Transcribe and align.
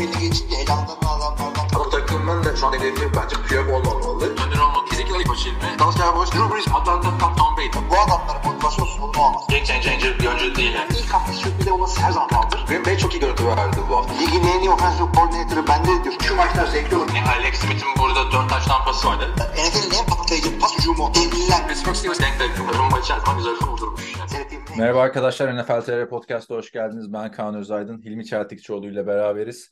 belli 0.00 0.18
geçince 0.18 0.56
elamdan 0.56 0.96
adamlardan 1.02 1.66
Ama 1.74 1.90
takımın 1.90 2.44
da 2.44 2.56
şu 2.56 2.66
an 2.66 2.72
hedefi 2.72 3.08
bence 3.16 3.36
Piyok 3.48 3.68
olmamalı. 3.68 4.24
Önder 4.30 4.58
olmak 4.58 4.92
Ezekiel 4.92 5.16
açıldı. 5.20 5.54
Dallas 5.78 5.96
Cowboys, 5.96 6.32
Drew 6.32 6.54
Brees, 6.54 6.68
Atlanta, 6.68 7.18
Tom, 7.18 7.36
Tom 7.36 7.56
Brady. 7.56 7.68
bu 7.90 7.94
adamların 8.00 8.42
motivasyon 8.52 8.86
sorunu 8.86 9.18
olmaz. 9.22 9.42
Game 9.50 9.64
changer 9.64 10.18
bir 10.18 10.26
oyuncu 10.26 10.54
değil. 10.54 10.74
Yani. 10.74 10.90
İlk 10.98 11.10
hafta 11.14 11.32
sürpriz 11.32 11.68
olması 11.68 12.00
her 12.00 12.12
zaman 12.12 12.28
vardır. 12.32 12.64
Green 12.68 12.84
Bay 12.86 12.98
çok 12.98 13.14
iyi 13.14 13.20
görüntü 13.20 13.46
verdi 13.46 13.76
bu 13.90 13.96
hafta. 13.96 14.14
Ligin 14.14 14.44
en 14.48 14.60
iyi 14.60 14.70
offensive 14.70 15.08
coordinator'ı 15.16 15.66
bende 15.68 16.04
diyor. 16.04 16.14
Şu 16.22 16.34
maçlar 16.36 16.66
zevkli 16.66 16.96
olur. 16.96 17.08
Yani 17.16 17.28
Alex 17.28 17.54
Smith'in 17.58 17.88
burada 17.98 18.32
4 18.32 18.50
taş 18.50 18.66
tampası 18.66 19.08
vardı. 19.08 19.24
NFL'in 19.54 19.98
en 20.00 20.06
patlayıcı 20.06 20.58
pas 20.58 20.78
hücumu. 20.78 21.10
Devliler. 21.14 21.68
Pittsburgh 21.68 21.94
Steelers 21.96 22.20
denk 22.20 22.40
denk. 22.40 22.58
Rumba 22.78 22.98
içerisinde 22.98 23.34
güzel 23.36 23.56
kurdurmuş. 23.56 24.16
Yani. 24.18 24.30
Seyrettiğim 24.30 24.62
en- 24.72 24.78
Merhaba 24.78 25.00
arkadaşlar, 25.00 25.56
NFL 25.56 25.80
TR 25.80 26.08
Podcast'a 26.08 26.54
hoş 26.54 26.72
geldiniz. 26.72 27.12
Ben 27.12 27.32
Kaan 27.32 27.54
Özaydın, 27.54 28.02
Hilmi 28.02 28.26
Çeltikçioğlu 28.26 28.86
ile 28.86 29.06
beraberiz. 29.06 29.70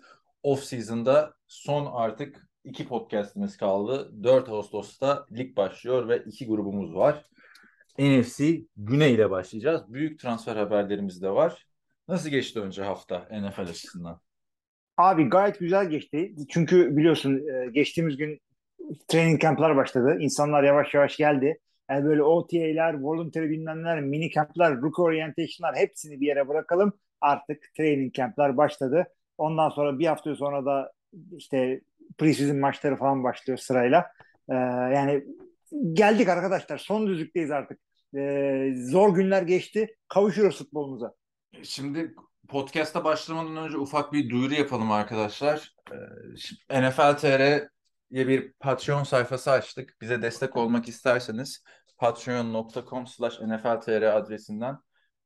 Off 0.49 0.65
season'da 0.65 1.35
son 1.47 1.87
artık 1.93 2.49
iki 2.65 2.89
podcastimiz 2.89 3.57
kaldı. 3.57 4.13
4 4.23 4.49
Ağustos'ta 4.49 5.27
lig 5.33 5.57
başlıyor 5.57 6.09
ve 6.09 6.19
iki 6.27 6.47
grubumuz 6.47 6.95
var. 6.95 7.25
NFC 7.99 8.45
Güney 8.77 9.15
ile 9.15 9.31
başlayacağız. 9.31 9.93
Büyük 9.93 10.21
transfer 10.21 10.57
haberlerimiz 10.57 11.23
de 11.23 11.31
var. 11.31 11.67
Nasıl 12.09 12.31
geçti 12.31 12.61
önce 12.61 12.83
hafta 12.83 13.29
NFL 13.31 13.61
açısından? 13.61 14.21
Abi 14.97 15.25
gayet 15.25 15.59
güzel 15.59 15.91
geçti. 15.91 16.35
Çünkü 16.49 16.97
biliyorsun 16.97 17.49
e, 17.49 17.71
geçtiğimiz 17.71 18.17
gün 18.17 18.41
training 19.09 19.41
camp'lar 19.41 19.77
başladı. 19.77 20.17
İnsanlar 20.21 20.63
yavaş 20.63 20.95
yavaş 20.95 21.17
geldi. 21.17 21.59
Yani 21.91 22.05
böyle 22.05 22.23
OTA'ler, 22.23 23.01
voluntary 23.01 23.51
bilmem 23.51 23.83
neler, 23.83 24.01
mini 24.01 24.31
camp'lar, 24.31 24.81
rookie 24.83 25.03
orientation'lar 25.03 25.77
hepsini 25.77 26.21
bir 26.21 26.27
yere 26.27 26.49
bırakalım. 26.49 26.93
Artık 27.21 27.75
training 27.77 28.15
camp'lar 28.15 28.57
başladı. 28.57 29.07
Ondan 29.39 29.69
sonra 29.69 29.99
bir 29.99 30.07
hafta 30.07 30.35
sonra 30.35 30.67
da 30.67 30.93
işte 31.37 31.81
preseason 32.19 32.57
maçları 32.57 32.97
falan 32.97 33.25
başlıyor 33.25 33.59
sırayla. 33.59 34.07
Ee, 34.49 34.55
yani 34.95 35.25
geldik 35.93 36.29
arkadaşlar. 36.29 36.79
Son 36.79 37.07
düzlükteyiz 37.07 37.51
artık. 37.51 37.81
Ee, 38.17 38.73
zor 38.77 39.15
günler 39.15 39.43
geçti. 39.43 39.97
Kavuşuyoruz 40.09 40.59
futbolumuza. 40.59 41.15
Şimdi 41.63 42.15
podcast'a 42.49 43.05
başlamadan 43.05 43.57
önce 43.57 43.79
ufak 43.79 44.13
bir 44.13 44.31
duyuru 44.31 44.55
yapalım 44.55 44.91
arkadaşlar. 44.91 45.75
Ee, 46.71 46.89
NFL 46.89 47.17
TR'ye 47.17 47.69
bir 48.11 48.53
Patreon 48.53 49.03
sayfası 49.03 49.51
açtık. 49.51 49.97
Bize 50.01 50.23
destek 50.23 50.57
olmak 50.57 50.89
isterseniz 50.89 51.65
patreon.com 51.99 53.07
slash 53.07 53.41
nfltr 53.41 54.03
adresinden 54.03 54.77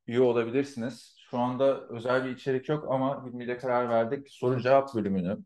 üye 0.06 0.20
olabilirsiniz. 0.20 1.21
Şu 1.32 1.38
anda 1.38 1.80
özel 1.88 2.24
bir 2.24 2.30
içerik 2.30 2.68
yok 2.68 2.86
ama 2.90 3.26
Hilmi 3.26 3.58
karar 3.58 3.88
verdik. 3.88 4.30
Soru 4.30 4.60
cevap 4.60 4.94
bölümünü 4.94 5.38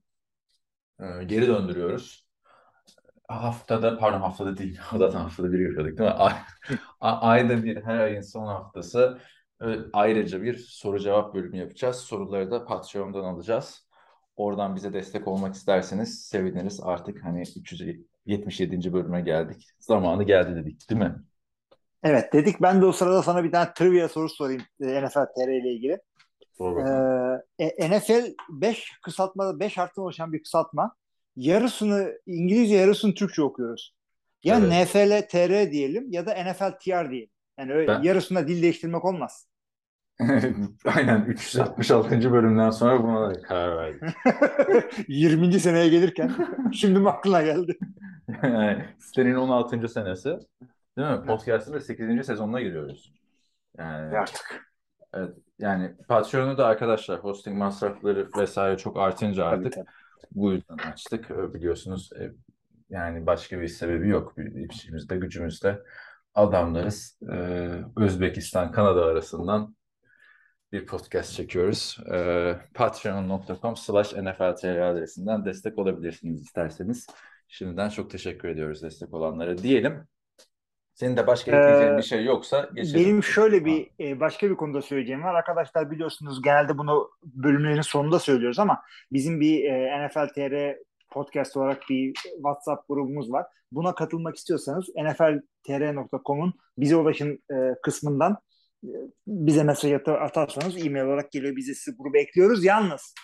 e, 1.01 1.25
geri 1.25 1.47
döndürüyoruz. 1.47 2.27
Haftada, 3.29 3.99
pardon 3.99 4.21
haftada 4.21 4.57
değil, 4.57 4.81
zaten 4.99 5.19
haftada 5.19 5.53
bir 5.53 5.59
yapıyorduk 5.59 5.99
değil 5.99 6.11
mi? 6.11 6.17
Ay, 6.17 6.33
ayda 7.01 7.65
bir, 7.65 7.83
her 7.83 7.99
ayın 7.99 8.21
son 8.21 8.47
haftası 8.47 9.19
e, 9.63 9.67
ayrıca 9.93 10.43
bir 10.43 10.57
soru 10.57 10.99
cevap 10.99 11.35
bölümü 11.35 11.57
yapacağız. 11.57 11.97
Soruları 11.97 12.51
da 12.51 12.65
Patreon'dan 12.65 13.25
alacağız. 13.25 13.89
Oradan 14.37 14.77
bize 14.77 14.93
destek 14.93 15.29
olmak 15.29 15.55
isterseniz 15.55 16.25
seviniriz. 16.25 16.81
Artık 16.83 17.25
hani 17.25 17.41
377. 17.41 18.93
bölüme 18.93 19.21
geldik. 19.21 19.69
Zamanı 19.79 20.25
geldi 20.25 20.57
dedik, 20.57 20.91
değil 20.91 21.01
mi? 21.01 21.15
Evet 22.07 22.33
dedik. 22.33 22.63
Ben 22.63 22.81
de 22.81 22.87
o 22.87 22.93
sırada 22.93 23.23
sana 23.23 23.45
bir 23.45 23.53
tane 23.53 23.69
trivia 23.75 24.09
sorusu 24.09 24.35
sorayım 24.37 24.63
e, 24.81 25.05
NFL 25.05 25.27
TR 25.37 25.49
ile 25.49 25.73
ilgili. 25.73 25.99
Sor 26.59 26.77
bakalım. 26.77 27.41
Ee, 27.59 27.65
e, 27.67 27.91
NFL 27.91 28.35
5 28.51 28.93
kısaltma 29.03 29.61
5 29.61 29.79
harften 29.79 30.03
oluşan 30.03 30.33
bir 30.33 30.43
kısaltma. 30.43 30.95
Yarısını 31.37 32.19
İngilizce 32.27 32.77
yarısını 32.77 33.15
Türkçe 33.15 33.43
okuyoruz. 33.43 33.95
Ya 34.45 34.59
Evet. 34.59 34.73
NFL 34.89 35.29
TR 35.29 35.71
diyelim 35.71 36.07
ya 36.11 36.27
da 36.27 36.35
NFL 36.35 36.71
TR 36.85 37.11
diyelim. 37.11 37.31
Yani 37.59 37.73
öyle 37.73 37.89
Ben- 37.89 38.03
yarısında 38.03 38.49
dil 38.49 38.63
değiştirmek 38.63 39.05
olmaz. 39.05 39.47
Aynen 40.85 41.25
366. 41.29 42.33
bölümden 42.33 42.71
sonra 42.71 43.03
buna 43.03 43.35
da 43.35 43.43
karar 43.43 43.77
verdik. 43.77 44.03
20. 45.09 45.61
seneye 45.61 45.89
gelirken 45.89 46.33
şimdi 46.73 46.99
mi 47.01 47.09
aklına 47.11 47.43
geldi? 47.43 47.79
Yani 48.43 48.85
sitenin 48.99 49.35
16. 49.35 49.89
senesi. 49.89 50.39
Değil 50.97 51.09
mi? 51.09 51.27
Podcast'ın 51.27 51.73
da 51.73 51.81
8. 51.81 52.27
sezonuna 52.27 52.61
giriyoruz. 52.61 53.13
Yani 53.79 54.19
Artık. 54.19 54.71
evet, 55.15 55.35
yani 55.59 55.97
Patreon'u 56.09 56.59
da 56.59 56.67
arkadaşlar 56.67 57.21
hosting 57.21 57.59
masrafları 57.59 58.29
vesaire 58.39 58.77
çok 58.77 58.97
artınca 58.97 59.45
artık 59.45 59.73
tabii. 59.73 59.87
bu 60.33 60.53
yüzden 60.53 60.77
açtık. 60.77 61.31
Ee, 61.31 61.55
Biliyorsunuz 61.55 62.11
e, 62.21 62.33
yani 62.91 63.27
başka 63.27 63.61
bir 63.61 63.69
sebebi 63.69 64.09
yok. 64.09 64.35
İşimizde, 64.71 65.17
gücümüzde 65.17 65.83
adamlarız. 66.35 67.19
Ee, 67.33 67.71
Özbekistan, 67.97 68.73
Kanada 68.73 69.05
arasından 69.05 69.77
bir 70.73 70.87
podcast 70.87 71.33
çekiyoruz. 71.33 71.99
Ee, 72.13 72.57
Patreon.com 72.75 73.77
slash 73.77 74.13
NFLTR 74.13 74.79
adresinden 74.91 75.45
destek 75.45 75.79
olabilirsiniz 75.79 76.43
isterseniz. 76.43 77.07
Şimdiden 77.49 77.89
çok 77.89 78.11
teşekkür 78.11 78.49
ediyoruz 78.49 78.83
destek 78.83 79.15
olanlara 79.15 79.59
diyelim. 79.59 80.09
Senin 80.97 81.17
de 81.17 81.27
başka 81.27 81.51
ekleyeceğin 81.57 81.95
Ee, 81.95 81.97
bir 81.97 82.03
şey 82.03 82.25
yoksa 82.25 82.71
geçelim. 82.75 83.05
Benim 83.05 83.23
şöyle 83.23 83.65
bir 83.65 83.91
e, 84.01 84.21
başka 84.21 84.51
bir 84.51 84.55
konuda 84.55 84.83
söyleyeceğim 84.83 85.23
var. 85.23 85.35
Arkadaşlar 85.35 85.91
biliyorsunuz 85.91 86.43
genelde 86.43 86.79
bunu 86.79 87.11
bölümlerin 87.25 87.81
sonunda 87.81 88.19
söylüyoruz 88.19 88.59
ama 88.59 88.83
bizim 89.13 89.41
bir 89.41 89.65
e, 89.65 90.07
NFL 90.07 90.29
TR 90.29 90.77
podcast 91.11 91.57
olarak 91.57 91.83
bir 91.91 92.13
WhatsApp 92.15 92.89
grubumuz 92.89 93.33
var. 93.33 93.47
Buna 93.73 93.95
katılmak 93.95 94.37
istiyorsanız 94.37 94.85
nfltr.com'un 94.97 96.55
bize 96.79 96.97
ulaşın 96.97 97.39
e, 97.51 97.57
kısmından 97.83 98.37
e, 98.85 98.91
bize 99.27 99.65
mesaj 99.65 99.93
at- 99.93 100.09
atarsanız 100.09 100.87
e-mail 100.87 101.05
olarak 101.05 101.33
geliyor. 101.33 101.57
Biz 101.57 101.69
de 101.69 101.75
sizi 101.75 101.97
gruba 101.97 102.19
ekliyoruz. 102.19 102.65
Yalnız 102.65 103.15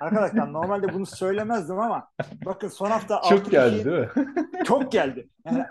arkadaşlar 0.00 0.52
normalde 0.52 0.92
bunu 0.94 1.06
söylemezdim 1.06 1.78
ama 1.78 2.08
bakın 2.44 2.68
son 2.68 2.90
hafta 2.90 3.20
Çok 3.28 3.50
geldi 3.50 3.74
kişi- 3.76 3.84
değil 3.84 3.98
mi? 3.98 4.08
çok 4.64 4.92
geldi. 4.92 5.28
Yani 5.46 5.64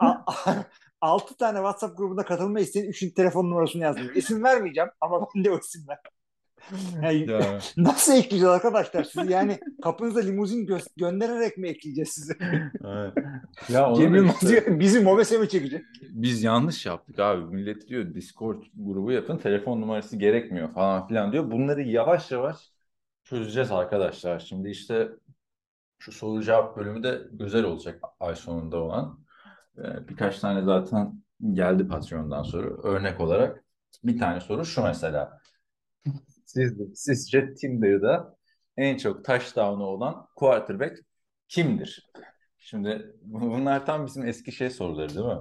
6 1.01 1.37
tane 1.37 1.57
WhatsApp 1.57 1.97
grubuna 1.97 2.23
katılma 2.25 2.59
isteyen 2.59 2.85
3'ün 2.89 3.09
telefon 3.09 3.45
numarasını 3.45 3.81
yazdım. 3.83 4.07
İsim 4.15 4.43
vermeyeceğim 4.43 4.89
ama 5.01 5.27
bende 5.35 5.51
o 5.51 5.57
isimler. 5.59 5.97
Yani 7.03 7.31
Ya. 7.31 7.39
nasıl 7.77 8.13
ekleyeceğiz 8.13 8.45
arkadaşlar 8.45 9.03
sizi? 9.03 9.31
Yani 9.31 9.59
kapınıza 9.83 10.19
limuzin 10.19 10.65
gö- 10.67 10.87
göndererek 10.97 11.57
mi 11.57 11.67
ekleyeceğiz 11.69 12.09
sizi? 12.09 12.33
Evet. 12.85 13.13
Ya 13.69 13.89
onu 13.89 13.97
Cem 14.01 14.13
da 14.13 14.17
Yılmaz 14.17 14.43
işte- 14.43 14.79
bizi 14.79 14.99
mobese 14.99 15.37
mi 15.37 15.49
çekecek? 15.49 15.81
biz 16.09 16.43
yanlış 16.43 16.85
yaptık 16.85 17.19
abi. 17.19 17.55
Millet 17.55 17.87
diyor 17.89 18.13
Discord 18.13 18.63
grubu 18.75 19.11
yapın 19.11 19.37
telefon 19.37 19.81
numarası 19.81 20.17
gerekmiyor 20.17 20.73
falan 20.73 21.07
filan 21.07 21.31
diyor. 21.31 21.51
Bunları 21.51 21.81
yavaş 21.81 22.31
yavaş 22.31 22.55
çözeceğiz 23.25 23.71
arkadaşlar. 23.71 24.39
Şimdi 24.39 24.69
işte 24.69 25.09
şu 25.99 26.11
soru 26.11 26.43
cevap 26.43 26.77
bölümü 26.77 27.03
de 27.03 27.21
güzel 27.31 27.63
olacak 27.63 28.03
ay 28.19 28.35
sonunda 28.35 28.77
olan. 28.77 29.19
Ee, 29.77 30.07
birkaç 30.07 30.39
tane 30.39 30.63
zaten 30.65 31.23
geldi 31.53 31.87
Patreon'dan 31.87 32.43
sonra 32.43 32.67
örnek 32.83 33.21
olarak. 33.21 33.63
Bir 34.03 34.19
tane 34.19 34.39
soru 34.41 34.65
şu 34.65 34.83
mesela. 34.83 35.39
Siz, 36.45 36.73
sizce 36.95 37.53
Tinder'da 37.53 38.35
en 38.77 38.97
çok 38.97 39.25
touchdown'u 39.25 39.83
olan 39.83 40.27
quarterback 40.35 40.99
kimdir? 41.47 42.11
Şimdi 42.57 43.15
bu- 43.21 43.41
bunlar 43.41 43.85
tam 43.85 44.05
bizim 44.05 44.27
eski 44.27 44.51
şey 44.51 44.69
soruları 44.69 45.15
değil 45.15 45.25
mi? 45.25 45.39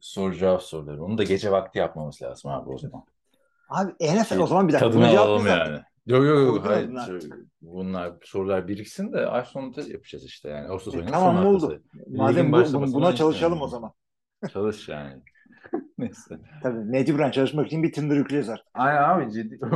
soru 0.00 0.34
cevap 0.34 0.62
soruları. 0.62 1.04
Onu 1.04 1.18
da 1.18 1.22
gece 1.22 1.50
vakti 1.50 1.78
yapmamız 1.78 2.22
lazım 2.22 2.50
abi 2.50 2.70
o 2.70 2.78
zaman. 2.78 3.04
Abi 3.68 3.92
NFL 3.92 4.38
o 4.38 4.46
zaman 4.46 4.68
bir 4.68 4.72
dakika. 4.72 4.90
Tadını 4.90 5.08
alalım 5.08 5.46
yani. 5.46 5.80
Yok 6.10 6.24
yok 6.24 6.38
yok. 6.46 6.66
Hayır. 6.66 6.88
bunlar. 6.88 7.06
Şu- 7.06 7.28
Bunlar 7.62 8.12
sorular 8.22 8.68
biriksin 8.68 9.12
de 9.12 9.26
ay 9.26 9.44
sonunda 9.44 9.80
yapacağız 9.82 10.24
işte 10.24 10.48
yani. 10.48 10.68
Ağustos 10.68 10.94
E, 10.94 11.06
tamam, 11.06 11.36
son 11.36 11.44
oldu. 11.44 11.62
haftası. 11.66 11.82
Madem 12.16 12.52
bu- 12.52 12.92
buna 12.92 13.14
çalışalım 13.14 13.52
yani. 13.54 13.64
o 13.64 13.68
zaman. 13.68 13.92
Çalış 14.52 14.88
yani. 14.88 15.22
Neyse. 15.98 16.38
Tabii 16.62 16.78
mecburen 16.78 17.30
çalışmak 17.30 17.66
için 17.66 17.82
bir 17.82 17.92
Tinder 17.92 18.16
yükleyeceğiz 18.16 18.48
artık. 18.48 18.66
Ay 18.74 18.98
abi 18.98 19.32
ciddi. 19.32 19.58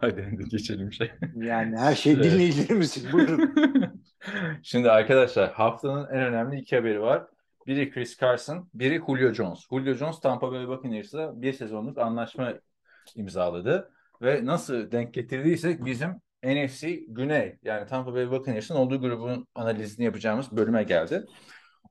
Hadi 0.00 0.22
hadi 0.30 0.48
geçelim 0.48 0.92
şey. 0.92 1.10
Yani 1.36 1.76
her 1.78 1.94
şey 1.94 2.12
Evet. 2.12 2.24
dinleyicilerimiz 2.24 2.96
için. 2.96 3.12
Buyurun. 3.12 3.54
Şimdi 4.62 4.90
arkadaşlar 4.90 5.52
haftanın 5.52 6.06
en 6.06 6.20
önemli 6.22 6.60
iki 6.60 6.76
haberi 6.76 7.00
var. 7.00 7.26
Biri 7.66 7.90
Chris 7.90 8.18
Carson, 8.20 8.68
biri 8.74 9.00
Julio 9.06 9.32
Jones. 9.32 9.58
Julio 9.70 9.94
Jones 9.94 10.20
Tampa 10.20 10.52
Bay 10.52 10.68
Buccaneers'la 10.68 11.42
bir 11.42 11.52
sezonluk 11.52 11.98
anlaşma 11.98 12.52
imzaladı. 13.16 13.90
Ve 14.22 14.44
nasıl 14.44 14.92
denk 14.92 15.14
getirdiysek 15.14 15.84
bizim 15.84 16.10
NFC 16.44 16.90
Güney 17.08 17.58
yani 17.62 17.86
Tampa 17.86 18.14
Bay 18.14 18.30
Buccaneers'ın 18.30 18.74
olduğu 18.74 19.00
grubun 19.00 19.46
analizini 19.54 20.04
yapacağımız 20.04 20.52
bölüme 20.52 20.82
geldi. 20.82 21.24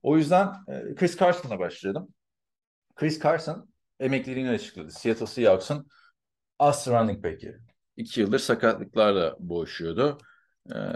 O 0.04 0.18
yüzden 0.18 0.54
e, 0.68 0.96
Chris 0.96 1.20
Carson'la 1.20 1.60
başlayalım. 1.60 2.08
Chris 2.96 3.24
Carson 3.24 3.70
emekliliğini 4.00 4.50
açıkladı. 4.50 4.92
Seattle 4.92 5.26
Seahawks'ın 5.26 5.88
as 6.60 6.88
running 6.88 7.24
back'i. 7.24 7.56
2 7.98 8.22
yıldır 8.22 8.40
sakatlıklarla 8.40 9.36
boğuşuyordu. 9.40 10.18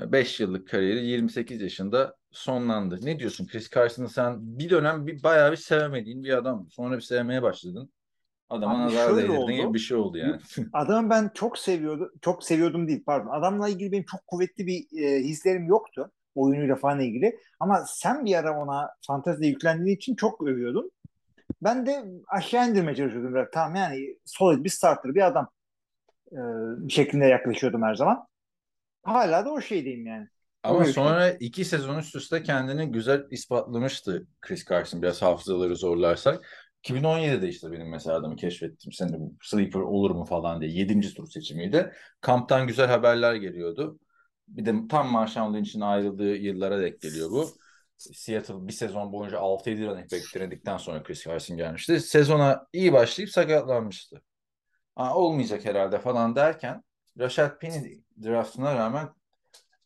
5 0.08 0.40
yıllık 0.40 0.68
kariyeri 0.68 1.06
28 1.06 1.62
yaşında 1.62 2.16
sonlandı. 2.32 3.00
Ne 3.02 3.20
diyorsun 3.20 3.48
Chris 3.48 3.70
Carson'ı 3.70 4.10
sen 4.10 4.60
bir 4.60 4.70
dönem 4.70 5.08
bir 5.08 5.24
bayağı 5.24 5.52
bir 5.52 5.58
sevemediğin 5.58 6.24
bir 6.24 6.38
adam. 6.38 6.68
Sonra 6.70 6.96
bir 6.96 7.02
sevmeye 7.02 7.42
başladın. 7.42 7.93
Adama 8.54 8.76
Abi 8.76 8.84
nazar 8.84 9.18
değdirdin 9.18 9.62
gibi 9.62 9.74
bir 9.74 9.80
şey 9.80 9.98
oldu 9.98 10.18
yani. 10.18 10.42
Adamı 10.74 11.10
ben 11.10 11.32
çok 11.34 11.58
seviyordum. 11.58 12.10
Çok 12.22 12.44
seviyordum 12.44 12.88
değil 12.88 13.04
pardon. 13.06 13.30
Adamla 13.30 13.70
ilgili 13.70 13.92
benim 13.92 14.06
çok 14.12 14.28
kuvvetli 14.28 14.68
bir 14.68 15.04
e, 15.04 15.20
hislerim 15.20 15.66
yoktu. 15.66 16.12
Oyunuyla 16.36 16.76
falan 16.76 17.00
ilgili. 17.00 17.40
Ama 17.60 17.84
sen 17.88 18.26
bir 18.26 18.36
ara 18.36 18.64
ona 18.64 18.90
fantezide 19.08 19.48
yüklendiğin 19.48 19.98
için 19.98 20.16
çok 20.16 20.44
övüyordun. 20.44 20.92
Ben 21.62 21.86
de 21.86 22.04
aşağı 22.28 22.70
indirmeye 22.70 22.96
çalışıyordum. 22.96 23.36
Biraz. 23.36 23.48
Tamam 23.54 23.76
yani 23.76 24.18
solid 24.26 24.64
bir 24.64 24.70
starter 24.70 25.16
bir 25.16 25.28
adam 25.28 25.50
e, 26.32 26.40
şeklinde 26.90 27.26
yaklaşıyordum 27.26 27.84
her 27.84 27.96
zaman. 27.96 28.28
Hala 29.04 29.46
da 29.46 29.52
o 29.52 29.62
şeydeyim 29.62 30.06
yani. 30.06 30.28
Ama 30.64 30.80
Öyle 30.80 30.94
sonra 30.94 31.30
iki 31.30 31.66
sezon 31.66 31.98
üst 32.00 32.16
üste 32.16 32.44
kendini 32.44 32.92
güzel 32.92 33.28
ispatlamıştı 33.32 34.28
Chris 34.42 34.66
Carson 34.66 35.02
biraz 35.02 35.22
hafızaları 35.22 35.76
zorlarsak. 35.76 36.46
2017'de 36.84 37.50
işte 37.50 37.72
benim 37.72 37.90
mesela 37.90 38.18
adamı 38.18 38.36
keşfettim. 38.36 38.92
Sen 38.92 39.14
de 39.14 39.18
sleeper 39.42 39.80
olur 39.80 40.12
mu 40.12 40.26
falan 40.26 40.62
diye. 40.62 40.72
7. 40.72 41.14
tur 41.14 41.28
seçimiydi. 41.28 41.94
Kamptan 42.22 42.68
güzel 42.68 42.88
haberler 42.88 43.36
geliyordu. 43.36 44.00
Bir 44.48 44.66
de 44.66 44.74
tam 44.90 45.12
Marshawn 45.12 45.54
Lynch'in 45.54 45.82
ayrıldığı 45.82 46.36
yıllara 46.36 46.82
denk 46.82 47.02
geliyor 47.02 47.32
bu. 47.32 47.50
Seattle 47.98 48.68
bir 48.68 48.74
sezon 48.74 49.14
boyunca 49.14 49.40
6-7 49.40 49.86
running 49.86 50.12
back 50.12 50.36
denedikten 50.36 50.78
sonra 50.78 51.04
Chris 51.04 51.26
Carson 51.26 51.58
gelmişti. 51.58 52.00
Sezona 52.00 52.68
iyi 52.74 52.94
başlayıp 52.94 53.32
sakatlanmıştı. 53.32 54.22
Aa, 54.96 55.16
olmayacak 55.18 55.66
herhalde 55.66 56.00
falan 56.00 56.36
derken 56.36 56.84
Rashad 57.20 57.60
Penny 57.60 58.02
draftına 58.24 58.76
rağmen 58.76 59.10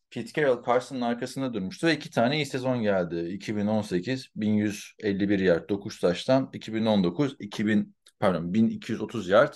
Pete 0.09 0.41
Carroll 0.41 0.63
Carson'ın 0.65 1.01
arkasında 1.01 1.53
durmuştu 1.53 1.87
ve 1.87 1.95
iki 1.95 2.11
tane 2.11 2.35
iyi 2.35 2.45
sezon 2.45 2.81
geldi. 2.81 3.29
2018 3.29 4.29
1151 4.35 5.39
yard 5.39 5.69
9 5.69 5.99
taştan 5.99 6.49
2019 6.53 7.35
2000 7.39 7.95
pardon 8.19 8.53
1230 8.53 9.29
yard 9.29 9.53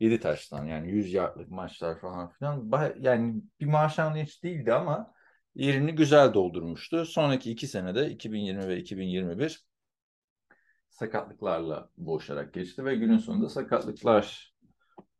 7 0.00 0.20
taştan 0.20 0.66
yani 0.66 0.90
100 0.90 1.12
yardlık 1.12 1.50
maçlar 1.50 2.00
falan 2.00 2.30
filan. 2.30 2.70
Yani 3.00 3.42
bir 3.60 3.66
Marshawn 3.66 4.18
Lynch 4.18 4.42
değildi 4.42 4.72
ama 4.72 5.14
yerini 5.54 5.94
güzel 5.94 6.34
doldurmuştu. 6.34 7.06
Sonraki 7.06 7.50
iki 7.50 7.66
senede 7.66 8.10
2020 8.10 8.68
ve 8.68 8.76
2021 8.78 9.64
sakatlıklarla 10.90 11.88
boğuşarak 11.96 12.54
geçti 12.54 12.84
ve 12.84 12.94
günün 12.96 13.18
sonunda 13.18 13.48
sakatlıklar 13.48 14.54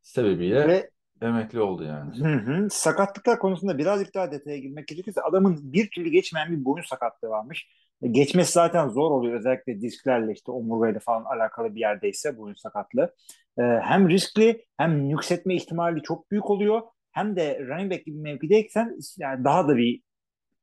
sebebiyle 0.01 0.67
Ve 0.67 0.92
emekli 1.21 1.61
oldu 1.61 1.83
yani. 1.83 2.19
Hı 2.19 2.33
hı. 2.35 2.69
Sakatlıklar 2.69 3.39
konusunda 3.39 3.77
birazcık 3.77 4.15
daha 4.15 4.31
detaya 4.31 4.57
girmek 4.57 4.87
gerekirse 4.87 5.21
adamın 5.21 5.73
bir 5.73 5.89
türlü 5.89 6.09
geçmeyen 6.09 6.51
bir 6.51 6.65
boyun 6.65 6.83
sakatlığı 6.83 7.29
varmış. 7.29 7.67
E, 8.01 8.07
Geçmesi 8.07 8.51
zaten 8.51 8.89
zor 8.89 9.11
oluyor 9.11 9.39
özellikle 9.39 9.81
disklerle 9.81 10.31
işte 10.31 10.51
omurgayla 10.51 10.99
falan 10.99 11.23
alakalı 11.23 11.75
bir 11.75 11.79
yerdeyse 11.79 12.37
boyun 12.37 12.55
sakatlığı. 12.55 13.15
E, 13.59 13.61
hem 13.61 14.09
riskli 14.09 14.65
hem 14.77 15.09
yükseltme 15.09 15.55
ihtimali 15.55 16.01
çok 16.01 16.31
büyük 16.31 16.49
oluyor. 16.49 16.81
Hem 17.11 17.35
de 17.35 17.59
running 17.67 17.91
back 17.91 18.05
gibi 18.05 18.19
mevkideysen 18.19 18.97
yani 19.17 19.43
daha 19.43 19.67
da 19.67 19.77
bir 19.77 20.01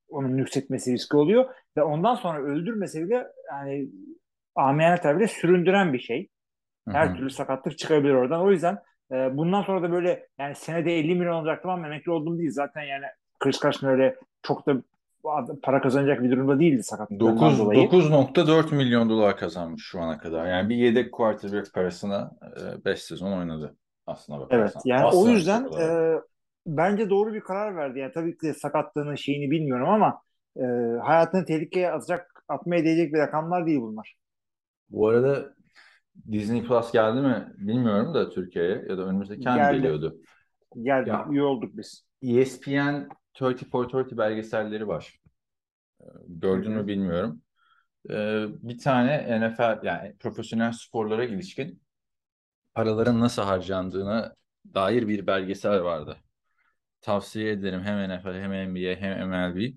onun 0.09 0.37
yükseltmesi 0.37 0.93
riski 0.93 1.17
oluyor. 1.17 1.55
Ve 1.77 1.83
ondan 1.83 2.15
sonra 2.15 2.43
öldürmese 2.43 3.05
bile 3.05 3.27
yani 3.51 3.89
amiyane 4.55 5.01
tabirle 5.01 5.29
süründüren 5.29 5.93
bir 5.93 5.99
şey. 5.99 6.29
Her 6.89 7.07
hı. 7.07 7.15
türlü 7.15 7.31
sakatlık 7.31 7.79
çıkabilir 7.79 8.15
oradan. 8.15 8.41
O 8.41 8.51
yüzden 8.51 8.79
e, 9.13 9.37
bundan 9.37 9.63
sonra 9.63 9.83
da 9.83 9.93
böyle 9.93 10.29
yani 10.39 10.55
senede 10.55 10.99
50 10.99 11.15
milyon 11.15 11.35
olacaktım 11.35 11.71
ama 11.71 11.87
emekli 11.87 12.13
oldum 12.13 12.39
değil. 12.39 12.51
Zaten 12.53 12.83
yani 12.83 13.05
Chris 13.39 13.61
Carson 13.63 13.89
öyle 13.89 14.17
çok 14.43 14.67
da 14.67 14.73
para 15.63 15.81
kazanacak 15.83 16.23
bir 16.23 16.31
durumda 16.31 16.61
değildi 16.61 16.83
sakatlıklarından 16.83 17.37
9 17.43 17.59
dolayı. 17.59 17.81
9.4 17.81 18.75
milyon 18.75 19.09
dolar 19.11 19.37
kazanmış 19.37 19.83
şu 19.85 20.01
ana 20.01 20.19
kadar. 20.19 20.47
Yani 20.47 20.69
bir 20.69 20.77
yedek 20.77 21.13
quarterback 21.13 21.75
parasına 21.75 22.31
5 22.85 23.03
sezon 23.03 23.33
oynadı 23.33 23.77
aslına 24.07 24.41
Evet 24.51 24.75
bakarsan. 24.75 24.83
yani 24.85 25.07
o 25.07 25.09
Aslında 25.09 25.31
yüzden 25.31 25.63
çok 25.63 25.69
kolay. 25.69 25.91
e, 26.17 26.21
bence 26.67 27.11
doğru 27.11 27.35
bir 27.35 27.41
karar 27.41 27.77
verdi. 27.77 27.99
Yani 27.99 28.13
tabii 28.13 28.39
ki 28.39 28.55
sakatlığının 28.55 29.15
şeyini 29.15 29.51
bilmiyorum 29.51 29.89
ama 29.89 30.23
e, 30.57 30.63
hayatını 31.03 31.45
tehlikeye 31.45 31.91
atacak, 31.93 32.45
atmaya 32.49 32.85
değecek 32.85 33.13
bir 33.15 33.19
rakamlar 33.19 33.67
değil 33.67 33.81
bunlar. 33.81 34.17
Bu 34.91 35.09
arada 35.09 35.55
Disney 36.33 36.63
Plus 36.65 36.93
geldi 36.93 37.21
mi 37.21 37.53
bilmiyorum 37.59 38.15
da 38.15 38.31
Türkiye'ye 38.31 38.85
ya 38.89 38.99
da 38.99 39.03
önümüzdeki 39.03 39.41
Geldi. 39.41 39.77
geliyordu. 39.77 40.21
Geldi, 40.83 41.09
Ya. 41.09 41.27
üye 41.31 41.43
olduk 41.43 41.77
biz. 41.77 42.05
ESPN 42.23 43.09
30 43.41 43.71
for 43.71 43.85
30 43.85 44.19
belgeselleri 44.19 44.89
var. 44.89 45.21
Ee, 46.01 46.05
Gördün 46.29 46.73
mü 46.73 46.87
bilmiyorum. 46.87 47.43
Ee, 48.11 48.47
Bir 48.63 48.79
tane 48.79 49.41
NFL 49.41 49.87
yani 49.87 50.17
profesyonel 50.21 50.73
sporlara 50.73 51.25
ilişkin 51.25 51.83
paraların 52.75 53.21
nasıl 53.21 53.43
harcandığına 53.43 54.35
dair 54.75 55.09
bir 55.09 55.27
belgesel 55.27 55.83
vardı. 55.83 56.17
Tavsiye 57.01 57.51
ederim 57.53 57.83
hem 57.83 58.11
NFL 58.11 58.35
hem 58.35 58.53
NBA 58.75 58.95
hem 59.01 59.29
MLB. 59.29 59.73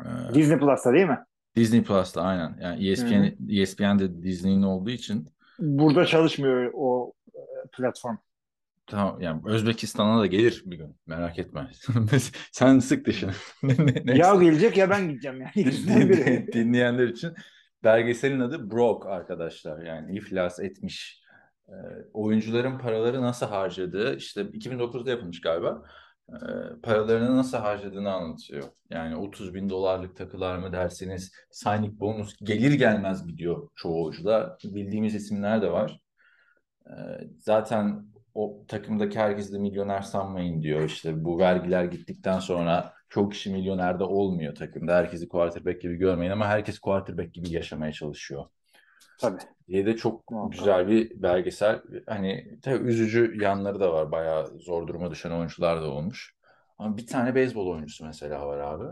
Ee, 0.00 0.34
Disney 0.34 0.58
Plus'ta 0.58 0.92
değil 0.92 1.06
mi? 1.06 1.18
Disney 1.56 1.82
Plus'ta 1.82 2.22
aynen. 2.22 2.58
Yani 2.62 2.88
ESPN, 2.88 3.12
hı. 3.14 3.34
ESPN 3.50 3.98
de 3.98 4.22
Disney'in 4.22 4.62
olduğu 4.62 4.90
için 4.90 5.28
Burada 5.58 6.06
çalışmıyor 6.06 6.70
o 6.74 7.12
e, 7.34 7.40
platform. 7.72 8.16
tamam 8.86 9.20
yani 9.20 9.42
Özbekistan'a 9.46 10.20
da 10.20 10.26
gelir 10.26 10.62
bir 10.66 10.76
gün. 10.76 10.96
Merak 11.06 11.38
etme. 11.38 11.70
Sen 12.52 12.78
sık 12.78 13.06
ne- 13.62 14.16
Ya 14.16 14.34
gelecek 14.34 14.76
ya 14.76 14.90
ben 14.90 15.08
gideceğim 15.08 15.40
yani. 15.40 15.66
Dinleyenler 16.52 17.08
için 17.08 17.32
belgeselin 17.84 18.40
adı 18.40 18.70
Broke 18.70 19.08
arkadaşlar. 19.08 19.82
Yani 19.82 20.16
iflas 20.16 20.60
etmiş. 20.60 21.24
Ee, 21.68 21.72
oyuncuların 22.12 22.78
paraları 22.78 23.22
nasıl 23.22 23.46
harcadığı 23.46 24.16
işte 24.16 24.40
2009'da 24.40 25.10
yapılmış 25.10 25.40
galiba. 25.40 25.82
Paralarını 26.82 27.36
nasıl 27.36 27.58
harcadığını 27.58 28.12
anlatıyor. 28.12 28.64
Yani 28.90 29.16
30 29.16 29.54
bin 29.54 29.70
dolarlık 29.70 30.16
takılar 30.16 30.58
mı 30.58 30.72
derseniz 30.72 31.32
signing 31.50 32.00
bonus 32.00 32.36
gelir 32.42 32.72
gelmez 32.72 33.26
gidiyor 33.26 33.68
çoğu 33.74 34.04
oyuncuda. 34.04 34.58
Bildiğimiz 34.64 35.14
isimler 35.14 35.62
de 35.62 35.72
var. 35.72 36.00
Zaten 37.38 38.06
o 38.34 38.64
takımdaki 38.68 39.18
herkes 39.18 39.52
de 39.52 39.58
milyoner 39.58 40.02
sanmayın 40.02 40.62
diyor. 40.62 40.84
İşte 40.84 41.24
bu 41.24 41.38
vergiler 41.38 41.84
gittikten 41.84 42.38
sonra 42.38 42.92
çok 43.08 43.32
kişi 43.32 43.52
milyoner 43.52 43.98
de 43.98 44.04
olmuyor 44.04 44.54
takımda. 44.54 44.96
Herkesi 44.96 45.28
quarterback 45.28 45.80
gibi 45.82 45.96
görmeyin 45.96 46.32
ama 46.32 46.46
herkes 46.46 46.78
quarterback 46.78 47.34
gibi 47.34 47.52
yaşamaya 47.52 47.92
çalışıyor. 47.92 48.44
Tabii. 49.18 49.40
diye 49.68 49.86
de 49.86 49.96
çok 49.96 50.30
Muhakkak. 50.30 50.58
güzel 50.58 50.88
bir 50.88 51.22
belgesel. 51.22 51.82
Hani 52.06 52.58
tabii 52.62 52.88
üzücü 52.88 53.42
yanları 53.42 53.80
da 53.80 53.92
var. 53.92 54.12
Bayağı 54.12 54.58
zor 54.58 54.86
duruma 54.86 55.10
düşen 55.10 55.30
oyuncular 55.30 55.82
da 55.82 55.90
olmuş. 55.90 56.34
Ama 56.78 56.96
bir 56.96 57.06
tane 57.06 57.34
beyzbol 57.34 57.66
oyuncusu 57.66 58.04
mesela 58.06 58.46
var 58.46 58.58
abi. 58.58 58.84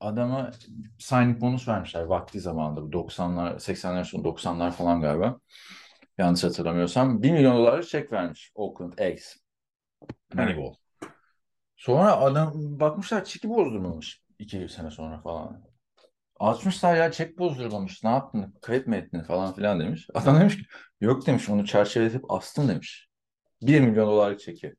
Adama 0.00 0.50
signing 0.98 1.40
bonus 1.40 1.68
vermişler 1.68 2.02
vakti 2.02 2.40
zamanında. 2.40 2.82
Bu 2.82 2.92
90'lar, 2.92 3.58
80'ler 3.60 4.04
sonu 4.04 4.24
90'lar 4.24 4.70
falan 4.70 5.00
galiba. 5.00 5.38
Yanlış 6.18 6.44
hatırlamıyorsam. 6.44 7.22
1 7.22 7.32
milyon 7.32 7.56
dolarlık 7.56 7.88
çek 7.88 8.12
vermiş 8.12 8.52
Oakland 8.54 8.98
A's. 8.98 9.36
Moneyball. 10.34 10.74
Sonra 11.76 12.16
adam 12.16 12.52
bakmışlar 12.80 13.24
çeki 13.24 13.48
bozdurmamış. 13.48 14.22
iki 14.38 14.68
sene 14.68 14.90
sonra 14.90 15.20
falan. 15.20 15.62
Açmışlar 16.42 16.96
ya 16.96 17.12
çek 17.12 17.38
bozdurmamış. 17.38 18.04
Ne 18.04 18.10
yaptın? 18.10 18.54
Kayıp 18.62 18.86
mı 18.86 18.96
ettin 18.96 19.22
falan 19.22 19.54
filan 19.54 19.80
demiş. 19.80 20.08
Adam 20.14 20.40
demiş 20.40 20.56
ki 20.56 20.62
yok 21.00 21.26
demiş 21.26 21.48
onu 21.48 21.66
çerçeveletip 21.66 22.32
astım 22.32 22.68
demiş. 22.68 23.08
1 23.62 23.80
milyon 23.80 24.06
dolarlık 24.06 24.40
çeki. 24.40 24.74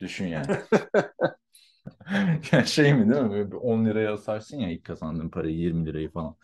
Düşün 0.00 0.26
yani. 0.26 0.46
yani 2.52 2.66
şey 2.66 2.94
mi 2.94 3.12
değil 3.12 3.22
mi? 3.22 3.30
Böyle 3.30 3.50
bir 3.50 3.56
10 3.56 3.84
liraya 3.84 4.12
asarsın 4.12 4.58
ya 4.58 4.70
ilk 4.70 4.84
kazandığın 4.84 5.28
parayı 5.28 5.54
20 5.54 5.86
lirayı 5.86 6.10
falan. 6.10 6.36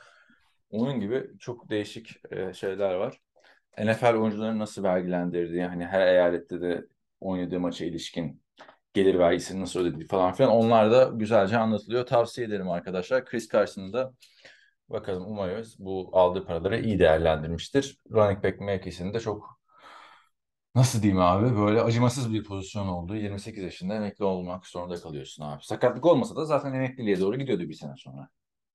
Onun 0.70 1.00
gibi 1.00 1.30
çok 1.38 1.70
değişik 1.70 2.32
e, 2.32 2.52
şeyler 2.52 2.94
var. 2.94 3.20
NFL 3.78 4.14
oyuncuların 4.14 4.58
nasıl 4.58 4.82
vergilendirdiği, 4.82 5.64
hani 5.64 5.86
her 5.86 6.06
eyalette 6.06 6.60
de 6.60 6.86
oynadığı 7.20 7.60
maça 7.60 7.84
ilişkin 7.84 8.42
gelir 8.94 9.18
vergisini 9.18 9.60
nasıl 9.60 9.80
ödediği 9.80 10.06
falan 10.06 10.32
filan 10.32 10.50
onlar 10.50 10.90
da 10.92 11.04
güzelce 11.04 11.56
anlatılıyor. 11.58 12.06
Tavsiye 12.06 12.46
ederim 12.46 12.70
arkadaşlar. 12.70 13.24
Chris 13.24 13.48
Carson'ı 13.52 13.92
da 13.92 14.12
bakalım 14.88 15.24
umarız 15.26 15.76
bu 15.78 16.10
aldığı 16.12 16.46
paraları 16.46 16.80
iyi 16.80 16.98
değerlendirmiştir. 16.98 17.98
Running 18.12 18.44
back 18.44 18.60
mevkisinde 18.60 19.20
çok 19.20 19.60
nasıl 20.74 21.02
diyeyim 21.02 21.22
abi 21.22 21.56
böyle 21.56 21.80
acımasız 21.82 22.32
bir 22.32 22.44
pozisyon 22.44 22.88
oldu. 22.88 23.16
28 23.16 23.64
yaşında 23.64 23.94
emekli 23.94 24.24
olmak 24.24 24.66
zorunda 24.66 24.94
kalıyorsun 24.94 25.44
abi. 25.44 25.64
Sakatlık 25.64 26.06
olmasa 26.06 26.36
da 26.36 26.44
zaten 26.44 26.72
emekliliğe 26.72 27.20
doğru 27.20 27.38
gidiyordu 27.38 27.62
bir 27.68 27.74
sene 27.74 27.92
sonra. 27.96 28.28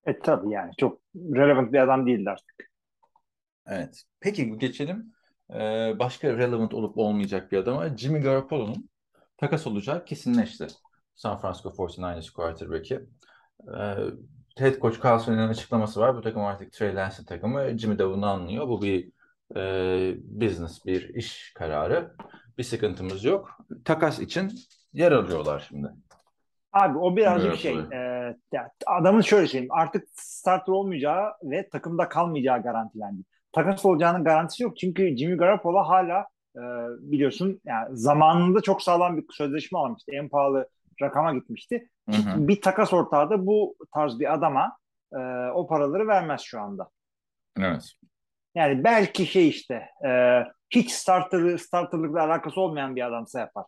E 0.05 0.19
tabii 0.19 0.53
yani 0.53 0.71
çok 0.77 1.01
relevant 1.15 1.73
bir 1.73 1.79
adam 1.79 2.07
değildi 2.07 2.29
artık. 2.29 2.69
Evet. 3.67 4.03
Peki 4.19 4.57
geçelim. 4.57 5.13
Ee, 5.53 5.95
başka 5.99 6.38
relevant 6.38 6.73
olup 6.73 6.97
olmayacak 6.97 7.51
bir 7.51 7.57
adama 7.57 7.97
Jimmy 7.97 8.19
Garoppolo'nun 8.19 8.89
takas 9.39 9.67
olacak 9.67 10.08
kesinleşti. 10.08 10.67
San 11.15 11.39
Francisco 11.39 11.69
49ers 11.69 12.34
quarterback'i. 12.34 13.00
Ee, 13.77 13.96
head 14.58 14.79
coach 14.81 15.05
Carlson'un 15.05 15.50
açıklaması 15.50 16.00
var. 16.00 16.15
Bu 16.15 16.22
takım 16.22 16.46
artık 16.46 16.74
Trey 16.74 16.96
Lance'in 16.96 17.25
takımı. 17.25 17.77
Jimmy 17.77 18.00
Davun'u 18.00 18.25
anlıyor. 18.25 18.67
Bu 18.67 18.81
bir 18.81 19.12
e, 19.55 19.62
business, 20.24 20.86
bir 20.86 21.15
iş 21.15 21.53
kararı. 21.55 22.15
Bir 22.58 22.63
sıkıntımız 22.63 23.24
yok. 23.24 23.58
Takas 23.86 24.19
için 24.19 24.51
yer 24.93 25.12
alıyorlar 25.12 25.65
şimdi. 25.69 25.88
Abi 26.74 26.98
o 26.98 27.15
birazcık 27.15 27.50
Evet, 27.50 27.60
şey 27.60 27.79
e, 27.91 27.98
ya, 28.51 28.72
adamın 28.88 29.22
şöyle 29.22 29.48
söyleyeyim 29.48 29.72
artık 29.72 30.08
starter 30.15 30.74
olmayacağı 30.74 31.31
ve 31.43 31.69
takımda 31.69 32.10
kalmayacağı 32.10 32.63
garantilendi. 32.63 33.22
Takas 33.51 33.86
olacağının 33.86 34.24
garantisi 34.24 34.63
yok 34.63 34.77
çünkü 34.77 35.17
Jimmy 35.17 35.38
Garoppolo 35.38 35.84
hala 35.84 36.25
e, 36.55 36.61
biliyorsun 37.11 37.61
yani 37.65 37.97
zamanında 37.97 38.61
çok 38.61 38.81
sağlam 38.81 39.17
bir 39.17 39.25
sözleşme 39.31 39.79
almıştı. 39.79 40.11
En 40.11 40.29
pahalı 40.29 40.69
rakama 41.01 41.33
gitmişti. 41.33 41.89
Hı 42.09 42.15
hı. 42.15 42.47
Bir 42.47 42.61
takas 42.61 42.93
ortağı 42.93 43.29
da 43.29 43.45
bu 43.45 43.75
tarz 43.93 44.19
bir 44.19 44.33
adama 44.33 44.77
e, 45.13 45.17
o 45.53 45.67
paraları 45.67 46.07
vermez 46.07 46.41
şu 46.41 46.61
anda. 46.61 46.89
Evet. 47.59 47.91
Yani 48.55 48.83
belki 48.83 49.25
şey 49.25 49.49
işte 49.49 49.89
e, 50.05 50.43
hiç 50.69 50.91
starter, 50.91 51.57
starterlıkla 51.57 52.23
alakası 52.23 52.61
olmayan 52.61 52.95
bir 52.95 53.07
adamsa 53.07 53.39
yapar. 53.39 53.65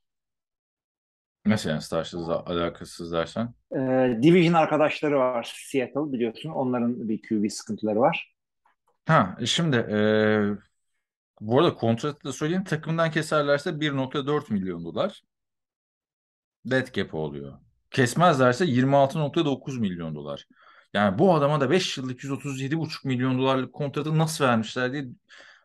Yani 1.46 1.82
startsız 1.82 2.30
alakasız 2.30 3.12
dersen? 3.12 3.54
E, 3.72 3.78
division 4.22 4.54
arkadaşları 4.54 5.20
var 5.20 5.54
Seattle 5.56 6.12
biliyorsun. 6.14 6.50
Onların 6.50 7.10
bir 7.10 7.22
QB 7.22 7.52
sıkıntıları 7.52 8.00
var. 8.00 8.34
Ha 9.06 9.38
şimdi 9.46 9.76
e, 9.76 9.98
bu 11.42 11.60
arada 11.60 11.74
kontratı 11.76 12.24
da 12.24 12.34
söyleyeyim 12.34 12.64
takımdan 12.64 13.12
keserlerse 13.12 13.70
1.4 13.70 14.54
milyon 14.54 14.86
dolar 14.86 15.22
dead 16.66 16.94
cap 16.94 17.14
oluyor. 17.14 17.58
Kesmezlerse 17.92 18.66
26.9 18.66 19.80
milyon 19.80 20.16
dolar. 20.16 20.46
Yani 20.94 21.20
bu 21.20 21.34
adama 21.36 21.62
da 21.62 21.70
5 21.72 21.98
yıllık 21.98 22.24
137,5 22.24 23.08
milyon 23.08 23.40
dolarlık 23.40 23.74
kontratı 23.74 24.18
nasıl 24.18 24.46
vermişler 24.46 24.94
diye 24.94 25.06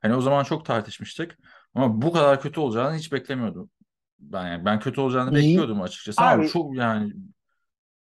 hani 0.03 0.15
o 0.15 0.21
zaman 0.21 0.45
çok 0.45 0.65
tartışmıştık. 0.65 1.39
Ama 1.75 2.03
bu 2.03 2.13
kadar 2.13 2.41
kötü 2.41 2.61
olacağını 2.61 2.97
hiç 2.97 3.13
beklemiyordum. 3.13 3.71
Ben 4.19 4.47
yani 4.47 4.65
ben 4.65 4.81
kötü 4.81 5.01
olacağını 5.01 5.39
İyi. 5.39 5.49
bekliyordum 5.49 5.83
açıkçası 5.83 6.23
ama 6.23 6.31
Abi- 6.31 6.49
çok 6.49 6.77
yani 6.77 7.13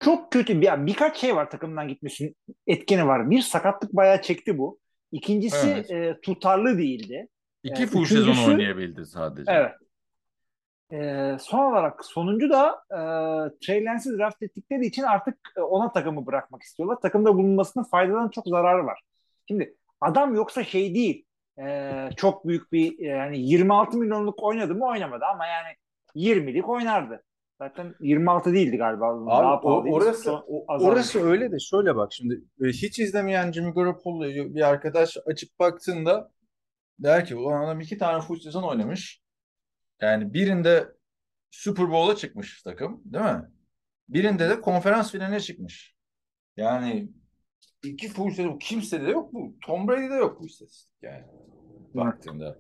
Çok 0.01 0.33
kötü 0.33 0.61
bir 0.61 0.87
birkaç 0.87 1.17
şey 1.17 1.37
var 1.37 1.51
takımdan 1.51 1.89
gitmesinin 1.89 2.37
etkeni 2.67 3.07
var. 3.07 3.31
Bir 3.31 3.43
sakatlık 3.43 3.93
bayağı 3.93 4.23
çekti 4.23 4.59
bu. 4.59 4.79
İkincisi 5.13 5.67
Evet. 5.67 5.91
e, 5.91 6.21
tutarlı 6.23 6.79
değildi. 6.79 7.29
İki 7.63 7.83
Ee, 7.83 7.87
full 7.87 8.05
sezon 8.05 8.33
üçüncüsü- 8.33 8.51
oynayabildi 8.51 9.07
sadece. 9.07 9.53
Evet. 9.53 9.73
E, 10.93 11.37
son 11.41 11.73
olarak 11.73 12.05
sonuncu 12.05 12.51
da 12.51 12.69
e, 12.91 12.99
Trey 13.67 13.85
Lance'i 13.85 14.19
draft 14.19 14.43
ettikleri 14.43 14.87
için 14.87 15.03
artık 15.03 15.37
e, 15.57 15.61
ona 15.61 15.93
takımı 15.93 16.27
bırakmak 16.27 16.63
istiyorlar. 16.63 16.97
Takımda 17.01 17.35
bulunmasının 17.35 17.85
faydadan 17.85 18.29
çok 18.29 18.47
zararı 18.47 18.87
var. 18.87 19.01
Şimdi 19.49 19.77
adam 20.01 20.35
yoksa 20.35 20.65
şey 20.65 20.95
değil. 20.95 21.25
e, 21.59 22.09
çok 22.17 22.47
büyük 22.49 22.73
bir 22.73 22.99
e, 22.99 23.07
yani 23.07 23.39
26 23.41 23.97
milyonluk 23.99 24.43
oynadı 24.43 24.75
mı 24.75 24.87
oynamadı 24.87 25.25
ama 25.25 25.47
yani 25.47 25.69
20'lik 26.15 26.69
oynardı. 26.69 27.23
Zaten 27.59 27.95
26 28.01 28.53
değildi 28.53 28.77
galiba. 28.77 29.27
Daha 29.27 29.39
Abi 29.53 29.59
o, 29.67 29.71
pahalıydı. 29.71 29.95
orası 29.95 30.33
o- 30.33 30.65
orası 30.69 31.25
öyle 31.31 31.53
de 31.53 31.57
şöyle 31.59 31.97
bak 31.97 32.13
şimdi 32.13 32.35
e, 32.63 32.67
hiç 32.67 32.99
izlemeyen 32.99 33.53
Jimmy 33.53 33.73
Garoppolo'yu 33.75 34.55
bir 34.55 34.69
arkadaş 34.69 35.17
açıp 35.27 35.59
baktığında 35.59 36.31
der 37.03 37.25
ki 37.25 37.37
ulan 37.37 37.65
adam 37.65 37.81
iki 37.81 37.99
tane 37.99 38.23
full 38.23 38.41
sezon 38.41 38.63
oynamış. 38.63 39.23
Yani 40.01 40.35
birinde 40.35 40.89
Super 41.51 41.91
Bowl'a 41.91 42.17
çıkmış 42.17 42.63
takım 42.63 43.03
değil 43.05 43.25
mi? 43.25 43.51
Birinde 44.09 44.49
de 44.49 44.61
konferans 44.61 45.13
finaline 45.13 45.41
çıkmış. 45.41 45.95
Yani 46.57 47.09
iki 47.83 48.09
full 48.09 48.31
sezon 48.31 48.59
kimsede 48.59 49.07
de 49.07 49.11
yok 49.11 49.33
bu. 49.33 49.57
Tom 49.67 49.89
Brady'de 49.89 50.15
yok 50.15 50.41
bu 50.41 50.47
istatistik 50.47 51.03
yani 51.03 51.25
baktığında. 51.95 52.59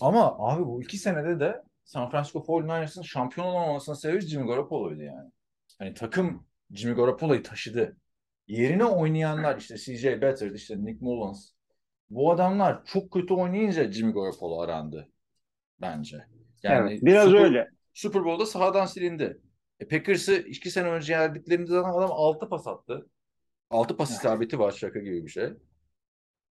Ama 0.00 0.36
abi 0.38 0.66
bu 0.66 0.82
iki 0.82 0.98
senede 0.98 1.40
de 1.40 1.62
San 1.84 2.10
Francisco 2.10 2.38
49ers'ın 2.38 3.02
şampiyon 3.02 3.46
olamamasının 3.46 3.96
sebebi 3.96 4.20
Jimmy 4.20 4.46
Garoppolo'ydu 4.46 5.02
yani. 5.02 5.30
Hani 5.78 5.94
takım 5.94 6.46
Jimmy 6.70 6.94
Garoppolo'yu 6.94 7.42
taşıdı. 7.42 7.96
Yerine 8.46 8.84
oynayanlar 8.84 9.58
işte 9.58 9.76
CJ 9.76 10.04
Beathard, 10.04 10.54
işte 10.54 10.84
Nick 10.84 11.04
Mullins. 11.04 11.50
Bu 12.10 12.32
adamlar 12.32 12.84
çok 12.84 13.10
kötü 13.10 13.34
oynayınca 13.34 13.92
Jimmy 13.92 14.12
Garoppolo 14.12 14.60
arandı 14.60 15.08
bence. 15.80 16.24
Yani 16.62 16.90
evet, 16.90 17.02
biraz 17.02 17.28
Super, 17.28 17.44
öyle. 17.44 17.68
Super 17.94 18.24
Bowl'da 18.24 18.46
sahadan 18.46 18.86
silindi. 18.86 19.40
E, 19.80 19.88
Packers'ı 19.88 20.34
iki 20.34 20.70
sene 20.70 20.88
önce 20.88 21.12
yendiklerinde 21.12 21.66
zaten 21.66 21.90
adam 21.90 22.10
6 22.12 22.48
pas 22.48 22.66
attı. 22.66 23.10
6 23.70 23.96
pas 23.96 24.10
isabeti 24.10 24.58
var 24.58 24.72
şaka 24.72 24.98
gibi 24.98 25.24
bir 25.24 25.30
şey. 25.30 25.52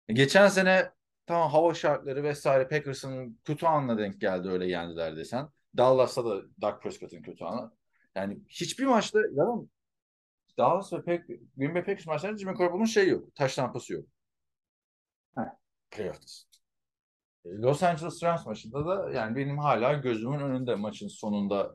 E, 0.08 0.12
geçen 0.12 0.48
sene 0.48 0.90
tamam 1.26 1.50
hava 1.50 1.74
şartları 1.74 2.22
vesaire 2.22 2.68
Packers'ın 2.68 3.40
kötü 3.44 3.66
anına 3.66 3.98
denk 3.98 4.20
geldi 4.20 4.48
öyle 4.48 4.66
yendiler 4.66 5.16
desen. 5.16 5.48
Dallas'ta 5.76 6.24
da 6.24 6.42
Dak 6.60 6.82
Prescott'ın 6.82 7.22
kötü 7.22 7.44
anı. 7.44 7.72
Yani 8.14 8.40
hiçbir 8.48 8.86
maçta 8.86 9.18
ya 9.18 9.46
Dallas 10.58 10.92
ve 10.92 10.96
Pack- 10.96 11.40
Green 11.56 11.74
Bay 11.74 11.84
Packers 11.84 12.06
maçlarında 12.06 12.38
Jimmy 12.38 12.54
Garoppolo'nun 12.54 12.84
şey 12.84 13.08
yok. 13.08 13.34
Taş 13.34 13.54
tampası 13.54 13.92
yok. 13.92 14.06
Playoff'tasın. 15.96 16.48
E, 17.44 17.48
Los 17.48 17.82
Angeles 17.82 18.22
Rams 18.22 18.46
maçında 18.46 18.86
da 18.86 19.10
yani 19.10 19.36
benim 19.36 19.58
hala 19.58 19.92
gözümün 19.92 20.40
önünde 20.40 20.74
maçın 20.74 21.08
sonunda 21.08 21.74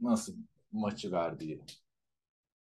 nasıl 0.00 0.34
maçı 0.72 1.12
verdiği 1.12 1.60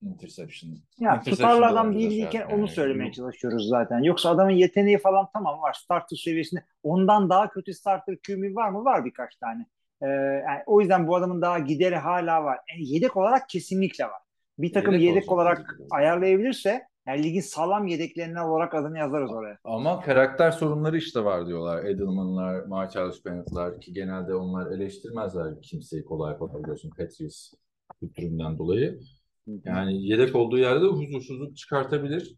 interception. 0.03 0.71
Ya 0.99 1.15
Interception 1.15 1.35
tutarlı 1.37 1.63
da 1.63 1.67
adam 1.67 1.95
değil 1.95 2.11
zaten. 2.11 2.19
değilken 2.23 2.41
Yani 2.41 2.55
onu 2.55 2.69
söylemeye 2.69 3.07
yok. 3.07 3.15
çalışıyoruz 3.15 3.69
zaten. 3.69 4.03
Yoksa 4.03 4.31
adamın 4.31 4.51
yeteneği 4.51 4.99
falan 4.99 5.29
tamam 5.33 5.63
var. 5.63 5.73
Starter 5.73 6.17
seviyesinde. 6.17 6.65
Ondan 6.83 7.31
daha 7.31 7.51
kötü 7.51 7.75
starter 7.75 8.17
QB 8.27 8.57
var 8.57 8.71
mı? 8.71 8.85
Var 8.85 9.05
birkaç 9.05 9.37
tane. 9.37 9.67
Ee, 10.03 10.07
yani 10.47 10.63
o 10.67 10.81
yüzden 10.81 11.09
bu 11.09 11.17
adamın 11.17 11.43
daha 11.43 11.59
gideri 11.59 11.97
hala 11.97 12.45
var. 12.45 12.59
Yani 12.71 12.89
yedek 12.89 13.17
olarak 13.17 13.49
kesinlikle 13.49 14.05
var. 14.05 14.21
Bir 14.59 14.73
takım 14.73 14.95
Yedek 14.95 15.07
yedek, 15.07 15.33
olarak 15.33 15.77
ayarlayabilirse 15.91 16.87
yani 17.11 17.23
ligin 17.23 17.41
sağlam 17.41 17.87
yedeklerinden 17.87 18.45
olarak 18.45 18.75
adını 18.75 18.99
yazarız 18.99 19.33
oraya. 19.33 19.59
Ama 19.65 20.01
karakter 20.01 20.51
sorunları 20.51 20.97
işte 20.97 21.25
var 21.25 21.47
diyorlar. 21.47 21.85
Edelman'lar, 21.85 22.65
Marcellus 22.65 23.25
Bennett'lar 23.25 23.81
ki 23.81 23.93
genelde 23.93 24.35
onlar 24.35 24.73
eleştirmezler 24.73 25.63
kimseyi 25.63 26.05
kolay 26.05 26.39
kolay 26.39 26.63
biliyorsun 26.63 26.91
Patriots 26.91 27.53
kültüründen 28.01 28.59
dolayı. 28.59 29.01
Yani 29.65 30.07
yedek 30.07 30.35
olduğu 30.35 30.59
yerde 30.59 30.81
de 30.81 30.87
huzursuzluk 30.87 31.57
çıkartabilir 31.57 32.37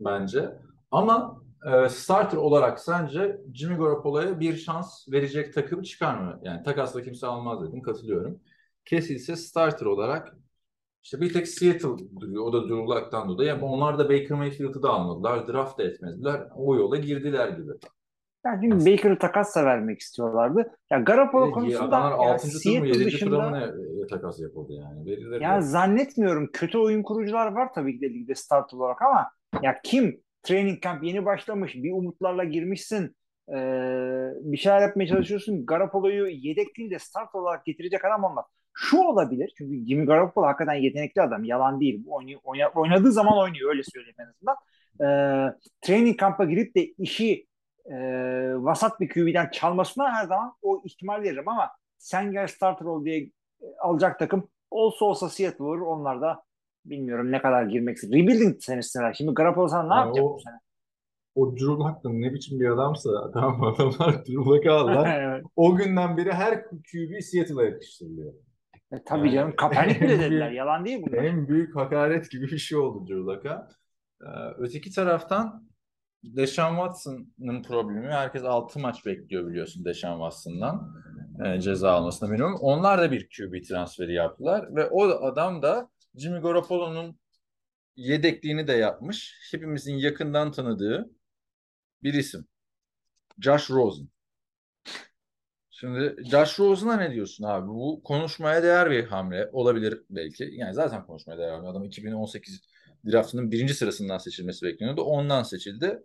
bence. 0.00 0.50
Ama 0.90 1.42
e, 1.72 1.88
starter 1.88 2.38
olarak 2.38 2.80
sence 2.80 3.40
Jimmy 3.54 3.76
Garoppolo'ya 3.76 4.40
bir 4.40 4.56
şans 4.56 5.08
verecek 5.12 5.54
takım 5.54 5.82
çıkar 5.82 6.18
mı? 6.18 6.40
Yani 6.42 6.62
takasla 6.62 7.02
kimse 7.02 7.26
almaz 7.26 7.68
dedim 7.68 7.82
katılıyorum. 7.82 8.40
Kesilse 8.84 9.36
starter 9.36 9.86
olarak 9.86 10.36
işte 11.04 11.20
bir 11.20 11.32
tek 11.32 11.48
Seattle 11.48 12.20
duruyor. 12.20 12.44
O 12.44 12.52
da 12.52 12.62
Drew 12.62 13.28
dolayı. 13.28 13.52
Ama 13.52 13.66
onlar 13.66 13.98
da 13.98 14.04
Baker 14.04 14.38
Mayfield'ı 14.38 14.82
da 14.82 14.90
almadılar. 14.90 15.48
Draft 15.48 15.78
da 15.78 15.82
etmediler. 15.84 16.40
O 16.56 16.76
yola 16.76 16.96
girdiler 16.96 17.48
gibi. 17.48 17.72
Yani 18.46 18.58
çünkü 18.62 18.92
Baker'ı 18.92 19.18
takasla 19.18 19.64
vermek 19.64 20.00
istiyorlardı. 20.00 20.70
Ya 20.90 20.98
Garoppolo 20.98 21.48
E, 21.48 21.50
konusunda 21.50 21.84
adamlar 21.84 22.10
yani 22.10 22.32
6. 22.32 22.42
tur 22.42 22.54
mu 22.54 22.60
Seattle 22.60 22.88
7. 22.88 23.04
dışında 23.04 23.50
mı 23.50 23.72
ne 24.02 24.06
takas 24.06 24.40
yapıldı 24.40 24.72
yani. 24.72 25.06
Verilir 25.06 25.40
Ya 25.40 25.56
de. 25.56 25.60
zannetmiyorum. 25.60 26.50
Kötü 26.52 26.78
oyun 26.78 27.02
kurucular 27.02 27.52
var 27.52 27.68
tabii 27.74 27.94
ki 27.94 28.00
de 28.00 28.14
ligde 28.14 28.34
start 28.34 28.74
olarak 28.74 29.02
ama 29.02 29.30
ya 29.62 29.80
kim 29.84 30.20
training 30.42 30.82
camp 30.82 31.04
yeni 31.04 31.24
başlamış 31.24 31.74
bir 31.74 31.92
umutlarla 31.92 32.44
girmişsin 32.44 33.16
ee, 33.48 34.30
bir 34.40 34.56
şeyler 34.56 34.80
yapmaya 34.80 35.06
çalışıyorsun. 35.06 35.66
Garoppolo'yu 35.66 36.26
yedek 36.28 36.76
değil 36.78 36.90
de 36.90 36.98
start 36.98 37.34
olarak 37.34 37.64
getirecek 37.64 38.04
adam 38.04 38.24
olmaz. 38.24 38.44
Şu 38.76 38.98
olabilir 38.98 39.54
çünkü 39.58 39.86
Jimmy 39.86 40.06
Garoppolo 40.06 40.46
hakikaten 40.46 40.74
yetenekli 40.74 41.22
adam. 41.22 41.44
Yalan 41.44 41.80
değil. 41.80 42.02
Bu 42.06 42.14
oynuyor, 42.14 42.40
oyna- 42.44 42.72
oynadığı 42.74 43.12
zaman 43.12 43.38
oynuyor 43.38 43.70
öyle 43.70 43.82
söyleyeyim 43.82 44.16
en 44.18 44.26
azından. 44.26 44.56
Ee, 45.00 45.54
training 45.80 46.20
kamp'a 46.20 46.44
girip 46.44 46.74
de 46.76 46.84
işi 46.86 47.46
e, 47.86 47.94
vasat 48.56 49.00
bir 49.00 49.08
QB'den 49.08 49.50
çalmasına 49.50 50.12
her 50.12 50.26
zaman 50.26 50.52
o 50.62 50.82
ihtimal 50.84 51.22
veririm 51.22 51.48
ama 51.48 51.70
sen 51.98 52.32
gel 52.32 52.46
starter 52.46 52.86
ol 52.86 53.04
diye 53.04 53.20
e, 53.20 53.30
alacak 53.80 54.18
takım 54.18 54.48
olsa 54.70 55.04
olsa 55.04 55.28
Seattle 55.28 55.64
olur. 55.64 55.80
Onlar 55.80 56.20
da 56.20 56.42
bilmiyorum 56.84 57.32
ne 57.32 57.42
kadar 57.42 57.64
girmek 57.64 57.96
istiyor. 57.96 58.14
Rebuilding 58.14 58.60
senesiler. 58.62 59.12
Şimdi 59.12 59.34
Garoppolo 59.34 59.68
sana 59.68 59.88
ne 59.88 59.94
Ya 59.94 60.00
yapacak 60.00 60.24
o- 60.24 60.34
bu 60.34 60.40
sene? 60.40 60.54
O 61.34 61.52
Drew 61.56 61.66
Luck'ın 61.66 62.22
ne 62.22 62.34
biçim 62.34 62.60
bir 62.60 62.68
adamsa 62.70 63.30
tamam 63.32 63.62
adamlar 63.64 64.12
Drew 64.26 64.34
Luck'ı 64.34 64.72
aldılar. 64.72 65.14
Evet. 65.20 65.44
o 65.56 65.76
günden 65.76 66.16
beri 66.16 66.32
her 66.32 66.64
QB 66.64 67.20
Seattle'a 67.22 67.64
yakıştırılıyor. 67.64 68.32
E, 68.94 69.04
tabii 69.06 69.26
Yani- 69.28 69.34
canım. 69.34 69.56
Kaepernick 69.56 70.00
bile 70.00 70.20
dediler. 70.20 70.50
Yalan 70.50 70.84
değil 70.84 71.02
bunlar. 71.06 71.22
En 71.24 71.48
büyük 71.48 71.76
hakaret 71.76 72.30
gibi 72.30 72.44
bir 72.46 72.58
şey 72.58 72.78
oldu 72.78 73.06
Drew 73.08 73.20
Luck'a. 73.32 73.68
Ee, 74.22 74.26
öteki 74.58 74.90
taraftan 74.90 75.68
Deshaun 76.24 76.76
Watson'ın 76.76 77.62
problemi. 77.62 78.06
Herkes 78.06 78.42
6 78.44 78.78
maç 78.80 79.06
bekliyor 79.06 79.48
biliyorsun 79.48 79.84
Deshaun 79.84 80.18
Watson'dan. 80.30 80.94
e, 81.44 81.60
ceza 81.60 81.90
almasına 81.92 82.28
minimum. 82.28 82.54
Onlar 82.60 82.98
da 83.00 83.12
bir 83.12 83.28
QB 83.28 83.62
transferi 83.68 84.14
yaptılar 84.14 84.76
ve 84.76 84.86
o 84.86 85.02
adam 85.26 85.62
da 85.62 85.88
Jimmy 86.16 86.40
Garoppolo'nun 86.40 87.18
yedekliğini 87.96 88.66
de 88.66 88.72
yapmış. 88.72 89.36
Hepimizin 89.52 89.94
yakından 89.94 90.52
tanıdığı 90.52 91.10
bir 92.02 92.14
isim. 92.14 92.46
Josh 93.40 93.70
Rosen. 93.70 94.08
Şimdi 95.80 96.16
Josh 96.30 96.60
Rosen'a 96.60 96.96
ne 96.96 97.12
diyorsun 97.12 97.44
abi? 97.44 97.68
Bu 97.68 98.00
konuşmaya 98.04 98.62
değer 98.62 98.90
bir 98.90 99.04
hamle 99.04 99.48
olabilir 99.52 100.02
belki. 100.10 100.50
Yani 100.52 100.74
zaten 100.74 101.06
konuşmaya 101.06 101.38
değer 101.38 101.62
bir. 101.62 101.66
Adam 101.66 101.84
2018 101.84 102.60
draftının 103.06 103.50
birinci 103.50 103.74
sırasından 103.74 104.18
seçilmesi 104.18 104.66
bekleniyordu. 104.66 105.02
Ondan 105.02 105.42
seçildi. 105.42 106.02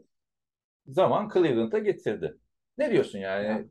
Zaman 0.87 1.29
Cleveland'a 1.33 1.79
getirdi. 1.79 2.37
Ne 2.77 2.91
diyorsun 2.91 3.19
yani? 3.19 3.67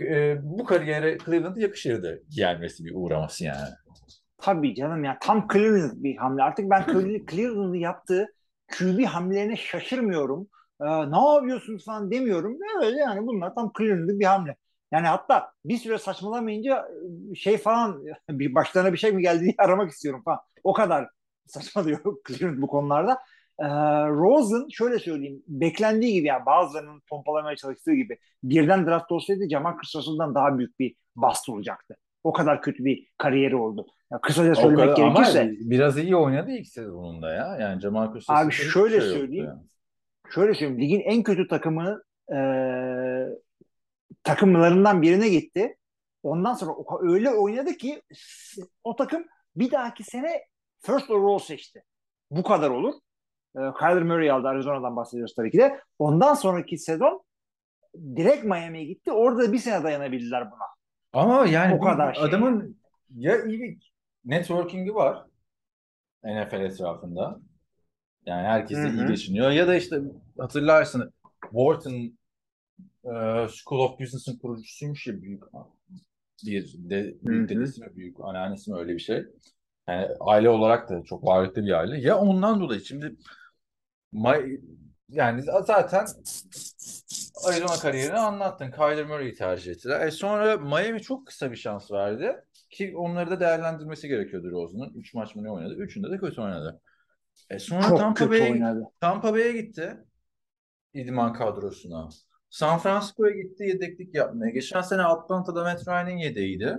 E, 0.00 0.38
bu 0.42 0.64
kariyere 0.64 1.18
Cleveland'a 1.18 1.60
yakışırdı 1.60 2.22
gelmesi 2.28 2.84
bir 2.84 2.92
uğraması 2.94 3.44
yani. 3.44 3.68
Tabii 4.38 4.74
canım 4.74 5.04
ya 5.04 5.18
tam 5.22 5.48
Cleveland 5.52 6.04
bir 6.04 6.16
hamle. 6.16 6.42
Artık 6.42 6.70
ben 6.70 6.82
Cle- 6.82 7.30
Cleveland'ın 7.30 7.74
yaptığı 7.78 8.26
QB 8.78 9.04
hamlelerine 9.04 9.56
şaşırmıyorum. 9.56 10.48
Ee, 10.80 11.10
ne 11.10 11.34
yapıyorsunuz 11.34 11.84
falan 11.84 12.10
demiyorum. 12.10 12.58
Öyle 12.82 12.96
yani 12.98 13.26
bunlar 13.26 13.54
tam 13.54 13.72
Cleveland'ın 13.78 14.20
bir 14.20 14.24
hamle. 14.24 14.56
Yani 14.92 15.06
hatta 15.06 15.52
bir 15.64 15.76
süre 15.76 15.98
saçmalamayınca 15.98 16.88
e, 17.32 17.34
şey 17.34 17.58
falan 17.58 18.04
bir 18.30 18.54
başlarına 18.54 18.92
bir 18.92 18.98
şey 18.98 19.12
mi 19.12 19.22
geldi 19.22 19.40
diye 19.44 19.54
aramak 19.58 19.90
istiyorum 19.90 20.22
falan. 20.24 20.38
O 20.64 20.72
kadar 20.72 21.08
saçmalıyor 21.46 21.98
Cleveland 22.28 22.62
bu 22.62 22.66
konularda. 22.66 23.18
Ee, 23.58 23.66
Rosen 24.08 24.68
şöyle 24.70 24.98
söyleyeyim 24.98 25.42
beklendiği 25.48 26.12
gibi 26.12 26.26
yani 26.26 26.46
bazılarının 26.46 27.02
pompalamaya 27.10 27.56
çalıştığı 27.56 27.94
gibi 27.94 28.18
birden 28.42 28.86
draft 28.86 29.12
olsaydı 29.12 29.48
Jamal 29.48 29.74
Russell'dan 29.78 30.34
daha 30.34 30.58
büyük 30.58 30.78
bir 30.78 30.94
bast 31.16 31.48
olacaktı. 31.48 31.96
O 32.24 32.32
kadar 32.32 32.62
kötü 32.62 32.84
bir 32.84 33.06
kariyeri 33.18 33.56
oldu. 33.56 33.86
Ya 34.12 34.20
kısaca 34.20 34.52
O 34.52 34.54
söylemek 34.54 34.96
kadar- 34.96 35.02
ama 35.08 35.14
gerekirse 35.14 35.50
biraz 35.60 35.98
iyi 35.98 36.16
oynadı 36.16 36.50
ilk 36.50 36.68
sezonunda 36.68 37.34
ya. 37.34 37.56
Yani 37.60 37.80
Jamal 37.80 38.14
Chase 38.14 38.32
Abi 38.32 38.52
şöyle 38.52 39.00
şey 39.00 39.10
söyleyeyim. 39.10 39.44
yani. 39.46 39.60
şöyle 40.34 40.54
söyleyeyim 40.54 40.80
ligin 40.82 41.00
en 41.00 41.22
kötü 41.22 41.48
takımı 41.48 42.02
e, 42.32 42.38
takımlarından 44.22 45.02
birine 45.02 45.28
gitti. 45.28 45.76
Ondan 46.22 46.54
sonra 46.54 46.72
öyle 47.00 47.30
oynadı 47.30 47.72
ki 47.72 48.02
o 48.84 48.96
takım 48.96 49.24
bir 49.56 49.70
dahaki 49.70 50.04
sene 50.04 50.44
first 50.80 51.10
overall 51.10 51.38
seçti. 51.38 51.82
Bu 52.30 52.42
kadar 52.42 52.70
olur. 52.70 52.94
E, 53.56 53.60
Kyler 53.78 54.02
Murray 54.02 54.30
aldı. 54.30 54.48
Arizona'dan 54.48 54.96
bahsediyoruz 54.96 55.34
tabii 55.34 55.50
ki 55.50 55.58
de. 55.58 55.80
Ondan 55.98 56.34
sonraki 56.34 56.78
sezon 56.78 57.24
direkt 58.16 58.44
Miami'ye 58.44 58.84
gitti. 58.84 59.12
Orada 59.12 59.52
bir 59.52 59.58
sene 59.58 59.84
dayanabildiler 59.84 60.50
buna. 60.50 60.64
Ama 61.12 61.46
yani 61.46 61.74
O 61.74 61.80
kadar 61.80 62.14
şey. 62.14 62.24
adamın 62.24 62.76
ya 63.16 63.44
iyi 63.44 63.60
bir 63.60 63.92
networking'i 64.24 64.94
var 64.94 65.24
NFL 66.24 66.60
etrafında. 66.60 67.40
Yani 68.26 68.46
herkesle 68.46 68.90
iyi 68.90 69.06
geçiniyor. 69.06 69.50
Ya 69.50 69.68
da 69.68 69.74
işte 69.74 70.00
hatırlarsın 70.38 71.12
Wharton 71.42 72.18
e, 73.04 73.48
School 73.48 73.80
of 73.80 74.00
Business'ın 74.00 74.38
kurucusuymuş 74.38 75.06
ya 75.06 75.22
büyük 75.22 75.42
bir 76.44 76.90
de, 76.90 77.14
büyük 77.22 77.48
dedesi 77.48 77.80
mi 77.80 77.96
büyük 77.96 78.16
anneannesi 78.20 78.70
mi 78.70 78.78
öyle 78.78 78.94
bir 78.94 78.98
şey. 78.98 79.24
Yani 79.88 80.08
aile 80.20 80.48
olarak 80.48 80.90
da 80.90 81.02
çok 81.02 81.24
varlıklı 81.24 81.66
bir 81.66 81.72
aile. 81.72 82.00
Ya 82.00 82.18
ondan 82.18 82.60
dolayı 82.60 82.80
şimdi 82.80 83.16
Ma- 84.12 84.60
yani 85.08 85.42
zaten 85.42 86.06
Arizona 87.44 87.78
kariyerini 87.80 88.18
anlattın. 88.18 88.70
Kyler 88.70 89.06
Murray'i 89.06 89.34
tercih 89.34 89.72
ettiler. 89.72 90.06
E 90.06 90.10
sonra 90.10 90.56
Miami 90.56 91.02
çok 91.02 91.26
kısa 91.26 91.50
bir 91.50 91.56
şans 91.56 91.90
verdi. 91.90 92.36
Ki 92.70 92.94
onları 92.96 93.30
da 93.30 93.40
değerlendirmesi 93.40 94.08
gerekiyordu 94.08 94.50
Rosen'un. 94.50 94.92
Üç 94.94 95.14
maç 95.14 95.34
mı 95.34 95.44
ne 95.44 95.50
oynadı? 95.50 95.74
Üçünde 95.74 96.10
de 96.10 96.18
kötü 96.18 96.40
oynadı. 96.40 96.80
E 97.50 97.58
sonra 97.58 97.88
Çok 97.88 97.98
Tampa 97.98 98.30
Bay'e. 98.30 98.62
Tampa 99.00 99.32
Bay'e 99.32 99.52
gitti. 99.52 99.96
İdman 100.94 101.32
kadrosuna. 101.32 102.08
San 102.52 102.78
Francisco'ya 102.78 103.42
gitti 103.42 103.64
yedeklik 103.64 104.14
yapmaya. 104.14 104.50
Geçen 104.50 104.80
sene 104.80 105.02
Atlanta'da 105.02 105.62
Matt 105.62 105.88
Ryan'in 105.88 106.16
yedeğiydi. 106.16 106.78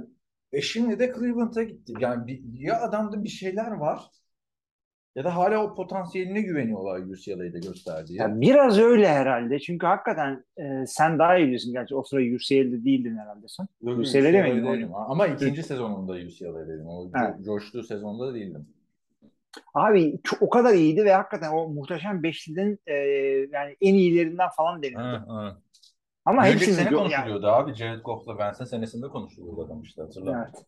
E 0.51 0.61
şimdi 0.61 0.99
de 0.99 1.13
Cleveland'a 1.17 1.63
gitti. 1.63 1.93
Yani 1.99 2.27
bir, 2.27 2.41
ya 2.59 2.81
adamda 2.81 3.23
bir 3.23 3.29
şeyler 3.29 3.71
var 3.71 4.03
ya 5.15 5.23
da 5.23 5.35
hala 5.35 5.63
o 5.63 5.75
potansiyeline 5.75 6.41
güveniyorlar 6.41 6.99
UCLA'da 6.99 7.57
gösterdiği. 7.57 8.17
Ya 8.17 8.41
biraz 8.41 8.79
öyle 8.79 9.07
herhalde. 9.07 9.59
Çünkü 9.59 9.85
hakikaten 9.85 10.45
e, 10.57 10.85
sen 10.87 11.19
daha 11.19 11.37
iyi 11.37 11.43
biliyorsun. 11.43 11.73
Gerçi 11.73 11.95
o 11.95 12.03
sıra 12.03 12.21
UCL'de 12.21 12.85
değildin 12.85 13.17
herhalde 13.17 13.47
sen. 13.47 13.67
Yok, 13.81 13.99
UCLA'de 13.99 14.29
UCLA'de 14.29 14.53
miydin? 14.53 14.91
Ama 14.93 15.27
ikinci 15.27 15.63
sezonunda 15.63 16.11
UCLA'deydim. 16.11 16.87
O 16.87 17.11
Evet. 17.15 17.45
coştuğu 17.45 17.83
sezonda 17.83 18.33
değildim. 18.33 18.67
Abi 19.73 20.19
çok, 20.23 20.41
o 20.41 20.49
kadar 20.49 20.73
iyiydi 20.73 21.05
ve 21.05 21.13
hakikaten 21.13 21.51
o 21.51 21.67
muhteşem 21.67 22.23
beşlinin 22.23 22.79
e, 22.87 22.93
yani 23.51 23.75
en 23.81 23.93
iyilerinden 23.93 24.49
falan 24.57 24.83
deniyordu. 24.83 25.05
Ha, 25.07 25.25
ha. 25.27 25.62
Ama 26.25 26.41
önceki 26.41 26.55
hepsini 26.55 26.75
sene 26.75 26.89
gö- 26.89 26.93
yani, 26.93 27.03
konuşuluyordu 27.03 27.47
abi. 27.47 27.73
Jared 27.73 28.01
Goff'la 28.01 28.39
Benson 28.39 28.65
senesinde 28.65 29.07
konuşuluyordu 29.07 29.65
adam 29.65 29.81
işte 29.81 30.01
hatırla. 30.01 30.31
evet. 30.31 30.65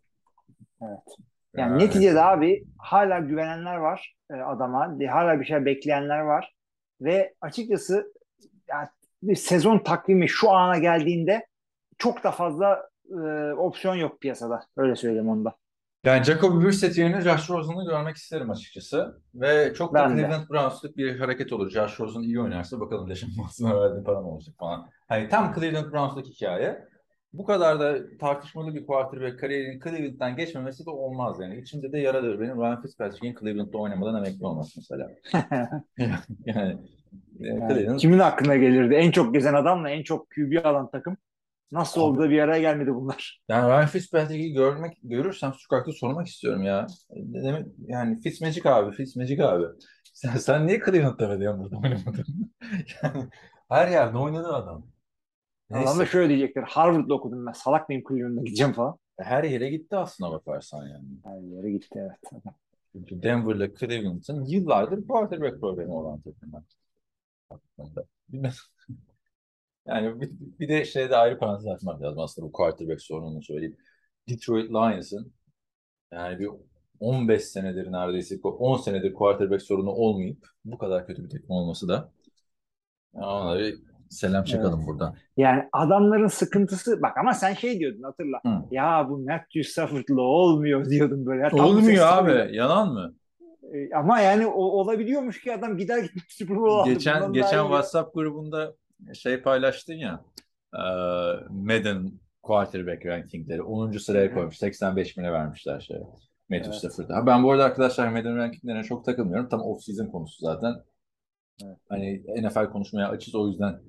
Evet. 0.82 1.18
Yani 1.58 1.80
neticede 1.80 2.22
abi 2.22 2.66
hala 2.78 3.20
güvenenler 3.20 3.76
var 3.76 4.16
e, 4.32 4.34
adama. 4.34 4.98
Hala 5.10 5.40
bir 5.40 5.46
şey 5.46 5.66
bekleyenler 5.66 6.20
var. 6.20 6.54
Ve 7.02 7.34
açıkçası 7.42 8.14
yani 8.70 8.88
bir 9.24 9.36
sezon 9.36 9.80
takvimi 9.80 10.30
şu 10.30 10.52
ana 10.52 10.78
geldiğinde 10.78 11.48
çok 11.98 12.24
da 12.24 12.32
fazla 12.32 12.90
e, 13.10 13.54
opsiyon 13.54 13.96
yok 13.96 14.22
piyasada. 14.22 14.66
Öyle 14.78 14.96
söyleyeyim 14.96 15.30
onda. 15.30 15.56
Yani 16.06 16.24
Jacoby 16.24 16.66
Brissett 16.66 16.98
yerine 16.98 17.22
Josh 17.22 17.50
Rosen'ı 17.50 17.86
görmek 17.86 18.16
isterim 18.16 18.50
açıkçası. 18.50 19.22
Ve 19.36 19.74
çok 19.74 19.94
da 19.94 20.00
Ben. 20.00 20.16
Cleveland 20.16 20.50
Browns'lık 20.50 20.98
bir 20.98 21.20
hareket 21.20 21.54
olur. 21.54 21.70
Josh 21.70 22.00
Rosen 22.00 22.22
iyi 22.22 22.42
oynarsa 22.42 22.80
bakalım 22.80 23.10
Leşan 23.10 23.28
Watson'a 23.28 23.82
verdiğin 23.82 24.04
para 24.04 24.22
mı 24.22 24.28
olacak 24.28 24.56
falan. 24.60 24.90
Hani 25.08 25.30
tam 25.30 25.54
Cleveland 25.56 25.92
Browns'lık 25.92 26.26
hikaye. 26.26 26.86
Bu 27.34 27.46
kadar 27.46 27.80
da 27.80 28.18
tartışmalı 28.18 28.76
bir 28.76 28.86
quarterback 28.86 29.40
kariyerinin 29.40 29.80
Cleveland'dan 29.80 30.36
geçmemesi 30.36 30.86
de 30.86 30.90
olmaz 30.90 31.38
yani. 31.42 31.58
İçimde 31.60 31.92
de 31.92 32.00
yaradır 32.00 32.40
benim 32.40 32.58
Ryan 32.58 32.82
Fitzpatrick'in 32.82 33.36
Cleveland'da 33.40 33.78
oynamadan 33.78 34.26
emekli 34.26 34.46
olması 34.46 34.80
mesela. 34.80 35.10
yani 36.46 36.78
e, 37.40 37.48
Yani 37.48 37.74
Cleveland 37.74 38.00
kimin 38.00 38.20
aklına 38.20 38.56
gelirdi? 38.56 38.94
En 38.94 39.12
çok 39.12 39.34
gezen 39.34 39.54
adamla 39.54 39.90
en 39.90 40.04
çok 40.04 40.30
QB 40.30 40.66
alan 40.66 40.92
takım. 40.92 41.18
Nasıl 41.72 42.02
oldu 42.02 42.20
da 42.20 42.30
bir 42.30 42.40
araya 42.40 42.62
gelmedi 42.62 42.96
bunlar? 42.96 43.42
Yani 43.50 43.68
Ryan 43.70 43.86
Fitzpatrick'i 43.86 44.54
görmek 44.54 44.98
görürsem 45.04 45.54
sokakta 45.54 45.92
sormak 45.92 46.28
istiyorum 46.28 46.64
ya. 46.64 46.88
Demek 47.16 47.68
yani 47.88 48.22
Fitzmagic 48.22 48.70
abi, 48.70 48.96
Fitzmagic 48.96 49.44
abi. 49.44 49.66
Sen, 50.14 50.38
sen 50.38 50.68
niye 50.68 50.80
Cleveland'da 50.86 51.30
ve 51.30 51.40
diyorsun 51.40 51.64
burada 51.64 51.78
oynamadın? 51.78 52.26
yani 53.04 53.30
her 53.70 53.88
yerde 53.92 54.18
oynadı 54.18 54.54
adam. 54.54 54.88
Adam 55.72 55.86
da 55.86 55.98
Neyse. 55.98 56.06
şöyle 56.12 56.30
diyecekler. 56.30 56.64
Harvard'da 56.64 57.14
okudum 57.14 57.46
ben. 57.46 57.52
Salak 57.52 57.90
mıyım 57.90 58.04
Cleveland'a 58.10 58.42
gideceğim 58.42 58.74
falan. 58.74 58.98
Her 59.20 59.44
yere 59.44 59.70
gitti 59.70 59.96
aslına 59.96 60.32
bakarsan 60.32 60.88
yani. 60.88 61.06
Her 61.24 61.42
yere 61.58 61.72
gitti 61.72 62.00
evet. 62.02 62.44
Çünkü 62.92 63.24
Denver'la 63.24 63.76
Cleveland'ın 63.76 64.46
yıllardır 64.46 65.08
quarterback 65.08 65.60
problemi 65.60 65.92
olan 65.92 66.22
takımlar. 66.22 66.64
Aslında. 67.50 68.06
Bilmem. 68.30 68.52
Yani 69.88 70.22
bir, 70.22 70.30
bir 70.60 70.70
de 70.70 70.86
şeyde 70.86 71.18
ayrı 71.18 71.38
parantez 71.40 71.68
açmak 71.68 72.02
lazım 72.02 72.20
aslında 72.20 72.48
bu 72.48 72.52
quarterback 72.52 73.02
sorununu 73.02 73.44
söyleyeyim. 73.44 73.78
Detroit 74.30 74.70
Lions'ın 74.70 75.34
yani 76.14 76.40
bir 76.40 76.50
15 77.00 77.44
senedir 77.44 77.92
neredeyse 77.92 78.36
10 78.44 78.78
senedir 78.78 79.14
quarterback 79.14 79.62
sorunu 79.62 79.90
olmayıp 79.90 80.48
bu 80.66 80.78
kadar 80.78 81.08
kötü 81.08 81.24
bir 81.24 81.30
takım 81.30 81.50
olması 81.50 81.88
da 81.88 82.12
ona 83.14 83.60
bir 83.60 83.76
selam 84.10 84.44
çakalım 84.44 84.88
buradan. 84.88 85.16
Yani 85.38 85.64
adamların 85.72 86.28
sıkıntısı 86.28 87.02
bak 87.02 87.18
ama 87.18 87.34
sen 87.34 87.54
şey 87.54 87.80
diyordun 87.80 88.04
hatırla. 88.04 88.40
Hı. 88.46 88.50
Ya 88.72 89.08
bu 89.10 89.18
Matthew 89.18 89.64
Stafford'la 89.64 90.22
olmuyor 90.22 90.90
diyordun 90.90 91.26
böyle. 91.26 91.42
Ya 91.42 91.66
Olmuyor 91.66 92.08
abi. 92.08 92.32
tonuyla. 92.32 92.46
Yalan 92.52 92.94
mı? 92.94 93.14
E, 93.74 93.96
Ama 93.96 94.20
yani 94.20 94.48
o, 94.48 94.62
olabiliyormuş 94.62 95.42
ki 95.42 95.54
adam 95.54 95.78
gider 95.78 96.04
gitmiş 96.04 96.24
Super 96.28 96.58
Bowl. 96.58 96.90
Geçen 96.90 97.34
geçen. 97.34 97.64
WhatsApp 97.64 98.14
grubunda 98.14 98.76
şey 99.14 99.42
paylaştın 99.42 99.94
ya. 99.94 100.26
e, 100.74 100.82
Madden 101.50 102.12
quarterback 102.44 103.06
rankingleri 103.06 103.62
10. 103.62 103.98
sıraya 103.98 104.34
koymuş. 104.34 104.58
85 104.58 105.18
bine 105.18 105.32
vermişler 105.32 105.80
şey. 105.80 105.98
Matthew 106.50 106.72
Evet. 106.72 106.76
Stafford'a. 106.76 107.26
Ben 107.26 107.44
bu 107.44 107.52
arada 107.52 107.64
arkadaşlar 107.64 108.08
Madden 108.08 108.38
rankinglerine 108.38 108.84
çok 108.84 109.06
takılmıyorum. 109.06 109.50
Tam 109.50 109.60
off-season 109.60 110.12
konusu 110.12 110.38
zaten. 110.40 110.76
Evet. 111.64 111.78
Hani 111.90 112.24
NFL 112.48 112.72
konuşmaya 112.72 113.10
açız 113.10 113.36
o 113.36 113.48
yüzden 113.48 113.82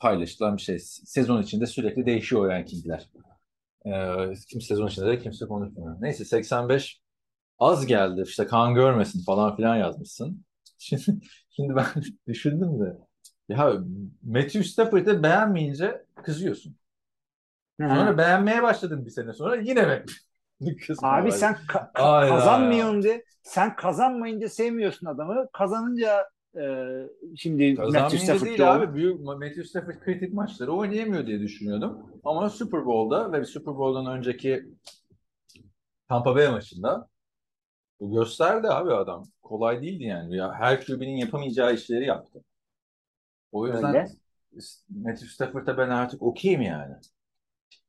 paylaşılan 0.00 0.56
bir 0.56 0.62
şey. 0.62 0.78
Sezon 1.04 1.42
içinde 1.42 1.66
sürekli 1.66 2.06
değişiyor 2.06 2.48
rankingler. 2.48 3.10
Ee, 3.86 4.34
kimse 4.48 4.66
sezon 4.66 4.86
içinde 4.86 5.06
de 5.06 5.18
kimse 5.18 5.46
konuşmuyor. 5.46 5.96
Neyse 6.00 6.24
85 6.24 7.00
az 7.58 7.86
geldi. 7.86 8.22
İşte 8.26 8.46
kan 8.46 8.74
görmesin 8.74 9.24
falan 9.24 9.56
filan 9.56 9.76
yazmışsın. 9.76 10.44
Şimdi, 10.78 11.02
şimdi 11.50 11.76
ben 11.76 11.86
düşündüm 12.26 12.80
de 12.80 13.09
ya 13.50 13.72
Matthew 14.22 14.64
Stafford'ı 14.64 15.22
beğenmeyince 15.22 16.04
kızıyorsun. 16.24 16.76
Sonra 17.80 18.18
beğenmeye 18.18 18.62
başladım 18.62 19.06
bir 19.06 19.10
sene 19.10 19.32
sonra 19.32 19.56
yine 19.56 19.88
ben. 19.88 20.04
Abi 21.02 21.32
sen 21.32 21.52
ka- 21.54 21.92
ka- 21.92 22.28
kazanmıyorsun 22.28 23.02
de 23.02 23.24
sen 23.42 23.76
kazanmayınca 23.76 24.48
sevmiyorsun 24.48 25.06
adamı. 25.06 25.46
Kazanınca 25.52 26.28
e, 26.56 26.62
şimdi 27.36 27.74
Matthew 27.76 28.18
Stafford 28.18 28.46
değil 28.46 28.60
oldu. 28.60 28.68
abi. 28.68 28.94
Büyük 28.94 29.20
Matthew 29.20 29.64
Stafford 29.64 30.00
kritik 30.00 30.34
maçları 30.34 30.72
oynayamıyor 30.72 31.26
diye 31.26 31.40
düşünüyordum. 31.40 31.98
Ama 32.24 32.50
Super 32.50 32.86
Bowl'da 32.86 33.32
ve 33.32 33.44
Super 33.44 33.74
Bowl'dan 33.74 34.06
önceki 34.06 34.64
Tampa 36.08 36.36
Bay 36.36 36.48
maçında 36.48 37.08
gösterdi 38.00 38.68
abi 38.68 38.92
adam. 38.94 39.24
Kolay 39.42 39.82
değildi 39.82 40.04
yani. 40.04 40.36
Ya 40.36 40.54
her 40.54 40.86
QB'nin 40.86 41.16
yapamayacağı 41.16 41.74
işleri 41.74 42.04
yaptı. 42.06 42.40
O 43.52 43.66
yüzden 43.66 43.94
Öyle. 43.94 44.06
Matthew 44.88 45.28
Stafford'a 45.28 45.78
ben 45.78 45.88
artık 45.90 46.22
okeyim 46.22 46.62
yani. 46.62 46.94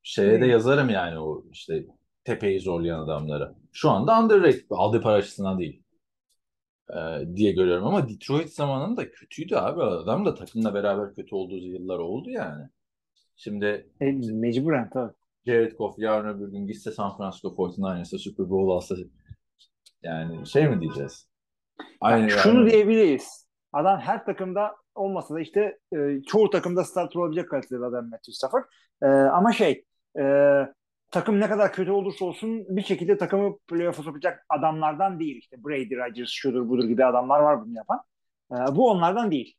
Şeye 0.04 0.42
de 0.42 0.46
yazarım 0.46 0.90
yani 0.90 1.20
o 1.20 1.44
işte 1.52 1.86
tepeyi 2.24 2.60
zorlayan 2.60 3.00
adamlara. 3.00 3.56
Şu 3.72 3.90
anda 3.90 4.20
underrated. 4.20 4.66
Aldığı 4.70 5.02
para 5.02 5.16
açısından 5.16 5.60
değil. 5.60 5.84
Ee, 6.90 7.36
diye 7.36 7.52
görüyorum 7.52 7.88
ama 7.88 8.10
Detroit 8.10 8.54
zamanında 8.54 9.12
kötüydü 9.12 9.56
abi. 9.56 9.82
Adam 9.84 10.26
da 10.26 10.36
takımla 10.36 10.74
beraber 10.74 11.16
kötü 11.16 11.36
olduğu 11.36 11.58
yıllar 11.58 12.00
oldu 12.00 12.30
yani. 12.30 12.70
Şimdi 13.36 13.90
E, 14.02 14.12
mecburen 14.12 14.90
tabii. 14.90 15.14
Jared 15.46 15.72
Goff 15.78 16.00
yarın 16.00 16.38
öbür 16.38 16.52
gün 16.52 16.68
gitse 16.68 16.92
San 16.92 17.18
Francisco 17.18 17.48
49ers'a 17.48 18.18
Super 18.18 18.50
Bowl 18.50 18.72
alsa 18.72 18.96
yani 20.04 20.48
şey 20.48 20.68
mi 20.70 20.82
diyeceğiz? 20.82 21.28
Aynı 22.02 22.30
Şunu 22.30 22.60
yani. 22.60 22.72
diyebiliriz. 22.72 23.48
Adam 23.74 24.00
her 24.00 24.26
takımda 24.26 24.76
olmasa 24.96 25.36
da 25.36 25.40
işte 25.40 25.78
e, 25.96 26.22
çoğu 26.28 26.50
takımda 26.50 26.84
starter 26.84 27.20
olabilecek 27.20 27.50
kalitede 27.50 27.86
adam 27.86 28.10
Matthew 28.10 28.32
Stafford. 28.32 28.64
E, 29.04 29.08
ama 29.08 29.52
şey 29.52 29.86
e, 30.20 30.24
takım 31.12 31.40
ne 31.40 31.50
kadar 31.50 31.74
kötü 31.74 31.92
olursa 31.92 32.26
olsun 32.26 32.66
bir 32.70 32.82
şekilde 32.82 33.18
takımı 33.18 33.58
playoff'a 33.68 34.04
sokacak 34.04 34.46
adamlardan 34.50 35.20
değil. 35.20 35.38
İşte 35.38 35.64
Brady, 35.64 35.96
Rodgers, 35.96 36.30
şudur 36.30 36.70
budur 36.70 36.84
gibi 36.84 37.06
adamlar 37.06 37.40
var 37.40 37.66
bunu 37.66 37.76
yapan. 37.76 38.00
E, 38.52 38.56
bu 38.56 38.90
onlardan 38.90 39.32
değil. 39.32 39.56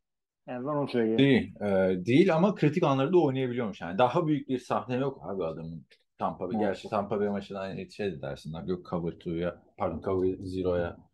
Yani 0.47 0.65
ben 0.65 0.71
onu 0.71 0.87
söyleyeyim. 0.87 1.17
Değil, 1.17 1.55
e, 1.61 2.05
değil 2.05 2.35
ama 2.35 2.55
kritik 2.55 2.83
anları 2.83 3.13
da 3.13 3.17
oynayabiliyormuş. 3.17 3.81
Yani 3.81 3.97
daha 3.97 4.27
büyük 4.27 4.49
bir 4.49 4.59
sahne 4.59 4.95
yok 4.95 5.21
abi 5.23 5.45
adamın. 5.45 5.85
Tampa 6.19 6.47
Bay. 6.47 6.55
Evet. 6.55 6.65
Gerçi 6.65 6.89
Tampa 6.89 7.19
Bay 7.19 7.29
maçında 7.29 7.59
aynı 7.59 7.91
şey 7.91 8.11
de 8.11 8.21
dersin. 8.21 8.55
Yok 8.65 8.85
cover 8.89 9.11
2'ya, 9.11 9.61
pardon 9.77 10.01
cover 10.01 10.35
zero'ya 10.39 10.87
e, 10.87 11.12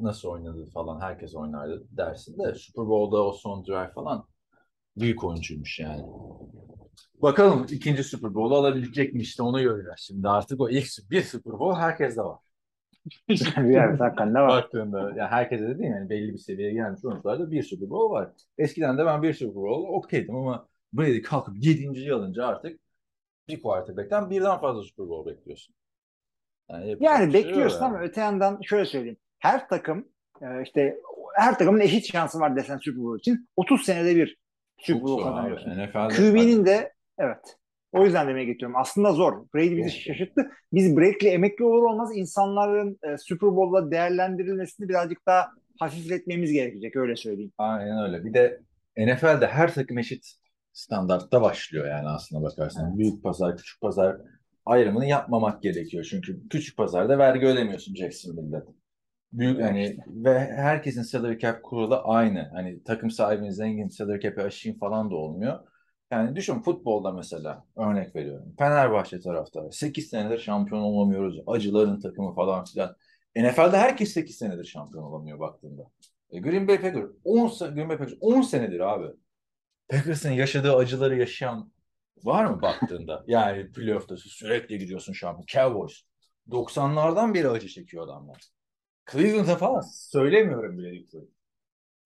nasıl 0.00 0.28
oynadı 0.28 0.66
falan 0.74 1.00
herkes 1.00 1.34
oynardı 1.34 1.84
dersin 1.90 2.38
de 2.38 2.54
Super 2.54 2.86
Bowl'da 2.86 3.24
o 3.24 3.32
son 3.32 3.66
drive 3.66 3.92
falan 3.92 4.26
büyük 4.96 5.24
oyuncuymuş 5.24 5.78
yani. 5.78 6.02
Bakalım 7.22 7.66
ikinci 7.70 8.04
Super 8.04 8.34
Bowl'u 8.34 8.56
alabilecek 8.56 9.14
mi 9.14 9.20
işte 9.20 9.42
onu 9.42 9.62
göreceğiz. 9.62 9.98
Şimdi 9.98 10.28
artık 10.28 10.60
o 10.60 10.68
ilk 10.70 10.86
bir 11.10 11.22
Super 11.22 11.52
Bowl 11.52 11.80
herkeste 11.80 12.20
var. 12.22 12.38
evet 13.56 14.00
hakikaten 14.00 14.34
de 14.34 14.38
var. 14.38 14.48
Baktığında 14.48 15.12
ya 15.16 15.30
herkese 15.30 15.68
de 15.68 15.78
değil 15.78 15.90
yani 15.90 16.10
belli 16.10 16.32
bir 16.32 16.38
seviyeye 16.38 16.74
gelmiş 16.74 17.04
oyuncularda 17.04 17.50
bir 17.50 17.62
Super 17.62 17.90
Bowl 17.90 18.12
var. 18.12 18.30
Eskiden 18.58 18.98
de 18.98 19.06
ben 19.06 19.22
bir 19.22 19.34
Super 19.34 19.54
Bowl 19.54 19.94
okeydim 19.94 20.36
ama 20.36 20.68
Brady 20.92 21.22
kalkıp 21.22 21.64
7. 21.64 22.12
alınca 22.14 22.46
artık 22.46 22.80
bir 23.48 23.62
quarterback'ten 23.62 24.30
birden 24.30 24.58
fazla 24.58 24.82
Super 24.82 25.08
Bowl 25.08 25.30
bekliyorsun. 25.30 25.74
Yani, 26.70 26.96
Yani 27.00 27.32
şey 27.32 27.42
bekliyorsun 27.42 27.84
yani. 27.84 27.94
ama 27.94 28.00
öte 28.00 28.20
yandan 28.20 28.60
şöyle 28.62 28.84
söyleyeyim. 28.84 29.18
Her 29.38 29.68
takım 29.68 30.08
e, 30.42 30.62
işte 30.62 30.96
her 31.36 31.58
takımın 31.58 31.80
eşit 31.80 32.12
şansı 32.12 32.40
var 32.40 32.56
desen 32.56 32.78
Super 32.78 33.04
Bowl 33.04 33.18
için 33.18 33.48
30 33.56 33.84
senede 33.84 34.16
bir 34.16 34.36
Super 34.78 35.02
Bowl 35.02 35.22
kazanıyorsun. 35.24 35.70
QB'nin 36.16 36.66
de 36.66 36.92
evet. 37.18 37.56
O 37.92 38.04
yüzden 38.04 38.28
demeye 38.28 38.44
getiriyorum. 38.44 38.76
Aslında 38.76 39.12
zor. 39.12 39.46
Brady 39.54 39.76
bizi 39.76 39.90
şaşırttı. 39.90 40.50
Biz 40.72 40.96
Brady'le 40.96 41.32
emekli 41.32 41.64
olur 41.64 41.82
olmaz 41.82 42.10
insanların 42.16 42.98
e, 43.02 43.18
Super 43.18 43.50
Bowl'da 43.56 43.90
değerlendirilmesini 43.90 44.88
birazcık 44.88 45.26
daha 45.26 45.48
hafifletmemiz 45.78 46.52
gerekecek. 46.52 46.96
Öyle 46.96 47.16
söyleyeyim. 47.16 47.52
Aynen 47.58 48.02
öyle. 48.02 48.24
Bir 48.24 48.34
de 48.34 48.60
NFL'de 48.96 49.46
her 49.46 49.74
takım 49.74 49.98
eşit 49.98 50.26
standartta 50.72 51.42
başlıyor 51.42 51.86
yani 51.86 52.08
aslına 52.08 52.42
bakarsan. 52.42 52.98
Büyük 52.98 53.22
pazar, 53.22 53.56
küçük 53.56 53.80
pazar 53.80 54.16
ayrımını 54.66 55.06
yapmamak 55.06 55.62
gerekiyor. 55.62 56.06
Çünkü 56.10 56.48
küçük 56.48 56.76
pazarda 56.76 57.18
vergi 57.18 57.46
ödemiyorsun 57.46 57.94
Jacksonville'de. 57.94 58.62
Büyük 59.38 59.62
hani 59.62 59.96
ve 60.08 60.38
herkesin 60.40 61.02
salary 61.02 61.38
cap 61.38 61.62
kurulu 61.62 62.00
aynı. 62.04 62.50
Hani 62.52 62.82
takım 62.84 63.10
sahibinin 63.10 63.50
zengin 63.50 63.88
salary 63.88 64.20
cap'i 64.20 64.42
aşayım 64.42 64.78
falan 64.78 65.10
da 65.10 65.14
olmuyor. 65.16 65.58
Yani 66.10 66.36
düşün 66.36 66.60
futbolda 66.62 67.12
mesela 67.12 67.64
örnek 67.76 68.16
veriyorum. 68.16 68.54
Fenerbahçe 68.58 69.20
taraftarı 69.20 69.72
8 69.72 70.08
senedir 70.08 70.38
şampiyon 70.38 70.80
olamıyoruz. 70.80 71.40
Acıların 71.46 72.00
takımı 72.00 72.34
falan 72.34 72.64
filan. 72.64 72.96
NFL'de 73.36 73.76
herkes 73.76 74.12
8 74.12 74.36
senedir 74.36 74.64
şampiyon 74.64 75.04
olamıyor 75.04 75.38
baktığında. 75.38 75.90
E, 76.30 76.40
Green 76.40 76.68
Bay 76.68 76.80
Packers 76.80 77.10
10 77.24 77.48
se- 77.48 77.74
Green 77.74 77.88
Bay 77.88 77.98
Packers 77.98 78.18
10 78.20 78.42
senedir 78.42 78.80
abi. 78.80 79.06
Packers'ın 79.88 80.30
yaşadığı 80.30 80.76
acıları 80.76 81.16
yaşayan 81.18 81.72
var 82.24 82.44
mı 82.44 82.62
baktığında? 82.62 83.24
yani 83.28 83.72
playoff'ta 83.72 84.16
sürekli 84.16 84.78
gidiyorsun 84.78 85.12
şampiyon. 85.12 85.46
Cowboys 85.46 86.02
90'lardan 86.50 87.34
beri 87.34 87.48
acı 87.48 87.68
çekiyor 87.68 88.04
adamlar. 88.04 88.55
Cleveland'a 89.12 89.56
falan 89.56 89.80
söylemiyorum 89.80 90.78
bile 90.78 91.00
Detroit. 91.00 91.30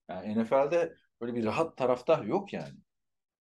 Yani 0.09 0.43
NFL'de 0.43 0.95
böyle 1.21 1.35
bir 1.35 1.45
rahat 1.45 1.77
taraftar 1.77 2.25
yok 2.25 2.53
yani. 2.53 2.75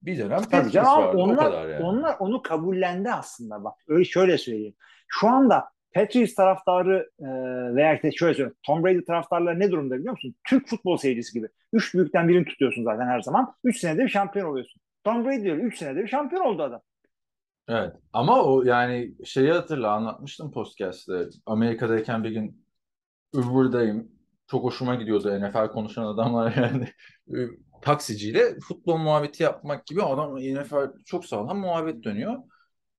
Bir 0.01 0.17
dönem 0.17 0.41
Tabii 0.41 0.71
canım 0.71 0.91
vardı 0.91 1.17
o 1.17 1.21
onlar, 1.21 1.45
kadar 1.45 1.69
yani. 1.69 1.83
onlar 1.83 2.15
onu 2.19 2.41
kabullendi 2.41 3.11
aslında 3.11 3.63
bak. 3.63 3.73
Öyle 3.87 4.05
şöyle 4.05 4.37
söyleyeyim. 4.37 4.75
Şu 5.07 5.27
anda 5.27 5.69
Patriots 5.93 6.35
taraftarı 6.35 7.09
e, 7.19 7.25
veya 7.75 7.95
işte 7.95 8.11
şöyle 8.11 8.33
söyleyeyim. 8.33 8.57
Tom 8.63 8.83
Brady 8.83 9.03
taraftarları 9.03 9.59
ne 9.59 9.71
durumda 9.71 9.97
biliyor 9.97 10.11
musun? 10.11 10.35
Türk 10.47 10.67
futbol 10.67 10.97
seyircisi 10.97 11.33
gibi. 11.33 11.47
Üç 11.73 11.93
büyükten 11.93 12.27
birini 12.27 12.45
tutuyorsun 12.45 12.83
zaten 12.83 13.07
her 13.07 13.21
zaman. 13.21 13.55
Üç 13.63 13.79
senede 13.79 14.03
bir 14.03 14.09
şampiyon 14.09 14.47
oluyorsun. 14.49 14.81
Tom 15.03 15.25
Brady 15.25 15.43
diyor. 15.43 15.57
Üç 15.57 15.77
senede 15.77 16.03
bir 16.03 16.07
şampiyon 16.07 16.45
oldu 16.45 16.63
adam. 16.63 16.81
Evet 17.67 17.93
ama 18.13 18.43
o 18.43 18.63
yani 18.63 19.13
şeyi 19.25 19.51
hatırla 19.51 19.91
anlatmıştım 19.91 20.51
podcast'te. 20.51 21.27
Amerika'dayken 21.45 22.23
bir 22.23 22.29
gün 22.31 22.65
Uber'dayım. 23.33 24.11
Çok 24.47 24.63
hoşuma 24.63 24.95
gidiyordu 24.95 25.39
NFL 25.39 25.67
konuşan 25.67 26.05
adamlar 26.05 26.55
yani. 26.57 26.87
Taksiciyle 27.81 28.59
futbol 28.59 28.97
muhabbeti 28.97 29.43
yapmak 29.43 29.85
gibi 29.85 30.03
adam 30.03 30.35
NFL 30.35 31.03
çok 31.05 31.25
sağlam 31.25 31.59
muhabbet 31.59 32.03
dönüyor. 32.03 32.37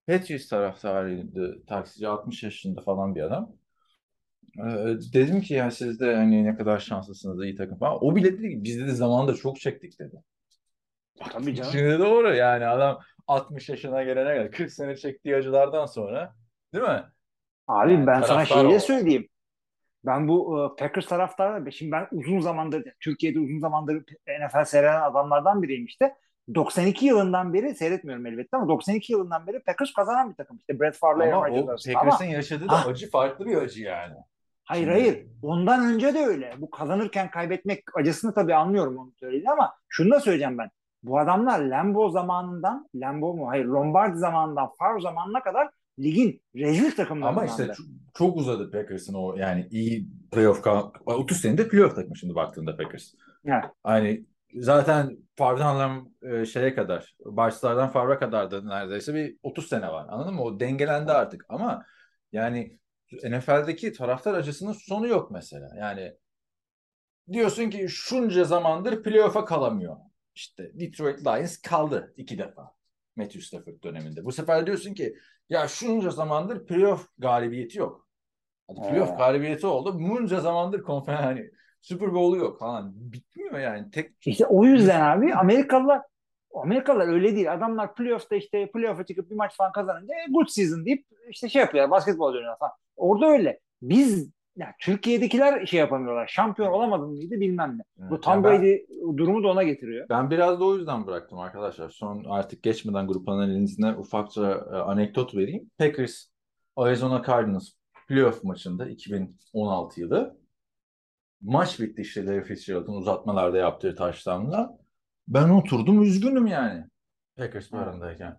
Patriots 0.07 0.49
taraftarıydı 0.49 1.65
taksici 1.67 2.09
60 2.09 2.43
yaşında 2.43 2.81
falan 2.81 3.15
bir 3.15 3.21
adam. 3.21 3.53
Ee, 4.59 4.97
dedim 5.13 5.41
ki 5.41 5.55
ya 5.55 5.71
siz 5.71 6.01
de 6.01 6.17
hani 6.17 6.45
ne 6.45 6.57
kadar 6.57 6.79
şanslısınız 6.79 7.45
iyi 7.45 7.55
takım 7.55 7.79
falan. 7.79 7.99
O 8.05 8.17
bile 8.17 8.33
dedi 8.33 8.51
ki 8.51 8.65
biz 8.65 8.81
de 8.81 8.91
zamanında 8.91 9.35
çok 9.35 9.61
çektik 9.61 9.99
dedi. 9.99 10.23
Tabii 11.33 11.55
canım. 11.55 11.71
Şimdi 11.73 11.99
doğru 11.99 12.35
yani 12.35 12.67
adam 12.67 12.99
60 13.27 13.69
yaşına 13.69 14.03
gelene 14.03 14.37
kadar 14.37 14.51
40 14.51 14.73
sene 14.73 14.97
çektiği 14.97 15.37
acılardan 15.37 15.87
sonra 15.87 16.35
değil 16.75 16.85
mi? 16.85 17.05
Abi 17.67 17.93
Yani 17.93 18.07
ben 18.07 18.23
sana 18.23 18.45
şeyi 18.45 18.71
de 18.71 18.81
söyleyeyim. 18.81 19.29
Ben 20.07 20.29
bu 20.29 20.59
e, 20.65 20.77
Packers 20.77 21.07
taraftarı, 21.07 21.73
şimdi 21.73 21.93
ben 21.93 22.09
uzun 22.13 22.41
zamandır 22.41 22.85
Türkiye'de 23.01 23.39
uzun 23.41 23.59
zamandır 23.59 24.03
NFL 24.47 24.65
seyreden 24.65 25.03
adamlardan 25.03 25.63
biriyim 25.63 25.85
işte. 25.85 26.15
92 26.55 27.07
yılından 27.07 27.55
beri 27.55 27.75
seyretmiyorum 27.75 28.27
elbette 28.27 28.57
ama 28.57 28.69
92 28.69 29.13
yılından 29.13 29.47
beri 29.47 29.63
Packers 29.63 29.93
kazanan 29.93 30.31
bir 30.31 30.35
takım. 30.35 30.57
İşte 30.57 30.81
Brett 30.81 30.97
Favre'la 30.97 31.25
Ama 31.37 31.45
Aaron 31.45 31.53
Rodgers 31.55 31.67
o 31.69 31.71
arasında. 31.71 31.95
Packers'ın 31.95 32.25
Ama 32.25 32.33
yaşadığı 32.35 32.69
da 32.69 32.85
Ha. 32.85 32.89
acı 32.91 33.11
farklı 33.11 33.47
bir 33.47 33.57
acı 33.57 33.83
yani. 33.83 34.15
hayır 34.65 34.85
Şimdi- 34.85 35.01
hayır. 35.01 35.27
Ondan 35.43 35.85
önce 35.95 36.15
de 36.15 36.19
öyle. 36.19 36.55
Bu 36.59 36.71
kazanırken 36.71 37.31
kaybetmek 37.31 37.85
acısını 37.97 38.35
tabii 38.35 38.55
anlıyorum 38.55 38.97
onu 38.99 39.13
söyledi 39.21 39.51
ama 39.51 39.75
şunu 39.89 40.11
da 40.11 40.21
söyleyeceğim 40.21 40.59
ben. 40.59 40.71
Bu 41.03 41.19
adamlar 41.19 41.59
Lambo 41.61 42.09
zamanından, 42.11 42.89
Lambo 42.95 43.35
mu? 43.35 43.49
Hayır, 43.49 43.65
Lombardi 43.65 44.19
zamanından, 44.19 44.71
Favre 44.79 45.01
zamanına 45.01 45.43
kadar 45.43 45.69
ligin 46.03 46.43
rezil 46.57 46.91
takımlarından. 46.91 47.43
Ama 47.43 47.47
işte 47.47 47.67
çok, 47.77 47.87
çok 48.15 48.37
uzadı 48.37 48.71
Packers'ın 48.71 49.15
o 49.15 49.37
yani 49.37 49.69
iyi 49.71 50.09
playoff 50.33 50.63
kal- 50.63 50.93
30 51.07 51.41
senedir 51.41 51.69
playoff 51.69 51.95
takımı 51.95 52.17
şimdi 52.17 52.35
baktığında 52.35 52.77
Packers. 52.77 53.15
Evet. 53.45 53.65
Hani 53.83 54.27
zaten 54.55 55.17
Favre'dan 55.37 56.13
e, 56.23 56.45
şeye 56.45 56.75
kadar, 56.75 57.17
başlardan 57.25 57.89
Favre'a 57.91 58.19
kadar 58.19 58.51
da 58.51 58.63
neredeyse 58.63 59.15
bir 59.15 59.37
30 59.43 59.69
sene 59.69 59.89
var. 59.89 60.07
Anladın 60.09 60.35
mı? 60.35 60.43
O 60.43 60.61
dengelendi 60.61 61.13
artık 61.13 61.45
ama 61.49 61.85
yani 62.33 62.79
NFL'deki 63.25 63.93
taraftar 63.93 64.35
acısının 64.35 64.73
sonu 64.73 65.07
yok 65.07 65.31
mesela. 65.31 65.69
Yani 65.79 66.17
diyorsun 67.33 67.71
ki 67.71 67.87
şunca 67.89 68.45
zamandır 68.45 69.03
playoff'a 69.03 69.45
kalamıyor. 69.45 69.97
İşte 70.35 70.71
Detroit 70.75 71.27
Lions 71.27 71.57
kaldı 71.57 72.15
iki 72.17 72.39
defa 72.39 72.80
Matthew 73.21 73.41
Stafford 73.41 73.83
döneminde. 73.83 74.25
Bu 74.25 74.33
sefer 74.33 74.67
diyorsun 74.67 74.95
ki 74.95 75.17
ya 75.49 75.69
şunca 75.69 76.11
zamandır 76.11 76.67
playoff 76.67 77.09
galibiyeti 77.19 77.79
yok. 77.79 78.07
Hadi 78.69 78.81
playoff 78.81 79.19
galibiyeti 79.19 79.67
oldu. 79.67 80.01
Bunca 80.01 80.41
zamandır 80.41 80.83
konferans 80.83 81.25
hani 81.25 81.51
Super 81.81 82.15
Bowl'u 82.15 82.37
yok 82.37 82.59
falan. 82.59 82.93
Bitmiyor 82.95 83.59
yani. 83.59 83.91
Tek 83.91 84.27
İşte 84.27 84.47
o 84.47 84.65
yüzden 84.65 85.01
abi 85.01 85.35
Amerikalılar 85.35 86.03
Amerikalılar 86.55 87.09
öyle 87.09 87.37
değil. 87.37 87.53
Adamlar 87.53 87.95
playoff'ta 87.95 88.37
işte 88.37 88.71
playoff'a 88.71 89.07
çıkıp 89.07 89.31
bir 89.31 89.37
maç 89.37 89.57
falan 89.57 89.73
kazanınca 89.73 90.15
e, 90.15 90.33
good 90.33 90.47
season 90.49 90.87
deyip 90.87 91.07
işte 91.31 91.49
şey 91.49 91.61
yapıyorlar. 91.61 91.91
Basketbol 91.91 92.27
oynuyorlar 92.27 92.59
falan. 92.59 92.73
Orada 92.97 93.27
öyle. 93.27 93.61
Biz 93.83 94.31
ya 94.61 94.75
Türkiye'dekiler 94.81 95.67
şey 95.67 95.81
yapamıyorlar. 95.81 96.27
Şampiyon 96.27 96.73
olamadın 96.73 97.09
mıydı 97.09 97.41
bilmem 97.41 97.79
ne. 97.79 97.83
Evet, 98.01 98.11
Bu 98.11 98.21
Tom 98.21 98.33
yani 98.33 98.45
Brady 98.45 98.77
durumu 99.17 99.43
da 99.43 99.49
ona 99.49 99.63
getiriyor. 99.63 100.09
Ben 100.09 100.31
biraz 100.31 100.61
da 100.61 100.65
o 100.65 100.77
yüzden 100.77 101.07
bıraktım 101.07 101.39
arkadaşlar. 101.39 101.91
Son 101.91 102.25
artık 102.25 102.63
geçmeden 102.63 103.07
grup 103.07 103.29
analizine 103.29 103.93
ufakça 103.93 104.51
e, 104.73 104.77
anekdot 104.77 105.35
vereyim. 105.35 105.71
Packers 105.79 106.27
Arizona 106.77 107.23
Cardinals 107.27 107.71
playoff 108.09 108.45
maçında 108.45 108.89
2016 108.89 110.01
yılı 110.01 110.41
maç 111.41 111.81
bitti 111.81 112.03
işte 112.03 112.27
Larry 112.27 112.45
Fitzgerald'ın 112.45 112.93
uzatmalarda 112.93 113.59
yaptığı 113.59 113.95
taştanla. 113.95 114.79
Ben 115.29 115.49
oturdum 115.49 116.03
üzgünüm 116.03 116.47
yani 116.47 116.85
Packers 117.37 117.73
barındayken. 117.73 118.37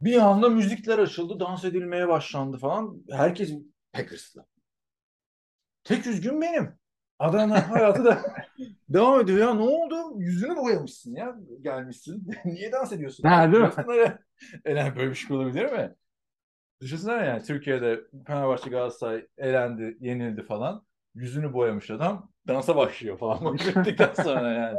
Bir 0.00 0.16
anda 0.16 0.48
müzikler 0.48 0.98
açıldı, 0.98 1.40
dans 1.40 1.64
edilmeye 1.64 2.08
başlandı 2.08 2.58
falan. 2.58 3.02
Herkes 3.10 3.52
Packers'lı. 3.92 4.46
Tek 5.84 6.06
üzgün 6.06 6.40
benim. 6.40 6.72
Adana 7.18 7.70
hayatı 7.70 8.04
da 8.04 8.22
devam 8.88 9.20
ediyor 9.20 9.38
ya. 9.38 9.54
Ne 9.54 9.62
oldu? 9.62 10.20
Yüzünü 10.20 10.56
boyamışsın 10.56 11.14
ya. 11.16 11.36
Gelmişsin. 11.60 12.30
Niye 12.44 12.72
dans 12.72 12.92
ediyorsun? 12.92 13.28
Ha, 13.28 13.52
değil 13.52 13.62
mi? 13.64 14.18
Elen 14.64 14.96
böyle 14.96 15.10
bir 15.10 15.14
şey 15.14 15.36
olabilir 15.36 15.72
mi? 15.72 15.94
Düşünsene 16.80 17.26
yani 17.26 17.42
Türkiye'de 17.42 18.00
Fenerbahçe 18.26 18.70
Galatasaray 18.70 19.26
elendi, 19.38 19.96
yenildi 20.00 20.42
falan. 20.42 20.86
Yüzünü 21.14 21.52
boyamış 21.52 21.90
adam 21.90 22.30
dansa 22.48 22.76
başlıyor 22.76 23.18
falan. 23.18 23.54
Bittikten 23.58 24.14
sonra 24.14 24.52
yani. 24.52 24.78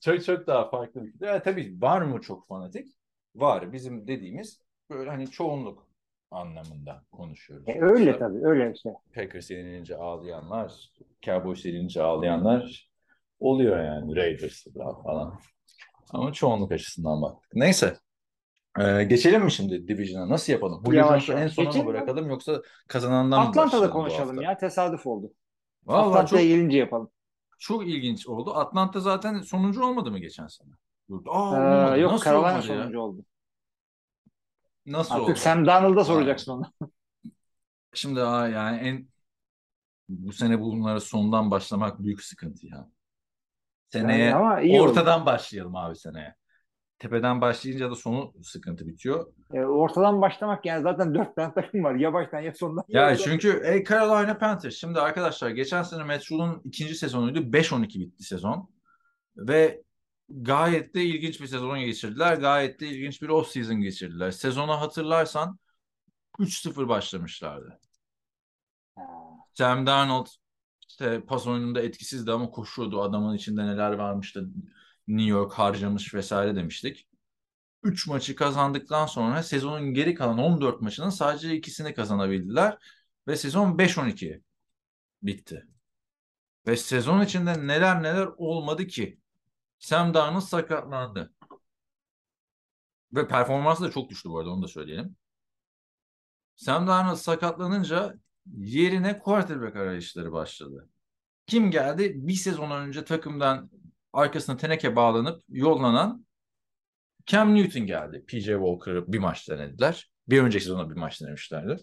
Çok 0.00 0.24
çok 0.24 0.46
daha 0.46 0.70
farklı 0.70 1.04
bir 1.04 1.12
kitle. 1.12 1.26
Yani 1.26 1.42
tabii 1.42 1.76
var 1.82 2.02
mı 2.02 2.20
çok 2.20 2.48
fanatik? 2.48 2.92
Var. 3.34 3.72
Bizim 3.72 4.06
dediğimiz 4.06 4.62
böyle 4.90 5.10
hani 5.10 5.30
çoğunluk 5.30 5.91
anlamında 6.32 7.02
konuşuyoruz. 7.12 7.68
E, 7.68 7.80
öyle 7.80 8.10
Yoksa- 8.10 8.18
tabii. 8.18 8.46
Öyle 8.46 8.72
işte. 8.74 8.94
Packers 9.14 9.50
yenilince 9.50 9.96
ağlayanlar, 9.96 10.92
Cowboys 11.22 11.64
yenilince 11.64 12.02
ağlayanlar 12.02 12.90
oluyor 13.40 13.84
yani 13.84 14.16
Raiders'da 14.16 14.94
falan. 15.04 15.40
Ama 16.10 16.32
çoğunluk 16.32 16.72
açısından 16.72 17.22
baktık. 17.22 17.54
Neyse. 17.54 17.96
Ee, 18.80 19.04
geçelim 19.04 19.44
mi 19.44 19.52
şimdi 19.52 19.88
Division'a? 19.88 20.28
Nasıl 20.28 20.52
yapalım? 20.52 20.82
Julio 20.86 20.98
Yavaş 20.98 21.30
en 21.30 21.48
sona 21.48 21.64
mı 21.64 21.70
Geçelim 21.72 21.86
mi? 21.86 21.94
bırakalım 21.94 22.28
yoksa 22.28 22.62
kazanandan 22.88 23.42
mı 23.42 23.48
Atlanta'da 23.48 23.88
bu 23.88 23.92
konuşalım 23.92 24.40
ya. 24.40 24.56
Tesadüf 24.56 25.06
oldu. 25.06 25.32
Vallahi 25.86 26.04
çok, 26.04 26.16
Atlanta'ya 26.16 26.46
gelince 26.48 26.78
yapalım. 26.78 27.10
çok 27.58 27.86
ilginç 27.86 28.26
oldu. 28.28 28.54
Atlanta 28.54 29.00
zaten 29.00 29.40
sonuncu 29.40 29.84
olmadı 29.84 30.10
mı 30.10 30.18
geçen 30.18 30.46
sene? 30.46 30.70
Aa, 31.26 31.56
Ee, 31.56 31.60
olmadı. 31.60 32.00
yok 32.00 32.12
Nasıl 32.12 32.24
Carolina 32.24 32.62
sonuncu 32.62 33.00
oldu. 33.00 33.24
Nasıl 34.86 35.14
Artık 35.14 35.28
oldu? 35.28 35.38
Sam 35.38 35.66
Darnold'a 35.66 36.04
soracaksın 36.04 36.52
onu. 36.52 36.66
Şimdi 37.94 38.22
aa, 38.22 38.48
yani 38.48 38.76
en 38.78 39.08
bu 40.08 40.32
sene 40.32 40.60
bunlara 40.60 41.00
sondan 41.00 41.50
başlamak 41.50 42.02
büyük 42.02 42.22
sıkıntı 42.22 42.66
ya. 42.66 42.88
Seneye 43.88 44.18
Yani 44.18 44.34
ama 44.34 44.60
iyi 44.60 44.80
oldu. 44.80 44.90
ortadan 44.90 45.26
başlayalım 45.26 45.76
abi 45.76 45.96
seneye. 45.96 46.34
Tepeden 46.98 47.40
başlayınca 47.40 47.90
da 47.90 47.94
sonu 47.94 48.32
sıkıntı 48.42 48.86
bitiyor. 48.86 49.32
E, 49.54 49.60
ortadan 49.60 50.20
başlamak 50.22 50.66
yani 50.66 50.82
zaten 50.82 51.14
dört 51.14 51.36
tane 51.36 51.54
takım 51.54 51.84
var. 51.84 51.94
Ya 51.94 52.12
baştan 52.12 52.40
ya 52.40 52.52
sondan. 52.54 52.84
Ya 52.88 53.02
ortadan. 53.02 53.24
çünkü 53.24 53.62
e, 53.64 53.84
Carolina 53.84 54.38
Panthers. 54.38 54.74
Şimdi 54.74 55.00
arkadaşlar 55.00 55.50
geçen 55.50 55.82
sene 55.82 56.04
Matt 56.04 56.30
ikinci 56.64 56.94
sezonuydu. 56.94 57.52
5-12 57.52 58.00
bitti 58.00 58.24
sezon. 58.24 58.68
Ve 59.36 59.82
gayet 60.40 60.94
de 60.94 61.04
ilginç 61.04 61.40
bir 61.40 61.46
sezon 61.46 61.80
geçirdiler. 61.80 62.36
Gayet 62.36 62.80
de 62.80 62.88
ilginç 62.88 63.22
bir 63.22 63.28
off-season 63.28 63.80
geçirdiler. 63.80 64.30
Sezonu 64.30 64.80
hatırlarsan 64.80 65.58
3-0 66.38 66.88
başlamışlardı. 66.88 67.80
Sam 69.54 69.86
Darnold 69.86 70.26
işte 70.88 71.24
pas 71.26 71.46
oyununda 71.46 71.82
etkisizdi 71.82 72.32
ama 72.32 72.50
koşuyordu. 72.50 73.02
Adamın 73.02 73.36
içinde 73.36 73.66
neler 73.66 73.92
varmış 73.92 74.36
da 74.36 74.40
New 75.08 75.30
York 75.30 75.52
harcamış 75.52 76.14
vesaire 76.14 76.56
demiştik. 76.56 77.08
3 77.82 78.06
maçı 78.06 78.36
kazandıktan 78.36 79.06
sonra 79.06 79.42
sezonun 79.42 79.94
geri 79.94 80.14
kalan 80.14 80.38
14 80.38 80.80
maçının 80.80 81.10
sadece 81.10 81.56
ikisini 81.56 81.94
kazanabildiler. 81.94 82.78
Ve 83.28 83.36
sezon 83.36 83.78
5-12 83.78 84.42
bitti. 85.22 85.66
Ve 86.66 86.76
sezon 86.76 87.20
içinde 87.24 87.66
neler 87.66 88.02
neler 88.02 88.26
olmadı 88.36 88.86
ki. 88.86 89.21
Sam 89.82 90.14
Darnold 90.14 90.40
sakatlandı. 90.40 91.32
Ve 93.12 93.28
performansı 93.28 93.84
da 93.84 93.90
çok 93.90 94.10
düştü 94.10 94.28
bu 94.28 94.38
arada 94.38 94.50
onu 94.50 94.62
da 94.62 94.68
söyleyelim. 94.68 95.16
Sam 96.56 96.86
Darnold 96.86 97.16
sakatlanınca 97.16 98.14
yerine 98.56 99.18
quarterback 99.18 99.76
arayışları 99.76 100.32
başladı. 100.32 100.88
Kim 101.46 101.70
geldi? 101.70 102.12
Bir 102.14 102.34
sezon 102.34 102.70
önce 102.70 103.04
takımdan 103.04 103.70
arkasına 104.12 104.56
teneke 104.56 104.96
bağlanıp 104.96 105.44
yollanan 105.48 106.26
Cam 107.26 107.54
Newton 107.54 107.86
geldi. 107.86 108.24
PJ 108.26 108.44
Walker'ı 108.44 109.12
bir 109.12 109.18
maç 109.18 109.48
denediler. 109.48 110.10
Bir 110.28 110.42
önceki 110.42 110.64
sezonda 110.64 110.90
bir 110.90 111.00
maç 111.00 111.20
denemişlerdi. 111.20 111.76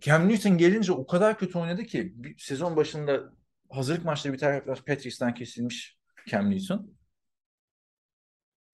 Cam 0.00 0.28
Newton 0.28 0.58
gelince 0.58 0.92
o 0.92 1.06
kadar 1.06 1.38
kötü 1.38 1.58
oynadı 1.58 1.84
ki 1.84 2.14
sezon 2.38 2.76
başında 2.76 3.32
hazırlık 3.70 4.04
maçları 4.04 4.34
biterken 4.34 4.74
Patrice'den 4.74 5.34
kesilmiş 5.34 5.95
Cam 6.26 6.50
Newton. 6.50 6.96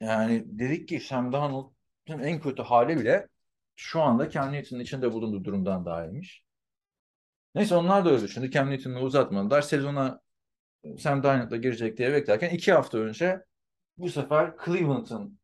Yani 0.01 0.45
dedik 0.47 0.89
ki 0.89 1.01
Sam 1.01 1.33
Darnold'un 1.33 2.19
en 2.19 2.41
kötü 2.41 2.63
hali 2.63 2.99
bile 2.99 3.29
şu 3.77 4.03
anda 4.03 4.31
Cam 4.31 4.53
Newton'un 4.53 4.81
içinde 4.81 5.13
bulunduğu 5.13 5.45
durumdan 5.45 5.87
daha 5.87 6.05
iyiymiş. 6.07 6.45
Neyse 7.55 7.75
onlar 7.75 8.05
da 8.05 8.11
öyle 8.11 8.23
düşündü. 8.23 8.51
Cam 8.51 8.71
Newton'u 8.71 9.01
uzatmadılar. 9.01 9.63
Sezona 9.63 10.21
Sam 10.99 11.23
Darnold'la 11.23 11.57
girecek 11.57 11.99
diye 11.99 12.13
beklerken 12.13 12.51
iki 12.51 12.73
hafta 12.73 12.99
önce 12.99 13.45
bu 13.97 14.09
sefer 14.09 14.55
Cleveland'ın 14.65 15.39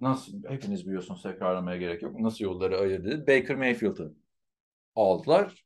nasıl 0.00 0.44
hepiniz 0.48 0.86
biliyorsunuz 0.86 1.22
tekrarlamaya 1.22 1.78
gerek 1.78 2.02
yok. 2.02 2.20
Nasıl 2.20 2.44
yolları 2.44 2.78
ayırdı. 2.78 3.26
Baker 3.26 3.56
Mayfield'ı 3.56 4.14
aldılar. 4.94 5.64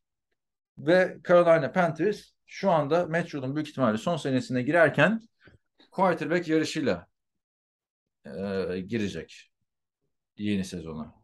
Ve 0.78 1.18
Carolina 1.28 1.72
Panthers 1.72 2.32
şu 2.53 2.71
anda 2.71 3.07
Matt 3.07 3.35
Rule'un 3.35 3.55
büyük 3.55 3.69
ihtimalle 3.69 3.99
son 3.99 4.17
senesine 4.17 4.62
girerken 4.62 5.21
quarterback 5.91 6.49
yarışıyla 6.49 7.07
e, 8.25 8.31
girecek 8.81 9.51
yeni 10.37 10.65
sezona. 10.65 11.15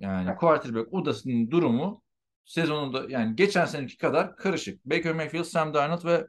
Yani 0.00 0.36
quarterback 0.36 0.94
odasının 0.94 1.50
durumu 1.50 2.02
sezonunda 2.44 3.06
yani 3.08 3.36
geçen 3.36 3.64
seneki 3.64 3.96
kadar 3.96 4.36
karışık. 4.36 4.84
Baker 4.84 5.12
Mayfield, 5.12 5.44
Sam 5.44 5.74
Darnold 5.74 6.04
ve 6.04 6.26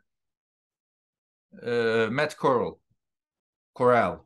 e, 1.72 2.08
Matt 2.12 2.38
Corral. 2.38 2.76
Corral. 3.76 4.20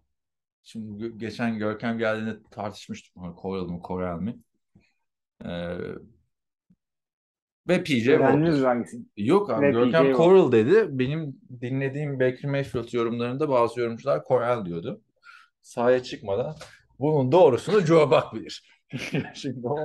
Şimdi 0.64 1.18
geçen 1.18 1.58
Görkem 1.58 1.98
geldiğinde 1.98 2.40
tartışmıştık. 2.52 3.14
Hani 3.18 3.36
Corral 3.42 3.68
mı 3.68 3.82
Corral 3.88 4.20
mi? 4.20 4.40
E, 5.46 5.78
ve 7.70 7.84
PJ 7.84 8.08
Öğrendiniz 8.08 8.64
hangisini? 8.64 9.06
Yok 9.18 9.50
abi 9.50 9.66
Ve 9.66 9.72
Görkem 9.72 10.12
PJ 10.12 10.18
Corral 10.18 10.52
dedi. 10.52 10.86
Benim 10.90 11.36
dinlediğim 11.62 12.20
Baker 12.20 12.52
Mayfield 12.52 12.94
yorumlarında 12.94 13.50
bazı 13.50 13.80
yorumcular 13.80 14.24
Corral 14.28 14.66
diyordu. 14.66 15.02
Sahaya 15.62 16.04
çıkmadan 16.04 16.56
bunun 17.00 17.32
doğrusunu 17.32 17.82
Joe 17.82 18.12
Buck 18.12 18.34
bilir. 18.34 18.64
Şimdi 19.34 19.68
o 19.68 19.78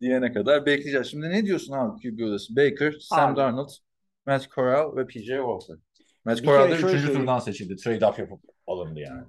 diyene 0.00 0.32
kadar 0.32 0.66
bekleyeceğiz. 0.66 1.06
Şimdi 1.06 1.30
ne 1.30 1.44
diyorsun 1.46 1.72
abi 1.72 2.00
QB 2.02 2.22
odası? 2.22 2.56
Baker, 2.56 2.94
Sam 3.00 3.30
Abi. 3.30 3.36
Darnold, 3.36 3.68
Matt 4.26 4.50
Corral 4.50 4.96
ve 4.96 5.06
PJ 5.06 5.26
Walker. 5.26 5.76
Matt 6.24 6.44
Corral 6.44 6.70
da 6.70 6.76
üçüncü 6.76 7.12
turdan 7.12 7.38
seçildi. 7.38 7.76
Trade 7.76 8.06
up 8.06 8.18
yapıp 8.18 8.40
alındı 8.66 9.00
yani. 9.00 9.22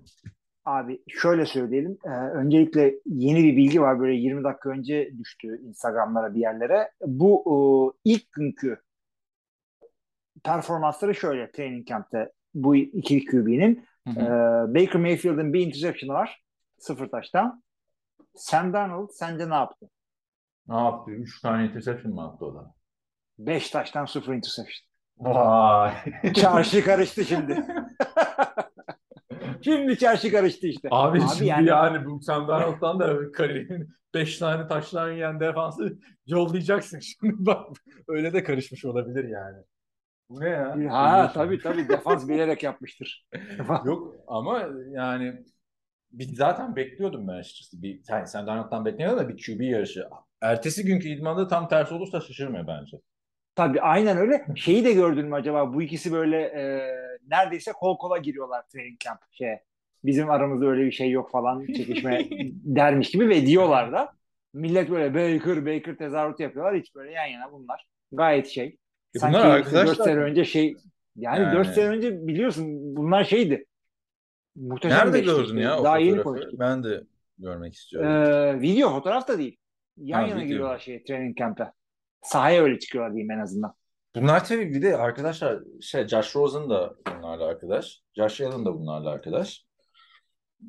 Abi 0.70 1.04
şöyle 1.08 1.46
söyleyelim. 1.46 1.98
Ee, 2.06 2.10
öncelikle 2.10 2.96
yeni 3.06 3.44
bir 3.44 3.58
bilgi 3.58 3.82
var. 3.82 4.00
Böyle 4.00 4.14
20 4.14 4.44
dakika 4.44 4.70
önce 4.70 5.12
düştü 5.18 5.62
Instagram'lara 5.62 6.34
bir 6.36 6.40
yerlere. 6.40 6.92
Bu 7.02 7.44
e, 7.46 7.56
ilk 8.12 8.32
günkü 8.32 8.82
performansları 10.44 11.16
şöyle 11.16 11.52
training 11.52 11.88
camp'te 11.88 12.32
bu 12.54 12.76
iki 12.76 13.26
QB'nin. 13.26 13.86
Ee, 14.08 14.22
Baker 14.76 15.02
Mayfield'ın 15.02 15.54
bir 15.54 15.68
interception'ı 15.68 16.14
var. 16.14 16.44
Sıfır 16.78 17.08
taştan. 17.08 17.64
Sam 18.36 18.74
Darnold 18.74 19.10
sence 19.12 19.50
ne 19.50 19.54
yaptı? 19.54 19.90
Ne 20.68 20.76
yaptı? 20.76 21.12
Üç 21.12 21.42
tane 21.42 21.66
interception 21.66 22.14
mı 22.14 22.28
attı 22.28 22.46
o 22.46 22.56
da? 22.56 22.74
Beş 23.40 23.70
taştan 23.70 24.06
sıfır 24.06 24.34
interception. 24.34 24.90
Vay. 25.18 25.94
Çarşı 26.36 26.86
karıştı 26.86 27.26
şimdi. 27.26 27.66
şimdi 29.64 29.98
çarşı 29.98 30.32
karıştı 30.32 30.68
işte. 30.68 30.88
Abi, 30.92 31.22
şimdi 31.34 31.50
yani- 31.50 31.68
yani, 31.68 32.06
bu 32.06 32.22
Sam 32.22 32.48
Darnold'dan 32.48 33.00
da 33.00 33.32
kariyerin 33.32 33.90
5 34.14 34.38
tane 34.40 34.68
taştan 34.68 35.12
yiyen 35.12 35.40
defansı 35.40 36.00
yollayacaksın 36.28 37.00
şimdi 37.20 37.34
bak. 37.38 37.68
Öyle 38.08 38.34
de 38.34 38.44
karışmış 38.44 38.86
olabilir 38.86 39.24
yani. 39.24 39.58
Bu 40.30 40.42
ne 40.42 40.50
ya? 40.50 40.78
Ha 40.90 41.32
tabii 41.34 41.60
tabii 41.60 41.90
defans 41.90 42.28
bilerek 42.28 42.64
yapmıştır. 42.64 43.28
Yok 43.86 44.16
ama 44.28 44.70
yani 44.92 45.44
bir, 46.12 46.36
zaten 46.36 46.76
bekliyordum 46.76 47.28
ben 47.28 47.34
açıkçası. 47.34 47.82
Bir, 47.82 48.04
sen, 48.04 48.26
sen 48.26 48.48
Darnold'dan 48.48 48.86
bekliyordun 48.86 49.20
da 49.20 49.30
bir 49.30 49.46
QB 49.46 49.62
yarışı. 49.62 50.08
Ertesi 50.42 50.86
günkü 50.86 51.08
idmanda 51.08 51.48
tam 51.48 51.68
tersi 51.68 51.94
olursa 51.94 52.22
şaşırmıyor 52.22 52.68
bence. 52.68 52.98
Tabii 53.56 53.82
aynen 53.82 54.18
öyle. 54.18 54.46
Şeyi 54.56 54.86
de 54.86 54.94
gördün 54.94 55.26
mü 55.26 55.36
acaba? 55.36 55.74
Bu 55.74 55.82
ikisi 55.82 56.12
böyle 56.12 56.42
e, 56.42 56.82
neredeyse 57.30 57.72
kol 57.72 57.98
kola 57.98 58.18
giriyorlar 58.18 58.68
training 58.68 59.00
camp. 59.00 59.20
Şey, 59.32 59.56
bizim 60.04 60.30
aramızda 60.30 60.66
öyle 60.66 60.86
bir 60.86 60.92
şey 60.92 61.12
yok 61.12 61.32
falan 61.32 61.66
çekişme 61.66 62.28
dermiş 62.52 63.12
gibi 63.12 63.30
ve 63.30 63.46
diyorlar 63.46 63.92
da. 63.92 64.10
Millet 64.54 64.90
böyle 64.90 65.14
Baker 65.14 65.66
Baker 65.66 65.96
tezahüratı 65.98 66.44
yapıyorlar. 66.44 66.76
Hiç 66.76 66.96
böyle 66.96 67.12
yan 67.12 67.26
yana 67.26 67.52
bunlar. 67.52 67.88
Gayet 68.12 68.48
şey. 68.48 68.78
E 69.16 69.20
Sanki 69.20 69.38
bunlar 69.38 69.50
arkadaşlar- 69.50 69.98
4 69.98 70.04
sene 70.04 70.20
önce 70.20 70.46
şey 70.46 70.76
yani, 71.16 71.40
Yani. 71.40 71.56
4 71.56 71.74
sene 71.74 71.88
önce 71.90 72.28
biliyorsun 72.28 72.66
bunlar 72.96 73.24
şeydi. 73.24 73.66
Muhteşem 74.56 74.98
Nerede 74.98 75.20
gördün 75.20 75.58
ya 75.58 75.80
o 75.80 75.84
Daha 75.84 75.98
yeni 75.98 76.22
konuştuk. 76.24 76.60
Ben 76.60 76.84
de 76.84 77.04
görmek 77.38 77.74
istiyorum. 77.74 78.10
Ee, 78.10 78.62
video 78.62 78.90
fotoğraf 78.90 79.28
da 79.28 79.38
değil. 79.38 79.58
Yan 79.98 80.22
Ha, 80.22 80.28
yana 80.28 80.36
video. 80.36 80.48
giriyorlar 80.48 80.80
şey 80.80 81.04
training 81.04 81.38
camp'e. 81.38 81.72
Sahaya 82.22 82.64
öyle 82.64 82.80
çıkıyorlar 82.80 83.14
diyeyim 83.14 83.32
en 83.32 83.40
azından. 83.40 83.74
Bunlar 84.16 84.46
tabii 84.46 84.74
bir 84.74 84.82
de 84.82 84.98
arkadaşlar 84.98 85.60
şey 85.82 86.08
Josh 86.08 86.36
Rosen 86.36 86.70
da 86.70 86.96
bunlarla 87.18 87.46
arkadaş. 87.46 88.02
Josh 88.18 88.42
Allen 88.42 88.66
da 88.66 88.74
bunlarla 88.74 89.10
arkadaş. 89.10 89.66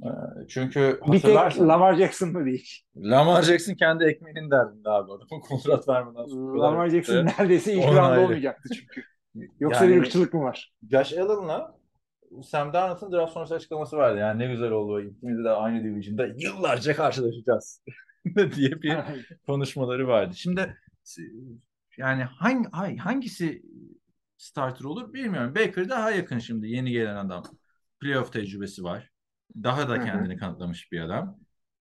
Ee, 0.04 0.08
Çünkü 0.48 1.00
Bir 1.06 1.20
tek 1.20 1.36
Lamar 1.60 1.94
Jackson 1.94 2.28
mı 2.28 2.44
değil? 2.44 2.68
Lamar 2.96 3.42
Jackson 3.42 3.74
kendi 3.74 4.04
ekmeğinin 4.04 4.50
derdinde 4.50 4.90
abi 4.90 5.12
adamı 5.12 5.40
kontrat 5.48 5.88
vermeden 5.88 6.24
sonra. 6.24 6.62
Lamar 6.62 6.88
Jackson 6.88 7.26
neredeyse 7.26 7.72
ilk 7.72 7.84
ayrı. 7.84 8.20
olmayacaktı 8.20 8.68
çünkü. 8.74 9.02
Yoksa 9.60 9.84
Yani- 9.84 9.96
bir 9.96 10.00
ırkçılık 10.00 10.34
mı 10.34 10.40
var? 10.42 10.72
Josh 10.90 11.12
Allen'la 11.12 11.80
Sam 12.42 12.72
Darnold'un 12.72 13.12
draft 13.12 13.32
sonrası 13.32 13.54
açıklaması 13.54 13.96
vardı. 13.96 14.18
Yani 14.18 14.38
ne 14.38 14.46
güzel 14.52 14.70
oldu. 14.70 15.00
İkimiz 15.00 15.44
de 15.44 15.50
aynı 15.50 15.84
division'da 15.84 16.26
yıllarca 16.36 16.96
karşılaşacağız 16.96 17.82
diye 18.56 18.70
bir 18.70 18.96
konuşmaları 19.46 20.08
vardı. 20.08 20.34
Şimdi 20.36 20.76
yani 22.00 22.22
hangi 22.24 22.68
hay- 22.68 22.96
hangisi 22.96 23.62
starter 24.36 24.84
olur 24.84 25.12
bilmiyorum. 25.12 25.54
Baker 25.54 25.88
daha 25.88 26.10
yakın 26.10 26.38
şimdi 26.38 26.68
yeni 26.68 26.90
gelen 26.90 27.16
adam. 27.16 27.42
Playoff 28.00 28.32
tecrübesi 28.32 28.84
var. 28.84 29.10
Daha 29.62 29.88
da 29.88 30.04
kendini 30.04 30.36
kanıtlamış 30.36 30.92
bir 30.92 31.00
adam. 31.00 31.38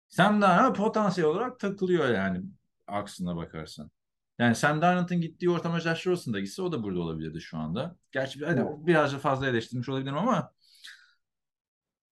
Sam 0.10 0.42
Darnold 0.42 0.76
potansiyel 0.76 1.30
olarak 1.30 1.60
takılıyor 1.60 2.10
yani 2.10 2.42
aksına 2.88 3.36
bakarsan. 3.36 3.92
Yani 4.40 4.56
Sam 4.56 4.82
Darnold'un 4.82 5.22
gittiği 5.22 5.50
ortama 5.50 5.80
Josh 5.80 6.08
Rosen 6.08 6.34
da 6.34 6.40
gitse 6.40 6.62
o 6.62 6.72
da 6.72 6.84
burada 6.84 7.00
olabilirdi 7.00 7.42
şu 7.42 7.58
anda. 7.58 7.96
Gerçi 8.12 8.46
hani 8.46 8.66
biraz 8.88 9.14
da 9.14 9.18
fazla 9.18 9.48
eleştirmiş 9.48 9.90
olabilirim 9.90 10.18
ama 10.18 10.52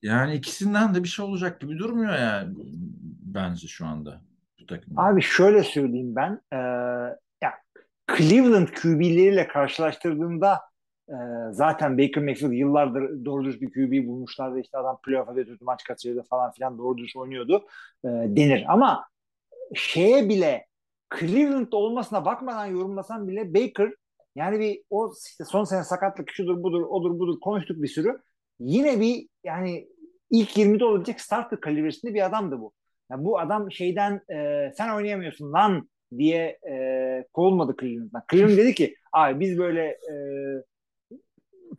yani 0.01 0.35
ikisinden 0.35 0.95
de 0.95 1.03
bir 1.03 1.07
şey 1.07 1.25
olacak 1.25 1.61
gibi 1.61 1.77
durmuyor 1.77 2.13
yani 2.13 2.55
bence 3.21 3.67
şu 3.67 3.85
anda 3.85 4.21
bu 4.59 4.65
takımda. 4.65 5.01
Abi 5.01 5.21
şöyle 5.21 5.63
söyleyeyim 5.63 6.15
ben. 6.15 6.41
Ee, 6.53 6.57
Cleveland 8.17 8.67
QB'leriyle 8.67 9.47
karşılaştırdığımda 9.47 10.59
e, 11.09 11.15
zaten 11.51 11.97
Baker 11.97 12.23
Mayfield 12.23 12.51
yıllardır 12.51 13.25
doğru 13.25 13.43
dürüst 13.43 13.61
bir 13.61 13.71
QB 13.71 14.07
bulmuşlardı. 14.07 14.59
İşte 14.59 14.77
adam 14.77 14.99
playoff'a 15.05 15.33
götürdü, 15.33 15.59
maç 15.61 15.83
kaçırdı 15.83 16.23
falan 16.29 16.51
filan 16.51 16.77
doğru 16.77 16.97
dürüst 16.97 17.15
oynuyordu 17.15 17.65
e, 18.05 18.07
denir. 18.07 18.65
Ama 18.67 19.05
şeye 19.75 20.29
bile 20.29 20.65
Cleveland'da 21.19 21.77
olmasına 21.77 22.25
bakmadan 22.25 22.65
yorumlasan 22.65 23.27
bile 23.27 23.53
Baker 23.53 23.91
yani 24.35 24.59
bir 24.59 24.83
o 24.89 25.13
işte 25.27 25.45
son 25.45 25.63
sene 25.63 25.83
sakatlık 25.83 26.29
şudur 26.29 26.63
budur 26.63 26.81
odur 26.81 27.19
budur 27.19 27.39
konuştuk 27.39 27.81
bir 27.81 27.87
sürü. 27.87 28.21
Yine 28.59 28.99
bir 28.99 29.27
yani 29.43 29.87
ilk 30.29 30.57
20'de 30.57 30.85
olabilecek 30.85 31.21
starter 31.21 31.59
kalibresinde 31.59 32.13
bir 32.13 32.25
adamdı 32.25 32.59
bu. 32.59 32.73
Yani 33.11 33.25
bu 33.25 33.39
adam 33.39 33.71
şeyden 33.71 34.21
e, 34.33 34.71
sen 34.77 34.95
oynayamıyorsun 34.95 35.53
lan 35.53 35.89
diye 36.17 36.59
e, 36.69 37.25
kovulmadı 37.33 37.75
Cleveland'dan. 37.81 38.23
Cleveland 38.31 38.57
dedi 38.57 38.75
ki 38.75 38.95
abi 39.13 39.39
biz 39.39 39.57
böyle 39.57 39.81
e, 39.85 40.13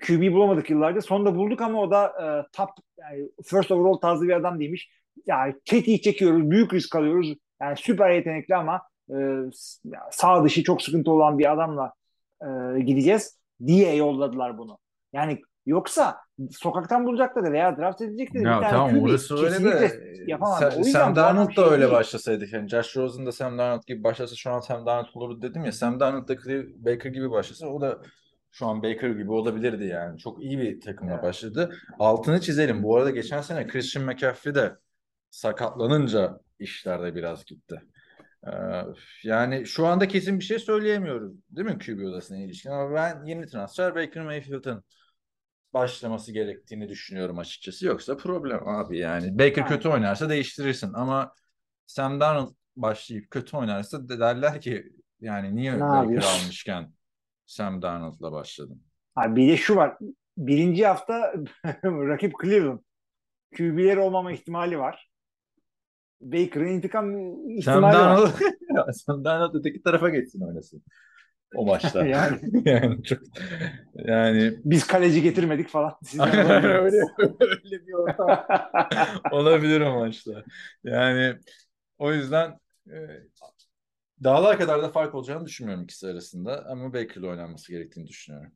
QB 0.07 0.33
bulamadık 0.33 0.71
yıllarca. 0.71 1.01
Sonunda 1.01 1.37
bulduk 1.37 1.61
ama 1.61 1.81
o 1.81 1.90
da 1.90 2.07
e, 2.07 2.27
top 2.53 2.71
yani 2.99 3.29
first 3.45 3.71
overall 3.71 3.95
tarzı 3.95 4.29
bir 4.29 4.37
adam 4.37 4.61
değilmiş. 4.61 4.90
Yani 5.27 5.55
tetiği 5.64 6.01
çekiyoruz, 6.01 6.51
büyük 6.51 6.75
risk 6.75 6.97
alıyoruz. 6.97 7.35
Yani 7.62 7.77
süper 7.77 8.11
yetenekli 8.11 8.57
ama 8.57 8.83
e, 9.11 9.14
sağ 10.11 10.45
dışı 10.45 10.62
çok 10.62 10.83
sıkıntı 10.83 11.11
olan 11.11 11.38
bir 11.38 11.53
adamla 11.53 11.92
e, 12.42 12.81
gideceğiz 12.81 13.38
diye 13.66 13.95
yolladılar 13.95 14.59
bunu. 14.59 14.79
Yani 15.12 15.42
yoksa 15.66 16.16
sokaktan 16.50 17.07
bulacakları 17.07 17.52
veya 17.52 17.76
draft 17.76 18.00
edecekleri 18.00 18.44
Ya 18.44 18.57
bir 18.57 18.61
tane 18.62 18.70
tamam 18.72 18.90
QB 18.90 19.02
orası 19.02 19.44
öyle 19.44 19.64
de 19.64 20.00
yapamaz. 20.26 20.74
Sam, 20.92 21.16
Darnold 21.16 21.48
da 21.48 21.52
şey 21.55 21.64
öyle 21.64 21.83
değil. 21.83 21.92
başlasaydı. 21.92 22.44
Yani 22.52 22.68
Josh 22.68 22.96
Rosen 22.96 23.26
da 23.26 23.33
Sam 23.33 23.59
Darnold 23.59 23.83
gibi 23.87 24.05
başlasa 24.05 24.37
şu 24.37 24.50
an 24.50 24.61
Sam 24.61 24.87
Darnold 24.87 25.07
olurdu 25.14 25.42
dedim 25.42 25.64
ya. 25.64 25.72
Sam 25.72 26.00
Darnold 26.00 26.28
da 26.28 26.35
Cleve- 26.35 26.85
Baker 26.85 27.11
gibi 27.11 27.31
başlasa 27.31 27.66
o 27.66 27.81
da 27.81 27.98
şu 28.50 28.66
an 28.66 28.83
Baker 28.83 29.11
gibi 29.11 29.33
olabilirdi 29.33 29.85
yani. 29.85 30.18
Çok 30.18 30.42
iyi 30.42 30.59
bir 30.59 30.81
takımla 30.81 31.12
Evet. 31.12 31.22
başladı. 31.22 31.74
Altını 31.98 32.40
çizelim. 32.40 32.83
Bu 32.83 32.96
arada 32.96 33.11
geçen 33.11 33.40
sene 33.40 33.66
Christian 33.66 34.05
McCaffrey 34.07 34.55
de 34.55 34.72
sakatlanınca 35.31 36.40
işlerde 36.59 37.14
biraz 37.14 37.44
gitti. 37.44 37.83
Ee, 38.46 38.50
yani 39.24 39.66
şu 39.66 39.87
anda 39.87 40.09
kesin 40.09 40.38
bir 40.38 40.44
şey 40.44 40.59
söyleyemiyoruz. 40.59 41.33
Değil 41.50 41.68
mi 41.68 41.78
QB 41.78 42.05
odasına 42.09 42.38
ilişkin? 42.38 42.70
Ama 42.70 42.94
ben 42.94 43.24
yeni 43.24 43.46
transfer 43.46 43.94
Baker 43.94 44.24
Mayfield'ın 44.24 44.85
başlaması 45.75 46.33
gerektiğini 46.33 46.89
düşünüyorum 46.89 47.39
açıkçası. 47.39 47.87
Yoksa 47.87 48.17
problem 48.17 48.69
abi 48.69 48.99
yani. 48.99 49.39
Baker 49.39 49.63
Aynen. 49.63 49.69
kötü 49.69 49.89
oynarsa 49.89 50.29
değiştirirsin 50.29 50.93
ama 50.93 51.35
Sam 51.87 52.21
Darnold 52.21 52.55
başlayıp 52.77 53.31
kötü 53.31 53.57
oynarsa 53.57 54.09
de- 54.09 54.21
derler 54.21 54.61
ki 54.61 54.93
yani 55.21 55.57
niye 55.57 55.73
Ne 55.77 55.81
Baker 55.81 55.97
yapıyorsun? 56.03 56.43
almışken 56.45 56.93
Sam 57.47 57.83
Darnold'la 57.83 58.33
başladın? 58.33 58.83
Ha, 59.15 59.37
bir 59.37 59.49
de 59.49 59.57
şu 59.57 59.77
var. 59.77 59.99
Birinci 60.37 60.87
hafta 60.87 61.35
rakip 61.85 62.33
Cleveland. 62.43 62.81
QB'leri 63.57 63.99
olmama 64.01 64.33
ihtimali 64.33 64.79
var. 64.79 65.11
Baker'ın 66.21 66.67
intikam 66.67 67.13
Sam 67.13 67.51
ihtimali 67.51 67.83
var. 67.83 67.93
Darnold, 67.95 68.31
Sam 68.93 69.25
Darnold 69.25 69.55
öteki 69.55 69.83
tarafa 69.83 70.09
geçsin 70.09 70.41
oynasın 70.41 70.83
o 71.53 71.67
maçta. 71.67 72.07
Yani. 72.07 72.41
yani 72.65 73.03
çok 73.05 73.19
yani 73.95 74.55
Biz 74.65 74.87
kaleci 74.87 75.23
getirmedik 75.23 75.69
falan. 75.69 75.99
Aynen 76.19 76.65
öyle, 76.65 76.97
öyle 77.41 77.87
bir 77.87 77.93
ortam 77.93 78.47
olabilir 79.31 79.81
o 79.81 79.95
maçta. 80.01 80.45
Yani 80.85 81.37
o 81.99 82.12
yüzden 82.12 82.61
e, 82.88 82.97
dağlar 84.25 84.59
kadar 84.59 84.83
da 84.83 84.88
fark 84.88 85.15
olacağını 85.15 85.47
düşünmüyorum 85.47 85.85
ikisi 85.85 86.07
arasında 86.09 86.67
ama 86.67 86.93
Baker'la 86.95 87.29
oynanması 87.29 87.73
gerektiğini 87.73 88.07
düşünüyorum. 88.07 88.53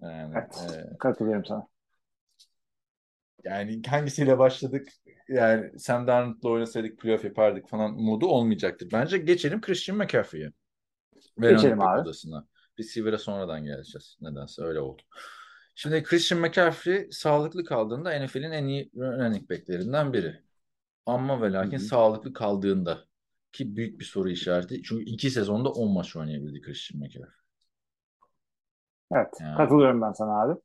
Yani 0.00 0.34
Evet. 0.36 0.56
e, 0.94 0.98
Katılıyorum 0.98 1.44
sana. 1.44 1.68
yani 3.44 3.82
hangisiyle 3.86 4.38
başladık? 4.38 4.88
Yani 5.28 5.78
Sam 5.78 6.06
Darnold'la 6.06 6.48
oynasaydık 6.50 6.98
playoff 6.98 7.24
yapardık 7.24 7.68
falan 7.68 7.92
modu 7.94 8.26
olmayacaktır. 8.26 8.88
Bence 8.92 9.18
geçelim 9.18 9.60
Christian 9.60 9.98
McCaffrey'e. 9.98 10.52
Ve 11.38 11.50
Geçelim 11.50 11.70
running 11.70 11.80
back 11.80 11.94
abi. 11.94 12.00
odasına. 12.00 12.46
Receiver'e 12.78 13.18
sonradan 13.18 13.64
geleceğiz. 13.64 14.16
Nedense 14.20 14.62
öyle 14.62 14.80
oldu. 14.80 15.02
Şimdi 15.74 16.02
Christian 16.02 16.40
McCaffrey 16.40 17.08
sağlıklı 17.10 17.64
kaldığında 17.64 18.18
NFL'in 18.18 18.50
en 18.50 18.66
iyi 18.66 18.90
running 18.96 19.50
back'lerinden 19.50 20.12
biri. 20.12 20.42
Ama 21.06 21.42
ve 21.42 21.52
lakin 21.52 21.78
Hı 21.78 21.82
hı. 21.82 21.86
sağlıklı 21.86 22.32
kaldığında 22.32 22.98
ki 23.52 23.76
büyük 23.76 24.00
bir 24.00 24.04
soru 24.04 24.30
işareti. 24.30 24.82
Çünkü 24.82 25.04
iki 25.04 25.30
sezonda 25.30 25.68
10 25.68 25.92
maç 25.92 26.16
oynayabildi 26.16 26.60
Christian 26.60 27.00
McCaffrey. 27.00 27.38
Evet. 29.12 29.28
Yani. 29.40 29.56
Katılıyorum 29.56 30.02
ben 30.02 30.12
sana 30.12 30.42
abi. 30.42 30.60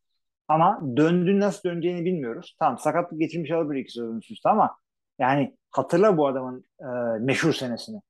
Ama 0.47 0.81
döndü 0.97 1.39
nasıl 1.39 1.69
döneceğini 1.69 2.05
bilmiyoruz. 2.05 2.55
Tamam 2.59 2.77
sakatlık 2.77 3.19
geçirmiş 3.19 3.51
olabilir 3.51 3.81
iki 3.81 3.91
sezon 3.91 4.17
üst 4.17 4.31
üste 4.31 4.49
ama 4.49 4.77
yani 5.19 5.57
hatırla 5.71 6.17
bu 6.17 6.27
adamın 6.27 6.65
e, 6.79 6.85
meşhur 7.19 7.53
senesini. 7.53 8.01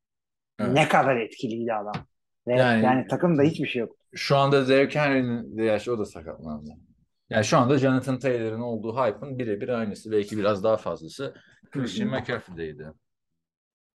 Evet. 0.59 0.73
Ne 0.73 0.87
kadar 0.87 1.17
etkiliydi 1.17 1.73
adam. 1.73 1.93
Ve 2.47 2.55
Yani- 2.55 2.83
yani, 2.85 3.07
takımda 3.07 3.43
hiçbir 3.43 3.67
şey 3.67 3.79
yok. 3.79 3.95
Şu 4.15 4.37
anda 4.37 4.67
Derrick 4.67 4.99
Henry'nin 4.99 5.57
de 5.57 5.63
yaşı 5.63 5.93
o 5.93 5.99
da 5.99 6.05
sakatlandı. 6.05 6.71
Yani 7.29 7.45
şu 7.45 7.57
anda 7.57 7.77
Jonathan 7.77 8.19
Taylor'ın 8.19 8.61
olduğu 8.61 8.95
hype'ın 8.95 9.39
birebir 9.39 9.69
aynısı. 9.69 10.11
Belki 10.11 10.37
biraz 10.37 10.63
daha 10.63 10.77
fazlası 10.77 11.35
Christian 11.71 12.09
McCaffrey'deydi. 12.09 12.91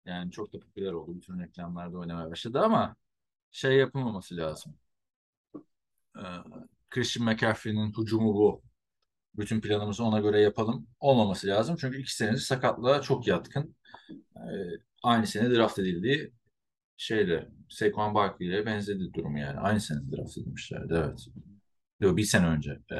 Yani 0.06 0.32
çok 0.32 0.54
da 0.54 0.60
popüler 0.60 0.91
oldu. 0.91 1.16
Bütün 1.16 1.39
reklamlarda 1.39 1.98
oynamaya 1.98 2.30
başladı 2.30 2.60
ama 2.60 2.96
şey 3.52 3.78
yapılmaması 3.78 4.38
lazım. 4.38 4.76
Ee, 6.18 6.22
Christian 6.89 7.26
McCaffrey'nin 7.26 7.94
hücumu 7.98 8.34
bu. 8.34 8.64
Bütün 9.38 9.62
planımızı 9.62 10.04
ona 10.04 10.20
göre 10.20 10.41
yapalım. 10.41 10.88
Olmaması 11.00 11.48
lazım. 11.48 11.76
Çünkü 11.80 12.02
iki 12.02 12.16
senedir 12.16 12.38
sakatlığa 12.38 13.02
çok 13.02 13.28
yatkın. 13.28 13.76
Ee, 14.36 14.41
aynı 15.04 15.28
sene 15.28 15.56
draft 15.56 15.80
edildiği 15.80 16.34
şeyle 17.04 17.47
Saquon 17.70 18.16
Barkley 18.16 18.47
ile 18.47 18.66
benzedi 18.66 19.14
durum 19.14 19.38
yani. 19.38 19.60
Aynı 19.60 19.80
sene 19.80 19.99
draft 20.12 20.38
edilmişlerdi 20.38 20.93
evet. 20.97 21.28
Yok 21.99 22.18
bir 22.18 22.24
sene 22.24 22.47
önce. 22.47 22.72
E, 22.72 22.97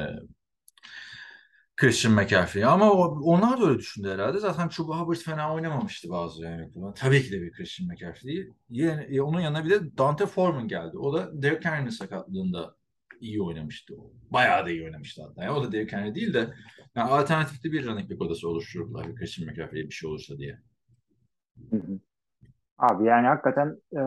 Christian 1.76 2.14
McCaffrey. 2.14 2.64
Ama 2.64 2.92
o, 2.92 3.20
onlar 3.22 3.60
da 3.60 3.66
öyle 3.66 3.78
düşündü 3.78 4.08
herhalde. 4.08 4.38
Zaten 4.38 4.68
Chuba 4.68 5.00
Hubbard 5.00 5.16
fena 5.16 5.54
oynamamıştı 5.54 6.10
bazı 6.10 6.42
yani. 6.42 6.72
Tabii 6.96 7.22
ki 7.22 7.32
de 7.32 7.42
bir 7.42 7.52
Christian 7.52 7.88
McCaffrey 7.88 8.32
değil. 8.32 8.50
Yine, 8.70 9.22
onun 9.22 9.40
yanına 9.40 9.64
bir 9.64 9.70
de 9.70 9.98
Dante 9.98 10.26
Foreman 10.26 10.68
geldi. 10.68 10.98
O 10.98 11.14
da 11.14 11.42
Derrick 11.42 11.68
Henry'nin 11.68 11.90
sakatlığında 11.90 12.76
iyi 13.20 13.42
oynamıştı. 13.42 13.94
Bayağı 14.30 14.66
da 14.66 14.70
iyi 14.70 14.84
oynamıştı 14.84 15.22
hatta. 15.22 15.44
Yani 15.44 15.58
o 15.58 15.64
da 15.64 15.72
Derrick 15.72 15.96
Henry 15.96 16.14
değil 16.14 16.34
de 16.34 16.54
yani 16.94 17.10
alternatifli 17.10 17.72
bir 17.72 17.86
running 17.86 18.10
back 18.10 18.22
odası 18.22 18.48
oluştururlar 18.48 19.08
bir 19.08 19.16
Christian 19.16 19.50
McCaffrey'e 19.50 19.84
bir 19.84 19.94
şey 19.94 20.10
olursa 20.10 20.38
diye. 20.38 20.60
Hı 21.70 21.76
hı. 21.76 22.00
Abi 22.78 23.04
yani 23.04 23.26
hakikaten 23.26 23.76
e, 23.92 24.00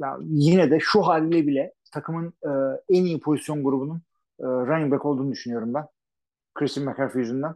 ya 0.00 0.18
yine 0.20 0.70
de 0.70 0.78
şu 0.80 1.02
haliyle 1.02 1.46
bile 1.46 1.72
takımın 1.92 2.32
e, 2.44 2.50
en 2.88 3.04
iyi 3.04 3.20
pozisyon 3.20 3.64
grubunun 3.64 4.02
e, 4.40 4.44
running 4.44 4.92
back 4.92 5.04
olduğunu 5.04 5.32
düşünüyorum 5.32 5.74
ben. 5.74 5.86
Christian 6.54 6.86
McCaffrey 6.86 7.22
yüzünden. 7.22 7.54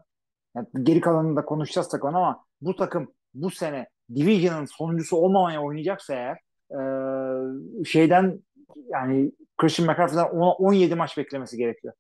Yani 0.57 0.67
geri 0.83 1.01
kalanını 1.01 1.37
da 1.37 1.45
konuşacağız 1.45 1.89
takımın 1.89 2.15
ama 2.15 2.45
bu 2.61 2.77
takım 2.77 3.13
bu 3.35 3.51
sene 3.51 3.89
Division'ın 4.15 4.65
sonuncusu 4.65 5.17
olmamaya 5.17 5.63
oynayacaksa 5.63 6.15
eğer 6.15 6.39
e, 6.71 7.85
şeyden 7.85 8.41
yani 8.87 9.33
Christian 9.57 9.89
McCaffrey'den 9.89 10.25
17 10.25 10.95
maç 10.95 11.19
beklemesi 11.19 11.57
gerekiyor. 11.57 11.95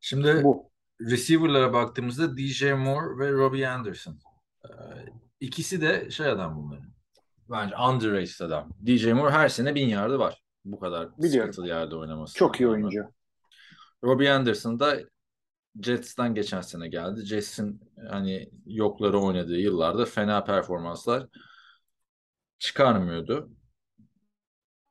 Şimdi 0.00 0.44
bu. 0.44 0.70
receiver'lara 1.00 1.72
baktığımızda 1.72 2.36
DJ 2.36 2.62
Moore 2.62 3.18
ve 3.18 3.32
Robbie 3.32 3.66
Anderson. 3.66 4.18
Ee, 4.64 4.70
ikisi 5.40 5.80
de 5.80 6.10
şey 6.10 6.26
adam 6.26 6.56
bunların. 6.56 6.90
Bence 7.50 7.76
underrated 7.76 8.40
adam. 8.40 8.72
DJ 8.86 9.06
Moore 9.06 9.30
her 9.30 9.48
sene 9.48 9.74
bin 9.74 9.88
yardı 9.88 10.18
var. 10.18 10.42
Bu 10.64 10.80
kadar 10.80 11.08
Biliyorum. 11.18 11.52
sıkıntılı 11.52 11.68
yerde 11.68 11.96
oynaması. 11.96 12.34
Çok 12.34 12.60
iyi 12.60 12.68
oyuncu. 12.68 13.04
Robbie 14.04 14.30
Anderson 14.30 14.80
da 14.80 15.00
Jets'ten 15.82 16.34
geçen 16.34 16.60
sene 16.60 16.88
geldi. 16.88 17.20
Jets'in 17.20 17.80
hani 18.10 18.50
yokları 18.66 19.20
oynadığı 19.20 19.58
yıllarda 19.58 20.04
fena 20.04 20.44
performanslar 20.44 21.26
çıkarmıyordu. 22.58 23.50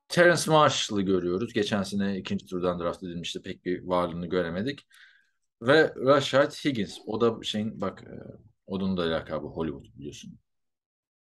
Terence 0.08 0.52
Marshall'ı 0.52 1.02
görüyoruz. 1.02 1.54
Geçen 1.54 1.84
sene 1.84 2.18
ikinci 2.18 2.46
turdan 2.46 2.80
draft 2.80 3.04
edilmişti. 3.04 3.42
Pek 3.42 3.66
bir 3.66 3.84
varlığını 3.84 4.28
göremedik. 4.28 4.88
Ve 5.62 5.94
Rashad 5.96 6.52
Higgins. 6.52 6.98
O 7.06 7.22
da 7.22 7.44
şeyin 7.44 7.82
bak 7.82 8.04
e, 8.04 8.16
onun 8.68 8.98
da 8.98 9.02
lakabı 9.02 9.48
Hollywood 9.48 9.86
biliyorsun. 9.98 10.40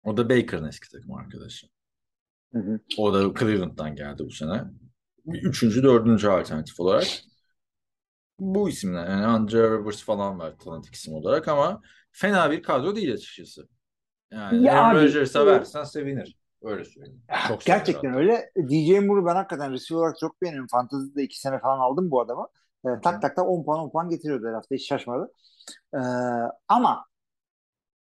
O 0.07 0.17
da 0.17 0.29
Baker'ın 0.29 0.67
eski 0.67 0.91
takım 0.91 1.13
arkadaşı. 1.13 1.67
Hı 2.53 2.59
hı. 2.59 2.79
O 2.97 3.13
da 3.13 3.39
Cleveland'dan 3.39 3.95
geldi 3.95 4.23
bu 4.25 4.31
sene. 4.31 4.63
Üçüncü, 5.25 5.83
dördüncü 5.83 6.27
alternatif 6.27 6.79
olarak. 6.79 7.07
Bu 8.39 8.69
isimler 8.69 9.09
yani 9.09 9.25
Andre 9.25 9.63
Rivers 9.63 10.03
falan 10.03 10.39
var 10.39 10.53
tanıdık 10.59 10.95
isim 10.95 11.13
olarak 11.13 11.47
ama 11.47 11.81
fena 12.11 12.51
bir 12.51 12.63
kadro 12.63 12.95
değil 12.95 13.13
açıkçası. 13.13 13.67
Yani 14.31 14.63
Ya 14.63 14.81
Aaron 14.81 15.01
Rodgers'a 15.01 15.41
e, 15.41 15.45
versen 15.45 15.83
sevinir. 15.83 16.37
Öyle 16.61 16.85
söyleyeyim. 16.85 17.23
Çok 17.47 17.63
sever 17.63 17.77
Gerçekten 17.77 18.13
öyle. 18.13 18.51
DJ 18.57 18.89
Moore'u 18.89 19.25
ben 19.25 19.35
hakikaten 19.35 19.71
receiver 19.71 19.99
olarak 19.99 20.19
çok 20.19 20.41
beğeniyorum. 20.41 20.67
Fantasy'de 20.71 21.23
iki 21.23 21.39
sene 21.39 21.59
falan 21.59 21.79
aldım 21.79 22.11
bu 22.11 22.21
adamı. 22.21 22.47
E, 22.85 22.89
tak 23.03 23.21
tak 23.21 23.35
tak 23.35 23.47
10 23.47 23.63
puan 23.63 23.79
10 23.79 23.89
puan 23.89 24.09
getiriyordu 24.09 24.47
her 24.47 24.53
hafta. 24.53 24.75
Hiç 24.75 24.87
şaşmadı. 24.87 25.31
E, 25.93 25.99
ama 26.67 27.05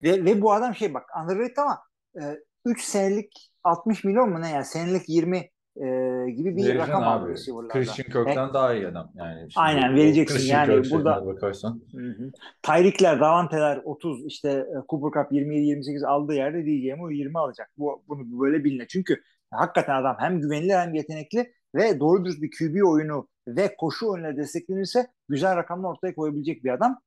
ve, 0.03 0.25
ve 0.25 0.41
bu 0.41 0.53
adam 0.53 0.75
şey 0.75 0.93
bak 0.93 1.09
underrated 1.23 1.57
ama 1.57 1.81
e, 2.21 2.23
3 2.65 2.81
senelik 2.83 3.51
60 3.63 4.03
milyon 4.03 4.29
mu 4.29 4.41
ne 4.41 4.49
ya? 4.49 4.63
Senelik 4.63 5.09
20 5.09 5.37
e, 5.37 5.85
gibi 6.31 6.55
bir 6.57 6.63
Vereceksin 6.63 6.79
rakam 6.79 7.03
abi. 7.03 7.33
Christian 7.69 8.05
Kirk'ten 8.11 8.53
daha 8.53 8.73
iyi 8.73 8.87
adam. 8.87 9.11
Yani 9.15 9.47
Aynen, 9.55 9.95
vereceksin. 9.95 10.37
Christian 10.37 10.59
Yani 10.59 10.81
Kirk 10.81 10.93
burada- 10.93 11.25
bakarsan. 11.25 11.81
Hı 11.91 12.07
hı. 12.07 12.31
Tyreek'ler, 12.63 13.19
Davante'ler 13.19 13.81
30 13.83 14.25
işte 14.25 14.49
e, 14.49 14.75
Cooper 14.89 15.21
Cup 15.23 15.31
27-28 15.31 16.05
aldığı 16.07 16.33
yerde 16.33 16.65
DJ 16.65 16.97
Moore 16.99 17.15
20 17.15 17.39
alacak. 17.39 17.71
Bu, 17.77 18.03
bunu 18.07 18.41
böyle 18.41 18.63
bilinir. 18.63 18.87
Çünkü 18.87 19.21
hakikaten 19.51 19.95
adam 20.01 20.15
hem 20.19 20.41
güvenilir 20.41 20.75
hem 20.75 20.93
yetenekli 20.93 21.53
ve 21.75 21.99
doğru 21.99 22.25
dürüst 22.25 22.41
bir 22.41 22.51
QB 22.51 22.87
oyunu 22.87 23.27
ve 23.47 23.75
koşu 23.77 24.09
oyunuyla 24.11 24.37
desteklenirse 24.37 25.07
güzel 25.29 25.55
rakamlar 25.55 25.89
ortaya 25.89 26.15
koyabilecek 26.15 26.63
bir 26.63 26.69
adam. 26.69 26.99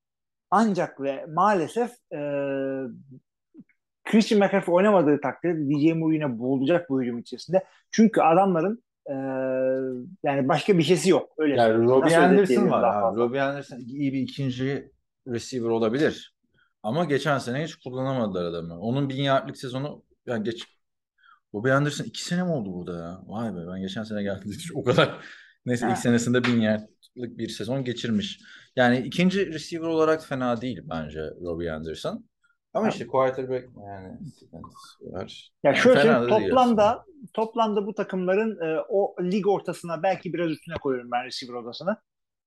Ancak 0.50 1.00
ve 1.00 1.26
maalesef 1.26 1.90
e, 2.12 2.18
Christian 4.10 4.40
McCaffrey 4.40 4.74
oynamadığı 4.74 5.20
takdirde 5.20 5.70
DJ 5.70 5.92
Moore 5.92 6.14
yine 6.14 6.38
boğulacak 6.38 6.90
bu 6.90 7.02
hücum 7.02 7.18
içerisinde. 7.18 7.64
Çünkü 7.90 8.20
adamların 8.20 8.82
e, 9.06 9.14
yani 10.22 10.48
başka 10.48 10.78
bir 10.78 10.82
şeysi 10.82 11.10
yok. 11.10 11.30
Öyle 11.38 11.56
Yani. 11.56 11.84
Robbie 11.84 12.16
Anderson 12.16 12.70
var 12.70 12.82
daha 12.82 13.04
abi. 13.06 13.18
Robbie 13.20 13.40
Anderson 13.40 13.78
iyi 13.78 14.12
bir 14.12 14.20
ikinci 14.20 14.92
receiver 15.28 15.68
olabilir. 15.68 16.34
Ama 16.82 17.04
geçen 17.04 17.38
sene 17.38 17.64
hiç 17.64 17.74
kullanamadılar 17.74 18.44
adamı. 18.44 18.80
Onun 18.80 19.08
bin 19.08 19.22
yardlık 19.22 19.56
sezonu 19.58 20.04
yani 20.26 20.44
geç 20.44 20.64
Robbie 21.54 21.72
Anderson 21.72 22.04
iki 22.04 22.24
sene 22.24 22.42
mi 22.42 22.50
oldu 22.50 22.72
burada 22.72 22.98
ya? 22.98 23.20
Vay 23.26 23.54
be 23.56 23.58
ben 23.72 23.80
geçen 23.80 24.02
sene 24.02 24.22
geldim. 24.22 24.52
O 24.74 24.84
kadar 24.84 25.24
neyse 25.66 25.86
Ha. 25.86 25.92
ilk 25.92 25.98
senesinde 25.98 26.44
bin 26.44 26.60
yardlık 26.60 27.38
bir 27.38 27.48
sezon 27.48 27.84
geçirmiş. 27.84 28.40
Yani 28.76 28.98
ikinci 28.98 29.52
receiver 29.52 29.86
olarak 29.86 30.24
fena 30.26 30.60
değil 30.60 30.80
bence 30.84 31.20
Robbie 31.20 31.70
Anderson. 31.72 32.27
Ama 32.74 32.88
işte 32.88 33.06
quarterback 33.06 33.68
yani 33.86 34.18
sıkıntısı 34.38 35.12
var. 35.12 35.52
Ya 35.62 35.70
Yani 35.70 35.82
şöyle 35.82 36.00
söyleyeyim, 36.00 36.28
toplamda 36.28 37.04
toplamda 37.34 37.86
bu 37.86 37.94
takımların 37.94 38.60
e, 38.66 38.80
o 38.88 39.16
lig 39.22 39.46
ortasına 39.46 40.02
belki 40.02 40.32
biraz 40.32 40.50
üstüne 40.50 40.74
koyuyorum 40.74 41.10
ben 41.10 41.24
receiver 41.24 41.54
odasını. 41.54 41.96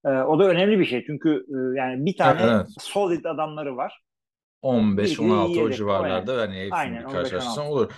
E, 0.06 0.10
o 0.10 0.40
da 0.40 0.44
önemli 0.48 0.80
bir 0.80 0.86
şey 0.86 1.06
çünkü 1.06 1.30
e, 1.30 1.78
yani 1.80 2.06
bir 2.06 2.18
tane 2.18 2.42
Evet. 2.42 2.68
solid 2.80 3.26
adamları 3.26 3.78
var. 3.78 4.02
15-16 4.62 5.60
o 5.62 5.72
civarlarda 5.72 6.34
yani 6.34 6.56
hepsini 6.60 6.76
Aynen, 6.76 7.04
bir 7.04 7.10
karşılaştırsan 7.10 7.66
15-16. 7.66 7.72
olur. 7.72 7.92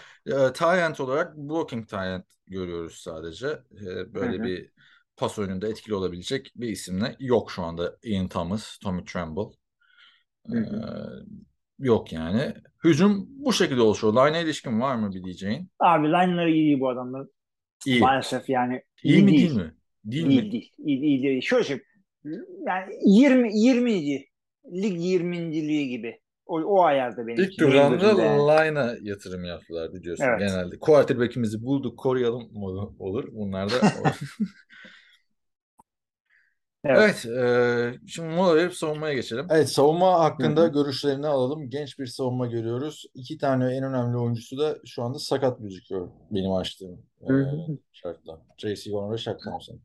E, 0.50 0.54
Tyent 0.54 1.00
olarak 1.00 1.38
blocking 1.38 1.90
Tyent 1.90 2.26
görüyoruz 2.48 2.96
sadece. 2.96 3.48
E, 3.48 4.14
böyle 4.14 4.38
Hı 4.38 4.40
hı. 4.40 4.44
bir 4.44 4.72
pas 5.18 5.40
oyununda 5.40 5.68
etkili 5.68 5.96
olabilecek 5.96 6.52
bir 6.56 6.68
isimle 6.70 7.16
yok 7.20 7.52
şu 7.52 7.64
anda 7.64 7.98
Ian 8.04 8.28
Thomas, 8.28 8.78
Tommy 8.78 9.04
Tremble. 9.06 9.42
E, 10.54 10.56
Hı 10.56 11.26
yok 11.86 12.14
yani. 12.14 12.54
Hücum 12.84 13.26
bu 13.30 13.54
şekilde 13.54 13.82
oluşuyor. 13.82 14.14
Line'a 14.14 14.40
ilişkin 14.40 14.82
var 14.82 14.96
mı 14.96 15.12
bir 15.14 15.24
diyeceğin? 15.24 15.70
Abi 15.80 16.08
line'ları 16.08 16.52
iyi 16.52 16.66
değil 16.66 16.80
bu 16.80 16.90
adamların. 16.90 17.32
İyi. 17.86 18.00
Maalesef 18.00 18.50
yani 18.50 18.82
İyi 19.04 19.14
iyi 19.14 19.24
mi 19.24 19.32
değil. 19.32 19.40
değil 19.42 19.56
mi? 19.56 19.74
Değil 20.06 20.30
Değil 20.30 20.44
mi? 20.44 20.52
değil. 20.52 20.72
İyi, 20.78 21.00
iyi 21.00 21.24
değil. 21.24 21.42
Şöyle 21.42 21.64
şey 21.64 21.80
yani 22.68 22.94
20 23.06 23.60
20. 23.60 23.92
lig 24.74 24.98
20.liği 25.00 25.90
gibi. 25.90 26.20
O, 26.46 26.62
o 26.62 26.84
ayarda 26.84 27.28
benim 27.28 27.44
İlk 27.44 27.60
yani. 28.20 28.72
line'a 28.72 28.96
yatırım 29.02 29.44
yaptılar 29.46 29.94
biliyorsun 29.94 30.24
Evet. 30.24 30.40
genelde. 30.40 30.80
Quarterback'imizi 30.80 31.64
bulduk 31.64 32.00
koruyalım 32.00 32.50
olur. 33.00 33.28
Bunlar 33.32 33.70
da 33.70 33.76
Evet. 36.86 37.26
Evet, 37.26 37.26
e, 37.26 38.08
şimdi 38.08 38.30
mola 38.30 38.56
verip 38.56 38.74
savunmaya 38.74 39.14
geçelim. 39.14 39.48
Evet, 39.50 39.70
savunma 39.70 40.20
hakkında 40.20 40.62
Hı 40.62 40.66
hı. 40.66 40.72
görüşlerini 40.72 41.28
alalım. 41.28 41.70
Genç 41.70 42.00
bir 42.00 42.06
savunma 42.06 42.48
görüyoruz. 42.48 43.06
İki 43.14 43.38
tane 43.38 43.76
en 43.76 43.84
önemli 43.84 44.18
oyuncusu 44.18 44.58
da 44.58 44.76
şu 44.86 45.04
anda 45.04 45.20
sakat 45.20 45.60
gözüküyor 45.60 46.10
benim 46.32 46.52
açtığım 46.52 47.02
e, 47.22 47.28
Hı 47.28 47.48
şartla. 47.94 48.42
J.C. 48.58 48.76
Warren 48.84 49.12
ve 49.12 49.18
Shaq 49.18 49.38
Thompson. 49.44 49.80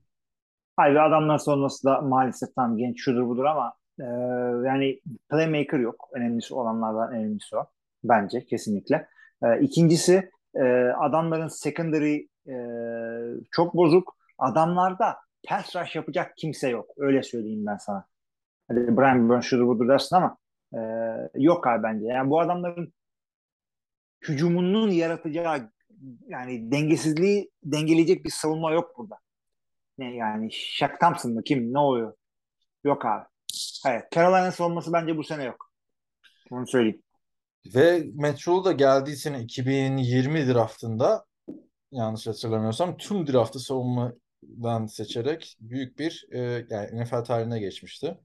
Hayır 0.77 0.97
adamlar 0.97 1.39
sonrası 1.39 1.85
da 1.85 2.01
maalesef 2.01 2.55
tam 2.55 2.77
genç 2.77 3.01
şudur 3.01 3.29
budur 3.29 3.45
ama 3.45 3.73
e, 4.01 4.05
yani 4.69 5.01
playmaker 5.31 5.79
yok. 5.79 6.09
Önemlisi 6.13 6.55
olanlardan 6.55 7.13
önemlisi 7.13 7.57
o. 7.57 7.67
Bence 8.05 8.47
kesinlikle. 8.47 9.09
E, 9.43 9.61
ikincisi 9.61 10.31
e, 10.55 10.63
adamların 11.01 11.49
secondary 11.49 12.17
e, 12.49 12.55
çok 13.51 13.77
bozuk. 13.77 14.17
Adamlarda 14.39 15.17
pass 15.47 15.77
rush 15.77 15.97
yapacak 15.97 16.37
kimse 16.37 16.69
yok. 16.69 16.91
Öyle 16.97 17.23
söyleyeyim 17.23 17.67
ben 17.67 17.77
sana. 17.77 18.05
Hadi 18.69 18.97
Brian 18.97 19.29
Burns 19.29 19.45
şudur 19.45 19.67
budur 19.67 19.89
dersin 19.89 20.17
ama 20.17 20.37
e, 20.75 20.81
yok 21.35 21.67
abi 21.67 21.83
bence. 21.83 22.07
Yani 22.07 22.31
bu 22.31 22.41
adamların 22.41 22.93
hücumunun 24.29 24.91
yaratacağı 24.91 25.71
yani 26.29 26.73
dengesizliği 26.73 27.51
dengeleyecek 27.65 28.25
bir 28.25 28.31
savunma 28.31 28.73
yok 28.73 28.99
burada. 28.99 29.19
Ne 29.99 30.15
yani 30.15 30.53
Shaq 30.53 30.91
Thompson 31.01 31.33
mı 31.33 31.43
kim 31.45 31.73
ne 31.73 31.79
oluyor? 31.79 32.13
Yok 32.85 33.07
abi. 33.07 33.25
Hayır. 33.83 34.03
Carolina 34.15 34.53
savunması 34.53 34.93
bence 34.93 35.17
bu 35.17 35.25
sene 35.25 35.45
yok. 35.45 35.73
Onu 36.51 36.67
söyleyeyim. 36.67 37.03
Ve 37.75 38.05
Rhule 38.47 38.65
da 38.65 38.73
geldiği 38.73 39.17
sene 39.17 39.41
2020 39.41 40.55
draftında 40.55 41.25
yanlış 41.93 42.27
hatırlamıyorsam 42.27 42.97
tüm 42.97 43.27
draftı 43.27 43.59
savunmadan 44.43 44.87
seçerek 44.87 45.57
büyük 45.61 45.99
bir 45.99 46.27
e, 46.33 46.67
yani 46.71 47.03
NFL 47.03 47.25
tarihine 47.25 47.61
geçmişti. 47.61 48.19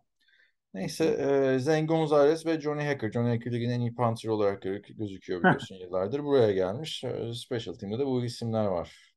Neyse 0.73 1.05
e, 1.05 1.59
Zane 1.59 1.85
Gonzalez 1.85 2.45
ve 2.45 2.61
Johnny 2.61 2.83
Hacker. 2.83 3.11
Johnny 3.11 3.29
Hacker 3.29 3.53
ligin 3.53 3.69
en 3.69 3.79
iyi 3.79 3.95
punter 3.95 4.29
olarak 4.29 4.63
gö- 4.63 4.97
gözüküyor 4.97 5.39
biliyorsun 5.39 5.75
yıllardır. 5.75 6.23
Buraya 6.23 6.51
gelmiş. 6.51 7.03
E, 7.03 7.33
Special 7.33 7.73
Team'de 7.73 7.99
de 7.99 8.05
bu 8.05 8.25
isimler 8.25 8.65
var. 8.65 9.13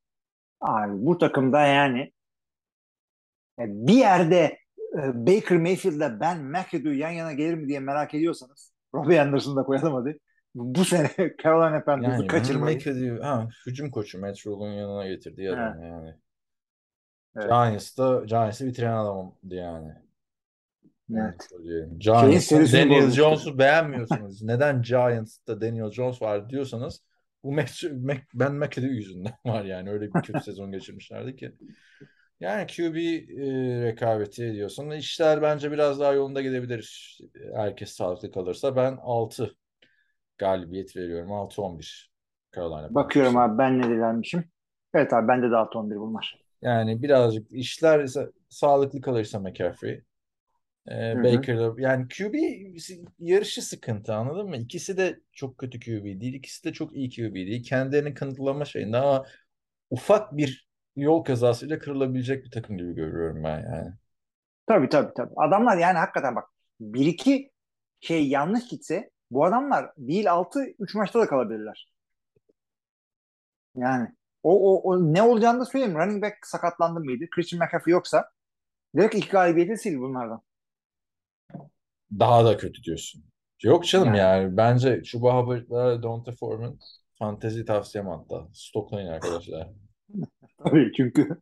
Abi 0.61 0.93
bu 1.07 1.19
takımda 1.19 1.61
yani 1.61 2.01
e, 3.59 3.65
bir 3.67 3.97
yerde 3.97 4.59
e, 4.95 5.27
Baker 5.27 5.59
Mayfield'la 5.59 6.21
Ben 6.21 6.45
McAdoo 6.45 6.93
yan 6.93 7.11
yana 7.11 7.33
gelir 7.33 7.55
mi 7.55 7.69
diye 7.69 7.81
merak 7.81 8.15
ediyorsanız 8.15 8.73
Robbie 8.95 9.21
Anderson'ı 9.21 9.57
da 9.57 9.63
koyalım 9.63 9.95
hadi. 9.95 10.19
Bu, 10.55 10.85
sene 10.85 11.11
Carolina 11.43 11.85
Panthers'ı 11.85 12.13
Yani 12.13 12.27
kaçırmayın. 12.27 12.79
McAdoo, 12.79 13.25
ha, 13.25 13.49
hücum 13.67 13.91
koçu 13.91 14.21
Matt 14.21 14.47
Rule'un 14.47 14.73
yanına 14.73 15.09
getirdiği 15.09 15.51
adam 15.51 15.83
yani. 15.83 16.15
Evet. 17.37 17.49
Giants'da 17.49 18.25
Giants'ı 18.25 18.67
bitiren 18.67 18.97
adamdı 18.97 19.55
yani. 19.55 19.93
Evet. 21.15 21.49
Serisini 22.43 22.91
Daniel. 22.91 23.11
Jones'u 23.11 23.59
beğenmiyorsunuz. 23.59 24.43
Neden 24.43 24.83
Giants'ta 24.83 25.61
Daniel 25.61 25.91
Jones 25.91 26.23
var 26.23 26.51
diyorsanız 26.51 27.03
bu 27.45 27.53
Mac, 27.53 27.89
Mac, 27.89 28.21
Ben 28.35 28.55
McAdoo 28.55 28.87
yüzünden 28.87 29.35
var 29.47 29.65
yani. 29.65 29.91
Öyle 29.91 30.15
bir 30.15 30.23
kötü 30.23 30.41
sezon 30.45 30.73
geçirmişlerdi 30.73 31.37
ki. 31.37 31.53
Yani 32.41 32.67
QB 32.67 32.97
e, 32.97 33.83
rekabeti 33.83 34.53
diyorsun. 34.53 34.91
İşler 34.91 35.43
bence 35.43 35.73
biraz 35.73 36.01
daha 36.01 36.13
yolunda 36.13 36.43
gidebilir. 36.43 37.19
Herkes 37.55 37.91
sağlıklı 37.91 38.31
kalırsa. 38.33 38.77
Ben 38.77 38.99
6 39.03 39.57
galibiyet 40.39 40.97
veriyorum. 40.97 41.31
6-11 41.31 42.07
Carolina 42.57 42.95
Bakıyorum 42.95 43.37
abi 43.37 43.59
ben 43.59 43.79
ne 43.79 43.85
dilermişim. 43.85 44.45
Evet 44.95 45.13
abi 45.13 45.29
bende 45.29 45.51
de 45.51 45.55
6-11 45.55 46.01
bunlar. 46.01 46.46
Yani 46.63 47.03
birazcık 47.03 47.53
işler 47.53 48.07
sağlıklı 48.49 49.01
kalırsa 49.01 49.41
McCaffrey. 49.41 50.03
Ee. 50.89 51.15
Baker'la 51.25 51.75
yani 51.79 52.07
QB 52.09 52.35
yarışı 53.19 53.63
sıkıntı 53.63 54.15
anladın 54.15 54.49
mı? 54.49 54.57
İkisi 54.57 54.97
de 54.97 55.21
çok 55.33 55.59
kötü 55.59 55.81
QB 55.81 56.21
değil. 56.21 56.35
ikisi 56.35 56.65
de 56.65 56.73
çok 56.73 56.97
iyi 56.97 57.11
QB 57.11 57.35
değil. 57.35 57.65
Kendilerini 57.65 58.15
kanıtlama 58.15 58.65
şeyinde 58.65 58.97
ama 58.97 59.27
ufak 59.91 60.37
bir 60.37 60.69
yol 60.97 61.25
kazasıyla 61.25 61.79
kırılabilecek 61.79 62.45
bir 62.45 62.51
takım 62.51 62.79
gibi 62.79 62.95
görüyorum 62.95 63.45
ben 63.45 63.59
yani. 63.59 63.93
Tabii 64.67 64.89
tabii 64.89 65.13
tabii. 65.17 65.35
Adamlar 65.37 65.79
yani 65.79 65.99
hakikaten 65.99 66.37
bak 66.37 66.45
bir 66.81 67.07
iki 67.07 67.51
şey 68.01 68.29
yanlış 68.29 68.69
gitse 68.69 69.11
bu 69.31 69.45
adamlar 69.45 69.91
değil 69.99 70.33
6 70.33 70.61
3 70.79 70.95
maçta 70.95 71.21
da 71.21 71.27
kalabilirler. 71.27 71.93
Yani 73.77 74.09
o, 74.47 74.75
o, 74.75 74.91
o 74.91 75.15
ne 75.15 75.23
olacağını 75.23 75.61
da 75.61 75.65
söyleyeyim. 75.65 75.99
Running 75.99 76.23
back 76.23 76.37
sakatlandı 76.47 77.01
mıydı? 77.01 77.25
Christian 77.31 77.63
McCaffrey 77.65 77.93
yoksa 77.93 78.31
direkt 78.97 79.15
iki 79.15 79.29
galibiyeti 79.29 79.77
sil 79.83 79.97
bunlardan. 79.99 80.43
Daha 82.19 82.45
da 82.45 82.57
kötü 82.57 82.83
diyorsun. 82.83 83.25
Yok 83.63 83.87
canım 83.87 84.07
Yani. 84.15 84.19
yani 84.19 84.57
bence 84.57 85.03
Chuba 85.03 85.39
Hubbard'la 85.39 86.03
Donta 86.03 86.33
Foreman 86.33 86.79
fantezi 87.19 87.65
tavsiyem 87.65 88.07
hatta. 88.07 88.49
Stoklayın 88.53 89.09
arkadaşlar. 89.09 89.69
Tabii 90.65 90.93
çünkü 90.97 91.41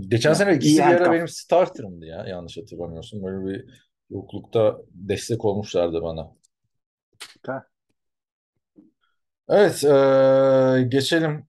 Geçen 0.00 0.32
sene 0.32 0.56
ikisi 0.56 0.76
bir 0.78 0.82
ara 0.82 1.12
benim 1.12 1.28
starterımdı 1.28 2.06
ya 2.06 2.24
yanlış 2.26 2.58
hatırlamıyorsun. 2.58 3.22
Böyle 3.22 3.46
bir 3.46 3.84
yoklukta 4.10 4.78
destek 4.90 5.44
olmuşlardı 5.44 6.02
bana. 6.02 6.30
Ta- 7.42 7.66
Evet, 9.52 9.82
eee, 9.84 10.82
geçelim 10.88 11.46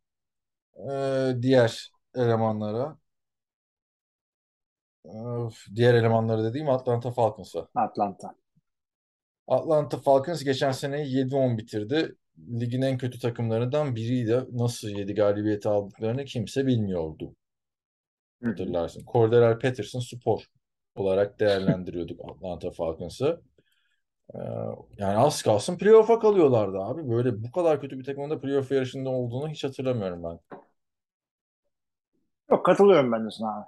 eee, 0.77 1.37
diğer 1.41 1.91
elemanlara. 2.15 2.97
Öf, 5.05 5.65
diğer 5.75 5.93
elemanları 5.93 6.43
dediğim 6.43 6.69
Atlanta 6.69 7.11
Falcons'a. 7.11 7.67
Atlanta. 7.75 8.35
Atlanta 9.47 9.97
Falcons 9.97 10.43
geçen 10.43 10.71
sene 10.71 11.01
7-10 11.07 11.57
bitirdi. 11.57 12.15
Ligin 12.59 12.81
en 12.81 12.97
kötü 12.97 13.19
takımlarından 13.19 13.95
biriydi. 13.95 14.43
Nasıl 14.51 14.89
7 14.89 15.13
galibiyeti 15.15 15.69
aldıklarını 15.69 16.25
kimse 16.25 16.65
bilmiyordu. 16.65 17.35
Hatırlarsın. 18.43 19.03
Cordell 19.11 19.59
Patterson 19.59 19.99
spor 19.99 20.41
olarak 20.95 21.39
değerlendiriyorduk 21.39 22.19
Atlanta 22.29 22.71
Falcons'ı. 22.71 23.41
Ee, 24.35 24.39
yani 24.97 25.17
az 25.17 25.41
kalsın 25.41 25.77
playoff'a 25.77 26.19
kalıyorlardı 26.19 26.77
abi. 26.79 27.09
Böyle 27.09 27.43
bu 27.43 27.51
kadar 27.51 27.81
kötü 27.81 27.99
bir 27.99 28.03
takımın 28.03 28.29
da 28.29 28.41
playoff 28.41 28.71
yarışında 28.71 29.09
olduğunu 29.09 29.49
hiç 29.49 29.63
hatırlamıyorum 29.63 30.23
ben. 30.23 30.57
Yok 32.51 32.65
katılıyorum 32.65 33.11
ben 33.11 33.25
de 33.25 33.31
sana 33.31 33.57
abi. 33.59 33.65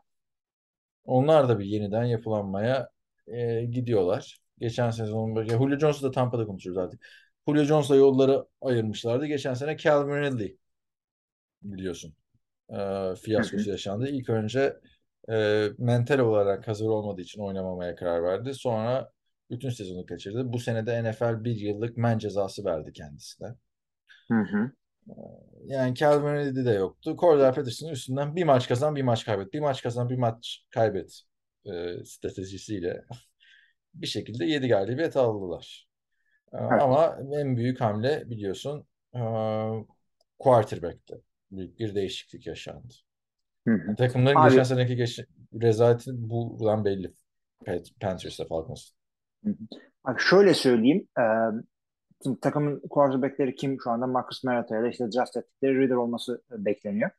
Onlar 1.05 1.49
da 1.49 1.59
bir 1.59 1.65
yeniden 1.65 2.03
yapılanmaya 2.03 2.89
e, 3.27 3.65
gidiyorlar. 3.65 4.39
Geçen 4.59 4.89
sezonun 4.91 5.35
başı, 5.35 5.49
Julio 5.49 5.77
Jones'u 5.79 6.03
da 6.03 6.11
Tampa'da 6.11 6.45
konuşuyoruz 6.45 6.83
artık. 6.83 7.07
Julio 7.47 7.63
Jones'la 7.63 7.95
yolları 7.95 8.45
ayırmışlardı. 8.61 9.25
Geçen 9.25 9.53
sene 9.53 9.77
Calvin 9.77 10.21
Ridley 10.21 10.57
biliyorsun. 11.61 12.15
E, 12.69 12.75
fiyaskosu 13.15 13.69
yaşandı. 13.69 14.09
İlk 14.09 14.29
önce 14.29 14.77
e, 15.29 15.67
mental 15.77 16.19
olarak 16.19 16.67
hazır 16.67 16.87
olmadığı 16.87 17.21
için 17.21 17.41
oynamamaya 17.41 17.95
karar 17.95 18.23
verdi. 18.23 18.53
Sonra 18.53 19.11
bütün 19.49 19.69
sezonu 19.69 20.05
kaçırdı. 20.05 20.53
Bu 20.53 20.59
sene 20.59 20.85
de 20.85 21.03
NFL 21.11 21.43
bir 21.43 21.55
yıllık 21.55 21.97
men 21.97 22.17
cezası 22.17 22.65
verdi 22.65 22.93
kendisine. 22.93 23.47
Hı 24.31 24.41
hı. 24.41 24.71
Yani 25.65 25.95
Calvin 25.95 26.35
Ridley 26.35 26.65
de 26.65 26.71
yoktu. 26.71 27.15
Cordell 27.19 27.53
Patterson'ın 27.53 27.91
üstünden 27.91 28.35
bir 28.35 28.43
maç 28.43 28.67
kazan, 28.67 28.95
bir 28.95 29.03
maç 29.03 29.25
kaybet. 29.25 29.53
Bir 29.53 29.59
maç 29.59 29.83
kazan, 29.83 30.09
bir 30.09 30.17
maç 30.17 30.65
kaybet 30.69 31.21
e, 31.65 32.03
stratejisiyle 32.05 33.01
bir 33.93 34.07
şekilde 34.07 34.45
7 34.45 34.67
galibiyet 34.67 35.17
aldılar. 35.17 35.87
E, 36.53 36.57
Evet. 36.57 36.81
Ama 36.81 37.17
en 37.33 37.57
büyük 37.57 37.81
hamle 37.81 38.29
biliyorsun 38.29 38.87
e, 39.15 39.19
quarterback'te. 40.39 41.15
Büyük 41.51 41.79
bir 41.79 41.95
değişiklik 41.95 42.47
yaşandı. 42.47 42.93
Hı 43.67 43.73
hı. 43.73 43.95
Takımların 43.95 44.35
Abi- 44.35 44.49
geçen 44.49 44.63
seneki 44.63 44.95
geç, 44.95 45.19
rezaleti 45.61 46.11
buradan 46.15 46.85
belli. 46.85 47.13
Panthers'la 48.01 48.45
Falcons. 48.45 48.91
Bak 50.05 50.21
şöyle 50.21 50.53
söyleyeyim. 50.53 51.07
E, 51.19 51.23
şimdi 52.23 52.39
takımın 52.39 52.81
quarterback'leri 52.89 53.55
kim 53.55 53.77
şu 53.83 53.91
anda? 53.91 54.07
Marcus 54.07 54.43
Mariota 54.43 54.79
ile 54.79 54.89
işte 54.89 55.11
draft 55.11 55.37
ettikleri 55.37 55.79
Reader 55.79 55.95
olması 55.95 56.41
bekleniyor. 56.51 57.09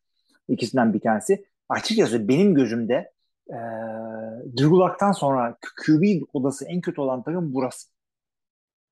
İkisinden 0.49 0.95
bir 0.95 1.01
tanesi. 1.01 1.47
Açıkçası 1.68 2.29
benim 2.29 2.55
gözümde 2.55 3.12
e, 3.51 3.57
Drew 4.59 5.12
sonra 5.14 5.59
QB 5.87 6.22
odası 6.33 6.64
en 6.68 6.81
kötü 6.81 7.01
olan 7.01 7.22
takım 7.22 7.55
burası. 7.55 7.89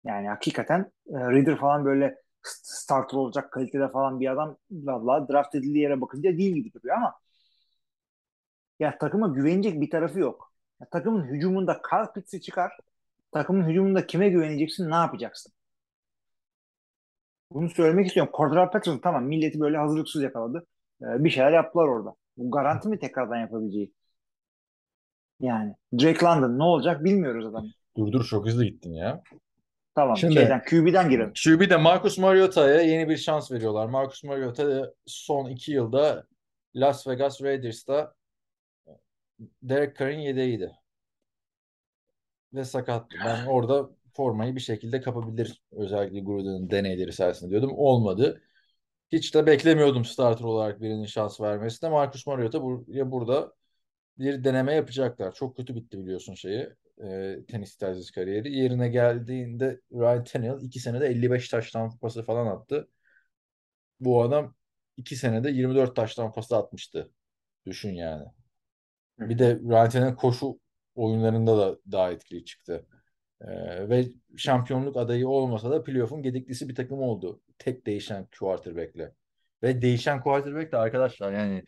Yani 0.05 0.29
hakikaten 0.29 0.81
e, 1.09 1.19
Reader 1.19 1.57
falan 1.59 1.85
böyle 1.85 2.07
st- 2.43 2.61
starter 2.65 3.19
olacak 3.19 3.53
kalitede 3.53 3.89
falan 3.89 4.21
bir 4.21 4.33
adam 4.33 4.57
valla 4.71 5.29
draft 5.29 5.55
edildiği 5.55 5.83
yere 5.83 6.01
bakınca 6.01 6.39
değil 6.39 6.55
gibi 6.55 6.73
duruyor 6.73 6.97
ama 6.97 7.15
ya 8.79 8.99
takıma 8.99 9.29
güvenecek 9.29 9.81
bir 9.81 9.91
tarafı 9.91 10.19
yok. 10.21 10.55
Ya, 10.81 10.89
takımın 10.91 11.25
hücumunda 11.25 11.81
Carl 11.93 12.13
Pitts'i 12.13 12.41
çıkar. 12.41 12.73
Takımın 13.35 13.69
hücumunda 13.69 14.07
kime 14.07 14.29
güveneceksin, 14.29 14.91
ne 14.91 14.95
yapacaksın? 14.95 15.53
Bunu 17.51 17.71
söylemek 17.71 18.07
istiyorum. 18.07 18.33
Cordell 18.37 18.71
Patterson 18.71 18.99
tamam 18.99 19.25
milleti 19.25 19.61
böyle 19.61 19.77
hazırlıksız 19.77 20.23
yakaladı. 20.23 20.67
Ee, 21.03 21.25
bir 21.25 21.31
şeyler 21.31 21.53
yaptılar 21.53 21.85
orada. 21.85 22.15
Bu 22.37 22.51
garanti 22.51 22.89
mi 22.89 22.99
tekrardan 22.99 23.37
yapabileceği? 23.37 23.93
Yani 25.41 25.75
Drake 26.01 26.27
London 26.27 26.59
ne 26.59 26.63
olacak 26.63 27.05
bilmiyoruz 27.05 27.47
adam. 27.47 27.67
Dur 27.97 28.13
dur 28.13 28.25
çok 28.25 28.47
hızlı 28.47 28.65
gittin 28.65 28.93
ya. 28.93 29.23
Tamam 29.95 30.17
Şimdi- 30.17 30.35
şeyden 30.35 30.63
QB'den 30.65 31.11
girelim. 31.11 31.33
QB 31.45 31.71
de 31.71 31.77
Marcus 31.77 32.19
Mariota'ya 32.19 32.81
yeni 32.81 33.09
bir 33.09 33.17
şans 33.17 33.53
veriyorlar. 33.53 33.87
Marcus 33.87 34.25
Mariota 34.25 34.69
da 34.69 34.95
son 35.07 35.51
iki 35.51 35.73
yılda 35.73 36.27
Las 36.75 37.07
Vegas 37.07 37.43
Raiders'ta 37.43 38.15
Derek 39.63 39.97
Carr'in 39.97 40.19
yedeğiydi. 40.19 40.73
Ve 42.55 42.65
sakattı. 42.65 43.17
Ben 43.25 43.47
orada 43.47 43.91
formayı 44.13 44.57
bir 44.57 44.61
şekilde 44.61 45.01
kapabilir. 45.01 45.63
Özellikle 45.73 46.21
Gruden'in 46.21 46.71
deneyleri 46.71 47.13
sayesinde 47.13 47.51
diyordum. 47.51 47.73
Olmadı. 47.75 48.43
Hiç 49.13 49.35
de 49.35 49.47
beklemiyordum 49.47 50.05
starter 50.05 50.45
olarak 50.45 50.81
birinin 50.83 51.07
şans 51.07 51.41
vermesine. 51.41 51.91
Marcus 51.91 52.27
Mariota 52.27 52.63
buraya 52.63 53.11
burada 53.11 53.53
bir 54.19 54.45
deneme 54.45 54.75
yapacaklar. 54.75 55.33
Çok 55.35 55.57
kötü 55.57 55.75
bitti 55.75 55.99
biliyorsun 55.99 56.35
şeyi. 56.35 56.69
E, 57.05 57.39
tenis 57.49 57.77
terzisi 57.77 58.13
kariyeri. 58.13 58.57
Yerine 58.57 58.89
geldiğinde 58.89 59.81
Ryan 59.93 60.25
Tannehill 60.25 60.63
iki 60.63 60.81
senede 60.81 61.07
55 61.07 61.49
taştan 61.49 61.99
pası 61.99 62.23
falan 62.23 62.47
attı. 62.47 62.89
Bu 64.01 64.23
adam 64.23 64.55
iki 64.97 65.17
senede 65.17 65.51
24 65.51 65.97
taştan 65.97 66.33
pası 66.33 66.57
atmıştı. 66.57 67.11
Düşün 67.67 67.95
yani. 67.95 68.25
Bir 69.19 69.39
de 69.39 69.55
Ryan 69.57 69.89
Tannehill 69.91 70.17
koşu 70.17 70.59
oyunlarında 70.95 71.59
da 71.59 71.79
daha 71.93 72.13
etkili 72.13 72.45
çıktı. 72.45 72.87
Ee, 73.41 73.89
ve 73.89 74.05
şampiyonluk 74.37 74.97
adayı 74.97 75.29
olmasa 75.29 75.71
da 75.71 75.85
playoff'un 75.85 76.23
gediklisi 76.23 76.69
bir 76.69 76.75
takım 76.75 76.99
oldu. 76.99 77.41
Tek 77.59 77.87
değişen 77.87 78.29
quarterback'le. 78.39 79.13
Ve 79.63 79.83
değişen 79.83 80.21
quarterback 80.23 80.73
de 80.73 80.77
arkadaşlar 80.77 81.33
yani 81.33 81.65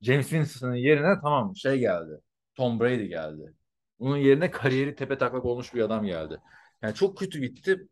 James 0.00 0.28
Winston'ın 0.28 0.74
yerine 0.74 1.20
tamam 1.22 1.56
şey 1.56 1.78
geldi. 1.78 2.20
Tom 2.54 2.80
Brady 2.80 3.06
geldi. 3.06 3.54
Bunun 3.98 4.16
yerine 4.16 4.50
kariyeri 4.50 4.94
tepe 4.94 5.18
taklak 5.18 5.44
olmuş 5.44 5.74
bir 5.74 5.80
adam 5.82 6.04
geldi. 6.06 6.40
Yani 6.82 6.94
çok 6.94 7.18
kötü 7.18 7.40
gitti. 7.40 7.88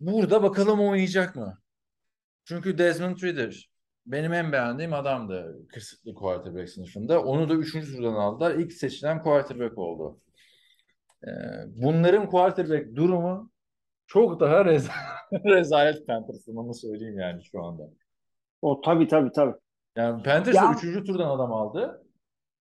Burada 0.00 0.42
bakalım 0.42 0.80
oynayacak 0.80 1.36
mı? 1.36 1.58
Çünkü 2.44 2.78
Desmond 2.78 3.18
Ridder 3.22 3.69
benim 4.06 4.32
en 4.32 4.52
beğendiğim 4.52 4.92
adamdı 4.94 5.66
kısıtlı 5.68 6.14
quarterback 6.14 6.68
sınıfında. 6.68 7.22
Onu 7.22 7.48
da 7.48 7.54
üçüncü 7.54 7.96
turdan 7.96 8.14
aldılar. 8.14 8.54
İlk 8.54 8.72
seçilen 8.72 9.22
quarterback 9.22 9.78
oldu. 9.78 10.20
Ee, 11.24 11.30
bunların 11.66 12.30
quarterback 12.30 12.96
durumu 12.96 13.50
çok 14.06 14.40
daha 14.40 14.64
rez 14.64 14.88
rezalet 15.44 16.06
Panthers'ın 16.06 16.56
onu 16.56 16.74
söyleyeyim 16.74 17.18
yani 17.18 17.44
şu 17.44 17.62
anda. 17.64 17.82
O 18.62 18.80
tabii 18.80 19.08
tabii 19.08 19.32
tabii. 19.32 19.54
Yani 19.96 20.22
Panthers 20.22 20.56
Ya- 20.56 20.62
da 20.62 20.72
üçüncü 20.76 21.04
turdan 21.04 21.30
adam 21.30 21.52
aldı. 21.52 22.06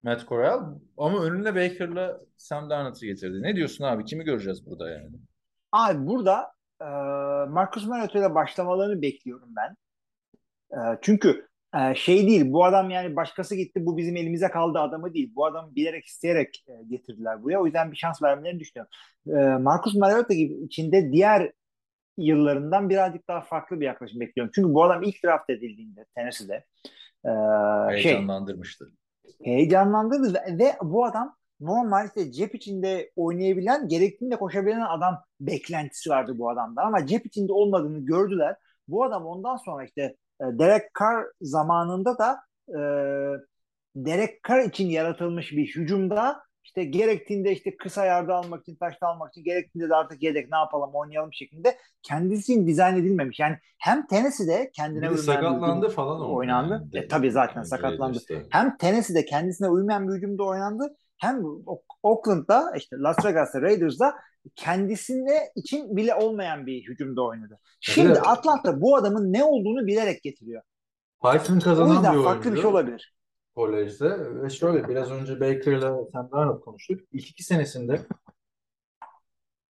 Matt 0.04 0.28
Corral 0.28 0.76
ama 0.98 1.24
önüne 1.24 1.56
Baker'la 1.56 2.20
Sam 2.38 2.70
Darnold'u 2.70 3.06
getirdi. 3.06 3.42
Ne 3.42 3.56
diyorsun 3.56 3.84
abi? 3.84 4.06
Kimi 4.06 4.24
göreceğiz 4.24 4.66
burada 4.66 4.90
yani? 4.92 5.16
Abi 5.72 6.08
burada 6.08 6.52
e, 6.82 6.86
Marcus 7.50 7.88
Mariota 7.88 8.20
ile 8.20 8.36
başlamalarını 8.36 9.02
bekliyorum 9.02 9.50
ben. 9.56 9.76
E, 10.72 10.80
çünkü 11.02 11.48
e, 11.76 11.96
şey 11.96 12.28
değil 12.28 12.52
bu 12.52 12.66
adam 12.66 12.90
yani 12.90 13.16
başkası 13.16 13.56
gitti 13.56 13.86
bu 13.86 13.98
bizim 13.98 14.16
elimize 14.16 14.48
kaldı 14.48 14.80
adamı 14.80 15.14
değil. 15.14 15.32
Bu 15.36 15.46
adamı 15.46 15.76
bilerek 15.76 16.06
isteyerek 16.06 16.66
e, 16.68 16.74
getirdiler 16.90 17.44
buraya. 17.44 17.60
O 17.60 17.66
yüzden 17.66 17.92
bir 17.92 17.98
şans 17.98 18.24
vermelerini 18.24 18.60
düşünüyorum. 18.60 18.92
E, 19.28 19.64
Marcus 19.64 19.96
Mariota 19.96 20.34
gibi 20.34 20.54
içinde 20.54 21.12
diğer 21.12 21.52
yıllarından 22.18 22.90
birazcık 22.90 23.28
daha 23.28 23.42
farklı 23.42 23.80
bir 23.80 23.86
yaklaşım 23.86 24.20
bekliyorum. 24.20 24.52
Çünkü 24.56 24.74
bu 24.74 24.84
adam 24.84 25.04
ilk 25.04 25.24
draft 25.24 25.50
edildiğinde 25.50 26.06
Tennessee'de 26.16 26.66
e, 27.26 27.32
şey 27.98 28.12
Heyecanlandırmıştı. 28.12 28.92
heyecanlandırdı 29.44 30.34
ve, 30.34 30.58
ve 30.60 30.74
bu 30.84 31.06
adam 31.06 31.36
normal 31.60 32.08
işte 32.08 32.32
cep 32.32 32.56
içinde 32.56 33.12
oynayabilen, 33.16 33.88
gerektiğinde 33.88 34.36
koşabilen 34.36 34.82
adam 34.82 35.24
beklentisi 35.40 36.10
vardı 36.10 36.34
bu 36.38 36.50
adamda. 36.50 36.82
Ama 36.82 37.06
cep 37.06 37.26
içinde 37.26 37.54
olmadığını 37.54 38.06
gördüler. 38.06 38.56
Bu 38.88 39.04
adam 39.04 39.26
ondan 39.26 39.58
sonra 39.58 39.86
işte 39.86 40.16
Derek 40.42 40.84
Carr 41.00 41.26
zamanında 41.42 42.18
da 42.18 42.40
e, 42.70 42.80
Derek 43.96 44.44
Carr 44.50 44.60
için 44.64 44.88
yaratılmış 44.88 45.52
bir 45.52 45.66
hücumda 45.76 46.44
işte 46.64 46.84
gerektiğinde 46.84 47.52
işte 47.52 47.78
kısa 47.78 48.06
yardı 48.06 48.34
almak 48.34 48.62
için, 48.62 48.76
taşta 48.76 49.08
almak 49.08 49.30
için, 49.32 49.44
gerektiğinde 49.44 49.90
de 49.90 49.96
artık 49.96 50.24
yedek 50.24 50.52
ne 50.52 50.58
yapalım 50.58 50.90
oynayalım 50.94 51.34
şeklinde 51.34 51.78
kendisi 52.04 52.54
için 52.54 52.68
dizayn 52.68 52.98
edilmemiş. 52.98 53.40
Yani 53.40 53.58
hem 53.78 54.08
Tennessee'de 54.08 54.72
kendine 54.76 55.02
Bir 55.12 55.16
uymayan 55.18 55.18
bir 55.18 55.24
sakatlandı 55.24 55.86
hücum 55.86 55.96
falan 55.96 56.22
oldu. 56.22 56.36
oynandı. 56.36 56.74
yani. 56.94 57.06
E, 57.06 57.08
tabii 57.08 57.32
zaten 57.32 57.56
Yani 57.56 57.66
sakatlandı 57.68 58.18
işte. 58.18 58.46
hem 58.50 58.78
Tennessee'de 58.78 59.26
kendisine 59.26 59.68
uymayan 59.70 60.08
bir 60.10 60.14
hücumda 60.14 60.44
oynandı 60.44 60.96
hem 61.18 61.44
Oakland'da 62.04 62.74
işte 62.78 62.96
Las 63.00 63.26
Vegas'ta 63.26 63.62
Raiders'da 63.62 64.16
kendisine 64.56 65.52
için 65.56 65.98
bile 65.98 66.16
olmayan 66.16 66.66
bir 66.66 66.88
hücumda 66.88 67.24
oynadı. 67.24 67.60
Şimdi 67.80 68.08
Evet. 68.08 68.28
Atlanta 68.28 68.82
bu 68.82 68.96
adamın 68.96 69.34
ne 69.34 69.44
olduğunu 69.44 69.88
bilerek 69.88 70.24
getiriyor. 70.24 70.62
O 71.22 71.64
kazanan 71.64 71.94
yüzden 71.96 72.18
bir 72.18 72.24
farklı 72.24 72.52
bir 72.52 72.58
şey 72.58 72.66
olabilir. 72.66 73.16
kolejde. 73.56 74.42
Ve 74.42 74.50
şöyle 74.50 74.88
biraz 74.88 75.12
önce 75.12 75.40
Baker'la 75.40 76.06
Sam 76.12 76.32
Darnold 76.32 76.62
konuştuk. 76.62 77.02
İlk 77.12 77.30
iki 77.30 77.44
senesinde 77.44 78.02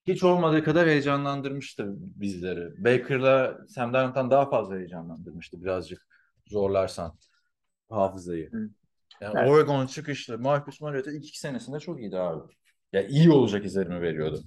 hiç 0.07 0.23
olmadığı 0.23 0.63
kadar 0.63 0.87
heyecanlandırmıştı 0.87 1.85
bizleri. 1.97 2.83
Baker'la 2.85 3.57
Sam 3.67 3.93
Darnold'dan 3.93 4.31
daha 4.31 4.49
fazla 4.49 4.75
heyecanlandırmıştı 4.75 5.61
birazcık 5.61 6.07
zorlarsan 6.47 7.17
hafızayı. 7.89 8.51
Hı. 8.51 8.69
Yani 9.21 9.33
Evet. 9.37 9.49
Oregon 9.49 9.87
çıkışlı 9.87 10.39
Marcus 10.39 10.81
Mariota 10.81 11.11
ilk 11.11 11.25
iki 11.25 11.39
senesinde 11.39 11.79
çok 11.79 11.99
iyiydi 11.99 12.17
abi. 12.17 12.53
Ya 12.93 13.07
iyi 13.07 13.31
olacak 13.31 13.65
izlenimi 13.65 14.01
veriyordu. 14.01 14.39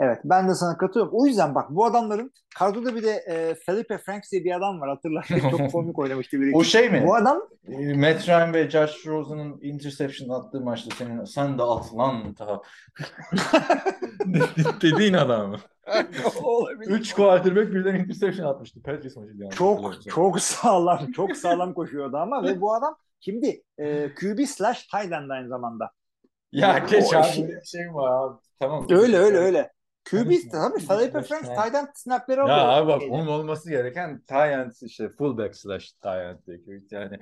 Evet 0.00 0.18
ben 0.24 0.48
de 0.48 0.54
sana 0.54 0.76
katılıyorum. 0.76 1.14
O 1.16 1.26
yüzden 1.26 1.54
bak 1.54 1.70
bu 1.70 1.84
adamların 1.84 2.32
kadroda 2.58 2.96
bir 2.96 3.02
de 3.02 3.10
e, 3.10 3.54
Felipe 3.54 3.98
Franks 3.98 4.32
diye 4.32 4.44
bir 4.44 4.56
adam 4.56 4.80
var 4.80 4.88
hatırlarsın. 4.88 5.38
Çok 5.50 5.72
komik 5.72 5.98
oynamıştı 5.98 6.40
bir 6.40 6.54
O 6.54 6.64
şey 6.64 6.90
mi? 6.90 7.04
Bu 7.06 7.14
adam 7.14 7.38
E, 7.68 7.94
Matt 7.94 8.28
Ryan 8.28 8.54
ve 8.54 8.70
Josh 8.70 9.06
Rosen'ın 9.06 9.60
interception 9.62 10.28
attığı 10.28 10.60
maçta 10.60 10.96
senin 10.96 11.24
sen 11.24 11.58
de 11.58 11.62
at 11.62 11.94
lan 11.94 12.34
ta. 12.34 12.62
Dediğin 14.82 15.12
adam 15.14 15.50
mı? 15.50 15.58
Üç 16.86 17.14
quarterback 17.14 17.72
birden 17.72 17.94
interception 17.94 18.46
atmıştı. 18.46 18.82
Patriots 18.82 19.16
maçıydı 19.16 19.42
yani. 19.42 19.52
Çok 19.52 20.02
çok 20.08 20.40
sağlam, 20.40 21.12
çok 21.12 21.36
sağlam 21.36 21.74
koşuyordu 21.74 22.16
ama 22.16 22.42
ve 22.42 22.60
bu 22.60 22.74
adam 22.74 22.96
şimdi 23.20 23.62
e, 23.78 24.14
QB 24.14 24.44
slash 24.46 24.86
tight 24.86 25.12
end 25.12 25.30
aynı 25.30 25.48
zamanda. 25.48 25.90
Ya 26.52 26.78
geç 26.78 27.14
abi 27.14 27.54
şey 27.64 27.94
var 27.94 28.24
abi? 28.24 28.38
Tamam. 28.60 28.86
Öyle 28.90 29.16
öyle 29.16 29.36
öyle. 29.36 29.72
QB 30.04 30.30
tabii 30.52 30.80
Felipe. 30.80 31.22
Franks 31.22 31.48
tight 31.48 31.74
end 31.74 31.88
snapleri 31.94 32.40
alıyor. 32.40 32.56
Ya 32.56 32.68
abi 32.68 32.88
bak 32.88 33.02
onun 33.10 33.26
olması 33.26 33.70
gereken 33.70 34.18
tight 34.18 34.52
end 34.52 34.72
işte 34.82 35.08
fullback 35.08 35.56
slash 35.56 35.92
tight 35.92 36.48
end. 36.48 36.90
Yani 36.90 37.18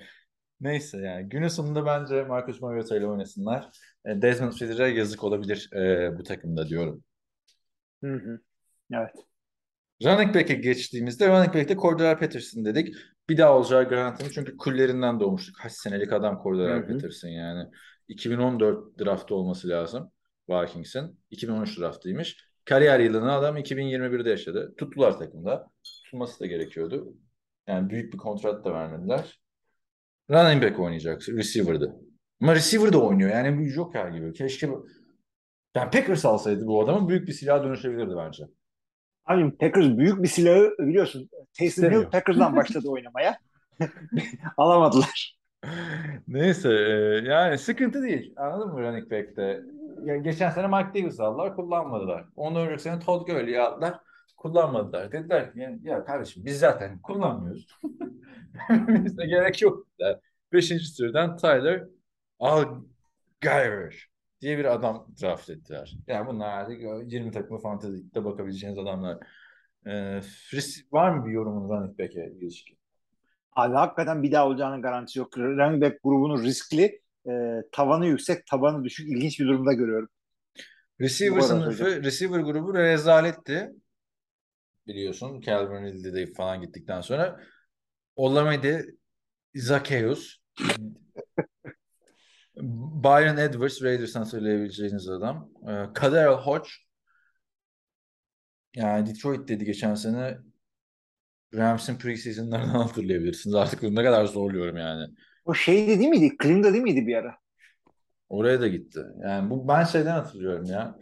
neyse 0.61 0.99
yani 0.99 1.28
günün 1.28 1.49
sonunda 1.49 1.87
bence 1.87 2.22
Marcus 2.22 2.61
Mariota 2.61 2.97
ile 2.97 3.07
oynasınlar. 3.07 3.70
E, 4.05 4.22
Desmond 4.22 4.53
Ridder'e 4.53 4.89
yazık 4.89 5.24
olabilir 5.24 5.70
e, 5.72 6.18
bu 6.18 6.22
takımda 6.22 6.68
diyorum. 6.68 7.05
Hı 8.05 8.14
hı. 8.14 8.41
Evet. 8.93 9.14
Running 10.05 10.35
back'e 10.35 10.55
geçtiğimizde 10.55 11.28
running 11.28 11.55
back'te 11.55 11.76
Cordell 11.76 12.18
Patterson 12.18 12.64
dedik. 12.64 12.95
Bir 13.28 13.39
daha 13.39 13.57
olacağı 13.57 13.89
garantili 13.89 14.33
çünkü 14.33 14.57
kullerinden 14.57 15.20
doğmuştuk. 15.20 15.57
Kaç 15.57 15.72
senelik 15.72 16.12
adam 16.12 16.41
Cordell. 16.43 16.87
Patterson 16.87 17.28
yani. 17.28 17.70
2014 18.11 18.99
draftı 18.99 19.35
olması 19.35 19.69
lazım 19.69 20.13
Vikings'in. 20.49 21.21
2013 21.31 21.79
draftıymış. 21.79 22.51
Kariyer 22.65 23.01
yılını 23.01 23.33
adam 23.33 23.57
2021'de 23.57 24.31
yaşadı. 24.31 24.75
Tuttular 24.79 25.19
takımda. 25.19 25.71
Tutulması 25.85 26.41
da 26.41 26.47
gerekiyordu. 26.47 27.15
Yani 27.67 27.91
büyük 27.91 28.13
bir 28.13 28.19
kontrat 28.19 28.65
da 28.65 28.75
vermediler. 28.75 29.41
Running 30.31 30.63
back 30.63 30.79
oynayacak. 30.79 31.29
Receiver'dı. 31.29 31.97
Ama 32.41 32.55
receiver 32.55 32.93
da 32.93 33.03
oynuyor. 33.03 33.31
Yani 33.31 33.59
bir 33.59 33.71
Joker 33.71 34.09
gibi. 34.09 34.33
Keşke 34.33 34.67
yani 35.75 35.91
Packers 35.91 36.25
alsaydı 36.25 36.67
bu 36.67 36.85
adamın 36.85 37.09
büyük 37.09 37.29
bir 37.29 37.33
silaha 37.33 37.65
dönüşebilirdi 37.65 38.15
bence. 38.17 38.45
Abi 39.25 39.57
Packers 39.57 39.87
büyük 39.87 40.23
bir 40.23 40.29
silahı 40.29 40.75
biliyorsun. 40.79 41.31
Taysom. 41.59 41.91
Hill 41.91 42.05
Packers'dan 42.05 42.57
başladı 42.57 42.89
oynamaya. 42.89 43.39
Alamadılar. 44.57 45.39
Neyse 46.29 46.69
e, 46.73 47.29
yani 47.29 47.59
sıkıntı 47.59 48.03
değil. 48.03 48.33
Anladın 48.37 48.73
mı 48.73 48.81
running 48.81 49.11
back'te? 49.11 49.63
Ya, 50.05 50.17
geçen 50.17 50.51
sene 50.51 50.67
Mike 50.67 51.03
Davis 51.03 51.21
aldılar 51.21 51.57
kullanmadılar. 51.57 52.25
Ondan 52.37 52.63
önceki 52.67 52.83
sene 52.83 52.99
Todd 53.01 53.27
Gurley'i 53.27 53.61
aldılar 53.61 54.01
kullanmadılar. 54.37 55.13
Dediler 55.13 55.53
ki 55.53 55.59
yani, 55.61 55.81
ya 55.83 56.05
kardeşim 56.05 56.45
biz 56.45 56.59
zaten 56.59 56.99
kullanmıyoruz. 57.03 57.67
Bize 58.71 59.27
gerek 59.27 59.63
yok. 59.63 59.87
dediler. 59.93 60.19
Beşinci 60.53 60.85
süreden 60.85 61.37
Tyler 61.37 61.85
Algier 62.39 64.09
diye 64.41 64.59
bir 64.59 64.65
adam 64.65 65.07
draft 65.23 65.51
ettiler. 65.51 65.97
Yani 66.07 66.27
bunlar 66.27 66.49
artık 66.49 66.83
20 67.13 67.31
takımı 67.31 67.61
fantezide 67.61 68.25
bakabileceğiniz 68.25 68.79
adamlar. 68.79 69.19
E, 69.87 69.91
Fris- 70.21 70.93
var 70.93 71.11
mı 71.11 71.27
bir 71.27 71.31
yorumun 71.33 71.69
running 71.69 71.99
back'e 71.99 72.33
ilişkin? 72.41 72.80
Abi 73.61 73.75
hakikaten 73.75 74.23
bir 74.23 74.33
daha 74.33 74.47
olacağının 74.47 74.83
garantisi 74.83 75.19
yok. 75.19 75.39
Running 75.39 75.83
back 75.83 76.03
grubunu 76.03 76.43
riskli, 76.43 77.01
e, 77.29 77.33
tavanı 77.73 78.07
yüksek, 78.07 78.47
tabanı 78.47 78.85
düşük, 78.85 79.09
ilginç 79.09 79.41
bir 79.41 79.47
durumda 79.47 79.73
görüyorum. 79.73 80.09
Receiver 81.01 81.41
sınıfı, 81.41 81.85
hocam. 81.85 82.05
receiver 82.05 82.41
grubu 82.41 82.75
rezaletti. 82.75 83.71
Biliyorsun 84.87 85.41
Calvin 85.41 85.85
Ridley 85.85 86.35
falan 86.35 86.61
gittikten 86.61 87.01
sonra. 87.01 87.41
Olamide, 88.17 88.87
Zacchaeus, 89.55 90.37
Byron 93.05 93.37
Edwards, 93.37 93.83
Raiders'tan 93.83 94.25
söyleyebileceğiniz 94.25 95.09
adam. 95.09 95.51
Ee, 95.69 95.93
Kaderel 95.95 96.33
Hodge, 96.35 96.69
yani 98.77 99.07
Detroit 99.07 99.49
dedi 99.49 99.65
geçen 99.65 99.95
sene 99.95 100.39
Rams'in 101.55 101.99
preseason'larından 101.99 102.81
hatırlayabilirsiniz. 102.81 103.55
Artık 103.55 103.83
ne 103.83 104.05
kadar 104.05 104.25
zorluyorum 104.25 104.77
yani. 104.77 105.15
O 105.45 105.55
şeydi 105.55 105.99
değil 105.99 106.11
miydi? 106.11 106.37
Cleveland'da 106.43 106.73
değil 106.73 106.83
miydi 106.83 107.07
bir 107.07 107.15
ara? 107.15 107.37
Oraya 108.29 108.61
da 108.61 108.69
gitti. 108.69 109.01
Yani 109.23 109.51
bu 109.51 109.69
ben 109.69 109.85
şeyden 109.85 110.11
hatırlıyorum 110.13 110.65
ya. 110.65 110.99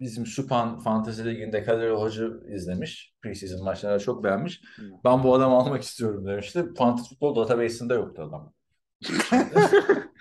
Bizim 0.00 0.26
Supan 0.26 0.78
Fantasy 0.78 1.22
Ligi'nde 1.24 1.62
Kadir 1.64 1.90
Hoca 1.90 2.28
izlemiş. 2.54 3.14
Preseason 3.22 3.64
maçlarını 3.64 4.00
çok 4.00 4.24
beğenmiş. 4.24 4.60
Ben 5.04 5.22
bu 5.22 5.34
adamı 5.34 5.54
almak 5.54 5.82
istiyorum 5.82 6.26
demişti. 6.26 6.64
Fantasy 6.78 7.08
Football 7.08 7.36
database'inde 7.36 7.94
yoktu 7.94 8.22
adam. 8.22 8.52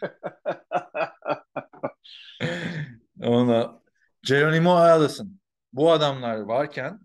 Ona 3.22 3.82
Geronimo 4.24 4.72
Allison. 4.72 5.40
Bu 5.74 5.92
adamlar 5.92 6.40
varken 6.40 7.00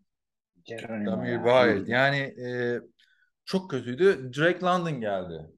Damir 1.07 1.45
Bayard. 1.45 1.87
Yani 1.87 2.17
e, 2.17 2.81
çok 3.45 3.71
kötüydü. 3.71 4.31
Drake 4.39 4.61
London 4.61 5.01
geldi. 5.01 5.51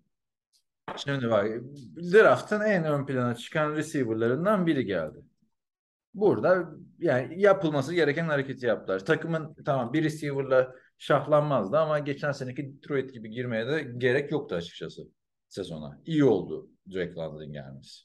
Şimdi 0.96 1.30
bak 1.30 1.46
draft'ın 2.12 2.60
en 2.60 2.84
ön 2.84 3.06
plana 3.06 3.34
çıkan 3.34 3.76
receiver'larından 3.76 4.66
biri 4.66 4.84
geldi. 4.86 5.18
burada 6.14 6.70
yani 6.98 7.40
yapılması 7.40 7.94
gereken 7.94 8.24
hareketi 8.28 8.66
yaptılar. 8.66 9.04
Takımın 9.04 9.56
tamam 9.64 9.92
bir 9.92 10.04
receiver'la 10.04 10.74
şahlanmazdı 10.98 11.78
ama 11.78 11.98
geçen 11.98 12.32
seneki 12.32 12.76
Detroit 12.76 13.12
gibi 13.14 13.30
girmeye 13.30 13.66
de 13.66 13.82
gerek 13.98 14.32
yoktu 14.32 14.54
açıkçası 14.54 15.02
sezona. 15.48 16.00
İyi 16.06 16.24
oldu 16.24 16.70
Drake 16.94 17.14
London'ın 17.14 17.52
gelmesi. 17.52 18.00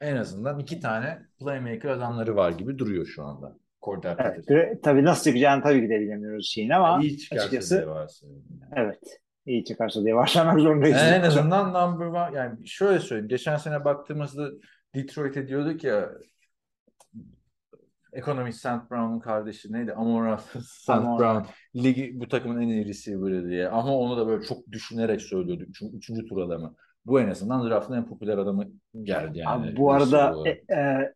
En 0.00 0.16
azından 0.16 0.58
iki 0.58 0.80
tane 0.80 1.26
playmaker 1.40 1.88
adamları 1.88 2.36
var 2.36 2.50
gibi 2.52 2.78
duruyor 2.78 3.06
şu 3.06 3.24
anda. 3.24 3.58
Cordell 3.84 4.16
Evet, 4.18 4.36
Patterson. 4.36 4.80
tabii 4.82 5.04
nasıl 5.04 5.24
çıkacağını 5.24 5.62
tabii 5.62 5.82
ki 5.82 5.88
de 5.88 6.00
bilemiyoruz 6.00 6.46
şeyin 6.48 6.70
ama 6.70 7.02
İyi 7.02 7.18
çıkarsa 7.18 7.44
açıkçası 7.44 7.76
diye 7.76 7.86
yani. 8.60 8.72
evet 8.76 9.20
iyi 9.46 9.64
çıkarsa 9.64 10.04
diye 10.04 10.14
başlamak 10.14 10.60
zorundayız. 10.60 10.98
En 11.02 11.22
azından 11.22 11.92
number 11.92 12.06
one 12.06 12.36
yani 12.36 12.68
şöyle 12.68 12.98
söyleyeyim. 12.98 13.28
Geçen 13.28 13.56
sene 13.56 13.84
baktığımızda 13.84 14.50
Detroit'e 14.94 15.48
diyorduk 15.48 15.84
ya 15.84 16.10
ekonomist 18.12 18.58
St. 18.58 18.90
Brown'un 18.90 19.20
kardeşi 19.20 19.72
neydi? 19.72 19.92
Amon 19.92 20.36
St. 20.60 20.88
Brown. 20.88 21.46
Ligi 21.76 22.12
bu 22.14 22.28
takımın 22.28 22.60
en 22.60 22.68
iyi 22.68 22.86
receiver'ı 22.86 23.48
diye. 23.48 23.68
Ama 23.68 23.98
onu 23.98 24.16
da 24.16 24.26
böyle 24.26 24.44
çok 24.44 24.72
düşünerek 24.72 25.22
söylüyordu. 25.22 25.62
Üçüncü, 25.62 25.96
üçüncü 25.96 26.26
tur 26.26 26.38
adamı. 26.38 26.74
Bu 27.06 27.20
en 27.20 27.28
azından 27.30 27.68
draftın 27.70 27.94
en 27.94 28.06
popüler 28.06 28.38
adamı 28.38 28.68
geldi 29.02 29.38
yani. 29.38 29.68
Abi, 29.68 29.76
bu 29.76 29.92
arada 29.92 30.34
e, 30.46 30.74
e, 30.74 31.12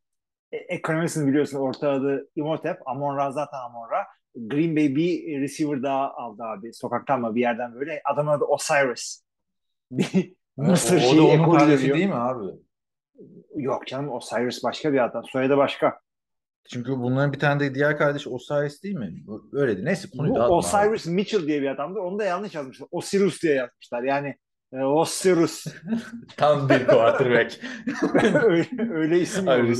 e, 0.53 0.57
ekonomistin 0.57 1.26
biliyorsun 1.26 1.59
orta 1.59 1.90
adı 1.90 2.30
Imhotep. 2.36 2.78
Amon-Ra 2.86 3.32
zaten 3.32 3.59
Amon-Ra. 3.59 4.05
Green 4.34 4.76
Bay 4.76 4.96
bir 4.96 5.40
receiver 5.40 5.82
daha 5.82 6.14
aldı 6.14 6.42
abi. 6.42 6.74
Sokaktan 6.74 7.20
mı 7.20 7.34
bir 7.34 7.40
yerden 7.40 7.74
böyle. 7.74 8.01
Adamın 8.05 8.32
adı 8.32 8.44
Osiris. 8.44 9.24
Bir 9.90 10.34
Mısır 10.57 10.94
o, 10.94 10.99
o 10.99 11.01
da 11.01 11.07
şeyi 11.11 11.20
onun 11.20 11.59
kardeşi 11.59 11.82
veriyor. 11.82 11.96
değil 11.96 12.09
mi 12.09 12.14
abi? 12.14 12.44
Yok 13.57 13.86
canım 13.86 14.11
Osiris 14.11 14.64
başka 14.64 14.92
bir 14.92 15.05
adam. 15.05 15.24
Soyadı 15.24 15.57
başka. 15.57 16.01
Çünkü 16.70 16.90
bunların 16.90 17.32
bir 17.32 17.38
tane 17.38 17.61
de 17.61 17.74
diğer 17.74 17.99
kardeş 17.99 18.26
Osiris 18.26 18.82
değil 18.82 18.94
mi? 18.94 19.24
Öyle 19.53 19.76
değil. 19.76 19.84
Neyse 19.84 20.09
konuyu 20.16 20.34
Bu 20.34 20.38
dağıtma 20.38 20.57
abi. 20.57 20.88
Osiris 20.88 21.07
Mitchell 21.07 21.46
diye 21.46 21.62
bir 21.62 21.68
adamdı. 21.68 22.01
Onu 22.01 22.18
da 22.18 22.24
yanlış 22.24 22.55
yazmışlar. 22.55 22.88
Osiris 22.90 23.42
diye 23.42 23.55
yazmışlar. 23.55 24.03
Yani 24.03 24.36
e, 24.72 24.76
Osiris. 24.78 25.66
Tam 26.36 26.68
bir 26.68 26.86
quarterback. 26.86 27.61
öyle, 28.44 28.92
öyle 28.92 29.20
isim 29.20 29.49
Ay, 29.49 29.74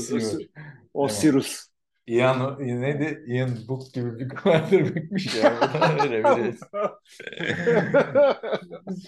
yok. 0.95 1.09
receiver. 1.09 1.39
Os- 1.39 1.39
Osiris. 1.39 1.69
Ian, 2.07 2.57
neydi? 2.59 3.23
Ian 3.27 3.49
Book 3.67 3.93
gibi 3.93 4.19
bir 4.19 4.29
quarterback'miş 4.29 5.35
ya. 5.35 5.53
Öyle 6.03 6.23
biri. 6.23 6.55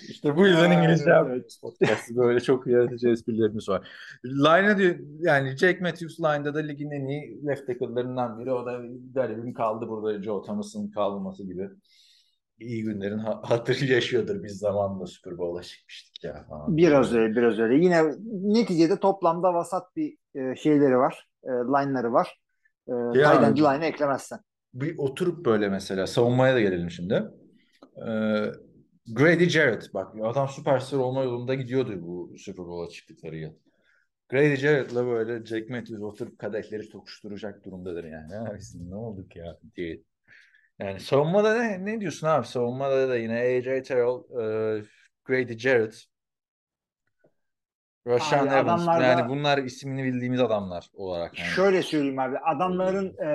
İşte 0.09 0.37
bu 0.37 0.47
yüzden 0.47 0.71
İngilizce 0.71 1.09
yapıyoruz 1.09 1.59
podcast'ı. 1.61 2.15
Böyle 2.15 2.39
çok 2.39 2.67
yaratıcı 2.67 3.09
esprilerimiz 3.09 3.69
var. 3.69 3.87
Line'a 4.25 4.77
diyor, 4.77 4.95
yani 5.19 5.57
Jake 5.57 5.79
Matthews 5.81 6.19
line'da 6.19 6.53
da 6.53 6.59
ligin 6.59 6.91
en 6.91 7.07
iyi 7.07 7.45
left 7.47 7.67
tackle'larından 7.67 8.39
biri. 8.39 8.51
O 8.51 8.65
da 8.65 8.81
garibim 9.13 9.53
kaldı 9.53 9.87
burada 9.87 10.23
Joe 10.23 10.41
Thomas'ın 10.43 10.91
kalması 10.91 11.43
gibi. 11.47 11.69
İyi 12.59 12.83
günlerin 12.83 13.17
ha- 13.17 13.41
hatırı 13.43 13.85
yaşıyordur. 13.85 14.43
Biz 14.43 14.57
zamanla 14.57 15.05
Super 15.05 15.37
Bowl'a 15.37 15.63
çıkmıştık 15.63 16.23
ya 16.23 16.45
falan. 16.49 16.77
Biraz 16.77 17.13
öyle, 17.13 17.35
biraz 17.35 17.59
öyle. 17.59 17.85
Yine 17.85 18.03
neticede 18.59 18.99
toplamda 18.99 19.53
vasat 19.53 19.95
bir 19.95 20.17
e, 20.35 20.55
şeyleri 20.55 20.97
var. 20.97 21.30
E, 21.43 21.49
line'ları 21.49 22.13
var. 22.13 22.39
E, 22.87 22.91
Ya- 23.19 23.41
tight 23.41 23.59
line'ı 23.59 23.85
eklemezsen. 23.85 24.39
bir 24.73 24.97
oturup 24.97 25.45
böyle 25.45 25.69
mesela 25.69 26.07
savunmaya 26.07 26.55
da 26.55 26.61
gelelim 26.61 26.91
şimdi. 26.91 27.23
Ee, 28.07 28.45
Grady 29.07 29.49
Jarrett 29.49 29.93
bak 29.93 30.15
adam 30.23 30.49
süperstar 30.49 30.97
olma 30.97 31.23
yolunda 31.23 31.53
gidiyordu 31.55 32.01
bu 32.01 32.35
Super 32.37 32.65
Bowl'a 32.65 32.89
çıktıkları 32.89 33.35
yıl. 33.37 33.53
Grady 34.29 34.55
Jarrett'la 34.55 35.05
böyle 35.05 35.45
Jake 35.45 35.65
Matthews 35.69 36.03
oturup 36.03 36.39
kadehleri 36.39 36.89
tokuşturacak 36.89 37.65
durumdadır 37.65 38.03
yani. 38.03 38.35
Ha, 38.35 38.55
biz 38.57 38.75
ne 38.75 38.95
olduk 38.95 39.35
ya 39.35 39.57
diye. 39.75 40.01
Yani 40.79 40.99
savunmada 40.99 41.53
ne, 41.63 41.85
ne 41.85 42.01
diyorsun 42.01 42.27
abi? 42.27 42.47
Savunmada 42.47 43.09
da 43.09 43.17
yine 43.17 43.39
AJ 43.41 43.83
Terrell, 43.83 44.19
e, 44.79 44.83
Grady 45.25 45.57
Jarrett, 45.57 46.05
Rashaan 48.07 48.47
Abi 48.47 48.55
Evans. 48.55 48.81
adamlarda- 48.81 49.03
Yani 49.03 49.29
bunlar 49.29 49.57
ismini 49.57 50.03
bildiğimiz 50.03 50.41
adamlar 50.41 50.89
olarak. 50.93 51.39
Yani. 51.39 51.49
Şöyle 51.49 51.81
söyleyeyim 51.83 52.19
abi. 52.19 52.37
Adamların 52.37 53.07
e, 53.17 53.29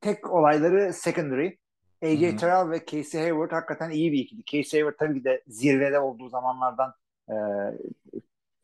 tek 0.00 0.30
olayları 0.32 0.92
secondary. 0.92 1.48
AJ. 2.02 2.36
Terrell 2.36 2.70
ve 2.70 2.84
Casey 2.86 3.20
Hayward 3.20 3.52
hakikaten 3.52 3.90
iyi 3.90 4.12
bir 4.12 4.18
ikili. 4.18 4.44
Casey 4.44 4.80
Hayward 4.80 4.98
tabii 4.98 5.18
ki 5.18 5.24
de 5.24 5.42
zirvede 5.46 5.98
olduğu 5.98 6.28
zamanlardan 6.28 6.92
e, 7.28 7.34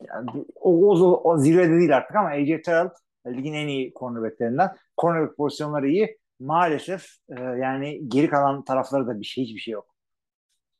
yani 0.07 0.29
o, 0.55 0.89
o, 0.89 1.21
o 1.31 1.37
zirvede 1.37 1.79
değil 1.79 1.97
artık 1.97 2.15
ama 2.15 2.29
AJ 2.29 2.61
Terrell 2.65 2.89
ligin 3.27 3.53
en 3.53 3.67
iyi 3.67 3.93
cornerbacklerinden. 3.99 4.69
Cornerback 5.01 5.37
pozisyonları 5.37 5.87
iyi. 5.89 6.17
Maalesef 6.39 7.05
e, 7.29 7.41
yani 7.41 8.09
geri 8.09 8.29
kalan 8.29 8.63
tarafları 8.63 9.07
da 9.07 9.19
bir 9.19 9.25
şey 9.25 9.43
hiçbir 9.43 9.59
şey 9.59 9.71
yok. 9.71 9.95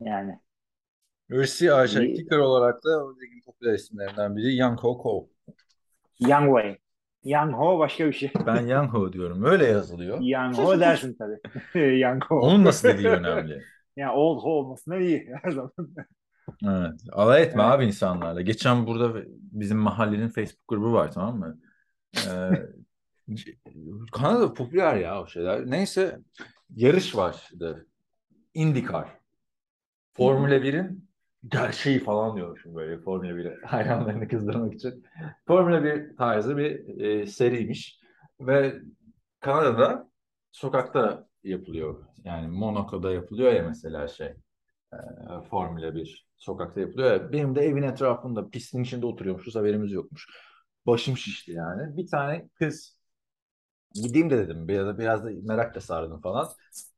Yani 0.01 0.39
Ürsi 1.29 1.73
Ayşe 1.73 2.03
İyi. 2.05 2.15
kicker 2.15 2.37
olarak 2.37 2.83
da 2.83 3.05
o 3.05 3.15
ligin 3.21 3.41
popüler 3.45 3.73
isimlerinden 3.73 4.35
biri 4.35 4.57
Young 4.57 4.79
Ho 4.79 4.97
Ko. 4.97 5.29
Young 6.19 6.45
Way. 6.45 6.77
Young 7.23 7.53
Ho 7.53 7.79
başka 7.79 8.07
bir 8.07 8.13
şey. 8.13 8.31
Ben 8.45 8.67
Young 8.67 8.89
Ho 8.93 9.13
diyorum. 9.13 9.43
Öyle 9.43 9.65
yazılıyor. 9.65 10.19
Young 10.21 10.57
Ho 10.57 10.79
dersin 10.79 11.17
tabii. 11.19 11.99
Young 12.01 12.23
Ho. 12.23 12.39
Onun 12.39 12.65
nasıl 12.65 12.87
dediği 12.87 13.07
önemli. 13.07 13.63
Yani 13.97 14.11
old 14.11 14.43
Ho 14.43 14.49
olmasına 14.49 14.97
iyi 14.97 15.29
her 15.43 15.51
zaman. 15.51 15.71
Evet. 16.67 17.01
Alay 17.11 17.43
etme 17.43 17.63
Evet. 17.63 17.73
abi 17.73 17.85
insanlarla. 17.85 18.41
Geçen 18.41 18.87
burada 18.87 19.21
bizim 19.27 19.77
mahallenin 19.77 20.29
Facebook 20.29 20.67
grubu 20.67 20.93
var 20.93 21.11
tamam 21.11 21.39
mı? 21.39 21.59
Ee, 22.17 22.49
Kanada 24.11 24.53
popüler 24.53 24.95
ya 24.95 25.21
o 25.21 25.27
şeyler. 25.27 25.65
Neyse 25.71 26.19
yarış 26.75 27.15
var 27.15 27.35
işte. 27.51 27.75
IndyCar. 28.53 29.09
Formula 30.13 30.55
1'in 30.55 31.04
gerçeği 31.47 31.99
falan 31.99 32.35
diyormuşum 32.35 32.75
böyle 32.75 32.97
Formula 32.97 33.31
1'e 33.31 33.65
hayranlarını 33.65 34.27
kızdırmak 34.27 34.73
için. 34.73 35.03
Formula 35.47 35.83
1 35.83 36.15
tarzı 36.17 36.57
bir 36.57 36.99
e, 36.99 37.27
seriymiş. 37.27 37.99
Ve 38.39 38.81
Kanada'da 39.39 40.09
sokakta 40.51 41.27
yapılıyor. 41.43 42.05
Yani 42.23 42.47
Monaco'da 42.47 43.11
yapılıyor 43.11 43.53
ya 43.53 43.63
mesela 43.63 44.07
şey. 44.07 44.27
e, 44.93 44.97
Formula 45.49 45.95
1 45.95 46.27
sokakta 46.37 46.79
yapılıyor 46.81 47.11
ya. 47.11 47.31
Benim 47.31 47.55
de 47.55 47.61
evin 47.61 47.83
etrafında 47.83 48.49
pistin 48.49 48.83
içinde 48.83 49.05
oturuyormuşuz 49.05 49.55
haberimiz 49.55 49.91
yokmuş. 49.91 50.27
Başım 50.85 51.17
şişti 51.17 51.51
yani. 51.51 51.97
Bir 51.97 52.07
tane 52.07 52.49
kız 52.55 52.94
gideyim 54.03 54.29
de 54.29 54.37
dedim. 54.37 54.67
Biraz 54.67 54.87
da, 54.87 54.99
biraz 54.99 55.25
da 55.25 55.29
merakla 55.43 55.81
sardım 55.81 56.21
falan. 56.21 56.47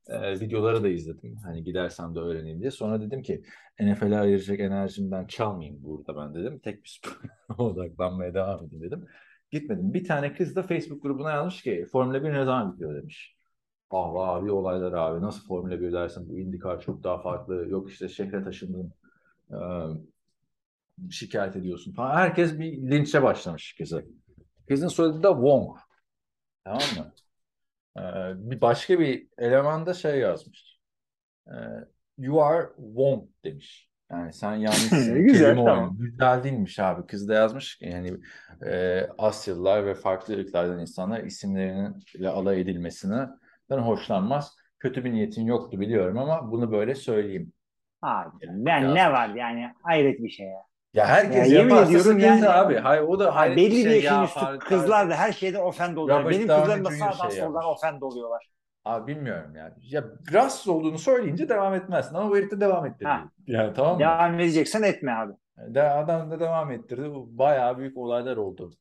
E, 0.08 0.40
videoları 0.40 0.84
da 0.84 0.88
izledim. 0.88 1.36
Hani 1.44 1.64
gidersem 1.64 2.16
de 2.16 2.20
öğreneyim 2.20 2.60
diye. 2.60 2.72
Sonra 2.72 3.02
dedim 3.02 3.22
ki 3.22 3.44
NFL'e 3.80 4.20
ayıracak 4.20 4.60
enerjimden 4.60 5.28
çalmayayım 5.28 5.84
burada 5.84 6.16
ben 6.18 6.36
dedim. 6.36 6.60
Tek 6.60 6.84
bir 6.84 6.90
spora 6.90 7.32
odaklanmaya 7.64 8.34
devam 8.34 8.66
edeyim 8.66 8.84
dedim. 8.84 9.06
Gitmedim. 9.52 9.94
Bir 9.94 10.04
tane 10.04 10.34
kız 10.34 10.56
da 10.56 10.64
Facebook 10.64 11.02
grubuna 11.04 11.32
yazmış 11.32 11.62
ki 11.64 11.86
Formula 11.92 12.24
1 12.24 12.34
ne 12.34 12.46
zaman 12.46 12.74
bitiyor 12.74 12.96
demiş. 12.96 13.36
Ah 13.92 14.14
abi 14.16 14.52
olaylar 14.52 14.94
abi 14.94 15.22
nasıl 15.22 15.48
Formula 15.48 15.82
1 15.82 15.92
dersin 15.94 16.30
bu 16.30 16.40
IndyCar 16.40 16.82
çok 16.82 17.04
daha 17.04 17.22
farklı. 17.22 17.68
Yok 17.70 17.92
işte 17.92 18.10
şehre 18.10 18.44
taşındın. 18.44 18.94
e, 19.52 19.58
şikayet 21.12 21.56
ediyorsun 21.56 21.94
falan. 21.94 22.16
Herkes 22.16 22.60
bir 22.60 22.92
linçe 22.92 23.24
başlamış 23.24 23.76
kızı. 23.78 24.06
Kızın 24.68 24.88
soyadı 24.88 25.24
da 25.24 25.32
Wong. 25.32 25.78
Tamam 26.68 26.82
mı? 26.98 27.14
Ee, 27.98 28.52
bir 28.52 28.62
başka 28.62 29.00
bir 29.00 29.28
elemanda 29.38 29.94
şey 29.94 30.20
yazmış. 30.20 30.80
Ee, 31.48 31.52
you 32.18 32.44
are 32.44 32.68
Wong 32.76 33.24
demiş. 33.44 33.90
Yani 34.12 34.34
sen 34.34 34.56
yanlışsın. 34.56 35.16
Güzel, 35.28 35.56
tamam. 35.56 35.98
Güzel 36.00 36.44
değilmiş 36.44 36.80
abi. 36.80 37.08
Kız 37.08 37.30
da 37.30 37.34
yazmış 37.34 37.78
ki 37.78 37.86
yani 37.86 38.18
e, 38.66 39.02
Asyalılar 39.18 39.86
ve 39.86 39.96
farklı 39.96 40.38
ırklardan 40.40 40.80
insanlar 40.80 41.24
isimleriyle 41.24 42.30
alay 42.30 42.62
edilmesinden 42.62 43.38
hoşlanmaz. 43.70 44.58
Kötü 44.80 45.04
bir 45.04 45.14
niyetin 45.14 45.46
yoktu 45.46 45.80
biliyorum 45.80 46.18
ama 46.18 46.52
bunu 46.52 46.72
böyle 46.72 46.96
söyleyeyim. 46.96 47.54
Abi 48.02 48.30
ben 48.42 48.82
Ya. 48.82 48.94
ne 48.94 49.12
var 49.12 49.30
yani 49.30 49.74
hayret 49.84 50.20
bir 50.20 50.30
şey 50.30 50.48
ya. 50.48 50.62
Ya 50.94 51.06
herkes 51.08 51.36
Ya 51.36 51.58
yemin 51.58 51.70
yaparsa 51.70 51.84
ediyorum 51.92 52.04
sıkıntı 52.04 52.26
yani- 52.26 52.50
abi. 52.50 52.76
Hayır 52.78 53.02
o 53.02 53.20
da 53.20 53.36
hayret 53.36 53.58
belli 53.58 53.76
bir 53.76 53.84
şey 53.84 53.96
yaşın 53.96 54.16
ya. 54.16 54.24
üstü 54.24 54.40
Far- 54.40 54.60
kızlar 54.60 55.10
da 55.10 55.16
her 55.16 55.32
şeyde 55.32 55.60
offend 55.60 55.98
oluyor. 55.98 56.30
Benim 56.30 56.48
kızlarım 56.48 56.86
da 56.86 56.92
sağdan 56.92 57.30
şey 57.30 57.42
soldan 57.42 57.66
offend 57.66 58.02
oluyorlar. 58.02 58.50
Abi 58.86 59.16
bilmiyorum 59.16 59.56
yani. 59.56 59.74
Ya 59.82 60.04
rahatsız 60.34 60.68
olduğunu 60.68 60.98
söyleyince 60.98 61.50
devam 61.50 61.74
etmezsin 61.74 62.16
ama 62.16 62.30
bu 62.30 62.38
herif 62.38 62.52
de 62.52 62.60
devam 62.60 62.86
ettirdi. 62.86 63.10
Ha. 63.10 63.24
Yani 63.48 63.74
tamam 63.74 63.94
mı? 63.94 64.00
Devam 64.00 64.40
edeceksen 64.40 64.84
etme 64.84 65.12
abi. 65.12 65.34
De, 65.58 65.84
adam 65.84 66.32
da 66.32 66.40
devam 66.40 66.72
ettirdi. 66.72 67.10
Bu 67.14 67.38
bayağı 67.38 67.78
büyük 67.78 67.98
olaylar 67.98 68.38
oldu 68.38 68.74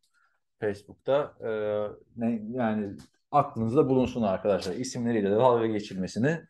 Facebook'ta. 0.61 1.35
Ee, 1.41 1.83
ne, 2.17 2.43
yani 2.51 2.97
aklınızda 3.31 3.89
bulunsun 3.89 4.23
arkadaşlar. 4.23 4.75
İsimleriyle 4.75 5.31
de 5.31 5.37
dalga 5.37 5.67
geçilmesini 5.67 6.41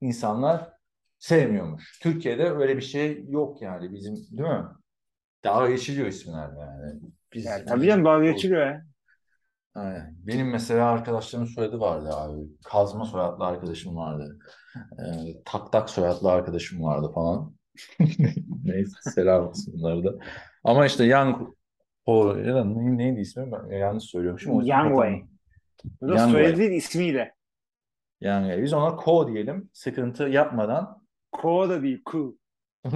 insanlar 0.00 0.72
sevmiyormuş. 1.18 1.98
Türkiye'de 2.02 2.50
öyle 2.50 2.76
bir 2.76 2.82
şey 2.82 3.24
yok 3.28 3.62
yani 3.62 3.92
bizim 3.92 4.16
değil 4.16 4.48
mi? 4.48 4.64
Dalga 5.44 5.70
geçiliyor 5.70 6.06
isimlerle 6.06 6.60
yani. 6.60 7.00
Biz, 7.34 7.44
Yani 7.44 7.64
tabii 7.64 7.86
canım 7.86 8.04
dalga 8.04 8.30
geçiliyor 8.30 8.66
ya. 8.66 8.86
Aynen. 9.74 10.14
Benim 10.26 10.50
mesela 10.50 10.90
arkadaşlarımın 10.90 11.48
soyadı 11.48 11.80
vardı 11.80 12.10
abi. 12.14 12.40
Kazma 12.64 13.04
soyadlı 13.04 13.44
arkadaşım 13.44 13.96
vardı. 13.96 14.38
Ee, 14.76 15.42
tak 15.44 15.72
tak 15.72 15.90
soyadlı 15.90 16.30
arkadaşım 16.32 16.82
vardı 16.82 17.10
falan. 17.14 17.54
Neyse 18.64 18.96
selam 19.14 19.46
olsun 19.48 19.74
bunlara 19.76 20.04
da. 20.04 20.18
Ama 20.64 20.86
işte 20.86 21.04
Young 21.04 21.48
o 22.06 22.36
ya 22.36 22.54
da 22.54 22.64
ne- 22.64 22.98
neydi 22.98 23.20
ismi? 23.20 23.52
Ben 23.52 23.76
yanlış 23.76 24.04
söylüyormuşum. 24.04 24.54
O 24.54 24.60
Wei. 24.60 24.72
hatam- 24.72 25.28
Bu 26.00 26.08
da 26.08 26.28
soyadı 26.28 26.62
ismiyle. 26.62 27.34
Yani 28.20 28.62
biz 28.62 28.72
ona 28.72 28.96
Ko 28.96 29.28
diyelim. 29.28 29.70
Sıkıntı 29.72 30.22
yapmadan. 30.22 31.02
Ko 31.32 31.68
da 31.68 31.82
değil 31.82 32.02
Ku. 32.04 32.38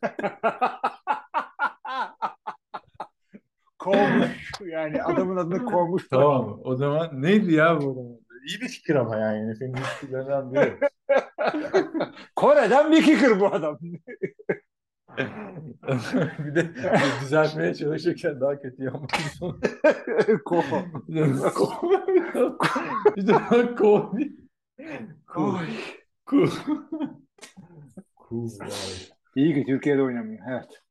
Kovmuş. 3.78 4.52
Yani 4.66 5.02
adamın 5.02 5.36
adını 5.36 5.64
kovmuş. 5.64 6.08
Tamam. 6.08 6.60
O 6.64 6.76
zaman 6.76 7.22
neydi 7.22 7.54
ya 7.54 7.80
bu 7.80 7.92
adamın? 7.92 8.26
İyi 8.46 8.60
bir 8.60 8.68
fikir 8.68 8.94
ama 8.94 9.16
yani. 9.16 9.54
Filmin 9.54 9.82
fikirlerinden 9.82 10.52
biri. 10.52 10.76
Kore'den 12.36 12.92
bir 12.92 13.02
kicker 13.02 13.40
bu 13.40 13.46
adam. 13.46 13.78
bir 16.38 16.54
de 16.54 16.70
düzeltmeye 17.20 17.74
çalışırken 17.74 18.40
daha 18.40 18.60
kötü 18.60 18.84
yapmak 18.84 19.10
sonra. 19.38 19.56
Ko. 20.44 20.62
Bir 21.08 21.14
de 21.14 21.24
bir 23.16 23.26
de 23.26 23.74
ko 23.74 24.12
Ku. 25.26 25.58
İyi 29.36 29.54
ki 29.54 29.64
Türkiye'de 29.66 30.02
oynamıyor. 30.02 30.40
Evet. 30.50 30.82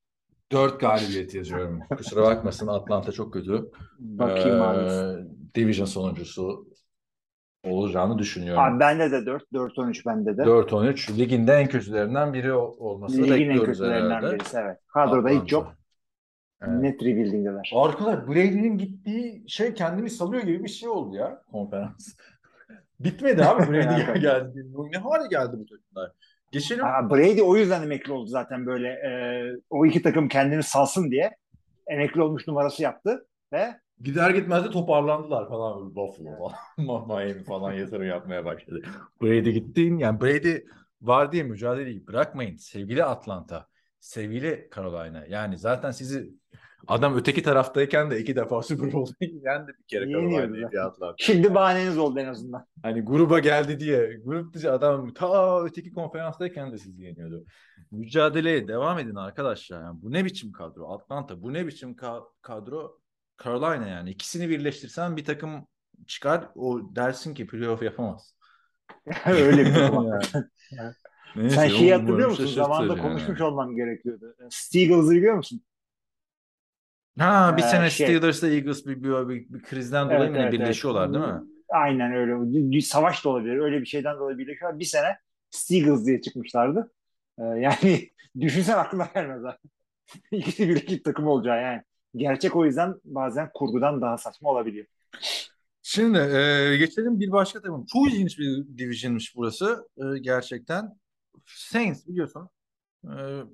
Dört 0.52 0.80
galibiyet 0.80 1.36
yazıyorum. 1.36 1.80
Kusura 1.98 2.24
bakmasın 2.24 2.68
Atlanta 2.68 3.12
çok 3.12 3.34
kötü. 3.34 3.72
Bakayım 4.00 4.62
abi. 4.62 4.80
Ee, 4.80 5.56
Division 5.56 5.86
sonuncusu 5.86 6.68
olacağını 7.64 8.18
düşünüyorum. 8.18 8.64
Abi 8.64 8.80
bende 8.80 9.12
de 9.12 9.26
4. 9.26 9.44
4-13 9.54 10.06
bende 10.06 10.38
de. 10.38 10.42
4-13 10.42 11.18
liginde 11.18 11.54
en 11.54 11.68
kötülerinden 11.68 12.34
biri 12.34 12.54
olmasını 12.54 13.22
Ligin 13.22 13.34
en 13.34 13.40
bekliyoruz 13.40 13.66
kötülerinden 13.78 14.16
herhalde. 14.16 14.36
birisi 14.36 14.58
evet. 14.58 14.78
Kadroda 14.88 15.30
hiç 15.30 15.36
Atlanta. 15.38 15.56
yok. 15.56 15.76
Evet. 16.62 16.82
Net 16.82 17.04
rebuilding'deler. 17.04 17.72
Arkadaş 17.76 18.28
Brady'nin 18.28 18.78
gittiği 18.78 19.44
şey 19.48 19.74
kendini 19.74 20.10
salıyor 20.10 20.44
gibi 20.44 20.64
bir 20.64 20.70
şey 20.70 20.90
oldu 20.90 21.16
ya 21.16 21.44
konferans. 21.52 22.16
Bitmedi 23.00 23.46
abi 23.46 23.62
Brady 23.72 24.20
geldi. 24.20 24.66
Ne 24.92 24.98
hale 24.98 25.28
geldi 25.30 25.52
bu 25.60 25.66
takımlar? 25.66 26.12
Geçelim. 26.52 26.86
Aa, 26.86 27.10
Brady 27.10 27.42
o 27.42 27.56
yüzden 27.56 27.84
emekli 27.84 28.12
oldu 28.12 28.28
zaten 28.28 28.66
böyle. 28.66 28.88
e, 28.88 29.12
o 29.70 29.86
iki 29.86 30.02
takım 30.02 30.28
kendini 30.28 30.64
salsın 30.64 31.12
diye 31.12 31.32
emekli 31.88 32.22
olmuş 32.22 32.48
numarası 32.48 32.84
yaptı 32.84 33.28
ve 33.54 33.76
Gider 34.02 34.30
gitmez 34.30 34.64
de 34.64 34.70
toparlandılar 34.70 35.50
falan. 35.50 35.80
böyle 35.82 35.96
Buffalo 35.96 36.38
falan. 36.78 37.08
Miami 37.08 37.44
falan 37.44 37.74
yatırım 37.74 38.08
yapmaya 38.08 38.46
başladı. 38.46 38.82
Brady 39.22 39.52
gittiğin 39.52 39.98
yani 39.98 40.22
Brady 40.22 40.58
var 41.02 41.32
diye 41.32 41.44
mücadeleyi 41.44 42.08
bırakmayın. 42.08 42.58
Sevgili 42.58 43.04
Atlanta. 43.04 43.68
Sevgili 44.00 44.70
Carolina. 44.76 45.26
Yani 45.30 45.58
zaten 45.58 45.92
sizi 45.92 46.30
adam 46.88 47.18
öteki 47.18 47.44
taraftayken 47.44 48.12
de 48.12 48.20
iki 48.20 48.36
defa 48.36 48.64
Super 48.64 48.94
Bowl'da 48.94 49.14
yendi 49.22 49.72
bir 49.80 49.84
kere 49.88 50.12
Carolina'yı 50.12 50.70
şimdi 51.18 51.56
bahaneniz 51.56 51.98
oldu 51.98 52.20
en 52.20 52.26
azından. 52.26 52.66
Hani 52.84 53.02
gruba 53.02 53.40
geldi 53.40 53.80
diye 53.80 54.20
grup 54.24 54.54
dışı 54.54 54.72
adam 54.72 55.14
ta 55.14 55.64
öteki 55.64 55.92
konferanstayken 55.92 56.72
de 56.72 56.78
sizi 56.78 57.02
yeniyordu. 57.04 57.46
Mücadeleye 57.92 58.68
devam 58.68 59.00
edin 59.00 59.16
arkadaşlar. 59.16 59.82
Yani 59.82 60.02
bu 60.02 60.12
ne 60.12 60.26
biçim 60.26 60.52
kadro? 60.52 60.94
Atlanta 60.94 61.42
bu 61.42 61.54
ne 61.54 61.68
biçim 61.68 61.92
ka- 61.92 62.24
kadro? 62.42 63.00
Carolina 63.44 63.88
yani 63.88 64.10
ikisini 64.10 64.50
birleştirsen 64.50 65.18
bir 65.18 65.26
takım 65.26 65.68
çıkar 66.08 66.50
o 66.56 66.96
dersin 66.96 67.34
ki 67.34 67.48
playoff 67.48 67.82
yapamaz. 67.84 68.36
Öyle 69.26 69.66
bir 69.66 69.74
takım. 69.74 70.06
Yani. 70.72 70.94
Neyse, 71.36 71.56
Sen 71.56 71.68
şeyi 71.68 71.94
hatırlıyor 71.94 72.30
musun? 72.30 72.44
şaşırtır 72.44 72.62
Zamanında 72.64 72.94
yani. 72.94 73.02
konuşmuş 73.02 73.42
olmam 73.42 73.76
gerekiyordu. 73.76 74.36
Steegles'ı 74.50 75.12
biliyor 75.12 75.36
musun? 75.36 75.62
Ha 77.20 77.58
bir 77.58 77.64
Ee, 77.64 77.68
sene 77.68 77.90
şey- 77.90 78.08
Steelers'la 78.08 78.48
Eagles 78.48 78.86
bir, 78.86 79.04
bir, 79.04 79.30
bir, 79.30 79.54
bir 79.54 79.64
krizden 79.64 80.06
dolayı 80.06 80.20
Evet, 80.22 80.32
mı 80.32 80.38
evet, 80.38 80.54
birleşiyorlar 80.54 81.06
evet. 81.06 81.14
değil 81.16 81.26
mi? 81.26 81.42
Aynen 81.70 82.14
öyle. 82.14 82.34
Bir 82.72 82.82
Savaş 82.82 83.26
da 83.26 83.30
olabilir. 83.30 83.58
Öyle 83.58 83.82
bir 83.82 83.86
şeyden 83.86 84.18
dolayı 84.20 84.38
birleşiyorlar. 84.38 84.80
Bir 84.80 84.86
sene 84.86 85.18
Steagles 85.50 86.06
diye 86.06 86.22
çıkmışlardı. 86.22 86.92
Ee, 87.40 87.44
yani 87.44 88.10
düşünsen 88.40 88.78
aklına 88.78 89.08
gelmez 89.16 89.44
ha. 89.44 89.58
İkisi 90.32 90.70
birleşik 90.70 91.06
takım 91.06 91.28
olacağı 91.28 91.62
yani. 91.62 91.82
Gerçek 92.16 92.56
o 92.56 92.66
yüzden 92.66 92.96
bazen 93.04 93.50
kurgudan 93.54 94.02
daha 94.02 94.18
saçma 94.18 94.50
olabiliyor. 94.50 94.86
Şimdi 95.82 96.18
e, 96.18 96.78
geçelim 96.78 97.20
bir 97.20 97.32
başka 97.32 97.62
takım. 97.62 97.86
Çok 97.94 98.14
ilginç 98.14 98.40
bir 98.40 98.78
divisionmiş 98.78 99.36
burası 99.36 99.88
e, 99.98 100.20
gerçekten. 100.20 101.00
Saints 101.46 102.08
biliyorsun 102.08 102.50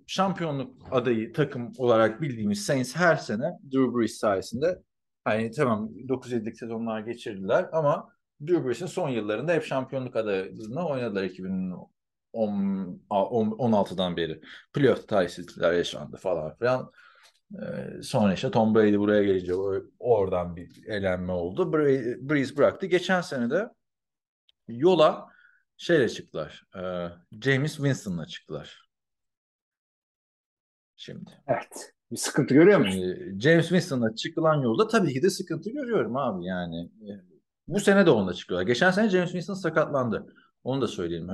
şampiyonluk 0.07 0.75
adayı 0.91 1.33
takım 1.33 1.73
olarak 1.77 2.21
bildiğimiz 2.21 2.65
Saints 2.65 2.95
her 2.95 3.15
sene 3.15 3.51
Drew 3.73 3.97
Brees 3.97 4.17
sayesinde 4.17 4.81
hani 5.23 5.51
tamam 5.51 5.89
9-7'lik 6.07 6.57
sezonlar 6.57 6.99
geçirdiler 6.99 7.69
ama 7.71 8.09
Drew 8.41 8.65
Brees'in 8.65 8.85
son 8.85 9.09
yıllarında 9.09 9.53
hep 9.53 9.63
şampiyonluk 9.63 10.15
adaylığına 10.15 10.87
oynadılar 10.87 11.23
2016'dan 11.23 14.17
beri. 14.17 14.41
Playoff 14.73 15.07
talihsizlikler 15.07 15.73
yaşandı 15.73 16.17
falan 16.17 16.57
filan. 16.57 16.91
Ee, 17.53 18.01
sonra 18.03 18.33
işte 18.33 18.51
Tom 18.51 18.75
Brady 18.75 18.97
buraya 18.97 19.23
gelince 19.23 19.53
oradan 19.99 20.55
bir 20.55 20.87
elenme 20.87 21.31
oldu. 21.31 21.73
Breeze 22.29 22.57
bıraktı. 22.57 22.85
Geçen 22.85 23.21
sene 23.21 23.49
de 23.49 23.69
yola 24.67 25.27
şeyle 25.77 26.09
çıktılar. 26.09 26.63
Ee, 26.75 27.07
James 27.41 27.75
Winston'la 27.75 28.25
çıktılar. 28.25 28.84
Şimdi. 30.95 31.31
Evet. 31.47 31.93
Bir 32.11 32.17
sıkıntı 32.17 32.53
görüyor 32.53 32.79
musun? 32.79 33.39
James 33.39 33.67
Winston'la 33.67 34.15
çıkılan 34.15 34.61
yolda 34.61 34.87
tabii 34.87 35.13
ki 35.13 35.23
de 35.23 35.29
sıkıntı 35.29 35.69
görüyorum 35.69 36.17
abi 36.17 36.45
yani. 36.45 36.81
E, 36.85 37.11
Bu 37.67 37.79
sene 37.79 38.05
de 38.05 38.09
onunla 38.09 38.33
çıkıyorlar. 38.33 38.67
Geçen 38.67 38.91
sene 38.91 39.09
James 39.09 39.29
Winston 39.29 39.53
sakatlandı. 39.53 40.33
Onu 40.63 40.81
da 40.81 40.87
söyleyelim. 40.87 41.29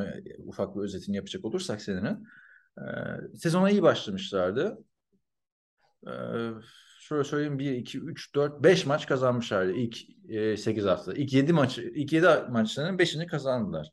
Ufak 0.46 0.76
bir 0.76 0.82
özetini 0.82 1.16
yapacak 1.16 1.46
olursak 1.46 1.82
senenin. 1.82 2.28
Ee, 2.78 3.38
sezona 3.38 3.70
iyi 3.70 3.82
başlamışlardı. 3.82 4.78
Ee, 6.08 6.12
şöyle 7.00 7.24
söyleyeyim 7.24 7.60
1, 7.60 7.72
2, 7.72 8.00
3, 8.00 8.36
4, 8.36 8.64
5 8.64 8.86
maç 8.86 9.08
kazanmışlardı 9.08 9.72
ilk 9.72 9.98
e, 10.30 10.58
8 10.58 10.86
hafta. 10.86 11.14
İlk 11.14 11.34
7 11.34 11.54
maçı, 11.54 11.82
ilk 11.96 12.14
7 12.14 12.28
maçlarının 12.50 12.98
5'ini 12.98 13.28
kazandılar. 13.28 13.88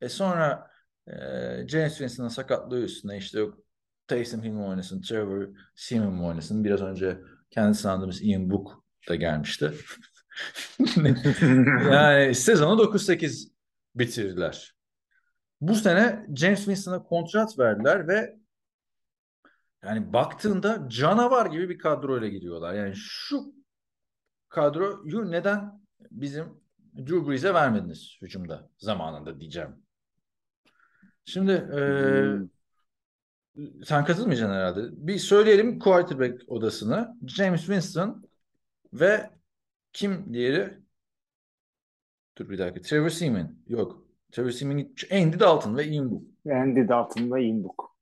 E 0.00 0.08
sonra 0.08 0.70
e, 1.06 1.12
James 1.68 1.92
Winston'ın 1.92 2.28
sakatlığı 2.28 2.80
üstüne 2.80 3.16
işte 3.16 3.38
yok 3.38 3.58
Taysom 4.06 4.42
Hill 4.42 4.50
mi 4.50 4.62
oynasın, 4.62 5.02
Trevor 5.02 5.48
Seaman 5.74 6.12
mı 6.12 6.26
oynasın. 6.26 6.64
Biraz 6.64 6.82
önce 6.82 7.20
kendisi 7.50 7.88
andığımız 7.88 8.22
Ian 8.22 8.50
Book 8.50 8.84
da 9.08 9.14
gelmişti. 9.14 9.72
yani 11.92 12.34
sezonu 12.34 12.82
9-8 12.82 13.50
bitirdiler. 13.94 14.74
Bu 15.60 15.74
sene 15.74 16.26
James 16.36 16.58
Winston'a 16.58 17.02
kontrat 17.02 17.58
verdiler 17.58 18.08
ve 18.08 18.36
yani 19.84 20.12
baktığında 20.12 20.88
canavar 20.88 21.46
gibi 21.46 21.68
bir 21.68 21.78
kadroyla 21.78 22.28
gidiyorlar. 22.28 22.74
Yani 22.74 22.94
şu 22.96 23.54
kadroyu 24.48 25.30
neden 25.30 25.80
bizim 26.10 26.64
Drew 26.96 27.28
Brees'e 27.28 27.54
vermediniz 27.54 28.18
hücumda 28.22 28.70
zamanında 28.78 29.40
diyeceğim. 29.40 29.70
Şimdi 31.24 31.52
e, 31.52 31.80
sen 33.84 34.04
katılmayacaksın 34.04 34.54
herhalde. 34.54 34.80
Bir 34.92 35.18
söyleyelim 35.18 35.78
quarterback 35.78 36.42
odasını. 36.48 37.16
James 37.26 37.60
Winston 37.60 38.28
ve 38.92 39.30
kim 39.92 40.34
diğeri? 40.34 40.78
Dur 42.38 42.48
bir 42.48 42.58
dakika. 42.58 42.80
Trevor 42.80 43.08
Seaman. 43.08 43.56
Yok. 43.68 44.06
Trevor 44.32 44.50
Seaman 44.50 44.78
gitmiş. 44.78 45.12
Andy 45.12 45.38
Dalton 45.38 45.76
ve 45.76 45.86
Ian 45.86 46.10
Book. 46.10 46.22
Andy 46.50 46.88
Dalton'la 46.88 47.38
Inbook. 47.38 47.96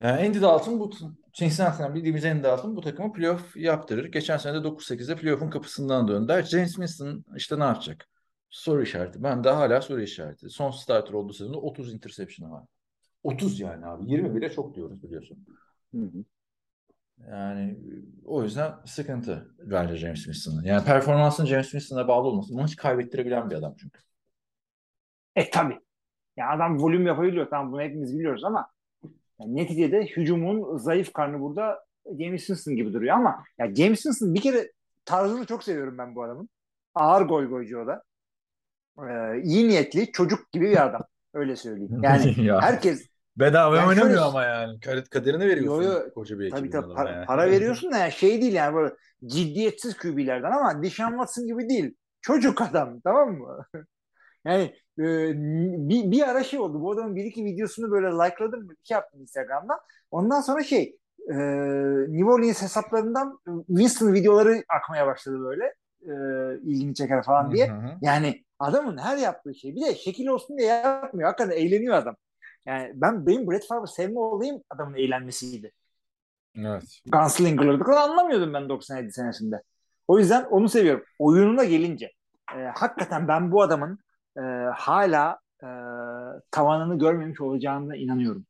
Yani 0.00 0.26
Andy 0.26 0.40
Dalton 0.40 0.80
bu 0.80 0.90
Cincinnati'den 1.32 1.94
bildiğimiz 1.94 2.24
Andy 2.24 2.42
Dalton 2.42 2.76
bu 2.76 2.80
takımı 2.80 3.12
playoff 3.12 3.56
yaptırır. 3.56 4.04
Geçen 4.04 4.36
sene 4.36 4.54
de 4.54 4.68
9-8'de 4.68 5.16
playoff'un 5.16 5.50
kapısından 5.50 6.08
döndüler. 6.08 6.42
James 6.42 6.72
Winston 6.72 7.24
işte 7.36 7.58
ne 7.58 7.64
yapacak? 7.64 8.08
Soru 8.50 8.82
işareti. 8.82 9.22
Ben 9.22 9.44
de 9.44 9.50
hala 9.50 9.80
soru 9.80 10.02
işareti. 10.02 10.50
Son 10.50 10.70
starter 10.70 11.12
olduğu 11.12 11.32
sezonda 11.32 11.58
30 11.58 11.94
interception 11.94 12.50
var. 12.50 12.64
30 13.22 13.60
yani 13.60 13.86
abi. 13.86 14.10
20 14.10 14.34
bile 14.34 14.52
çok 14.52 14.74
diyoruz 14.74 15.02
biliyorsun. 15.02 15.46
Hı 15.94 16.00
hı. 16.00 16.24
Yani 17.30 17.78
o 18.24 18.42
yüzden 18.42 18.74
sıkıntı 18.86 19.54
bence 19.58 19.96
James 19.96 20.22
Winston'ın. 20.22 20.62
Yani 20.62 20.84
performansın 20.84 21.46
James 21.46 21.70
Winston'a 21.70 22.08
bağlı 22.08 22.28
olması. 22.28 22.54
Maç 22.54 22.76
kaybettirebilen 22.76 23.50
bir 23.50 23.54
adam 23.54 23.74
çünkü. 23.78 24.00
E 25.36 25.50
tabi. 25.50 25.78
Ya 26.36 26.50
adam 26.50 26.78
volüm 26.82 27.06
yapabiliyor. 27.06 27.50
Tamam 27.50 27.72
bunu 27.72 27.82
hepimiz 27.82 28.18
biliyoruz 28.18 28.44
ama 28.44 28.70
yani 29.40 29.56
neticede 29.56 30.06
hücumun 30.06 30.78
zayıf 30.78 31.12
karnı 31.12 31.40
burada 31.40 31.84
James 32.20 32.46
Winston 32.46 32.76
gibi 32.76 32.92
duruyor 32.92 33.16
ama 33.16 33.44
ya 33.58 33.74
James 33.74 34.02
Winston 34.02 34.34
bir 34.34 34.40
kere 34.40 34.72
tarzını 35.04 35.46
çok 35.46 35.64
seviyorum 35.64 35.98
ben 35.98 36.14
bu 36.14 36.22
adamın. 36.22 36.48
Ağır 36.94 37.22
goy 37.22 37.48
goycu 37.48 37.78
o 37.80 37.86
da. 37.86 38.02
Ee, 38.98 39.42
iyi 39.42 39.68
niyetli 39.68 40.12
çocuk 40.12 40.52
gibi 40.52 40.70
bir 40.70 40.86
adam. 40.86 41.02
Öyle 41.36 41.56
söyleyeyim. 41.56 41.98
Yani 42.02 42.44
Ya. 42.44 42.60
herkes 42.60 43.06
Bedava 43.36 43.76
Yani 43.76 43.88
oynamıyor 43.88 44.08
şöyle- 44.16 44.20
ama 44.20 44.44
yani. 44.44 44.80
Kadet 44.80 45.08
kaderini 45.10 45.48
veriyorsun 45.48 45.82
Yo, 45.82 45.92
yo. 45.92 46.10
koca 46.14 46.38
bir 46.38 46.50
tabii 46.50 46.70
tabii 46.70 46.94
para, 46.94 47.10
yani. 47.10 47.26
para 47.26 47.50
veriyorsun 47.50 47.92
da 47.92 47.98
yani 47.98 48.12
şey 48.12 48.42
değil 48.42 48.52
yani 48.54 48.74
böyle 48.74 48.94
ciddiyetsiz 49.26 49.96
QB'lerden 49.96 50.50
ama 50.52 50.82
Deshaun 50.82 51.10
Watson 51.10 51.46
gibi 51.46 51.68
değil. 51.68 51.94
Çocuk 52.20 52.62
adam 52.62 53.00
tamam 53.00 53.32
mı? 53.32 53.66
yani 54.44 54.62
e, 54.98 55.04
bir, 55.88 56.10
bir 56.10 56.28
ara 56.28 56.44
şey 56.44 56.58
oldu. 56.60 56.80
Bu 56.80 56.92
adamın 56.92 57.16
bir 57.16 57.24
iki 57.24 57.44
videosunu 57.44 57.90
böyle 57.90 58.06
likeladım 58.06 58.62
mı? 58.66 58.72
Şey 58.84 58.94
yaptım 58.94 59.20
Instagram'dan. 59.20 59.78
Ondan 60.10 60.40
sonra 60.40 60.62
şey 60.62 60.96
e, 61.30 61.34
New 62.08 62.24
Orleans 62.30 62.62
hesaplarından 62.62 63.38
Winston 63.66 64.12
videoları 64.14 64.62
akmaya 64.68 65.06
başladı 65.06 65.36
böyle. 65.40 65.74
E, 66.06 66.12
ilgini 66.62 66.94
çeker 66.94 67.22
falan 67.22 67.50
diye. 67.52 67.68
Hı 67.70 67.74
hı. 67.74 67.98
Yani 68.02 68.44
adamın 68.58 68.98
her 68.98 69.16
yaptığı 69.16 69.54
şey 69.54 69.76
bir 69.76 69.80
de 69.80 69.94
şekil 69.94 70.26
olsun 70.26 70.58
diye 70.58 70.68
yapmıyor. 70.68 71.28
Hakikaten 71.28 71.56
eğleniyor 71.56 71.94
adam. 71.94 72.16
Yani 72.66 72.92
ben 72.94 73.26
benim 73.26 73.50
Brett 73.50 73.66
Favre 73.66 73.86
sevme 73.86 74.20
olayım 74.20 74.62
adamın 74.70 74.94
eğlenmesiydi. 74.94 75.72
Evet. 76.58 77.00
Gunslinger'ları 77.06 77.86
da 77.86 78.00
anlamıyordum 78.00 78.54
ben 78.54 78.68
97 78.68 79.12
senesinde. 79.12 79.62
O 80.08 80.18
yüzden 80.18 80.44
onu 80.44 80.68
seviyorum. 80.68 81.04
Oyununa 81.18 81.64
gelince 81.64 82.12
e, 82.56 82.58
hakikaten 82.74 83.28
ben 83.28 83.52
bu 83.52 83.62
adamın 83.62 83.98
e, 84.36 84.40
hala 84.74 85.38
e, 85.62 85.68
tavanını 86.50 86.98
görmemiş 86.98 87.40
olacağına 87.40 87.96
inanıyorum. 87.96 88.46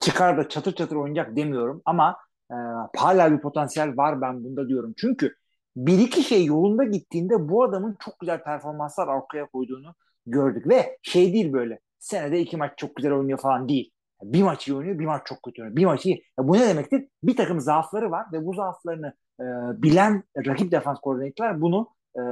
Çıkar 0.00 0.36
da 0.36 0.48
çatır 0.48 0.74
çatır 0.74 0.96
oynayacak 0.96 1.36
demiyorum 1.36 1.82
ama 1.84 2.16
e, 2.50 2.54
hala 2.96 3.32
bir 3.32 3.40
potansiyel 3.40 3.96
var 3.96 4.20
ben 4.20 4.44
bunda 4.44 4.68
diyorum. 4.68 4.94
Çünkü 4.96 5.34
bir 5.76 5.98
iki 5.98 6.22
şey 6.22 6.44
yolunda 6.44 6.84
gittiğinde 6.84 7.48
bu 7.48 7.64
adamın 7.64 7.96
çok 8.04 8.20
güzel 8.20 8.42
performanslar 8.42 9.06
ortaya 9.06 9.46
koyduğunu 9.46 9.94
gördük 10.26 10.68
ve 10.68 10.98
şey 11.02 11.32
değil 11.32 11.52
böyle 11.52 11.78
senede 11.98 12.40
iki 12.40 12.56
maç 12.56 12.72
çok 12.76 12.96
güzel 12.96 13.12
oynuyor 13.12 13.38
falan 13.38 13.68
değil. 13.68 13.90
Bir 14.22 14.42
maç 14.42 14.68
iyi 14.68 14.74
oynuyor, 14.74 14.98
bir 14.98 15.06
maç 15.06 15.22
çok 15.26 15.42
kötü 15.42 15.62
oynuyor. 15.62 15.76
Bir 15.76 15.84
maç 15.84 16.06
iyi. 16.06 16.24
Ya 16.38 16.48
bu 16.48 16.56
ne 16.56 16.68
demektir? 16.68 17.08
Bir 17.22 17.36
takım 17.36 17.60
zaafları 17.60 18.10
var 18.10 18.26
ve 18.32 18.46
bu 18.46 18.54
zaaflarını 18.54 19.14
e, 19.40 19.44
bilen 19.82 20.22
rakip 20.46 20.72
defans 20.72 21.00
koordinatörler 21.00 21.60
bunu 21.60 21.88
e, 22.16 22.22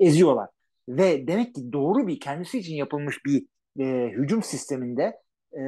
eziyorlar. 0.00 0.48
Ve 0.88 1.26
demek 1.26 1.54
ki 1.54 1.72
doğru 1.72 2.06
bir 2.06 2.20
kendisi 2.20 2.58
için 2.58 2.74
yapılmış 2.74 3.24
bir 3.24 3.46
e, 3.78 4.08
hücum 4.10 4.42
sisteminde 4.42 5.02
e, 5.52 5.62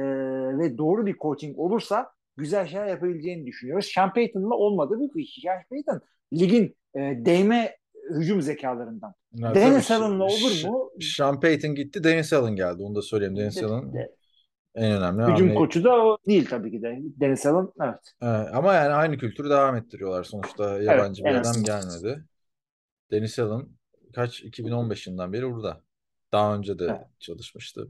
ve 0.57 0.77
doğru 0.77 1.05
bir 1.05 1.17
coaching 1.17 1.59
olursa 1.59 2.11
güzel 2.39 2.67
şeyler 2.67 2.87
yapabileceğini 2.87 3.45
düşünüyoruz. 3.45 3.85
Sean 3.93 4.13
Payton'la 4.13 4.55
olmadı 4.55 4.95
bu 4.99 5.19
iş. 5.19 5.39
Sean 5.43 5.61
Payton 5.69 6.01
ligin 6.33 6.75
e, 6.95 6.99
değme 6.99 7.77
hücum 8.13 8.41
zekalarından. 8.41 9.13
Ya 9.33 9.55
Dennis 9.55 9.91
Allen'la 9.91 10.23
olur 10.23 10.63
mu? 10.67 10.91
Sean 11.01 11.39
Payton 11.39 11.75
gitti, 11.75 12.03
Dennis 12.03 12.33
Allen 12.33 12.55
geldi. 12.55 12.83
Onu 12.83 12.95
da 12.95 13.01
söyleyeyim. 13.01 13.35
Dennis 13.37 13.63
Allen 13.63 13.93
De- 13.93 14.15
en 14.75 14.91
önemli 14.91 15.21
Hücum 15.23 15.47
hamle. 15.47 15.53
koçu 15.55 15.83
da 15.83 16.05
o 16.05 16.17
değil 16.27 16.47
tabii 16.49 16.71
ki 16.71 16.81
de. 16.81 16.97
Dennis 17.19 17.45
Allen 17.45 17.67
evet. 17.81 18.13
Ee, 18.21 18.25
ama 18.25 18.73
yani 18.73 18.93
aynı 18.93 19.17
kültürü 19.17 19.49
devam 19.49 19.75
ettiriyorlar. 19.75 20.23
Sonuçta 20.23 20.81
yabancı 20.81 21.23
en 21.23 21.33
bir 21.33 21.39
adam 21.39 21.63
gelmedi. 21.63 22.25
Dennis 23.11 23.39
Allen 23.39 23.67
kaç 24.13 24.41
2015 24.43 25.07
yılından 25.07 25.33
beri 25.33 25.51
burada. 25.51 25.81
Daha 26.31 26.55
önce 26.55 26.79
de 26.79 26.85
Evet. 26.89 27.07
çalışmıştı. 27.19 27.87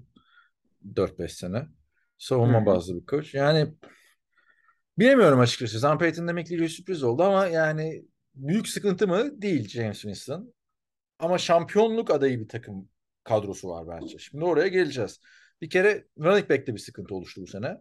4-5 0.96 1.36
sene. 1.36 1.68
Savunma 2.18 2.66
bazlı 2.66 2.96
bir 3.02 3.06
koç. 3.06 3.34
Yani 3.34 3.74
bilemiyorum 5.00 5.40
açıkçası. 5.40 5.80
Sean 5.80 5.98
Payton'ın 5.98 6.28
emekliliği 6.28 6.70
sürpriz 6.70 7.04
oldu 7.04 7.24
ama 7.24 7.48
yani 7.48 8.06
büyük 8.36 8.68
sıkıntı 8.68 9.08
mı? 9.08 9.42
Değil 9.42 9.68
James 9.68 10.02
Winston. 10.02 10.54
Ama 11.20 11.38
şampiyonluk 11.38 12.12
adayı 12.12 12.40
bir 12.40 12.48
takım 12.48 12.90
kadrosu 13.24 13.70
var 13.70 13.88
bence. 13.88 14.18
Şimdi 14.18 14.46
oraya 14.46 14.68
geleceğiz. 14.68 15.20
Bir 15.62 15.70
kere 15.70 16.08
running 16.20 16.50
back'te 16.50 16.74
bir 16.74 16.80
sıkıntı 16.80 17.16
oluştu 17.16 17.42
bu 17.42 17.48
sene. 17.48 17.78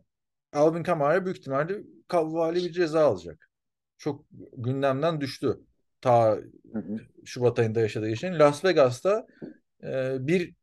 Alvin 0.53 0.83
Kamara 0.83 1.25
büyük 1.25 1.39
ihtimalle 1.39 1.75
kavvali 2.09 2.65
bir 2.65 2.73
ceza 2.73 3.07
alacak. 3.07 3.51
Çok 3.99 4.25
gündemden 4.57 5.21
düştü. 5.21 5.61
Ta. 6.01 6.39
Şubat 7.25 7.59
ayında 7.59 7.81
yaşadığı 7.81 8.11
için. 8.11 8.39
Las 8.39 8.65
Vegas'ta 8.65 9.27
e, 9.83 10.17
bir 10.21 10.55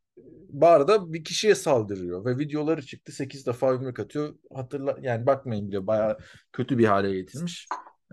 barda 0.49 1.13
bir 1.13 1.23
kişiye 1.23 1.55
saldırıyor 1.55 2.25
ve 2.25 2.37
videoları 2.37 2.85
çıktı. 2.85 3.11
8 3.11 3.47
defa 3.47 3.71
yumruk 3.71 3.99
atıyor. 3.99 4.35
Hatırla 4.53 4.97
yani 5.01 5.25
bakmayın 5.25 5.71
bile 5.71 5.87
bayağı 5.87 6.17
kötü 6.53 6.77
bir 6.77 6.85
hale 6.85 7.13
getirmiş 7.13 7.67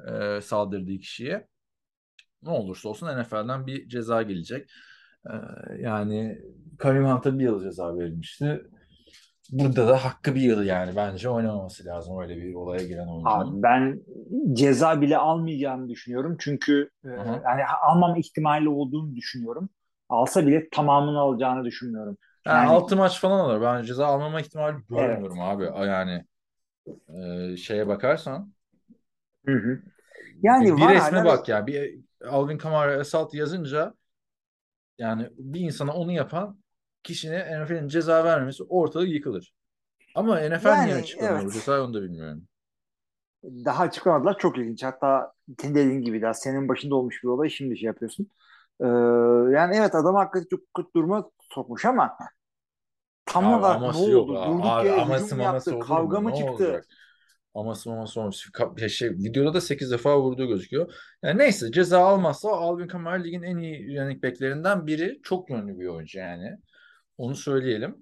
e, 0.08 0.40
saldırdığı 0.40 0.98
kişiye. 0.98 1.46
Ne 2.42 2.50
olursa 2.50 2.88
olsun 2.88 3.06
NFL'den 3.06 3.66
bir 3.66 3.88
ceza 3.88 4.22
gelecek. 4.22 4.70
E, 5.26 5.32
yani 5.78 6.38
Kareem 6.78 7.04
Hunt'a 7.04 7.38
bir 7.38 7.44
yıl 7.44 7.62
ceza 7.62 7.98
verilmişti. 7.98 8.62
Burada 9.52 9.88
da 9.88 10.04
hakkı 10.04 10.34
bir 10.34 10.40
yıl 10.40 10.62
yani 10.62 10.96
bence 10.96 11.28
oynamaması 11.28 11.84
lazım 11.84 12.20
öyle 12.20 12.36
bir 12.36 12.54
olaya 12.54 12.86
giren 12.86 13.06
oyuncunun. 13.06 13.62
Ben 13.62 14.00
ceza 14.52 15.00
bile 15.00 15.16
almayacağını 15.16 15.88
düşünüyorum. 15.88 16.36
Çünkü 16.40 16.90
e, 17.04 17.08
yani 17.44 17.62
almam 17.82 18.16
ihtimali 18.16 18.68
olduğunu 18.68 19.16
düşünüyorum. 19.16 19.68
Alsa 20.12 20.46
bile 20.46 20.68
tamamını 20.70 21.18
alacağını 21.20 21.64
düşünmüyorum. 21.64 22.16
Yani, 22.46 22.56
Yani- 22.56 22.68
6 22.68 22.96
maç 22.96 23.20
falan 23.20 23.40
olur. 23.40 23.60
Ben 23.62 23.82
ceza 23.82 24.06
almama 24.06 24.40
ihtimali 24.40 24.76
görmüyorum 24.88 25.40
abi. 25.40 25.64
Yani 25.64 26.24
e, 27.08 27.56
şeye 27.56 27.88
bakarsan 27.88 28.52
Hı 29.46 29.52
hı. 29.52 29.82
Yani 30.42 30.76
bir, 30.76 30.82
var 30.82 30.94
resme 30.94 31.24
bak 31.24 31.48
ya. 31.48 31.66
Bir 31.66 32.00
Alvin 32.28 32.58
Kamara 32.58 33.00
assault 33.00 33.34
yazınca 33.34 33.94
yani 34.98 35.28
bir 35.38 35.60
insana 35.60 35.94
onu 35.94 36.12
yapan 36.12 36.58
kişine 37.02 37.62
NFL'in 37.62 37.88
ceza 37.88 38.24
vermemesi 38.24 38.62
ortalığı 38.62 39.06
yıkılır. 39.06 39.54
Ama 40.14 40.40
NFL 40.40 40.66
niye 40.66 40.76
Yani, 40.76 40.94
açıklamıyor 40.94 41.36
evet. 41.36 41.46
bu 41.46 41.52
cezayı 41.52 41.82
onu 41.82 41.94
da 41.94 42.02
bilmiyorum. 42.02 42.42
Daha 43.44 43.82
açıklamadılar. 43.82 44.38
Çok 44.38 44.58
ilginç. 44.58 44.82
Hatta 44.82 45.32
senin 45.60 45.74
dediğin 45.74 46.02
gibi 46.02 46.22
daha 46.22 46.34
senin 46.34 46.68
başında 46.68 46.94
olmuş 46.94 47.22
bir 47.22 47.28
olay 47.28 47.50
şimdi 47.50 47.78
şey 47.78 47.86
yapıyorsun. 47.86 48.30
Ee, 48.82 48.86
yani 49.52 49.76
evet 49.76 49.94
adam 49.94 50.14
hakikaten 50.14 50.46
çok 50.50 50.60
kötü 50.74 50.88
duruma 50.96 51.30
sokmuş 51.54 51.84
ama 51.84 52.16
tam 53.26 53.46
Abi 53.46 53.60
olarak 53.60 53.94
ne 53.94 54.06
yok. 54.06 54.30
oldu? 54.30 54.46
Durduk 54.46 54.66
abi, 54.66 54.86
yere 54.86 55.00
aması 55.00 55.24
hücum 55.24 55.40
yaptı? 55.40 55.78
Kavga 55.78 56.20
mı 56.20 56.34
çıktı? 56.34 56.50
olacak? 56.52 56.86
Aması 57.54 57.90
maması 57.90 58.20
olmuş. 58.20 58.48
Şey, 58.88 59.10
videoda 59.10 59.54
da 59.54 59.60
8 59.60 59.90
defa 59.90 60.20
vurduğu 60.20 60.46
gözüküyor. 60.48 60.94
Yani 61.22 61.38
neyse 61.38 61.72
ceza 61.72 61.98
almazsa 62.04 62.48
Alvin 62.48 62.88
Kamara 62.88 63.14
ligin 63.14 63.42
en 63.42 63.56
iyi 63.56 64.00
running 64.00 64.24
backlerinden 64.24 64.86
biri. 64.86 65.20
Çok 65.22 65.50
yönlü 65.50 65.78
bir 65.78 65.86
oyuncu 65.86 66.18
yani. 66.18 66.58
Onu 67.18 67.34
söyleyelim. 67.34 67.96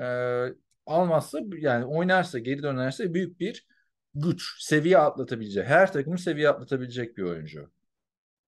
Ee, 0.00 0.46
almazsa 0.86 1.38
yani 1.58 1.84
oynarsa 1.84 2.38
geri 2.38 2.62
dönerse 2.62 3.14
büyük 3.14 3.40
bir 3.40 3.66
güç. 4.14 4.64
Seviye 4.64 4.98
atlatabilecek. 4.98 5.66
Her 5.66 5.92
takımı 5.92 6.18
seviye 6.18 6.48
atlatabilecek 6.48 7.16
bir 7.16 7.22
oyuncu. 7.22 7.70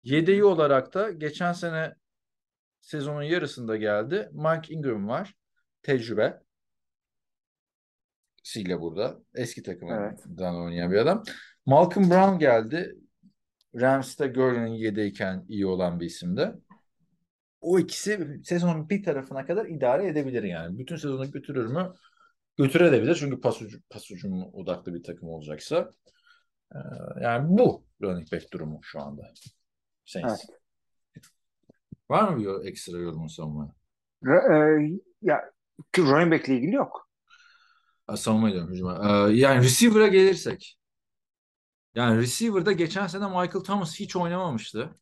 Yedeği 0.08 0.44
olarak 0.44 0.94
da 0.94 1.12
geçen 1.12 1.54
sene 1.54 1.96
sezonun 2.82 3.22
yarısında 3.22 3.78
geldi. 3.78 4.30
Mike 4.32 4.74
Ingram 4.74 5.08
var. 5.08 5.36
Tecrübe. 5.84 6.42
Siyle 8.44 8.82
burada. 8.82 9.20
Eski 9.36 9.64
takımından 9.64 10.56
oynayan 10.56 10.92
bir 10.92 10.98
adam. 10.98 11.24
Malcolm 11.66 12.10
Brown 12.10 12.40
geldi. 12.40 12.96
Rams'te 13.76 14.28
Gurley'nin 14.28 14.74
yedeyken 14.74 15.46
iyi 15.50 15.66
olan 15.66 16.00
bir 16.00 16.06
isimdi. 16.06 16.52
O 17.62 17.80
ikisi 17.80 18.42
sezonun 18.44 18.90
bir 18.90 19.04
tarafına 19.04 19.46
kadar 19.46 19.66
idare 19.66 20.08
edebilir 20.08 20.44
yani. 20.44 20.80
Bütün 20.80 20.96
sezonu 20.96 21.32
götürür 21.32 21.66
mü? 21.66 21.94
Götürebilir 22.58 23.16
çünkü 23.16 23.42
pas, 23.42 23.62
ucu, 23.62 23.82
pas 23.90 24.12
odaklı 24.54 24.94
bir 24.94 25.04
takım 25.04 25.30
olacaksa. 25.30 25.92
Ee, 26.76 26.78
yani 27.22 27.50
bu 27.50 27.86
running 28.02 28.32
back 28.32 28.54
durumu 28.54 28.80
şu 28.84 29.02
anda. 29.02 29.34
Saints. 30.08 30.46
Var 32.10 32.30
mı 32.30 32.40
bir 32.40 32.68
ekstra 32.68 32.98
yorumun 32.98 33.28
savunmaya? 33.28 33.72
E, 34.24 34.54
ya 35.22 35.52
running 35.98 36.32
back'le 36.32 36.50
ilgili 36.50 36.76
yok. 36.76 37.10
Savunma 38.16 38.50
ediyorum 38.50 38.74
hücuma. 38.74 39.28
Ee, 39.30 39.34
yani 39.34 39.64
receiver'a 39.64 40.08
gelirsek. 40.08 40.78
Yani 41.96 42.22
receiver'da 42.22 42.72
geçen 42.72 43.08
sene 43.08 43.28
Michael 43.28 43.64
Thomas 43.64 44.00
hiç 44.00 44.16
oynamamıştı. 44.16 44.96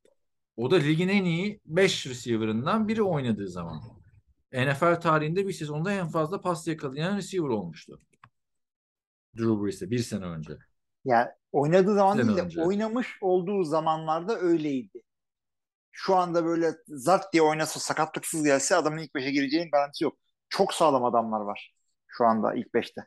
O 0.58 0.72
da 0.72 0.76
ligin 0.76 1.08
en 1.08 1.26
iyi 1.26 1.62
5 1.66 2.08
receiver'ından 2.08 2.88
biri 2.88 3.04
oynadığı 3.04 3.50
zaman. 3.50 3.82
NFL 4.54 5.02
tarihinde 5.02 5.48
bir 5.48 5.54
sezonda 5.54 5.92
en 5.92 6.08
fazla 6.08 6.42
pas 6.42 6.68
yakalayan 6.68 7.18
receiver 7.18 7.50
olmuştu. 7.50 8.02
Drew 9.38 9.64
Brees'te 9.64 9.90
bir 9.90 10.00
sene 10.00 10.26
önce. 10.26 10.58
Yani 11.06 11.28
oynadığı 11.56 11.96
zaman 11.96 12.16
Sene 12.16 12.28
değil 12.28 12.38
de 12.38 12.42
önce. 12.42 12.62
oynamış 12.62 13.18
olduğu 13.22 13.64
zamanlarda 13.64 14.40
öyleydi. 14.40 15.02
Şu 15.92 16.16
anda 16.16 16.46
böyle 16.46 16.72
zart 16.88 17.34
diye 17.34 17.44
oynasa 17.44 17.80
sakatlıksız 17.80 18.44
gelse 18.44 18.76
adamın 18.76 18.98
ilk 18.98 19.16
beşe 19.16 19.32
gireceğinin 19.32 19.72
garantisi 19.72 20.04
yok. 20.04 20.18
Çok 20.50 20.74
sağlam 20.74 21.06
adamlar 21.06 21.40
var 21.42 21.74
şu 22.08 22.26
anda 22.26 22.54
ilk 22.54 22.74
beşte. 22.74 23.02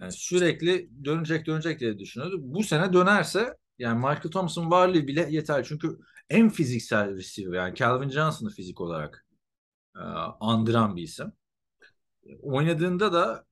Yani 0.00 0.12
sürekli 0.12 1.04
dönecek 1.04 1.46
dönecek 1.46 1.80
diye 1.80 1.98
düşünüyordu. 1.98 2.36
Bu 2.40 2.62
sene 2.62 2.92
dönerse 2.92 3.56
Yani 3.78 3.96
Michael 3.96 4.30
Thomas'ın 4.30 4.70
varlığı 4.70 5.06
bile 5.06 5.26
yeter. 5.30 5.64
Çünkü 5.64 5.98
en 6.30 6.48
fiziksel 6.48 7.16
receiver 7.16 7.56
yani 7.56 7.74
Calvin 7.74 8.08
Johnson'ı 8.08 8.50
fizik 8.50 8.80
olarak 8.80 9.26
e, 9.96 10.00
andıran 10.40 10.96
bir 10.96 11.02
isim. 11.02 11.32
Oynadığında 12.42 13.12
da 13.12 13.44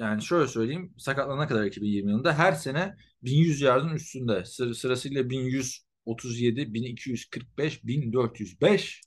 yani 0.00 0.22
şöyle 0.22 0.48
söyleyeyim 0.48 0.94
sakatlanana 0.98 1.48
kadar 1.48 1.64
2020 1.64 2.10
yılında 2.10 2.38
her 2.38 2.52
sene 2.52 2.96
1100 3.22 3.60
yardın 3.60 3.94
üstünde 3.94 4.44
Sır, 4.44 4.74
sırasıyla 4.74 5.30
1137, 5.30 6.74
1245, 6.74 7.84
1405 7.84 9.00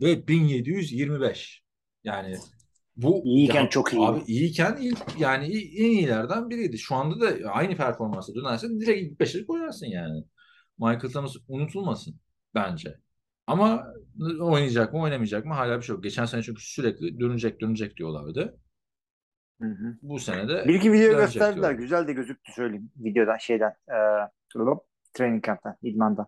ve 0.00 0.28
1725. 0.28 1.62
Yani 2.04 2.36
bu 2.96 3.22
İyiyken 3.24 3.62
ya, 3.62 3.68
çok 3.68 3.92
iyiydi. 3.92 4.06
Abi 4.06 4.20
iyiyken 4.26 4.78
ilk 4.80 4.98
yani 5.18 5.46
iyi- 5.48 5.78
en 5.78 5.90
iyilerden 5.90 6.50
biriydi. 6.50 6.78
Şu 6.78 6.94
anda 6.94 7.20
da 7.20 7.50
aynı 7.50 7.76
performansa 7.76 8.34
dönersen 8.34 8.80
direkt 8.80 9.02
ilk 9.02 9.20
beşeri 9.20 9.46
koyarsın 9.46 9.86
yani. 9.86 10.24
Michael 10.78 11.12
Thomas 11.12 11.36
unutulmasın 11.48 12.20
bence. 12.54 12.98
Ama 13.46 13.86
oynayacak 14.40 14.92
mı 14.92 15.00
oynamayacak 15.00 15.44
mı 15.46 15.54
hala 15.54 15.78
bir 15.78 15.82
şey 15.82 15.94
yok. 15.94 16.02
Geçen 16.04 16.24
sene 16.24 16.42
çünkü 16.42 16.62
sürekli 16.62 17.20
dönecek 17.20 17.60
dönecek 17.60 17.96
diyorlardı. 17.96 18.58
Hı 19.60 19.66
hı. 19.68 19.96
Bu 20.02 20.18
sene 20.18 20.48
de 20.48 20.64
Bir 20.68 20.74
iki 20.74 20.92
video 20.92 21.16
gösterdiler. 21.16 21.54
diyorlar. 21.54 21.72
Güzel 21.72 22.08
de 22.08 22.12
gözüktü 22.12 22.52
söyleyeyim. 22.52 22.90
Videodan 22.96 23.36
şeyden. 23.36 23.70
E, 23.88 23.96
training 25.14 25.44
camp'ten, 25.46 25.76
idmandan. 25.82 26.26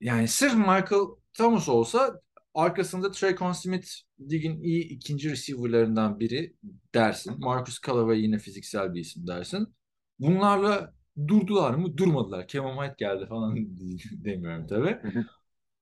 Yani 0.00 0.28
sırf 0.28 0.54
Michael 0.54 1.06
Thomas 1.32 1.68
olsa 1.68 2.20
arkasında 2.54 3.10
Traycon 3.10 3.52
Smith 3.52 3.88
ligin 4.20 4.62
iyi 4.62 4.88
ikinci 4.88 5.30
receiver'larından 5.30 6.20
biri 6.20 6.56
dersin. 6.94 7.34
Marcus 7.38 7.80
Callaway 7.86 8.20
yine 8.20 8.38
fiziksel 8.38 8.94
bir 8.94 9.00
isim 9.00 9.26
dersin. 9.26 9.74
Bunlarla 10.18 10.94
durdular 11.28 11.74
mı? 11.74 11.96
Durmadılar. 11.96 12.48
Kevin 12.48 12.76
White 12.76 12.94
geldi 12.98 13.26
falan 13.26 13.56
demiyorum 14.24 14.66
tabii. 14.66 14.98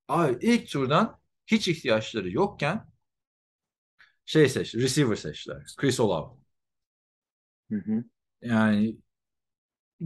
Abi 0.08 0.36
ilk 0.40 0.68
turdan 0.68 1.18
hiç 1.46 1.68
ihtiyaçları 1.68 2.30
yokken 2.30 2.86
şey 4.26 4.48
seçti, 4.48 4.82
receiver 4.82 5.16
seçtiler. 5.16 5.66
Chris 5.76 6.00
Olave. 6.00 6.34
Hı 7.70 7.76
hı. 7.76 8.04
Yani 8.42 8.96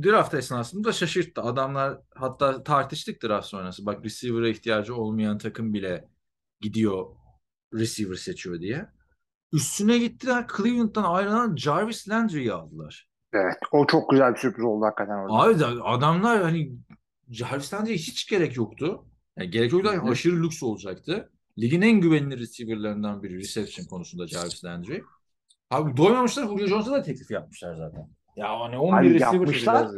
draft 0.02 0.34
esnasında 0.34 0.92
şaşırttı. 0.92 1.42
Adamlar 1.42 1.98
hatta 2.14 2.62
tartıştık 2.62 3.22
draft 3.22 3.46
sonrası. 3.46 3.86
Bak 3.86 4.04
receiver'a 4.04 4.48
ihtiyacı 4.48 4.94
olmayan 4.96 5.38
takım 5.38 5.74
bile 5.74 6.08
gidiyor 6.60 7.06
receiver 7.74 8.14
seçiyor 8.14 8.60
diye. 8.60 8.86
Üstüne 9.52 9.98
gittiler 9.98 10.46
Cleveland'dan 10.56 11.04
ayrılan 11.04 11.56
Jarvis 11.56 12.08
Landry'i 12.08 12.52
aldılar. 12.52 13.08
Evet. 13.32 13.56
O 13.72 13.86
çok 13.86 14.10
güzel 14.10 14.32
bir 14.34 14.38
sürpriz 14.38 14.64
oldu 14.64 14.84
hakikaten 14.84 15.14
orada. 15.14 15.32
Abi 15.34 15.60
da- 15.60 15.84
adamlar 15.84 16.42
hani 16.42 16.72
Jarvis 17.30 17.74
Landry'e 17.74 17.94
hiç 17.94 18.28
gerek 18.28 18.56
yoktu. 18.56 19.04
Yani 19.36 19.50
gerek 19.50 19.72
yoktu. 19.72 19.92
Hı. 19.92 20.10
Aşırı 20.10 20.42
lüks 20.42 20.62
olacaktı. 20.62 21.32
Ligin 21.60 21.82
en 21.82 22.00
güvenilir 22.00 22.38
receiver'larından 22.38 23.22
biri 23.22 23.38
reception 23.38 23.84
konusunda 23.86 24.26
Jarvis 24.26 24.64
Landry. 24.64 25.02
Abi 25.70 25.96
doymamışlar. 25.96 26.44
Julio 26.46 26.66
Jones'a 26.66 26.92
da 26.92 27.02
teklif 27.02 27.30
yapmışlar 27.30 27.74
zaten. 27.74 28.08
Ya 28.36 28.60
hani 28.60 28.78
11 28.78 28.98
Abi 28.98 29.14
receiver 29.14 29.32
yapmışlar. 29.34 29.88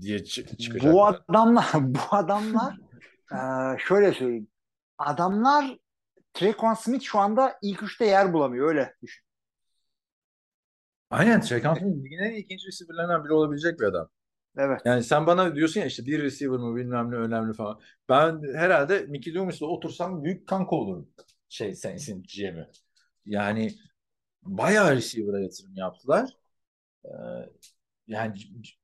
diye 0.00 0.24
çık 0.24 0.58
çıkacaklar. 0.58 0.92
Bu 0.94 1.06
adamlar 1.06 1.66
bu 1.74 1.98
adamlar 2.10 2.74
eee, 3.32 3.78
şöyle 3.88 4.12
söyleyeyim. 4.12 4.48
Adamlar 4.98 5.78
Trequan 6.34 6.74
Smith 6.74 7.04
şu 7.04 7.18
anda 7.18 7.58
ilk 7.62 7.82
üçte 7.82 8.06
yer 8.06 8.32
bulamıyor 8.32 8.68
öyle 8.68 8.94
düşün. 9.02 9.24
Aynen. 11.10 11.40
Trekan 11.40 11.74
Smith 11.74 12.04
ligin 12.04 12.18
en 12.18 12.34
ikinci 12.34 12.66
receiver'larından 12.66 13.24
biri 13.24 13.32
olabilecek 13.32 13.80
bir 13.80 13.84
adam. 13.84 14.08
Evet. 14.58 14.80
Yani 14.84 15.02
sen 15.02 15.26
bana 15.26 15.54
diyorsun 15.56 15.80
ya 15.80 15.86
işte 15.86 16.06
bir 16.06 16.22
receiver 16.22 16.58
mı 16.58 16.76
bilmem 16.76 17.10
ne 17.10 17.16
önemli 17.16 17.52
falan. 17.52 17.80
Ben 18.08 18.42
herhalde 18.54 18.98
Mickey 19.00 19.34
Loomis'le 19.34 19.62
otursam 19.62 20.24
büyük 20.24 20.48
kanka 20.48 20.76
olurum. 20.76 21.08
Şey 21.48 21.74
sensin 21.74 22.22
GM'i. 22.22 22.66
Yani 23.26 23.72
bayağı 24.42 24.96
receiver'a 24.96 25.40
yatırım 25.40 25.76
yaptılar. 25.76 26.30
Ee, 27.04 27.10
yani 28.06 28.34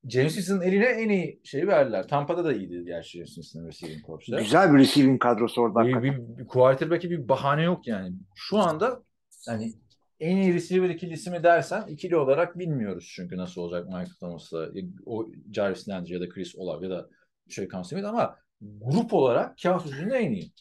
James 0.09 0.35
Winston'ın 0.35 0.61
eline 0.61 0.85
en 0.85 1.09
iyi 1.09 1.41
şeyi 1.45 1.67
verdiler. 1.67 2.09
Tampa'da 2.09 2.45
da 2.45 2.53
iyiydi 2.53 2.85
gerçi 2.85 3.19
James 3.19 3.29
Winston'ın 3.29 3.67
receiving 3.67 4.07
coach'ta. 4.07 4.41
Güzel 4.41 4.75
bir 4.75 4.79
receiving 4.79 5.23
kadrosu 5.23 5.61
orada 5.63 5.85
Bir, 5.85 6.03
bir, 6.03 6.39
bir 6.39 6.47
quarterback'e 6.47 7.11
bir 7.11 7.29
bahane 7.29 7.63
yok 7.63 7.87
yani. 7.87 8.15
Şu 8.35 8.59
anda 8.59 9.03
hani 9.47 9.73
en 10.21 10.37
iyi 10.37 10.55
receiver 10.55 10.91
ikilisi 10.91 11.31
mi 11.31 11.43
dersen 11.43 11.87
ikili 11.87 12.17
olarak 12.17 12.59
bilmiyoruz 12.59 13.13
çünkü 13.17 13.37
nasıl 13.37 13.61
olacak 13.61 13.87
Michael 13.87 14.17
Thomas'la 14.21 14.69
o 15.07 15.29
Jarvis 15.53 15.89
Landry 15.89 16.13
ya 16.13 16.21
da 16.21 16.29
Chris 16.29 16.57
Olave 16.57 16.87
ya 16.87 16.91
da 16.91 17.09
Tre'Con 17.51 17.83
Smith 17.83 18.09
ama 18.09 18.37
grup 18.61 19.15
olarak 19.15 19.59
kağıt 19.63 19.87
üzerinde 19.87 20.17
en 20.17 20.33
iyi 20.33 20.53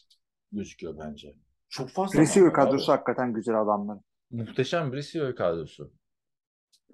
gözüküyor 0.52 0.98
bence. 0.98 1.36
Çok 1.68 1.90
fazla 1.90 2.20
Receiver 2.20 2.52
kadrosu 2.52 2.92
abi. 2.92 2.96
hakikaten 2.96 3.32
güzel 3.32 3.60
adamlar. 3.60 3.98
Muhteşem 4.30 4.92
bir 4.92 4.96
receiver 4.96 5.34
kadrosu. 5.34 5.92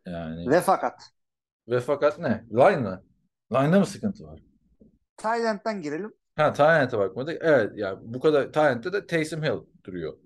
Yani 0.07 0.51
ve, 0.51 0.57
Ve 0.57 0.61
fakat 0.61 1.03
fakat 1.81 2.19
ne? 2.19 2.45
Line 2.51 2.77
mı? 2.77 3.05
Line'da 3.53 3.79
mı 3.79 3.87
sıkıntı 3.87 4.25
var? 4.25 4.41
Thailand'dan 5.17 5.83
girelim. 5.83 6.15
Ha 6.37 6.53
Tyrant'e 6.53 6.99
bakmadık. 6.99 7.39
Evet 7.41 7.73
ya 7.77 7.99
bu 8.03 8.21
kadar 8.21 8.53
Tyrant'te 8.53 8.93
de 8.93 9.07
Taysom 9.07 9.43
Hill 9.43 9.61
duruyor. 9.85 10.19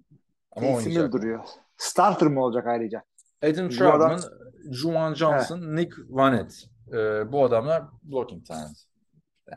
Ama 0.53 0.66
Taysom. 0.66 0.93
Hill 0.93 1.12
duruyor. 1.12 1.45
Starter 1.81 2.28
mı 2.28 2.45
olacak 2.45 2.66
ayrıca? 2.66 3.03
Adam 3.43 3.68
Troutman, 3.68 4.01
adam- 4.11 4.20
Juwan 4.70 5.14
Johnson, 5.14 5.76
Nick 5.76 5.97
Vanett. 6.09 6.64
Ee, 6.93 7.33
bu 7.33 7.45
adamlar 7.45 7.83
blocking 8.03 8.47
talent. 8.47 8.76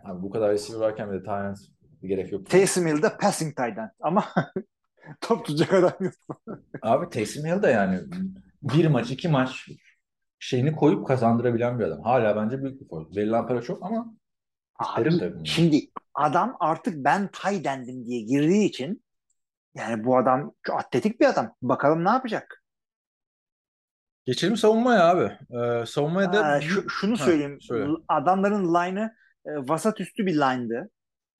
Abi 0.03 0.21
bu 0.21 0.29
kadar 0.29 0.51
receiver 0.51 0.79
varken 0.79 1.11
bir 1.11 1.19
de 1.19 1.23
talent 1.23 1.57
gerek 2.03 2.31
yok. 2.31 2.49
Taysom 2.49 2.87
Hill 2.87 3.01
de 3.01 3.17
passing 3.17 3.55
tight 3.55 3.77
end. 3.77 3.89
Ama 3.99 4.25
top 5.21 5.45
tutacak 5.45 5.73
adam 5.73 5.93
yok. 5.99 6.13
Abi 6.81 7.09
Taysom 7.09 7.45
Hill 7.45 7.63
de 7.63 7.67
yani 7.67 7.99
bir 8.63 8.87
maç, 8.87 9.11
iki 9.11 9.27
maç 9.27 9.69
şeyini 10.39 10.75
koyup 10.75 11.07
kazandırabilen 11.07 11.79
bir 11.79 11.83
adam. 11.83 12.01
Hala 12.01 12.35
bence 12.35 12.61
büyük 12.63 12.81
bir 12.81 12.87
forvet. 12.87 13.17
Verilen 13.17 13.47
para 13.47 13.61
çok 13.61 13.83
ama 13.83 14.13
bunu. 15.35 15.45
Şimdi 15.45 15.79
adam 16.15 16.57
artık 16.59 17.05
ben 17.05 17.27
tight 17.31 17.67
end'im 17.67 18.05
diye 18.05 18.21
girdiği 18.21 18.65
için 18.65 19.03
yani 19.75 20.03
bu 20.03 20.17
adam 20.17 20.53
atletik 20.71 21.19
bir 21.19 21.25
adam. 21.25 21.55
Bakalım 21.61 22.05
ne 22.05 22.09
yapacak? 22.09 22.63
Geçelim 24.25 24.57
savunmaya 24.57 25.07
abi. 25.09 25.31
Ee, 25.57 25.85
savunmaya 25.85 26.33
da 26.33 26.45
Aa, 26.45 26.61
şu, 26.61 26.89
şunu 26.89 27.19
Ha, 27.19 27.23
söyleyeyim. 27.25 27.61
söyle. 27.61 27.87
Adamların 28.07 28.73
line'ı 28.73 29.11
e, 29.45 29.51
vasat 29.69 29.99
üstü 29.99 30.25
bir 30.25 30.33
line'dı. 30.33 30.89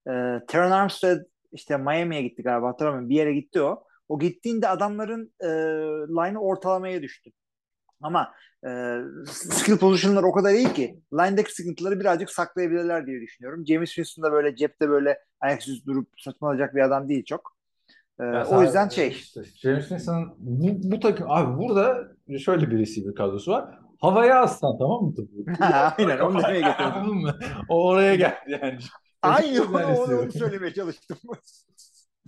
E, 0.08 0.12
Teron 0.48 0.72
Armstead 0.72 1.20
işte 1.52 1.78
Miami'ye 1.78 2.22
gitti 2.22 2.44
galiba 2.44 2.68
hatırlamıyorum. 2.68 3.10
Bir 3.10 3.16
yere 3.16 3.34
gitti 3.34 3.62
o. 3.62 3.84
O 4.10 4.20
gittiğinde 4.20 4.68
adamların 4.68 5.34
e, 5.40 5.48
line'ı 6.10 6.40
ortalamaya 6.40 7.02
düştü. 7.02 7.32
Ama 8.02 8.34
e, 8.68 8.98
skill 9.28 9.78
pozisyonları 9.78 10.26
o 10.26 10.32
kadar 10.34 10.54
iyi 10.54 10.74
ki 10.74 11.00
line'daki 11.14 11.54
sıkıntıları 11.54 12.00
birazcık 12.00 12.30
saklayabilirler 12.30 13.08
diye 13.08 13.22
düşünüyorum. 13.22 13.66
James 13.68 13.90
Winston 13.90 14.24
da 14.24 14.32
böyle 14.32 14.56
cepte 14.56 14.90
böyle 14.90 15.20
ayaksız 15.40 15.86
durup 15.86 16.10
saçmalayacak 16.18 16.76
bir 16.76 16.82
adam 16.82 17.10
değil 17.10 17.26
çok. 17.26 17.54
E, 18.20 18.24
o 18.24 18.62
yüzden 18.62 18.90
şey 18.90 19.08
işte 19.08 19.42
James 19.44 19.88
Winston'ın 19.88 20.34
bu, 20.38 20.92
bu 20.92 21.00
takım 21.00 21.32
abi 21.32 21.58
burada 21.58 22.08
şöyle 22.40 22.72
bir 22.72 22.78
receiver 22.80 23.16
kadrosu 23.16 23.52
var. 23.52 23.80
Havaya 24.02 24.42
aslan 24.42 24.78
tamam 24.78 25.04
mı 25.04 25.16
topu? 25.16 25.32
Aynen, 25.98 26.20
onu 26.20 26.44
demeye 26.44 26.62
getirdim. 26.62 27.28
O 27.70 27.88
oraya 27.88 28.16
geldi 28.16 28.36
yani. 28.62 28.78
aynı 29.22 29.64
onu, 29.64 29.98
onu, 29.98 30.32
söylemeye 30.32 30.74
çalıştım. 30.74 31.18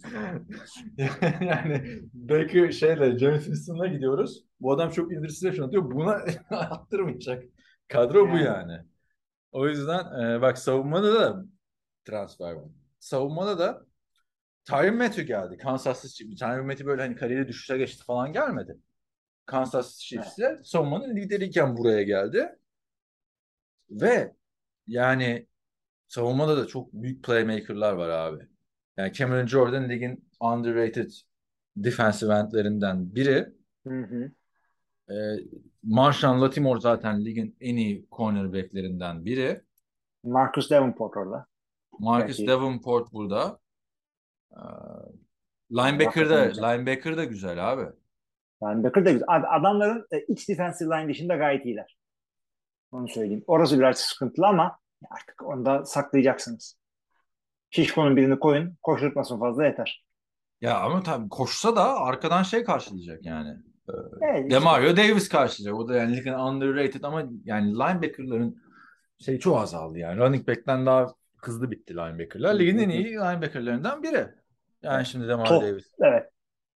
yani 1.41 2.01
Baker 2.13 2.71
şeyle 2.71 3.17
James 3.19 3.43
Winston'la 3.43 3.87
gidiyoruz. 3.87 4.45
Bu 4.59 4.73
adam 4.73 4.89
çok 4.89 5.13
interception 5.13 5.67
atıyor. 5.67 5.91
Buna 5.91 6.25
attırmayacak. 6.49 7.43
Kadro 7.87 8.31
bu 8.31 8.37
Yani. 8.37 8.43
yani. 8.43 8.79
O 9.51 9.67
yüzden 9.67 10.21
e, 10.21 10.41
bak 10.41 10.57
savunmada 10.57 11.13
da 11.13 11.45
transfer 12.05 12.51
var. 12.51 12.65
Savunmada 12.99 13.59
da 13.59 13.85
Tyron 14.65 14.97
Matthew 14.97 15.23
geldi. 15.23 15.57
Kansas 15.57 16.03
City. 16.15 16.35
Tyron 16.35 16.65
Matthew 16.65 16.85
böyle 16.85 17.01
hani 17.01 17.15
kariyeri 17.15 17.47
düşüşe 17.47 17.77
geçti 17.77 18.03
falan 18.03 18.33
gelmedi. 18.33 18.77
Kansas 19.45 19.99
Chiefs'te 19.99 20.59
savunmanın 20.63 21.15
lideriyken 21.15 21.77
buraya 21.77 22.03
geldi. 22.03 22.55
Ve 23.89 24.35
yani 24.87 25.47
savunmada 26.07 26.57
da 26.57 26.67
çok 26.67 26.93
büyük 26.93 27.23
playmaker'lar 27.23 27.93
var 27.93 28.09
abi. 28.09 28.47
Yani 28.97 29.13
Cameron 29.13 29.47
Jordan 29.47 29.89
ligin 29.89 30.29
underrated 30.39 31.11
defensive 31.77 32.33
endlerinden 32.33 33.15
biri. 33.15 33.53
Hı 33.87 33.99
hı. 34.01 34.31
Ee, 35.13 35.37
Marshawn 35.83 36.41
Latimore 36.41 36.79
zaten 36.79 37.25
ligin 37.25 37.57
en 37.61 37.75
iyi 37.75 38.07
cornerbacklerinden 38.11 39.25
biri. 39.25 39.61
Marcus 40.23 40.69
Davenport 40.71 41.17
orada. 41.17 41.45
Marcus 41.99 42.39
Belki- 42.39 42.47
Davenport 42.47 43.13
burada. 43.13 43.59
Ee, 44.55 44.61
linebacker 45.71 46.29
da, 46.29 46.67
linebacker 46.67 47.17
da 47.17 47.23
güzel 47.23 47.71
abi. 47.73 47.85
Yani 48.61 48.83
Becker 48.83 49.05
de 49.05 49.11
güzel. 49.13 49.27
Ad- 49.27 49.59
Adamların 49.59 50.07
e, 50.11 50.19
iç 50.21 50.49
defensive 50.49 50.95
line 50.97 51.09
dışında 51.09 51.35
gayet 51.35 51.65
iyiler. 51.65 51.97
Onu 52.91 53.07
söyleyeyim. 53.07 53.43
Orası 53.47 53.79
biraz 53.79 53.97
sıkıntılı 53.97 54.47
ama 54.47 54.79
Artık 55.09 55.43
onu 55.43 55.65
da 55.65 55.85
saklayacaksınız. 55.85 56.77
Şişkonun 57.69 58.15
birini 58.15 58.39
koyun. 58.39 58.77
Koşturtmasın 58.83 59.39
fazla 59.39 59.65
yeter. 59.65 60.05
Ya 60.61 60.79
ama 60.79 61.03
tabii 61.03 61.29
koşsa 61.29 61.75
da 61.75 61.99
arkadan 61.99 62.43
şey 62.43 62.63
karşılayacak 62.63 63.25
yani. 63.25 63.57
Evet, 64.21 64.51
Demario 64.51 64.97
Davis 64.97 65.29
karşılayacak. 65.29 65.79
O 65.79 65.87
da 65.87 65.95
yani 65.95 66.17
ligin 66.17 66.33
underrated 66.33 67.03
ama 67.03 67.23
yani 67.45 67.73
linebacker'ların 67.73 68.61
şey 69.19 69.39
çok 69.39 69.57
azaldı 69.57 69.97
yani. 69.97 70.19
Running 70.19 70.47
back'ten 70.47 70.85
daha 70.85 71.13
hızlı 71.37 71.71
bitti 71.71 71.93
linebacker'lar. 71.93 72.59
Ligin 72.59 72.77
en 72.77 72.89
iyi 72.89 73.05
linebacker'larından 73.05 74.03
biri. 74.03 74.27
Yani 74.85 75.05
şimdi 75.05 75.27
Demario 75.27 75.49
Top. 75.49 75.63
Davis. 75.63 75.85
Evet. 76.01 76.29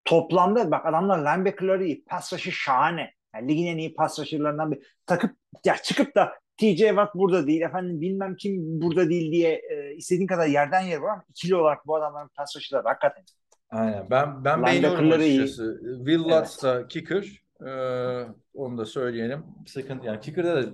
Toplamda 0.04 0.70
bak 0.70 0.86
adamlar 0.86 1.18
linebacker'ları 1.18 1.84
iyi. 1.84 2.04
Pass 2.04 2.32
rush'ı 2.32 2.52
şahane. 2.52 3.10
Yani 3.34 3.48
ligin 3.48 3.66
en 3.66 3.78
iyi 3.78 3.94
pass 3.94 4.18
rusher'larından 4.18 4.72
bir 4.72 4.78
takıp 5.06 5.36
ya 5.64 5.76
çıkıp 5.82 6.14
da 6.14 6.32
TJ 6.56 6.78
Watt 6.78 7.14
burada 7.14 7.46
değil 7.46 7.62
efendim 7.62 8.00
bilmem 8.00 8.36
kim 8.36 8.80
burada 8.80 9.08
değil 9.10 9.32
diye 9.32 9.62
e, 9.70 9.94
istediğin 9.94 10.26
kadar 10.26 10.46
yerden 10.46 10.80
yer 10.80 10.98
var 10.98 11.12
ama 11.12 11.24
ikili 11.28 11.56
olarak 11.56 11.86
bu 11.86 11.96
adamların 11.96 12.28
pass 12.34 12.56
rusher'ları 12.56 12.88
hakikaten. 12.88 13.24
Aynen. 13.70 14.10
Ben 14.10 14.44
ben 14.44 14.62
beğeniyorum 14.62 14.98
Linebacker'ları 14.98 15.24
iyi. 15.24 15.42
açıkçası. 15.42 15.80
Will 15.96 16.18
Lutz 16.18 16.62
da 16.62 16.88
kicker. 16.88 17.40
Ee, 17.66 18.26
onu 18.54 18.78
da 18.78 18.84
söyleyelim. 18.84 19.44
Sıkıntı 19.66 20.06
yani 20.06 20.20
kicker'da 20.20 20.62
da 20.62 20.68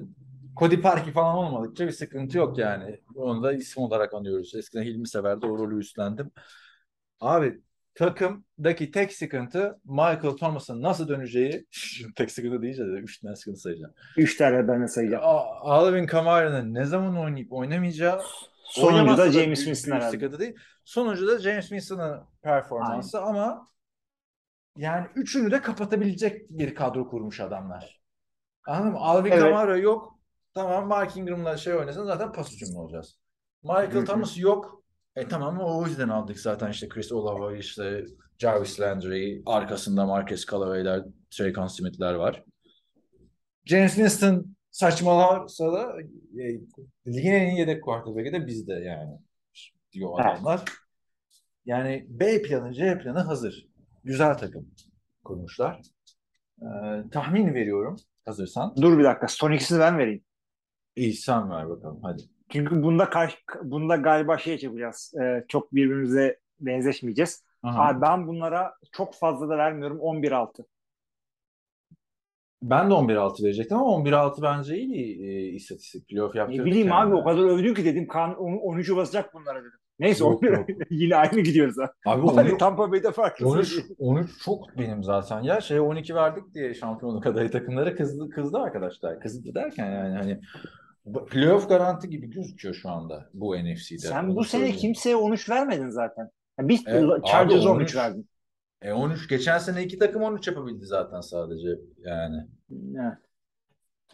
Cody 0.57 0.81
Parkey 0.81 1.13
falan 1.13 1.37
olmadıkça 1.37 1.87
bir 1.87 1.93
sıkıntı 1.93 2.39
yok 2.39 2.59
yani. 2.59 3.01
Onu 3.15 3.43
da 3.43 3.53
isim 3.53 3.83
olarak 3.83 4.15
anıyoruz. 4.15 4.55
Eskiden 4.55 4.83
Hilmi 4.83 5.09
Sever'de 5.09 5.47
o 5.47 5.59
rolü 5.59 5.79
üstlendim. 5.79 6.31
Abi 7.21 7.61
takımdaki 7.95 8.91
tek 8.91 9.13
sıkıntı 9.13 9.81
Michael 9.85 10.37
Thomas'ın 10.37 10.83
nasıl 10.83 11.09
döneceği. 11.09 11.67
tek 12.17 12.31
sıkıntı 12.31 12.63
deyince 12.63 12.87
de 12.87 12.91
3 12.91 13.21
tane 13.21 13.37
sıkıntı 13.37 13.61
sayacağım. 13.61 13.95
Üç 14.17 14.37
tane 14.37 14.69
ben 14.69 14.83
de 14.83 14.89
sayacağım. 14.89 15.25
A- 15.25 15.61
Alvin 15.61 16.07
Kamara'nın 16.07 16.75
ne 16.75 16.85
zaman 16.85 17.19
oynayıp 17.19 17.53
oynamayacağı 17.53 18.23
Sonuncu 18.65 19.17
da 19.17 19.33
James 19.33 19.59
Winston 19.59 19.93
herhalde. 19.93 20.11
sıkıntı 20.11 20.39
değil. 20.39 20.57
Sonuncu 20.85 21.27
da 21.29 21.39
James 21.39 21.69
Winston'ın 21.69 22.21
performansı 22.43 23.21
ama 23.23 23.69
yani 24.77 25.07
üçünü 25.15 25.51
de 25.51 25.63
kapatabilecek 25.63 26.51
bir 26.51 26.75
kadro 26.75 27.09
kurmuş 27.09 27.41
adamlar. 27.41 28.01
Anladın 28.67 28.93
mı? 28.93 28.99
Alvin 28.99 29.31
Evet. 29.31 29.43
Kamara 29.43 29.77
yok. 29.77 30.19
Tamam 30.55 30.87
Mark 30.89 31.17
Ingram'la 31.17 31.57
şey 31.57 31.75
oynasın 31.75 32.05
zaten 32.05 32.33
pas 32.33 32.53
hücumu 32.53 32.81
olacağız. 32.81 33.19
Michael. 33.63 34.07
Thomas 34.07 34.39
yok. 34.39 34.83
E 35.17 35.29
tamam 35.29 35.59
o 35.61 35.87
yüzden 35.87 36.09
aldık 36.09 36.41
zaten 36.41 36.71
işte 36.71 36.89
Chris 36.89 37.13
Olave, 37.13 37.59
işte 37.59 38.05
Jarvis 38.39 38.81
Landry, 38.81 39.43
arkasında 39.47 40.07
Marcus 40.07 40.47
Callaway'ler, 40.47 41.03
Trey 41.31 41.53
Smith'ler 41.69 42.15
var. 42.15 42.45
James 43.65 43.95
Winston 43.95 44.57
saçmalarsa 44.71 45.73
da 45.73 46.01
e, 46.41 46.61
ligin 47.07 47.33
en 47.33 47.51
iyi 47.51 47.59
yedek 47.59 47.85
quarterback'i 47.85 48.33
de 48.33 48.47
bizde 48.47 48.73
yani 48.73 49.19
diyor 49.93 50.11
Evet. 50.21 50.33
adamlar. 50.33 50.65
Yani 51.67 52.07
B 52.09 52.43
planı, 52.43 52.75
C 52.75 52.99
planı 52.99 53.19
hazır. 53.21 53.69
Güzel 54.05 54.39
takım 54.39 54.71
kurmuşlar. 55.25 55.81
Ee, 56.63 56.65
tahmin 57.13 57.55
veriyorum 57.55 57.97
hazırsan. 58.25 58.75
Dur 58.77 58.99
bir 58.99 59.05
dakika. 59.05 59.29
Son 59.29 59.53
ikisini 59.53 59.81
ben 59.81 59.99
vereyim. 59.99 60.25
İyi 60.97 61.13
sen 61.13 61.51
ver 61.51 61.69
bakalım 61.69 62.01
hadi. 62.03 62.23
Çünkü 62.51 62.83
bunda 62.83 63.11
karşı, 63.11 63.37
bunda 63.63 63.97
galiba 63.97 64.39
şey 64.39 64.59
yapacağız. 64.63 65.15
Ee, 65.23 65.45
çok 65.49 65.75
birbirimize 65.75 66.39
benzeşmeyeceğiz. 66.61 67.45
Aha. 67.63 67.89
Abi 67.89 68.01
ben 68.01 68.27
bunlara 68.27 68.75
çok 68.93 69.15
fazla 69.15 69.49
da 69.49 69.59
vermiyorum. 69.59 69.99
11-6. 69.99 70.65
Ben 72.63 72.91
de 72.91 72.95
11-6 72.95 73.45
verecektim 73.45 73.77
ama 73.79 73.91
11-6 73.91 74.43
bence 74.43 74.77
iyi 74.79 74.89
bir 75.19 75.29
e, 75.29 75.43
istatistik. 75.43 76.09
Playoff 76.09 76.35
Ne 76.35 76.41
yaptırdık 76.41 76.67
bileyim 76.67 76.89
yani. 76.89 77.09
abi 77.09 77.15
o 77.15 77.25
kadar 77.25 77.43
övdün 77.43 77.75
ki 77.75 77.85
dedim 77.85 78.07
kan 78.07 78.31
13'ü 78.31 78.97
basacak 78.97 79.35
bunlara 79.35 79.61
dedim. 79.61 79.79
Neyse 79.99 80.25
Yok, 80.25 80.43
11 80.43 80.53
yok. 80.53 80.67
yine 80.91 81.17
aynı 81.17 81.41
gidiyoruz 81.41 81.77
ha. 81.79 81.93
Abi 82.07 82.27
Hadi 82.27 82.51
13, 82.51 82.59
Tampa 82.61 82.93
Bay'de 82.93 83.13
farklı 83.13 83.49
13, 83.49 83.69
söyleyeyim. 83.69 83.97
13 83.99 84.31
çok 84.45 84.79
benim 84.79 85.03
zaten 85.05 85.43
ya. 85.43 85.61
Şey 85.61 85.81
12 85.81 86.15
verdik 86.15 86.55
diye 86.55 86.75
şampiyonluk 86.75 87.27
adayı 87.27 87.51
takımlara 87.51 87.95
kızdı, 87.95 88.31
kızdı 88.31 88.59
arkadaşlar. 88.59 89.21
Kızdı 89.21 89.55
derken 89.55 89.91
yani 89.93 90.17
hani 90.17 90.41
playoff 91.31 91.69
garanti 91.69 92.11
gibi 92.11 92.31
gözüküyor 92.31 92.75
şu 92.75 92.89
anda 92.91 93.31
bu 93.35 93.57
NFC'de. 93.57 93.99
Sen 93.99 94.25
Onu 94.25 94.37
bu 94.37 94.45
sene 94.45 94.61
söyleyeyim. 94.61 94.81
kimseye 94.81 95.17
13 95.17 95.51
vermedin 95.51 95.91
zaten. 95.91 96.31
Ya 96.61 96.69
Bir 96.69 96.87
abi 96.87 97.23
Chargers 97.27 97.67
13 97.67 97.67
13. 97.67 97.97
verdin. 97.97 98.29
E 98.83 98.93
13 98.93 99.29
geçen 99.29 99.59
sene 99.59 99.83
iki 99.85 99.99
takım 99.99 100.23
13 100.23 100.49
yapabildi 100.49 100.87
zaten 100.87 101.21
sadece 101.21 101.69
yani. 101.99 102.37
Evet. 103.01 103.19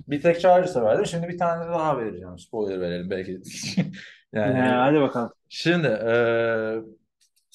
Bir 0.09 0.21
tek 0.21 0.41
Chargers'a 0.41 0.85
verdim. 0.85 1.07
Şimdi 1.07 1.29
bir 1.29 1.39
tane 1.39 1.65
daha 1.65 1.99
vereceğim. 1.99 2.39
Spoiler 2.39 2.81
verelim 2.81 3.11
belki. 3.11 3.33
yani 4.33 4.59
Ee, 4.59 4.63
hadi 4.63 5.01
bakalım. 5.01 5.33
şimdi 5.49 5.87
e, 5.87 6.15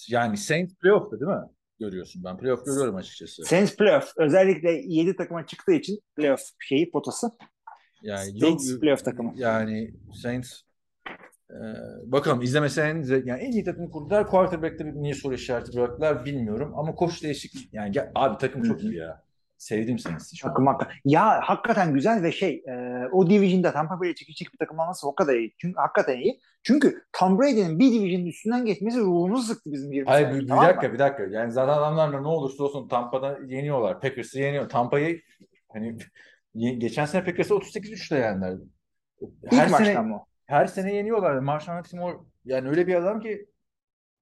yani 0.10 0.38
Saints 0.38 0.76
playoff'ta 0.76 1.20
değil 1.20 1.32
mi? 1.32 1.44
Görüyorsun. 1.80 2.24
Ben 2.24 2.38
playoff 2.38 2.66
görüyorum 2.66 2.96
açıkçası. 2.96 3.44
Saints 3.46 3.76
playoff. 3.76 4.14
Özellikle 4.18 4.72
7 4.72 5.16
takıma 5.16 5.46
çıktığı 5.46 5.74
için 5.74 6.00
playoff 6.16 6.42
şeyi 6.60 6.92
potası. 6.92 7.28
Yani 8.02 8.40
Saints 8.40 8.72
yok- 8.72 8.82
playoff 8.82 9.06
takımı. 9.06 9.34
Yani 9.36 9.92
Saints 10.14 10.62
e, 11.52 11.58
bakalım 12.06 12.42
izlemesen 12.42 13.04
yani 13.26 13.42
en 13.42 13.52
iyi 13.52 13.64
takımı 13.64 13.92
kurdular. 13.92 14.28
Quarterback'te 14.28 14.86
bir 14.86 14.94
niye 14.94 15.14
soru 15.14 15.34
işareti 15.34 15.78
bıraktılar 15.78 16.26
bilmiyorum. 16.26 16.74
Ama 16.76 16.96
koç 16.96 17.24
değişik 17.24 17.74
yani 17.74 17.92
gel- 17.92 18.12
abi 18.16 18.38
takım 18.38 18.64
çok 18.64 18.84
iyi 18.84 18.96
ya. 18.96 19.28
Sevdim 19.58 19.98
an. 20.10 20.18
Takım 20.42 20.68
hakikaten. 20.68 20.96
Ya 21.06 21.40
hakikaten 21.44 21.94
güzel 21.94 22.24
ve 22.24 22.32
şey 22.32 22.64
e, 22.68 23.04
o 23.12 23.30
division'da 23.30 23.72
Tampa 23.74 24.00
Bay'e 24.00 24.16
çekecek 24.16 24.54
bir 24.54 24.58
takım 24.58 24.80
olması 24.80 25.08
o 25.08 25.16
kadar 25.16 25.36
iyi. 25.36 25.54
Çünkü 25.58 25.76
hakikaten 25.80 26.18
iyi. 26.20 26.40
Çünkü 26.64 27.04
Tom 27.14 27.40
Brady'nin 27.40 27.80
bir 27.80 27.92
division'ın 27.92 28.26
üstünden 28.26 28.66
geçmesi 28.66 29.00
ruhumuzu 29.00 29.44
sıktı 29.44 29.72
bizim 29.72 29.92
20 29.92 30.08
Hayır 30.10 30.34
bir, 30.36 30.40
bir 30.40 30.48
tamam 30.48 30.64
mı? 30.64 30.70
dakika 30.70 30.94
bir 30.94 31.00
dakika. 31.00 31.24
Yani 31.24 31.52
zaten 31.52 31.74
adamlar 31.74 32.24
ne 32.24 32.28
olursa 32.28 32.64
olsun 32.64 32.88
Tampa'da 32.88 33.40
yeniyorlar. 33.48 34.02
Packers'ı 34.02 34.40
yeniyor. 34.40 34.70
Tampa'yı 34.70 35.22
hani 35.74 35.98
geçen 36.56 37.06
sene 37.06 37.24
Packers'ı 37.24 37.54
38-3'te 37.54 38.16
yendiler. 38.18 38.58
İlk 39.22 39.52
Her 39.52 39.70
maçtan 39.70 39.86
sene 39.86 40.00
mı? 40.02 40.24
her 40.46 40.66
sene 40.66 40.94
yeniyorlar. 40.96 41.36
Marshall 41.40 41.78
Latimore 41.78 42.18
yani 42.46 42.70
öyle 42.70 42.88
bir 42.88 42.96
adam 42.96 43.20
ki 43.20 43.46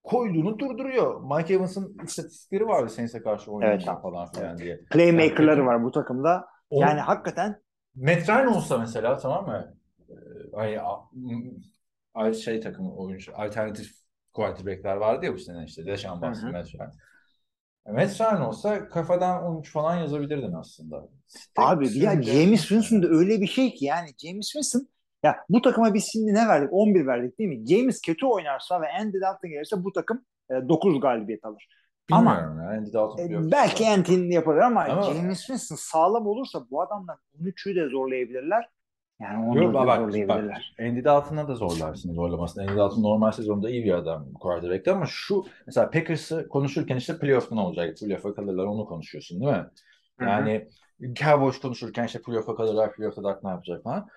koyduğunu 0.03 0.59
durduruyor. 0.59 1.37
Mike 1.37 1.53
Evans'ın 1.53 1.97
istatistikleri 2.03 2.67
vardı 2.67 2.89
Saints'e 2.89 3.21
karşı 3.21 3.51
oynarken 3.51 3.91
Evet. 3.93 4.01
falan 4.01 4.31
filan 4.31 4.57
diye. 4.57 4.79
Playmaker'ları 4.91 5.57
Yani- 5.59 5.65
var 5.67 5.83
bu 5.83 5.91
takımda. 5.91 6.45
O, 6.69 6.81
Yani 6.81 6.99
hakikaten 6.99 7.61
Matt 7.95 8.29
olsa 8.29 8.77
mesela 8.77 9.17
tamam 9.17 9.45
mı? 9.45 9.75
Ay 12.13 12.33
şey 12.33 12.59
takımı 12.59 12.95
oyuncu 12.95 13.31
alternatif 13.35 13.91
quarterback'ler 14.33 14.95
vardı 14.95 15.25
ya 15.25 15.33
bu 15.33 15.37
sene 15.37 15.63
işte. 15.65 15.85
Deşan 15.85 16.13
Watson. 16.13 16.51
Matt 16.51 16.75
Ryan. 16.75 16.91
Ryan 17.87 18.41
olsa 18.41 18.89
kafadan 18.89 19.43
13 19.43 19.71
falan 19.71 19.95
yazabilirdin 19.95 20.53
aslında. 20.53 21.09
Tek 21.55 21.65
abi 21.65 21.97
ya 21.99 22.21
James 22.21 22.61
Winston 22.61 23.03
da 23.03 23.07
öyle 23.07 23.41
bir 23.41 23.47
şey 23.47 23.73
ki 23.73 23.85
yani 23.85 24.09
James 24.17 24.45
Winston 24.45 24.87
ya 25.23 25.35
bu 25.49 25.61
takıma 25.61 25.93
biz 25.93 26.09
şimdi 26.11 26.33
ne 26.33 26.47
verdik? 26.47 26.69
11 26.71 27.07
verdik 27.07 27.39
değil 27.39 27.49
mi? 27.49 27.67
James 27.67 28.01
kötü 28.01 28.25
oynarsa 28.25 28.81
ve 28.81 28.85
Andy 28.99 29.21
Dalton 29.21 29.49
gelirse 29.49 29.83
bu 29.83 29.91
takım 29.93 30.25
e, 30.51 30.69
9 30.69 30.99
galibiyet 30.99 31.45
alır. 31.45 31.67
ama- 32.11 32.31
Bilmiyorum 32.35 32.59
ya. 32.63 32.69
Andy 32.77 32.93
Dalton 32.93 33.23
E, 33.47 33.51
belki 33.51 33.83
yapar. 33.83 33.97
Anthony 33.97 34.33
yapabilir 34.33 34.61
ama, 34.61 34.83
Ama- 34.83 35.01
James 35.13 35.37
Winston 35.39 35.75
sağlam 35.75 36.27
olursa 36.27 36.65
bu 36.71 36.81
adamlar 36.81 37.17
13'ü 37.41 37.75
de 37.75 37.89
zorlayabilirler. 37.89 38.69
Yani 39.19 39.45
onu 39.45 39.63
Yok 39.63 39.69
da 39.69 39.73
bak, 39.73 39.87
bak, 39.87 39.97
zorlayabilirler. 39.97 40.75
Andy 40.79 41.03
Dalton'a 41.03 41.47
da 41.47 41.55
zorlarsın 41.55 42.13
zorlamasını. 42.13 42.63
Andy 42.63 42.75
Dalton 42.77 43.03
normal 43.03 43.31
sezonda 43.31 43.69
iyi 43.69 43.85
bir 43.85 43.93
adam 43.93 44.33
quarterback'ti 44.33 44.91
ama 44.91 45.05
şu 45.05 45.45
mesela 45.67 45.89
Packers'ı 45.89 46.47
konuşurken 46.49 46.95
işte 46.95 47.19
playoff 47.19 47.51
ne 47.51 47.59
olacak? 47.59 47.97
Playoff'a 47.97 48.35
kalırlar 48.35 48.65
onu 48.65 48.85
konuşuyorsun 48.85 49.41
değil 49.41 49.51
mi? 49.51 49.65
Yani 50.21 50.67
Cowboys 51.13 51.59
konuşurken 51.59 52.05
işte 52.05 52.21
playoff'a 52.21 52.55
kalırlar, 52.55 52.93
playoff'ta 52.93 53.23
da 53.23 53.39
ne 53.43 53.49
yapacak 53.49 53.83
falan. 53.83 54.07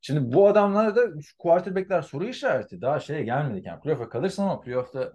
Şimdi 0.00 0.32
bu 0.32 0.48
adamlar 0.48 0.96
da 0.96 1.00
quarterback'ler 1.38 2.02
soru 2.02 2.24
işareti. 2.24 2.80
Daha 2.80 3.00
şeye 3.00 3.22
gelmedik 3.22 3.66
yani. 3.66 3.80
Playoff'a 3.80 4.08
kalırsın 4.08 4.42
ama 4.42 4.60
playoff'ta 4.60 5.12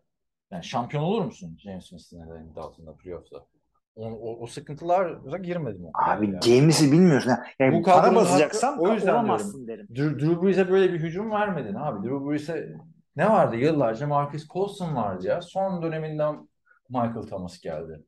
yani 0.51 0.63
şampiyon 0.63 1.03
olur 1.03 1.25
musun 1.25 1.57
James 1.63 1.83
Winston'la 1.83 2.29
da 2.29 2.33
Andy 2.33 2.55
Dalton'la 2.55 2.95
playoff'ta? 2.95 3.45
O, 3.95 4.05
o, 4.05 4.43
o 4.43 4.47
sıkıntılara 4.47 5.37
girmedim. 5.37 5.85
Abi 5.93 6.25
yani. 6.27 6.41
James'i 6.41 6.91
bilmiyorsun. 6.91 7.29
ha. 7.29 7.43
Yani 7.59 7.79
Bu 7.79 7.83
para 7.83 8.15
basacaksan 8.15 8.79
o 8.79 8.93
yüzden 8.93 9.13
olamazsın 9.13 9.67
derim. 9.67 9.87
Drew, 9.89 10.19
Drew 10.19 10.41
Brees'e 10.41 10.69
böyle 10.69 10.93
bir 10.93 10.99
hücum 10.99 11.31
vermedin 11.31 11.75
abi. 11.75 12.07
Drew 12.07 12.29
Brees'e 12.29 12.69
ne 13.15 13.29
vardı 13.29 13.55
yıllarca? 13.55 14.07
Marcus 14.07 14.47
Colson 14.47 14.95
vardı 14.95 15.27
ya. 15.27 15.41
Son 15.41 15.81
döneminden 15.81 16.47
Michael 16.89 17.21
Thomas 17.21 17.59
geldi. 17.59 18.03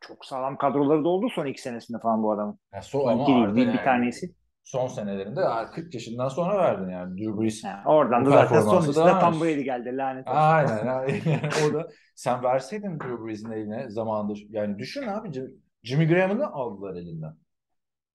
Çok 0.00 0.24
sağlam 0.24 0.56
kadroları 0.56 1.04
da 1.04 1.08
oldu 1.08 1.26
son 1.34 1.46
iki 1.46 1.62
senesinde 1.62 1.98
falan 1.98 2.22
bu 2.22 2.32
adamın. 2.32 2.58
Ya 2.74 2.82
Son 2.82 3.08
ama 3.08 3.26
bir, 3.26 3.56
bir 3.56 3.66
yani 3.66 3.84
tanesi. 3.84 4.34
Son 4.64 4.86
senelerinde 4.86 5.40
ya 5.40 5.70
40 5.70 5.94
yaşından 5.94 6.28
sonra 6.28 6.58
verdin 6.58 6.88
yani 6.88 7.18
Drew 7.18 7.40
Brees. 7.40 7.64
Ha, 7.64 7.82
oradan 7.86 8.26
da 8.26 8.30
zaten 8.30 8.60
sonrasında 8.60 9.06
da 9.06 9.20
Tom. 9.20 9.40
Brady 9.40 9.62
geldi 9.62 9.96
lanet 9.96 10.28
olsun. 10.28 10.38
Aynen. 10.38 10.86
aynen. 10.86 11.50
o 11.70 11.74
da 11.74 11.88
sen 12.14 12.42
verseydin 12.42 13.00
Drew 13.00 13.26
Brees'in 13.26 13.52
eline 13.52 13.90
zamanında 13.90 14.38
yani 14.50 14.78
düşün 14.78 15.02
abi 15.02 15.28
Jim- 15.28 15.54
Jimmy 15.82 16.08
Graham'ını 16.08 16.46
aldılar 16.46 16.94
elinden. 16.94 17.36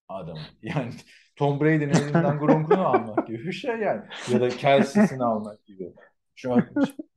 adamı. 0.08 0.40
Yani 0.62 0.92
Tom 1.36 1.60
Brady'nin 1.60 1.90
elinden 1.90 2.40
Gronk'unu 2.40 2.88
almak 2.88 3.28
gibi 3.28 3.46
bir 3.46 3.52
şey 3.52 3.76
yani. 3.78 4.02
Ya 4.32 4.42
da 4.42 4.50
Kelsey'sini 4.50 5.24
almak 5.24 5.66
gibi. 5.66 5.94
Şu 6.36 6.54
an 6.54 6.64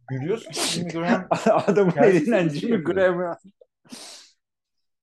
gülüyorsun. 0.08 0.52
Jimmy 0.52 0.92
Graham 0.92 1.26
Adamın 1.66 1.92
elinden 1.96 2.48
Jimmy. 2.48 2.84
Graham'ı 2.84 3.36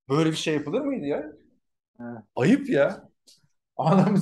böyle 0.08 0.30
bir 0.30 0.36
şey 0.36 0.54
yapılır 0.54 0.80
mıydı 0.80 1.06
ya? 1.06 1.22
Ha. 1.98 2.24
Ayıp 2.36 2.68
ya. 2.70 3.09
Adam 3.80 4.14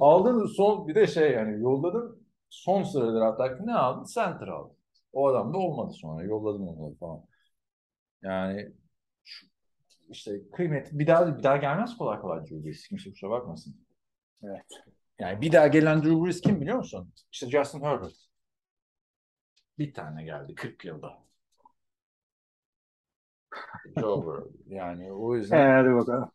aldın 0.00 0.46
son 0.46 0.88
bir 0.88 0.94
de 0.94 1.06
şey 1.06 1.32
yani 1.32 1.62
yolladın 1.62 2.26
son 2.50 2.82
sıradır 2.82 3.20
hatta 3.20 3.58
ne 3.64 3.74
aldın? 3.74 4.04
Center 4.14 4.48
aldın. 4.48 4.76
O 5.12 5.28
adam 5.28 5.54
da 5.54 5.58
olmadı 5.58 5.92
sonra. 5.94 6.24
Yolladın 6.24 6.66
onları 6.66 6.94
falan. 6.96 7.24
Yani 8.22 8.72
işte 10.10 10.50
kıymet 10.52 10.88
bir 10.92 11.06
daha 11.06 11.38
bir 11.38 11.42
daha 11.42 11.56
gelmez 11.56 11.96
kolay 11.98 12.20
kolay 12.20 12.40
Drew 12.40 12.64
Brees. 12.64 12.88
Kimse 12.88 13.10
kusura 13.10 13.30
bakmasın. 13.30 13.76
Evet. 14.42 14.64
Yani 15.18 15.40
bir 15.40 15.52
daha 15.52 15.66
gelen 15.66 16.02
Drew 16.02 16.24
Brees 16.24 16.40
kim 16.40 16.60
biliyor 16.60 16.76
musun? 16.78 17.12
İşte 17.32 17.50
Justin 17.50 17.82
Herbert. 17.82 18.14
Bir 19.78 19.94
tane 19.94 20.24
geldi 20.24 20.54
40 20.54 20.84
yılda. 20.84 21.22
Joe. 23.96 24.48
Yani 24.66 25.12
o 25.12 25.36
yüzden 25.36 25.58
Ee, 25.58 25.72
hadi 25.72 25.94
bakalım. 25.94 26.30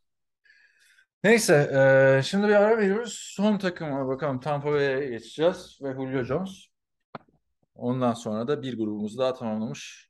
Neyse, 1.24 1.70
eee, 1.74 2.24
şimdi 2.24 2.48
bir 2.48 2.54
ara 2.54 2.78
veriyoruz. 2.78 3.14
Son 3.36 3.58
takıma 3.58 4.08
bakalım. 4.08 4.40
Tampa 4.40 4.72
Bay'e 4.72 5.10
geçeceğiz 5.10 5.80
ve 5.82 5.94
Julio 5.94 6.24
Jones. 6.24 6.66
Ondan 7.76 8.14
sonra 8.14 8.48
da 8.48 8.62
bir 8.62 8.78
grubumuzu 8.78 9.18
daha 9.18 9.34
tamamlamış 9.34 10.10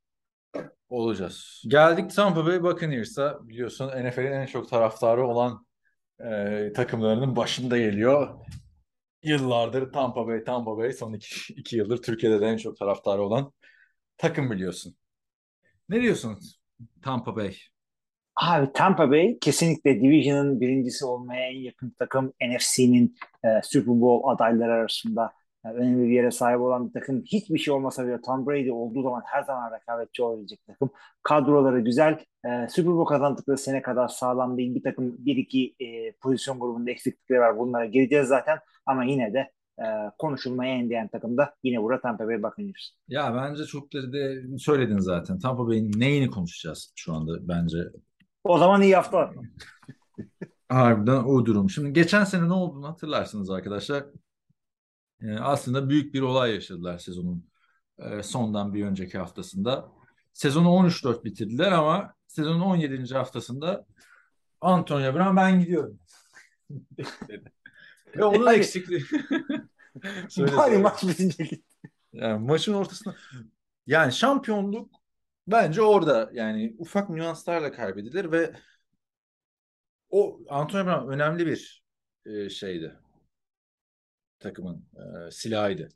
olacağız. 0.89 1.63
Geldik 1.67 2.11
Tampa 2.15 2.45
Bay 2.47 2.63
Buccaneers'a. 2.63 3.49
Biliyorsun 3.49 3.88
NFL'in 3.88 4.31
en 4.31 4.45
çok 4.45 4.69
taraftarı 4.69 5.27
olan 5.27 5.67
eee, 6.21 6.73
takımlarının 6.73 7.35
başında 7.35 7.77
geliyor. 7.79 8.35
Yıllardır 9.23 9.93
Tampa 9.93 10.27
Bay, 10.27 10.45
Tampa 10.45 10.77
Bay. 10.77 10.93
Son 10.93 11.13
iki, 11.13 11.53
iki 11.53 11.77
yıldır 11.77 12.03
Türkiye'de 12.03 12.41
de 12.41 12.47
en 12.47 12.57
çok 12.57 12.77
taraftarı 12.79 13.23
olan 13.23 13.53
takım 14.17 14.51
biliyorsun. 14.51 14.95
Ne 15.89 16.01
diyorsun 16.01 16.39
Tampa 17.03 17.35
Bay? 17.35 17.55
Abi 18.35 18.71
Tampa 18.73 19.11
Bay 19.11 19.39
kesinlikle 19.39 20.01
Division'ın 20.01 20.61
birincisi 20.61 21.05
olmaya 21.05 21.49
en 21.49 21.59
yakın 21.59 21.95
takım. 21.99 22.33
NFC'nin 22.41 23.15
e, 23.43 23.47
Super 23.63 24.01
Bowl 24.01 24.29
adayları 24.29 24.71
arasında 24.71 25.31
e, 25.65 25.67
önemli 25.69 26.09
bir 26.09 26.13
yere 26.13 26.31
sahip 26.31 26.61
olan 26.61 26.87
bir 26.87 26.93
takım. 26.93 27.23
Hiçbir 27.25 27.59
şey 27.59 27.73
olmasa 27.73 28.07
bile 28.07 28.21
Tom 28.21 28.47
Brady 28.47 28.71
olduğu 28.71 29.03
zaman 29.03 29.21
her 29.25 29.43
zaman 29.43 29.71
rekabetçi 29.73 30.23
olabilecek 30.23 30.59
takım. 30.67 30.89
Kadroları 31.23 31.79
güzel. 31.79 32.19
E, 32.45 32.67
Super 32.69 32.91
Bowl 32.93 33.13
kazandıkları 33.13 33.57
sene 33.57 33.81
kadar 33.81 34.07
sağlam 34.07 34.57
değil. 34.57 34.75
Bir 34.75 34.83
takım 34.83 35.15
bir 35.19 35.35
iki 35.35 35.75
e, 35.79 36.11
pozisyon 36.11 36.59
grubunda 36.59 36.91
eksiklikleri 36.91 37.39
var. 37.39 37.57
Bunlara 37.57 37.85
geleceğiz 37.85 38.27
zaten. 38.27 38.59
Ama 38.85 39.03
yine 39.03 39.33
de 39.33 39.51
e, 39.79 39.85
konuşulmaya 40.17 40.75
en 40.75 40.89
değen 40.89 41.07
takım 41.07 41.37
da 41.37 41.53
yine 41.63 41.81
burada 41.81 42.01
Tampa 42.01 42.27
Bay 42.27 42.43
Buccaneers. 42.43 42.89
Ya 43.07 43.35
bence 43.35 43.63
çok 43.63 43.93
da 43.93 43.97
söyledin 44.57 44.99
zaten. 44.99 45.39
Tampa 45.39 45.67
Bay'in 45.67 45.91
neyini 45.99 46.29
konuşacağız 46.29 46.93
şu 46.95 47.13
anda 47.13 47.47
bence. 47.47 47.77
O 48.43 48.57
zaman 48.57 48.81
iyi 48.81 48.95
haftalar. 48.95 49.35
Harbiden 50.69 51.23
o 51.23 51.45
durum. 51.45 51.69
Şimdi 51.69 51.93
geçen 51.93 52.23
sene 52.23 52.47
ne 52.47 52.53
olduğunu 52.53 52.88
hatırlarsınız 52.88 53.49
arkadaşlar. 53.49 54.05
Ee, 55.22 55.38
aslında 55.38 55.89
büyük 55.89 56.13
bir 56.13 56.22
olay 56.22 56.53
yaşadılar 56.53 56.97
sezonun 56.97 57.45
e, 57.99 58.23
sondan 58.23 58.73
bir 58.73 58.85
önceki 58.85 59.18
haftasında. 59.18 59.91
Sezonu 60.34 60.68
13-4 60.68 61.23
bitirdiler 61.23 61.72
ama 61.72 62.13
sezonun 62.27 62.61
17. 62.61 63.13
haftasında 63.13 63.85
Antonio 64.61 65.13
Brown 65.13 65.35
ben 65.38 65.59
gidiyorum. 65.59 65.99
Ve 68.18 68.23
onun 68.26 68.45
Yani- 68.45 68.57
eksikliği. 68.57 69.03
Bari 70.38 70.77
maç 70.77 71.03
bitince 71.03 71.43
git. 71.43 71.65
Yani 72.13 72.45
maçın 72.47 72.73
ortasında 72.73 73.15
yani 73.88 74.13
şampiyonluk 74.13 75.01
bence 75.52 75.82
orada 75.82 76.30
yani 76.34 76.76
ufak 76.80 77.10
nüanslarla 77.10 77.72
kaybedilir 77.72 78.32
ve 78.32 78.53
o 80.10 80.40
Antonio 80.49 80.86
Brown 80.86 81.11
önemli 81.14 81.48
bir 81.48 81.84
e, 82.26 82.49
şeydi. 82.49 82.95
Takımın 84.40 84.86
e, 84.95 85.32
silahıydı. 85.32 85.90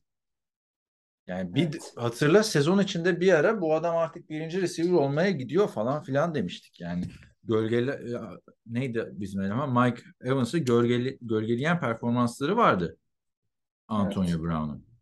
Yani 1.27 1.55
bir 1.55 1.63
Evet. 1.63 1.93
hatırla 1.95 2.43
sezon 2.43 2.79
içinde 2.79 3.19
bir 3.19 3.33
ara 3.33 3.61
bu 3.61 3.75
adam 3.75 3.97
artık 3.97 4.29
birinci 4.29 4.61
receiver 4.61 4.91
olmaya 4.91 5.31
gidiyor 5.31 5.67
falan 5.67 6.03
filan 6.03 6.35
demiştik. 6.35 6.81
Yani 6.81 7.03
gölgele 7.43 8.11
ya, 8.11 8.31
neydi 8.65 9.09
bizim 9.11 9.41
eleman 9.41 9.85
Mike 9.85 10.01
Evans'ı 10.21 10.57
gölgeli, 10.57 11.17
gölgeleyen 11.21 11.79
performansları 11.79 12.57
vardı 12.57 12.97
Antonio 13.87 14.43
Brown'un. 14.43 14.94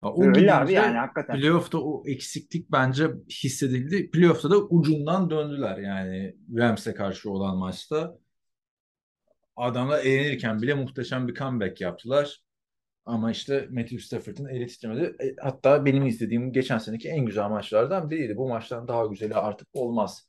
Ha, 0.00 0.12
O 0.12 0.24
Öyle 0.24 0.54
abi 0.54 0.72
yani 0.72 0.96
hakikaten. 0.98 1.36
playoff'ta 1.40 1.78
o 1.78 2.02
eksiklik 2.06 2.72
bence 2.72 3.10
hissedildi. 3.30 4.10
Playoff'ta 4.10 4.50
da 4.50 4.56
ucundan 4.58 5.30
döndüler 5.30 5.78
yani 5.78 6.36
Rams'e 6.56 6.94
karşı 6.94 7.30
olan 7.30 7.56
maçta. 7.56 8.18
Adamlar 9.56 10.04
eğlenirken 10.04 10.62
bile 10.62 10.74
muhteşem 10.74 11.28
bir 11.28 11.34
comeback 11.34 11.80
yaptılar. 11.80 12.42
Ama 13.06 13.30
işte 13.30 13.68
Matthew 13.70 13.98
Stafford'ın 13.98 14.46
eli 14.48 14.66
titremedi. 14.66 15.16
E, 15.24 15.36
hatta 15.42 15.84
benim 15.84 16.06
izlediğim 16.06 16.52
geçen 16.52 16.78
seneki 16.78 17.08
en 17.08 17.26
güzel 17.26 17.48
maçlardan 17.48 18.10
biriydi. 18.10 18.36
Bu 18.36 18.48
maçtan 18.48 18.88
daha 18.88 19.06
güzeli 19.06 19.34
artık 19.34 19.68
olmaz 19.72 20.28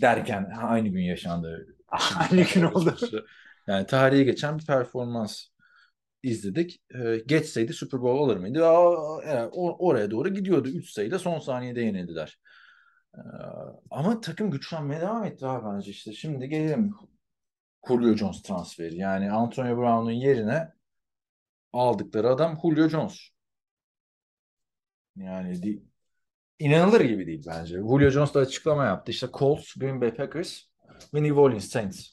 derken 0.00 0.50
aynı 0.62 0.88
gün 0.88 1.02
yaşandı. 1.02 1.66
Aynı 2.30 2.42
gün 2.54 2.62
oldu. 2.62 2.96
Yani 3.66 3.86
tarihi 3.86 4.24
geçen 4.24 4.58
bir 4.58 4.66
performans 4.66 5.44
izledik. 6.22 6.82
Ee, 6.94 7.16
geçseydi 7.26 7.72
Super 7.72 8.00
Bowl 8.02 8.22
alır 8.24 8.36
mıydı? 8.36 8.66
Aa, 8.66 9.22
yani 9.26 9.48
oraya 9.54 10.10
doğru 10.10 10.28
gidiyordu. 10.34 10.68
3 10.68 10.90
sayıda 10.90 11.18
son 11.18 11.38
saniyede 11.38 11.80
yenildiler. 11.80 12.40
Ee, 13.14 13.20
ama 13.90 14.20
takım 14.20 14.50
güçlenmeye 14.50 15.00
devam 15.00 15.24
etti 15.24 15.46
abi 15.46 15.66
bence 15.74 15.90
işte. 15.90 16.12
Şimdi 16.12 16.48
gelelim 16.48 16.94
Julio 17.88 18.14
Jones 18.14 18.42
transferi. 18.42 18.96
Yani 18.96 19.32
Antonio 19.32 19.76
Brown'un 19.76 20.10
yerine 20.10 20.72
aldıkları 21.72 22.28
adam 22.28 22.58
Julio 22.62 22.88
Jones. 22.88 23.18
Yani 25.16 25.62
di- 25.62 25.82
inanılır 26.58 27.00
gibi 27.00 27.26
değil 27.26 27.44
bence. 27.46 27.74
Julio 27.76 28.10
Jones 28.10 28.34
da 28.34 28.40
açıklama 28.40 28.84
yaptı. 28.84 29.12
İşte 29.12 29.26
Colts, 29.34 29.74
Green 29.74 30.00
Bay 30.00 30.14
Packers 30.14 30.62
ve 31.14 31.22
New 31.22 31.40
Orleans 31.40 31.64
Saints 31.64 32.08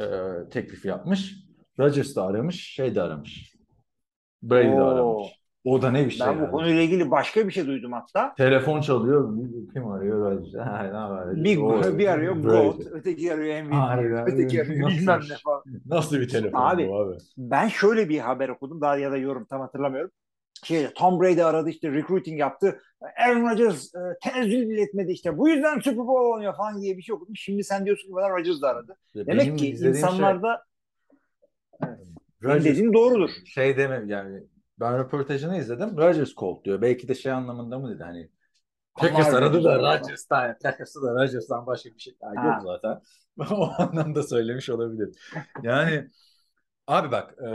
e, 0.00 0.04
teklifi 0.50 0.88
yapmış. 0.88 1.43
Rodgers 1.78 2.16
da 2.16 2.22
aramış, 2.26 2.60
şey 2.74 2.94
de 2.94 3.02
aramış. 3.02 3.54
Brady 4.42 4.76
de 4.76 4.82
Oo. 4.82 4.86
aramış. 4.86 5.28
O 5.64 5.82
da 5.82 5.90
ne 5.90 6.06
bir 6.06 6.10
şey 6.10 6.26
Ben 6.26 6.36
bu 6.38 6.42
yani. 6.42 6.50
konuyla 6.50 6.82
ilgili 6.82 7.10
başka 7.10 7.46
bir 7.46 7.52
şey 7.52 7.66
duydum 7.66 7.92
hatta. 7.92 8.34
Telefon 8.34 8.80
çalıyor. 8.80 9.38
Kim 9.72 9.86
arıyor? 9.88 10.30
Rodgers. 10.30 10.66
Ha, 10.66 10.82
ne 10.82 10.96
haber? 10.96 11.44
Bir, 11.44 11.58
O- 11.58 11.98
bir 11.98 12.08
arıyor 12.08 12.36
Brady. 12.36 12.66
GOAT, 12.66 12.80
öteki 12.90 13.34
arıyor 13.34 13.62
MVP, 13.62 14.32
öteki 14.32 14.62
arıyor 14.62 14.86
Nasıl 14.88 14.98
bilmem 14.98 15.20
ne 15.30 15.36
falan. 15.44 15.62
Nasıl 15.86 16.20
bir 16.20 16.28
telefon 16.28 16.60
Abi, 16.60 16.88
bu 16.88 16.96
abi? 17.00 17.16
Ben 17.38 17.68
şöyle 17.68 18.08
bir 18.08 18.18
haber 18.18 18.48
okudum 18.48 18.80
daha 18.80 18.96
ya 18.96 19.12
da 19.12 19.16
yorum 19.16 19.44
tam 19.44 19.60
hatırlamıyorum. 19.60 20.10
Şeyde 20.64 20.92
Tom 20.94 21.20
Brady 21.20 21.42
aradı 21.42 21.70
işte 21.70 21.92
recruiting 21.92 22.40
yaptı. 22.40 22.80
Aaron 23.26 23.50
Rodgers 23.50 23.94
e, 23.94 23.98
tenezzül 24.22 24.70
iletmedi 24.70 25.12
işte. 25.12 25.38
Bu 25.38 25.48
yüzden 25.48 25.78
Super 25.78 25.96
Bowl 25.96 26.34
oynuyor 26.34 26.56
falan 26.56 26.82
diye 26.82 26.96
bir 26.96 27.02
şey 27.02 27.14
okudum. 27.14 27.36
Şimdi 27.36 27.64
sen 27.64 27.86
diyorsun 27.86 28.08
ki 28.08 28.14
bana 28.14 28.30
Rodgers 28.30 28.62
da 28.62 28.68
aradı. 28.68 28.96
Benim 29.16 29.26
Demek 29.26 29.58
ki 29.58 29.68
izlediğim 29.68 29.96
insanlarda 29.96 30.48
şey, 30.48 30.73
Rodgers 32.42 32.64
dediğin 32.64 32.92
doğrudur. 32.92 33.30
şey 33.46 33.76
deme 33.76 34.02
yani 34.06 34.42
ben 34.80 34.98
röportajını 34.98 35.58
izledim. 35.58 35.96
Rodgers 35.96 36.34
Colt 36.34 36.64
diyor. 36.64 36.82
Belki 36.82 37.08
de 37.08 37.14
şey 37.14 37.32
anlamında 37.32 37.78
mı 37.78 37.94
dedi 37.94 38.02
hani 38.02 38.30
Packers 38.94 39.34
aradı 39.34 39.64
da 39.64 39.76
Rodgers- 39.76 40.00
Rodgers'tan, 40.02 40.56
Packers'ı 40.62 41.02
da 41.02 41.14
Rodgers'tan 41.14 41.66
başka 41.66 41.90
bir 41.90 41.98
şey 42.00 42.14
daha 42.20 42.44
Ha. 42.44 42.48
yok 42.48 42.62
zaten. 42.62 43.00
o 43.54 43.70
anlamda 43.78 44.22
söylemiş 44.22 44.70
olabilir. 44.70 45.18
Yani 45.62 46.10
abi 46.86 47.10
bak 47.12 47.34
e, 47.42 47.48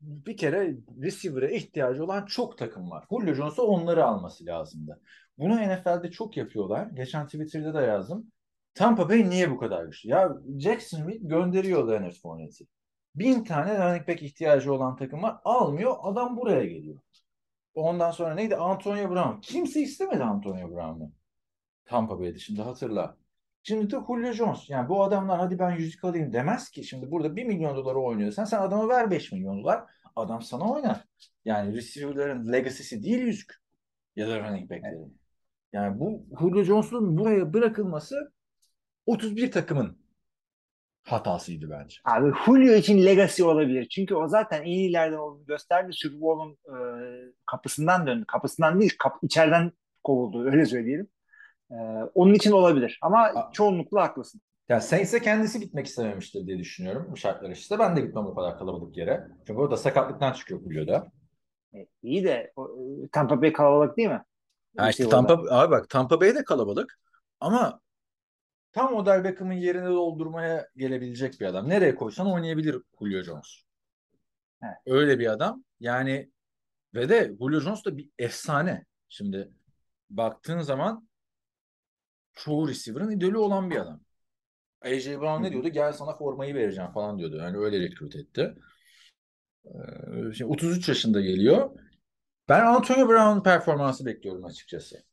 bir 0.00 0.36
kere 0.36 0.76
receiver'a 1.02 1.48
ihtiyacı 1.48 2.04
olan 2.04 2.26
çok 2.26 2.58
takım 2.58 2.90
var. 2.90 3.04
Julio 3.10 3.34
Jones'a 3.34 3.62
onları 3.62 4.04
alması 4.04 4.46
lazımdı. 4.46 5.00
Bunu 5.38 5.54
NFL'de 5.56 6.10
çok 6.10 6.36
yapıyorlar. 6.36 6.86
Geçen 6.86 7.26
Twitter'da 7.26 7.74
da 7.74 7.82
yazdım. 7.82 8.32
Tampa 8.76 9.08
Bay 9.08 9.30
niye 9.30 9.50
bu 9.50 9.58
kadar 9.58 9.84
güçlü? 9.84 10.08
Ya 10.08 10.36
Jacksonville 10.58 11.18
gönderiyor 11.28 11.88
Leonard 11.88 12.12
Fournette'i. 12.12 12.68
Bin 13.14 13.44
tane 13.44 13.78
running 13.78 14.08
back 14.08 14.22
ihtiyacı 14.22 14.72
olan 14.72 14.96
takım 14.96 15.22
var. 15.22 15.36
Almıyor. 15.44 15.96
Adam 16.02 16.36
buraya 16.36 16.64
geliyor. 16.64 16.98
Ondan 17.74 18.10
sonra 18.10 18.34
neydi? 18.34 18.56
Antonio 18.56 19.10
Brown. 19.10 19.40
Kimse 19.40 19.80
istemedi 19.80 20.22
Antonio 20.22 20.70
Brown'u. 20.70 21.12
Tampa 21.84 22.20
Bay 22.20 22.34
dışında 22.34 22.66
hatırla. 22.66 23.16
Şimdi 23.62 23.90
de 23.90 23.96
Julio 24.06 24.32
Jones. 24.32 24.70
Yani 24.70 24.88
bu 24.88 25.04
adamlar 25.04 25.38
hadi 25.38 25.58
ben 25.58 25.70
yüzük 25.70 26.04
alayım 26.04 26.32
demez 26.32 26.70
ki. 26.70 26.84
Şimdi 26.84 27.10
burada 27.10 27.36
1 27.36 27.44
milyon 27.44 27.76
dolara 27.76 27.98
oynuyorsan 27.98 28.44
sen 28.44 28.60
adama 28.60 28.88
ver 28.88 29.10
5 29.10 29.32
milyon 29.32 29.62
dolar. 29.62 29.84
Adam 30.16 30.42
sana 30.42 30.72
oynar. 30.72 31.04
Yani 31.44 31.76
receiver'ların 31.76 32.52
legacy'si 32.52 33.02
değil 33.02 33.18
yüzük. 33.18 33.54
Ya 34.16 34.28
da 34.28 34.40
running 34.40 34.70
back'lerin. 34.70 35.18
Yani 35.72 36.00
bu 36.00 36.26
Julio 36.40 36.62
Jones'un 36.62 37.18
buraya 37.18 37.52
bırakılması 37.52 38.35
31 39.06 39.50
takımın 39.52 39.98
hatasıydı 41.04 41.70
bence. 41.70 41.96
Abi 42.04 42.32
Julio 42.44 42.74
için 42.74 43.04
legacy 43.04 43.42
olabilir. 43.42 43.88
Çünkü 43.88 44.14
o 44.14 44.28
zaten 44.28 44.60
en 44.62 44.66
iyilerden 44.66 45.16
olduğunu 45.16 45.46
gösterdi. 45.46 45.92
Super 45.92 46.20
Bowl'un 46.20 46.52
e, 46.52 46.76
kapısından 47.46 48.06
döndü. 48.06 48.24
Kapısından 48.28 48.80
değil, 48.80 48.94
kap, 48.98 49.16
içeriden 49.22 49.72
kovuldu. 50.04 50.44
Öyle 50.44 50.66
söyleyelim. 50.66 51.08
E, 51.70 51.74
onun 52.14 52.34
için 52.34 52.52
olabilir. 52.52 52.98
Ama 53.02 53.18
A- 53.18 53.50
çoğunlukla 53.52 54.02
haklısın. 54.02 54.40
Yani 54.68 54.82
Saints'e 54.82 55.20
kendisi 55.20 55.60
gitmek 55.60 55.86
istememiştir 55.86 56.46
diye 56.46 56.58
düşünüyorum 56.58 57.08
bu 57.10 57.16
şartlar 57.16 57.50
işte. 57.50 57.78
Ben 57.78 57.96
de 57.96 58.00
gitmem 58.00 58.26
o 58.26 58.34
kadar 58.34 58.58
kalabalık 58.58 58.96
yere. 58.96 59.28
Çünkü 59.46 59.60
o 59.60 59.70
da 59.70 59.76
sakatlıktan 59.76 60.32
çıkıyor 60.32 60.60
Julio'da. 60.60 61.06
E, 61.74 61.86
iyi 62.02 62.24
de 62.24 62.52
o, 62.56 62.68
Tampa 63.12 63.42
Bay 63.42 63.52
kalabalık 63.52 63.96
değil 63.96 64.08
mi? 64.08 64.24
Ha 64.76 64.90
işte 64.90 65.04
Receiver'da. 65.04 65.26
Tampa, 65.26 65.56
abi 65.56 65.70
bak 65.70 65.88
Tampa 65.88 66.20
Bay 66.20 66.34
de 66.34 66.44
kalabalık 66.44 66.98
ama 67.40 67.80
tam 68.76 68.94
Odell 68.94 69.24
Beckham'ın 69.24 69.52
yerini 69.52 69.86
doldurmaya 69.86 70.68
gelebilecek 70.76 71.40
bir 71.40 71.46
adam. 71.46 71.68
Nereye 71.68 71.94
koysan 71.94 72.32
oynayabilir 72.32 72.82
Julio 72.98 73.22
Jones. 73.22 73.62
Evet. 74.62 74.76
Öyle 74.86 75.18
bir 75.18 75.26
adam. 75.26 75.64
Yani 75.80 76.30
ve 76.94 77.08
de 77.08 77.36
Julio 77.38 77.60
Jones 77.60 77.84
da 77.84 77.96
bir 77.96 78.10
efsane. 78.18 78.84
Şimdi 79.08 79.50
baktığın 80.10 80.60
zaman 80.60 81.08
çoğu 82.32 82.68
receiver'ın 82.68 83.10
idolü 83.10 83.38
olan 83.38 83.70
bir 83.70 83.76
adam. 83.76 84.00
AJ 84.82 85.06
Brown 85.06 85.42
ne 85.42 85.52
diyordu? 85.52 85.68
Gel 85.68 85.92
sana 85.92 86.16
formayı 86.16 86.54
vereceğim 86.54 86.92
falan 86.92 87.18
diyordu. 87.18 87.36
Yani 87.36 87.56
öyle 87.56 87.80
rekrut 87.80 88.16
etti. 88.16 88.54
Ee, 89.64 90.32
şimdi 90.32 90.52
33 90.52 90.88
yaşında 90.88 91.20
geliyor. 91.20 91.70
Ben 92.48 92.66
Antonio 92.66 93.08
Brown 93.08 93.42
performansı 93.42 94.06
bekliyorum 94.06 94.44
açıkçası. 94.44 95.04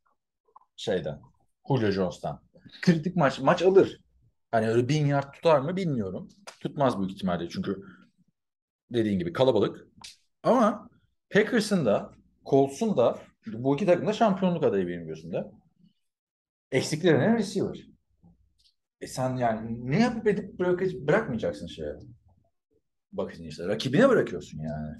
Şeyden. 0.76 1.22
Julio 1.68 1.92
Jones'tan. 1.92 2.42
Kritik 2.82 3.16
maç. 3.16 3.40
Maç 3.40 3.62
alır. 3.62 4.02
Hani 4.52 4.70
öyle 4.70 4.90
bin 4.90 5.06
yard 5.06 5.34
tutar 5.34 5.60
mı 5.60 5.76
bilmiyorum. 5.76 6.30
Tutmaz 6.60 7.00
büyük 7.00 7.12
ihtimalle 7.12 7.50
çünkü 7.50 7.84
dediğin 8.92 9.20
gibi 9.20 9.34
kalabalık. 9.34 9.88
Ama 10.44 10.90
Packers'ın 11.30 11.86
da 11.86 12.14
Colts'un 12.46 12.98
da 12.98 13.20
bu 13.48 13.76
iki 13.76 13.86
takım 13.86 14.08
da 14.08 14.14
şampiyonluk 14.14 14.64
adayı 14.64 14.88
benim 14.88 15.08
gözümde. 15.08 15.52
Eksikleri 16.72 17.20
ne? 17.20 17.38
Receiver. 17.38 17.88
E 19.02 19.08
sen 19.08 19.36
yani 19.36 19.92
ne 19.92 20.00
yapıp 20.00 20.28
edip 20.28 20.60
bırak 20.60 20.82
bırakmayacaksın 20.82 21.68
şeye. 21.68 21.96
Bakın 23.12 23.44
işte 23.44 23.68
rakibine 23.68 24.10
bırakıyorsun 24.10 24.60
yani. 24.60 24.96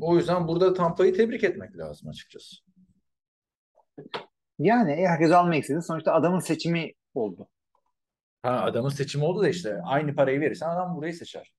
O 0.00 0.16
yüzden 0.16 0.48
burada 0.48 0.74
Tampa'yı 0.74 1.14
tebrik 1.14 1.44
etmek 1.44 1.78
lazım 1.78 2.08
açıkçası. 2.08 2.56
Yani 4.58 4.92
e, 4.92 5.06
herkes 5.06 5.30
almak 5.32 5.62
istedi. 5.62 5.82
Sonuçta 5.82 6.12
adamın 6.12 6.38
seçimi 6.38 6.92
oldu. 7.14 7.48
Ha 8.42 8.62
adamın 8.62 8.88
seçimi 8.88 9.24
oldu 9.24 9.42
da 9.42 9.48
işte 9.48 9.80
aynı 9.84 10.14
parayı 10.14 10.40
verirsen 10.40 10.68
adam 10.68 10.96
burayı 10.96 11.14
seçer. 11.14 11.52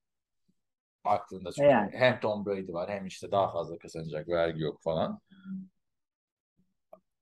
Aklında 1.04 1.52
çünkü 1.52 1.70
Yani. 1.70 1.92
hem 1.94 2.20
Tom 2.20 2.46
Brady 2.46 2.74
var 2.74 2.90
hem 2.90 3.06
işte 3.06 3.32
daha 3.32 3.52
fazla 3.52 3.78
kazanacak 3.78 4.28
vergi 4.28 4.62
yok 4.62 4.82
falan. 4.84 5.20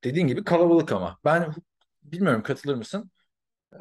Dediğin 0.03 0.27
gibi 0.27 0.43
kalabalık 0.43 0.91
ama. 0.91 1.19
Ben 1.25 1.53
bilmiyorum 2.03 2.43
katılır 2.43 2.75
mısın? 2.75 3.11
Ee, 3.73 3.77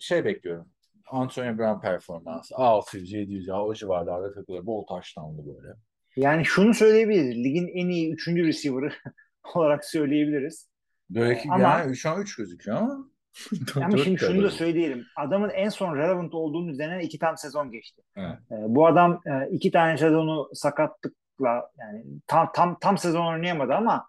şey 0.00 0.24
bekliyorum. 0.24 0.68
Antonio 1.06 1.58
Brown 1.58 1.80
performansı. 1.80 2.56
600, 2.56 3.12
700 3.12 3.48
ya 3.48 3.62
o 3.62 3.74
civarlarda 3.74 4.34
takılır. 4.34 4.66
Bol 4.66 4.86
touchdown'lu 4.86 5.46
böyle. 5.46 5.74
Yani 6.16 6.44
şunu 6.44 6.74
söyleyebiliriz. 6.74 7.36
Ligin 7.36 7.68
en 7.68 7.88
iyi 7.88 8.12
üçüncü 8.12 8.46
receiver'ı 8.46 8.92
olarak 9.54 9.84
söyleyebiliriz. 9.84 10.68
Böyle 11.10 11.38
ki 11.38 11.48
Ama- 11.52 11.62
yani 11.62 11.96
şu 11.96 12.10
an 12.10 12.20
3 12.22 12.36
gözüküyor 12.36 12.76
ama. 12.76 13.08
Ama 13.84 13.96
şimdi 13.96 14.18
şunu 14.18 14.42
da 14.42 14.50
söyleyelim. 14.50 15.04
Adamın 15.16 15.50
en 15.50 15.68
son 15.68 15.96
relevant 15.96 16.34
olduğunun 16.34 16.68
üzerinden 16.68 17.00
iki 17.00 17.18
tam 17.18 17.36
sezon 17.38 17.70
geçti. 17.70 18.02
Evet. 18.16 18.38
Ee, 18.50 18.54
bu 18.68 18.86
adam 18.86 19.20
e, 19.26 19.48
iki 19.50 19.70
tane 19.70 19.98
sezonu 19.98 20.48
sakatlıkla 20.52 21.70
yani 21.78 22.04
tam 22.26 22.48
tam 22.54 22.78
tam 22.80 22.98
sezon 22.98 23.26
oynayamadı 23.26 23.74
ama 23.74 24.06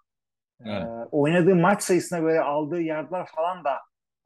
e, 0.65 0.69
Evet. 0.69 0.87
oynadığı 1.11 1.55
maç 1.55 1.83
sayısına 1.83 2.19
göre 2.19 2.39
aldığı 2.39 2.81
yardlar 2.81 3.29
falan 3.35 3.63
da 3.63 3.71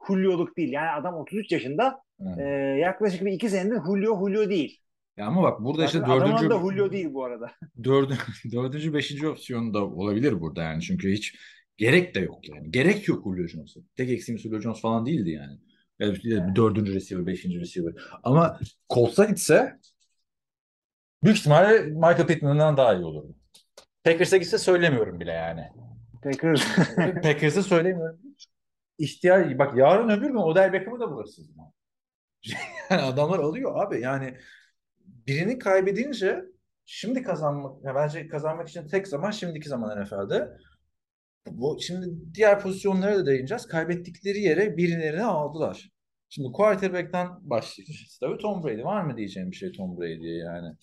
Julio'luk 0.08 0.58
değil. 0.58 0.72
Yani 0.72 0.90
adam 0.90 1.16
33 1.16 1.52
yaşında 1.52 2.02
Evet. 2.22 2.40
e, 2.40 2.44
yaklaşık 2.80 3.26
bir 3.26 3.32
iki 3.32 3.50
senedir 3.50 3.82
Julio 3.86 4.20
Julio 4.20 4.50
değil. 4.50 4.80
Ya 5.18 5.26
ama 5.28 5.44
bak 5.44 5.60
burada 5.60 5.86
işte 5.86 6.00
Zaten 6.00 6.12
adamın 6.14 6.32
dördüncü, 6.34 6.50
da 6.50 6.60
Julio 6.60 6.92
değil 6.92 7.14
bu 7.14 7.24
arada. 7.26 7.52
dördüncü, 7.84 8.22
dördüncü, 8.52 8.94
beşinci 8.94 9.28
opsiyon 9.28 9.74
da 9.74 9.86
olabilir 9.86 10.42
burada 10.42 10.64
yani. 10.64 10.82
Çünkü 10.82 11.12
hiç 11.12 11.36
gerek 11.80 12.16
de 12.16 12.20
yok 12.20 12.50
yani. 12.50 12.72
Gerek 12.72 13.08
yok 13.08 13.24
Julio 13.24 13.48
Jones'a. 13.48 13.80
Tek 13.96 14.10
eksiğimiz 14.10 14.44
Julio 14.44 14.60
Jones 14.60 14.82
falan 14.82 15.06
değildi 15.06 15.30
yani. 15.30 15.60
Yani 16.24 16.56
dördüncü 16.56 16.94
receiver, 16.94 17.26
beşinci 17.26 17.60
receiver. 17.60 17.94
Ama 18.24 18.60
Colts'a 18.90 19.26
gitse 19.26 19.80
büyük 21.24 21.38
ihtimalle 21.38 21.82
Michael 21.82 22.28
Pittman'dan 22.28 22.78
daha 22.78 22.96
iyi 22.96 23.06
olurdu. 23.06 23.36
Packers'a 24.04 24.38
gitse 24.38 24.58
söylemiyorum 24.58 25.20
bile 25.20 25.32
yani. 25.32 25.68
Packers. 26.24 26.76
Packers'a 27.24 27.64
söylemiyorum. 27.64 28.20
İhtiyar, 28.98 29.60
bak 29.60 29.78
yarın 29.78 30.10
öbür 30.10 30.28
gün 30.28 30.36
Odell 30.36 30.74
Beckham'ı 30.74 31.00
da 31.00 31.12
bulursunuz. 31.12 31.50
yani 32.90 33.02
adamlar 33.02 33.40
alıyor 33.40 33.86
abi. 33.86 34.02
Yani 34.02 34.38
birini 35.06 35.60
kaybedince 35.60 36.46
şimdi 36.86 37.24
kazanmak, 37.24 37.86
ya 37.86 37.96
bence 37.96 38.28
kazanmak 38.28 38.70
için 38.70 38.88
tek 38.88 39.08
zaman 39.08 39.32
şimdiki 39.32 39.70
zaman 39.70 40.04
NFL'de. 40.04 40.58
Bu 41.48 41.78
şimdi 41.82 42.08
diğer 42.34 42.60
pozisyonlara 42.60 43.18
da 43.18 43.26
değineceğiz. 43.26 43.66
Kaybettikleri 43.68 44.40
yere 44.42 44.78
birilerini 44.78 45.24
aldılar. 45.24 45.90
Şimdi 46.30 46.52
quarterback'ten 46.52 47.28
başlayacağız. 47.42 48.18
Tabii 48.22 48.38
Tom 48.38 48.64
Brady 48.64 48.84
var 48.84 49.02
mı 49.02 49.18
diyeceğim 49.18 49.52
bir 49.52 49.56
şey 49.56 49.72
Tom 49.72 49.98
Brady'ye 49.98 50.38
yani. 50.38 50.76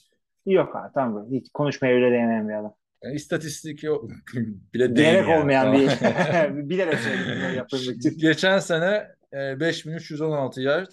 Yok 0.46 0.76
abi 0.76 0.92
tamam. 0.94 1.28
Hiç 1.32 1.46
konuşmaya 1.54 1.96
bile 1.96 2.10
değmeyen 2.10 2.48
bir 2.48 2.54
adam. 2.54 2.74
yani 3.04 3.14
istatistik 3.14 3.82
yok. 3.82 4.10
bile 4.74 4.96
değil 4.96 5.08
Bilerek 5.08 5.28
yani. 5.28 5.40
olmayan 5.40 5.72
bir 5.72 5.88
bilerek 6.70 6.98
için. 7.80 8.18
Geçen 8.18 8.58
sene 8.58 9.08
e, 9.32 9.60
5316 9.60 10.60
yard 10.62 10.90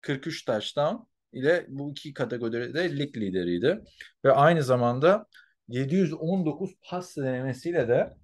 43 0.00 0.44
touchdown 0.44 0.96
ile 1.32 1.66
bu 1.68 1.90
iki 1.90 2.14
kategoride 2.14 2.98
lig 2.98 3.16
lideriydi. 3.16 3.80
Ve 4.24 4.32
aynı 4.32 4.62
zamanda 4.62 5.26
719 5.68 6.70
pas 6.90 7.16
denemesiyle 7.16 7.88
de 7.88 8.14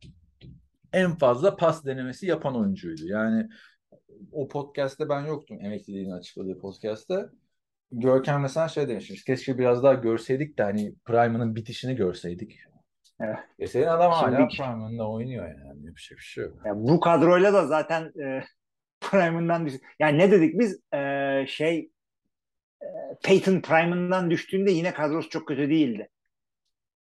en 0.96 1.14
fazla 1.14 1.56
pas 1.56 1.84
denemesi 1.86 2.26
yapan 2.26 2.56
oyuncuydu. 2.56 3.02
Yani 3.06 3.48
o 4.32 4.48
podcast'te 4.48 5.08
ben 5.08 5.26
yoktum 5.26 5.58
emekliliğini 5.64 6.14
açıkladığı 6.14 6.58
podcast'te. 6.58 7.26
Görkem 7.92 8.40
mesela 8.40 8.68
şey 8.68 8.88
demişmiş. 8.88 9.24
Keşke 9.24 9.58
biraz 9.58 9.82
daha 9.82 9.94
görseydik 9.94 10.58
de 10.58 10.62
hani 10.62 10.94
Prime'ının 11.04 11.54
bitişini 11.56 11.96
görseydik. 11.96 12.58
Evet. 13.20 13.36
E 13.58 13.66
senin 13.66 13.86
adam 13.86 14.12
hala 14.12 14.36
Şimdi- 14.36 14.56
Prime'ında 14.56 15.10
oynuyor 15.10 15.48
yani. 15.48 15.86
Yapacak 15.86 16.18
bir 16.18 16.22
şey 16.24 16.44
yok. 16.44 16.56
Ya 16.66 16.72
bu 16.76 17.00
kadroyla 17.00 17.52
da 17.52 17.66
zaten 17.66 18.02
e, 18.02 18.44
Prime'ından 19.00 19.66
düş. 19.66 19.74
Yani 20.00 20.18
ne 20.18 20.30
dedik 20.30 20.58
biz 20.60 20.80
E, 20.94 21.44
şey 21.48 21.90
e, 22.82 22.86
Peyton 23.24 23.60
Prime'ından 23.60 24.30
düştüğünde 24.30 24.70
yine 24.70 24.94
kadrosu 24.94 25.28
çok 25.30 25.48
kötü 25.48 25.70
değildi. 25.70 26.08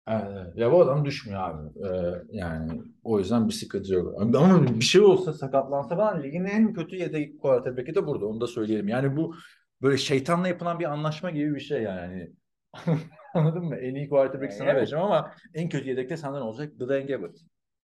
Evet. 0.07 0.55
Ya 0.55 0.71
bu 0.71 0.81
adam 0.81 1.05
düşmüyor 1.05 1.41
abi. 1.49 1.79
Ee, 1.87 2.13
yani 2.31 2.81
o 3.03 3.19
yüzden 3.19 3.47
bir 3.47 3.53
sıkıntı 3.53 3.93
yok. 3.93 4.21
Ama 4.21 4.67
bir 4.67 4.85
şey 4.85 5.01
olsa 5.01 5.33
sakatlansa 5.33 5.95
falan 5.95 6.23
ligin 6.23 6.45
en 6.45 6.73
kötü 6.73 6.95
yedek 6.95 7.41
quarterback'i 7.41 7.95
de 7.95 8.07
burada. 8.07 8.25
Onu 8.25 8.41
da 8.41 8.47
söyleyelim. 8.47 8.87
Yani 8.87 9.17
bu 9.17 9.35
böyle 9.81 9.97
şeytanla 9.97 10.47
yapılan 10.47 10.79
bir 10.79 10.85
anlaşma 10.85 11.31
gibi 11.31 11.55
bir 11.55 11.59
şey 11.59 11.81
yani. 11.83 12.31
Anladın 13.33 13.63
mı? 13.65 13.75
En 13.75 13.95
iyi 13.95 14.09
quarterback 14.09 14.53
sana 14.53 14.69
Evet. 14.69 14.75
vereceğim 14.77 15.05
ama 15.05 15.31
en 15.53 15.69
kötü 15.69 15.89
yedekte 15.89 16.17
senden 16.17 16.41
olacak 16.41 16.79
Blaine 16.79 17.05
Gabbert. 17.05 17.37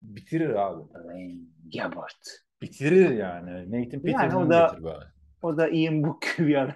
Bitirir 0.03 0.51
abi. 0.51 0.83
Gabbard. 1.77 2.23
Bitirir 2.63 3.11
yani. 3.11 3.51
Nathan 3.73 4.03
Peterson'ı 4.03 4.47
o 4.47 4.51
da- 4.51 4.67
getir 4.71 4.85
bari. 4.85 5.05
O 5.43 5.57
da 5.57 5.69
Ian 5.69 6.03
Book 6.03 6.23
gibi 6.39 6.49
bir 6.49 6.63
adam. 6.63 6.75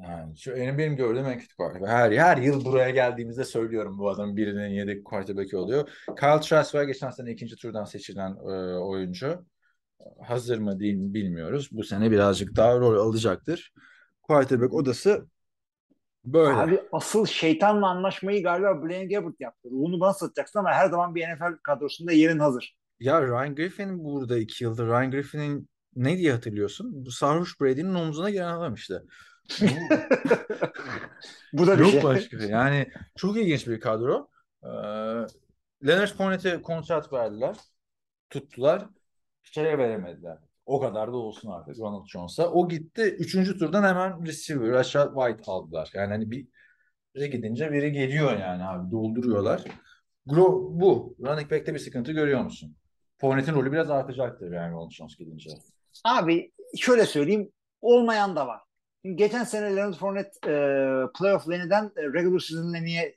Yani 0.00 0.38
şu 0.38 0.54
benim, 0.54 0.78
benim 0.78 0.96
gördüğüm 0.96 1.26
en 1.26 1.38
kötü 1.38 1.56
quarterback. 1.56 1.92
Her, 1.92 2.12
her 2.12 2.36
yıl 2.36 2.64
buraya 2.64 2.90
geldiğimizde 2.90 3.44
söylüyorum 3.44 3.98
bu 3.98 4.10
adam 4.10 4.36
birinin 4.36 4.68
yedek 4.68 5.04
quarterback'i 5.04 5.56
oluyor. 5.56 5.88
Kyle 6.20 6.40
Trask 6.40 6.74
var 6.74 6.84
geçen 6.84 7.10
sene 7.10 7.30
ikinci 7.30 7.56
turdan 7.56 7.84
seçilen 7.84 8.30
e, 8.30 8.78
oyuncu. 8.78 9.46
Hazır 10.22 10.58
mı 10.58 10.80
değil 10.80 10.94
mi 10.94 11.14
bilmiyoruz. 11.14 11.68
Bu 11.72 11.84
sene 11.84 12.10
birazcık 12.10 12.56
daha 12.56 12.78
rol 12.78 13.08
alacaktır. 13.08 13.72
Quarterback 14.22 14.74
odası 14.74 15.26
böyle. 16.24 16.54
Abi 16.54 16.80
asıl 16.92 17.26
şeytanla 17.26 17.88
anlaşmayı 17.88 18.42
galiba 18.42 18.82
Blaine 18.82 19.14
Gabbert 19.14 19.40
yaptı. 19.40 19.68
Ruhunu 19.70 20.00
bana 20.00 20.12
satacaksın 20.12 20.58
ama 20.58 20.72
her 20.72 20.90
zaman 20.90 21.14
bir 21.14 21.28
NFL 21.28 21.58
kadrosunda 21.62 22.12
yerin 22.12 22.38
hazır. 22.38 22.76
Ya 23.00 23.22
Ryan 23.22 23.54
Griffin 23.54 24.04
burada 24.04 24.38
iki 24.38 24.64
yıldır. 24.64 24.86
Ryan 24.86 25.10
Griffin'in 25.10 25.68
ne 25.96 26.18
diye 26.18 26.32
hatırlıyorsun? 26.32 27.06
Bu 27.06 27.10
sarhoş 27.10 27.60
Brady'nin 27.60 27.94
omzuna 27.94 28.30
giren 28.30 28.52
adam 28.52 28.74
işte. 28.74 28.94
Bu- 31.52 31.66
da 31.66 31.74
bir 31.78 31.82
Yok 31.82 31.90
şey. 31.90 32.02
başka 32.02 32.38
bir. 32.38 32.48
Yani 32.48 32.86
çok 33.16 33.36
ilginç 33.36 33.66
bir 33.66 33.80
kadro. 33.80 34.28
Ee, 34.64 34.68
Leonard 35.86 36.08
Fournette'e 36.08 36.62
kontrat 36.62 37.12
verdiler. 37.12 37.56
Tuttular. 38.30 38.86
Şeye 39.42 39.78
veremediler. 39.78 40.38
O 40.66 40.80
kadar 40.80 41.12
da 41.12 41.16
olsun 41.16 41.50
artık 41.50 41.78
Ronald 41.78 42.06
Jones'a. 42.06 42.50
O 42.50 42.68
gitti. 42.68 43.02
Üçüncü 43.02 43.58
turdan 43.58 43.82
hemen 43.84 44.26
receiver 44.26 44.70
Rashad 44.72 45.14
White 45.14 45.50
aldılar. 45.52 45.90
Yani 45.94 46.08
hani 46.12 46.30
bir 46.30 46.46
biri 47.14 47.30
gidince 47.30 47.72
biri 47.72 47.92
geliyor 47.92 48.38
yani 48.38 48.64
abi. 48.64 48.90
Dolduruyorlar. 48.90 49.62
Gro 50.26 50.68
bu. 50.70 51.16
Running 51.20 51.50
back'te 51.50 51.74
bir 51.74 51.78
sıkıntı 51.78 52.12
görüyor 52.12 52.40
musun? 52.40 52.76
Fournette'in 53.20 53.56
rolü 53.56 53.72
biraz 53.72 53.90
artacaktır 53.90 54.52
yani 54.52 54.72
Ronald 54.72 54.90
Jones 54.90 55.16
gidince. 55.16 55.50
Abi 56.04 56.52
şöyle 56.78 57.06
söyleyeyim 57.06 57.52
olmayan 57.80 58.36
da 58.36 58.46
var. 58.46 58.60
Şimdi 59.02 59.16
geçen 59.16 59.44
sene 59.44 59.76
Leonard 59.76 59.94
Fournette 59.94 60.50
e, 60.50 60.52
playoff 61.18 61.48
lane'den 61.48 61.84
e, 61.96 62.02
regular 62.02 62.38
season 62.40 62.72
lane'e 62.72 63.16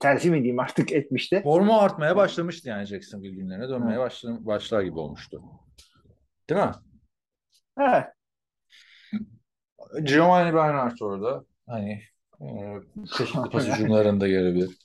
terfi 0.00 0.30
mi 0.30 0.36
diyeyim 0.36 0.58
artık 0.58 0.92
etmişti. 0.98 1.40
Formu 1.44 1.78
artmaya 1.78 2.16
başlamıştı 2.16 2.68
yani 2.68 2.84
Jacksonville 2.86 3.34
günlerine 3.34 3.68
dönmeye 3.68 3.98
başlar, 3.98 4.46
başlar 4.46 4.82
gibi 4.82 4.98
olmuştu. 4.98 5.42
Değil 6.50 6.60
mi? 6.60 6.72
Evet. 7.80 8.04
Giovanni 10.04 10.54
Bernard 10.54 11.00
orada. 11.00 11.44
Hani 11.66 12.02
e, 12.40 12.46
çeşitli 13.18 13.40
pas 13.52 13.68
hücumlarında 13.68 14.28
görebilir. 14.28 14.78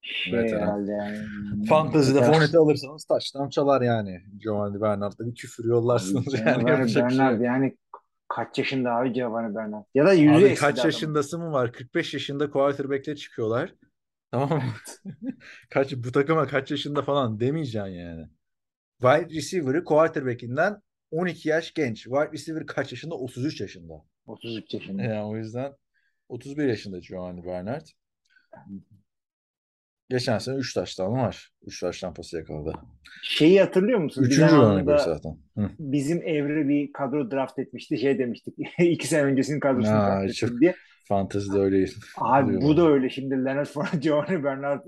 Şey 0.00 0.32
Veteran. 0.32 0.60
herhalde 0.60 0.92
yani. 0.92 1.18
Fantasy'de 1.66 2.18
Evet. 2.18 2.28
Fournette'i 2.28 2.58
alırsanız 2.60 3.04
taştan 3.04 3.48
çalar 3.48 3.82
yani. 3.82 4.20
Giovanni 4.38 4.80
Bernard'da 4.80 5.26
bir 5.26 5.34
küfür 5.34 5.64
yollarsınız 5.64 6.34
yani. 6.34 6.90
Şey 6.90 7.02
Bernard 7.02 7.32
yok. 7.32 7.40
yani 7.44 7.76
kaç 8.28 8.58
yaşında 8.58 8.90
abi 8.94 9.12
Giovanni 9.12 9.54
Bernard? 9.54 9.84
Ya 9.94 10.06
da 10.06 10.12
yüzü 10.12 10.46
Abi 10.46 10.54
kaç 10.54 10.84
yaşındası 10.84 11.38
mı 11.38 11.52
var? 11.52 11.72
45 11.72 12.14
yaşında 12.14 12.50
quarterback'le 12.50 13.16
çıkıyorlar. 13.16 13.74
Tamam 14.30 14.58
mı? 14.58 14.72
kaç, 15.70 15.94
bu 15.96 16.12
takıma 16.12 16.46
kaç 16.46 16.70
yaşında 16.70 17.02
falan 17.02 17.40
demeyeceksin 17.40 17.90
yani. 17.90 18.28
Wide 19.00 19.34
receiver'ı 19.34 19.84
quarterback'inden 19.84 20.82
12 21.10 21.48
yaş 21.48 21.74
genç. 21.74 22.02
Wide 22.02 22.32
receiver 22.32 22.66
kaç 22.66 22.92
yaşında? 22.92 23.14
33 23.14 23.60
yaşında. 23.60 24.04
33 24.26 24.74
yaşında. 24.74 25.02
Yani 25.02 25.24
o 25.24 25.36
yüzden 25.36 25.72
31 26.28 26.64
yaşında 26.64 26.98
Giovanni 26.98 27.46
Bernard. 27.46 27.86
Geçen 30.10 30.38
sene 30.38 30.56
3 30.56 30.74
taştan 30.74 31.12
var. 31.12 31.50
3 31.66 31.80
taştan 31.80 32.14
pası 32.14 32.36
yakaladı. 32.36 32.72
Şeyi 33.22 33.60
hatırlıyor 33.60 33.98
musun? 33.98 34.22
Üçüncü 34.22 34.86
back 34.86 35.00
zaten. 35.00 35.38
Hı. 35.58 35.70
bizim 35.78 36.22
Evre 36.22 36.68
bir 36.68 36.92
kadro 36.92 37.30
draft 37.30 37.58
etmişti. 37.58 37.98
Şey 37.98 38.18
demiştik. 38.18 38.54
iki 38.78 39.06
sene 39.06 39.22
öncesinin 39.22 39.60
kadrosunu 39.60 39.94
Ha, 39.94 40.06
draft 40.10 40.24
ettim 40.24 40.48
çok- 40.48 40.60
diye. 40.60 40.74
Fantezide 41.08 41.58
öyle. 41.58 41.86
Abi 42.18 42.60
bu 42.60 42.76
da 42.76 42.88
öyle 42.88 43.10
şimdi 43.10 43.34
Leonard 43.44 43.66
Fournette, 43.66 43.98
Giovanni 44.02 44.44
Bernard, 44.44 44.84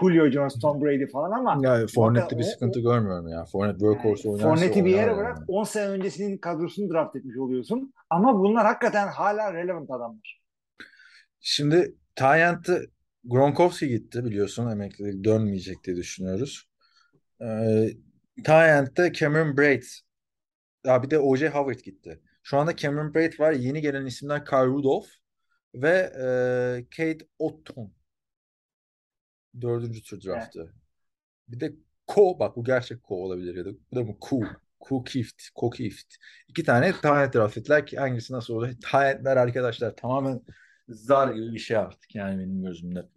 Julio 0.00 0.30
Jones, 0.30 0.58
Tom 0.60 0.82
Brady 0.82 1.06
falan 1.06 1.30
ama 1.30 1.58
Ya 1.68 1.86
Fournette'de 1.94 2.38
bir 2.38 2.44
o- 2.44 2.46
sıkıntı 2.46 2.80
görmüyorum 2.80 3.28
ya. 3.28 3.44
Fournette 3.44 3.78
workhorse 3.78 4.28
yani 4.28 4.34
oynarsa 4.36 4.48
Fournette'i 4.48 4.84
bir 4.84 4.90
yere 4.90 5.02
oynar 5.10 5.16
bırak 5.16 5.36
yani. 5.38 5.44
10 5.48 5.64
sene 5.64 5.88
öncesinin 5.88 6.38
kadrosunu 6.38 6.90
draft 6.92 7.16
etmiş 7.16 7.36
oluyorsun. 7.38 7.94
Ama 8.10 8.38
bunlar 8.38 8.66
hakikaten 8.66 9.08
hala 9.08 9.52
relevant 9.54 9.90
adamlar. 9.90 10.40
Şimdi 11.40 11.94
Tyent'te 12.16 12.80
Gronkowski 13.24 13.88
gitti 13.88 14.24
biliyorsun. 14.24 14.70
Emeklilik 14.70 15.24
dönmeyecek 15.24 15.84
diye 15.84 15.96
düşünüyoruz. 15.96 16.68
Ee, 17.40 17.88
Tyent'te 18.44 19.12
Cameron 19.12 19.56
Braid. 19.56 19.82
Ya 20.84 21.02
bir 21.02 21.10
de 21.10 21.18
O.J. 21.18 21.48
Howard 21.48 21.80
gitti. 21.80 22.20
Şu 22.42 22.58
anda 22.58 22.76
Cameron 22.76 23.14
Braid 23.14 23.40
var. 23.40 23.52
Yeni 23.52 23.80
gelen 23.80 24.06
isimler 24.06 24.44
Kyle 24.44 24.66
Rudolph 24.66 25.08
ve 25.74 26.12
e, 26.18 26.26
Kate 26.96 27.26
Otton. 27.38 27.92
Dördüncü 29.60 30.02
tur 30.02 30.20
draftı. 30.20 30.74
Bir 31.48 31.60
de 31.60 31.72
Ko. 32.06 32.38
Bak 32.38 32.56
bu 32.56 32.64
gerçek 32.64 33.02
Ko 33.02 33.14
olabilir 33.14 33.54
ya 33.54 33.64
da 33.64 33.70
bu 33.90 33.96
da 33.96 34.02
mı 34.04 34.16
Ku. 34.20 34.44
Ku 34.80 35.04
Kift. 35.04 35.42
Ko 35.54 35.70
Kift. 35.70 36.14
İki 36.48 36.64
tane 36.64 36.92
Tyent 36.92 37.34
draft 37.34 37.58
ettiler 37.58 37.86
ki 37.86 37.96
hangisi 37.96 38.32
nasıl 38.32 38.54
olur? 38.54 38.68
Tyent'ler 38.90 39.36
arkadaşlar 39.36 39.96
tamamen 39.96 40.40
zar 40.88 41.34
gibi 41.34 41.52
bir 41.52 41.58
şey 41.58 41.76
artık 41.76 42.14
yani 42.14 42.38
benim 42.38 42.62
gözümde. 42.62 43.08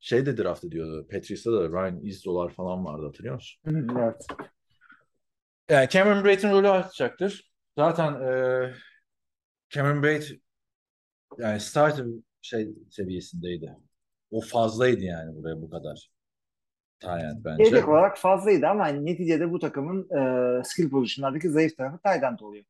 Şey 0.00 0.26
de 0.26 0.36
draft 0.36 0.64
ediyordu. 0.64 1.06
Patrice'da 1.10 1.60
da 1.60 1.68
Ryan 1.68 2.00
Izdolar 2.04 2.50
falan 2.52 2.84
vardı 2.84 3.06
hatırlıyor 3.06 3.34
musun? 3.34 3.62
Evet. 3.98 4.26
Yani 5.70 5.88
Cameron 5.88 6.24
Braid'in 6.24 6.50
rolü 6.50 6.68
artacaktır. 6.68 7.52
Zaten 7.78 8.12
e, 8.12 8.72
Cameron 9.70 10.02
Braid 10.02 10.22
yani 11.38 11.60
starter 11.60 12.06
şey 12.42 12.68
seviyesindeydi. 12.90 13.76
O 14.30 14.40
fazlaydı 14.40 15.04
yani 15.04 15.36
buraya 15.36 15.62
bu 15.62 15.70
kadar. 15.70 16.10
Tyent 17.00 17.44
bence. 17.44 17.64
Yedek 17.64 17.88
olarak 17.88 18.18
fazlaydı 18.18 18.66
ama 18.66 18.86
neticede 18.86 19.50
bu 19.52 19.58
takımın 19.58 20.08
e, 20.18 20.64
skill 20.64 20.90
pozisyonlardaki 20.90 21.50
zayıf 21.50 21.76
tarafı 21.76 21.98
end 22.08 22.38
oluyor. 22.38 22.64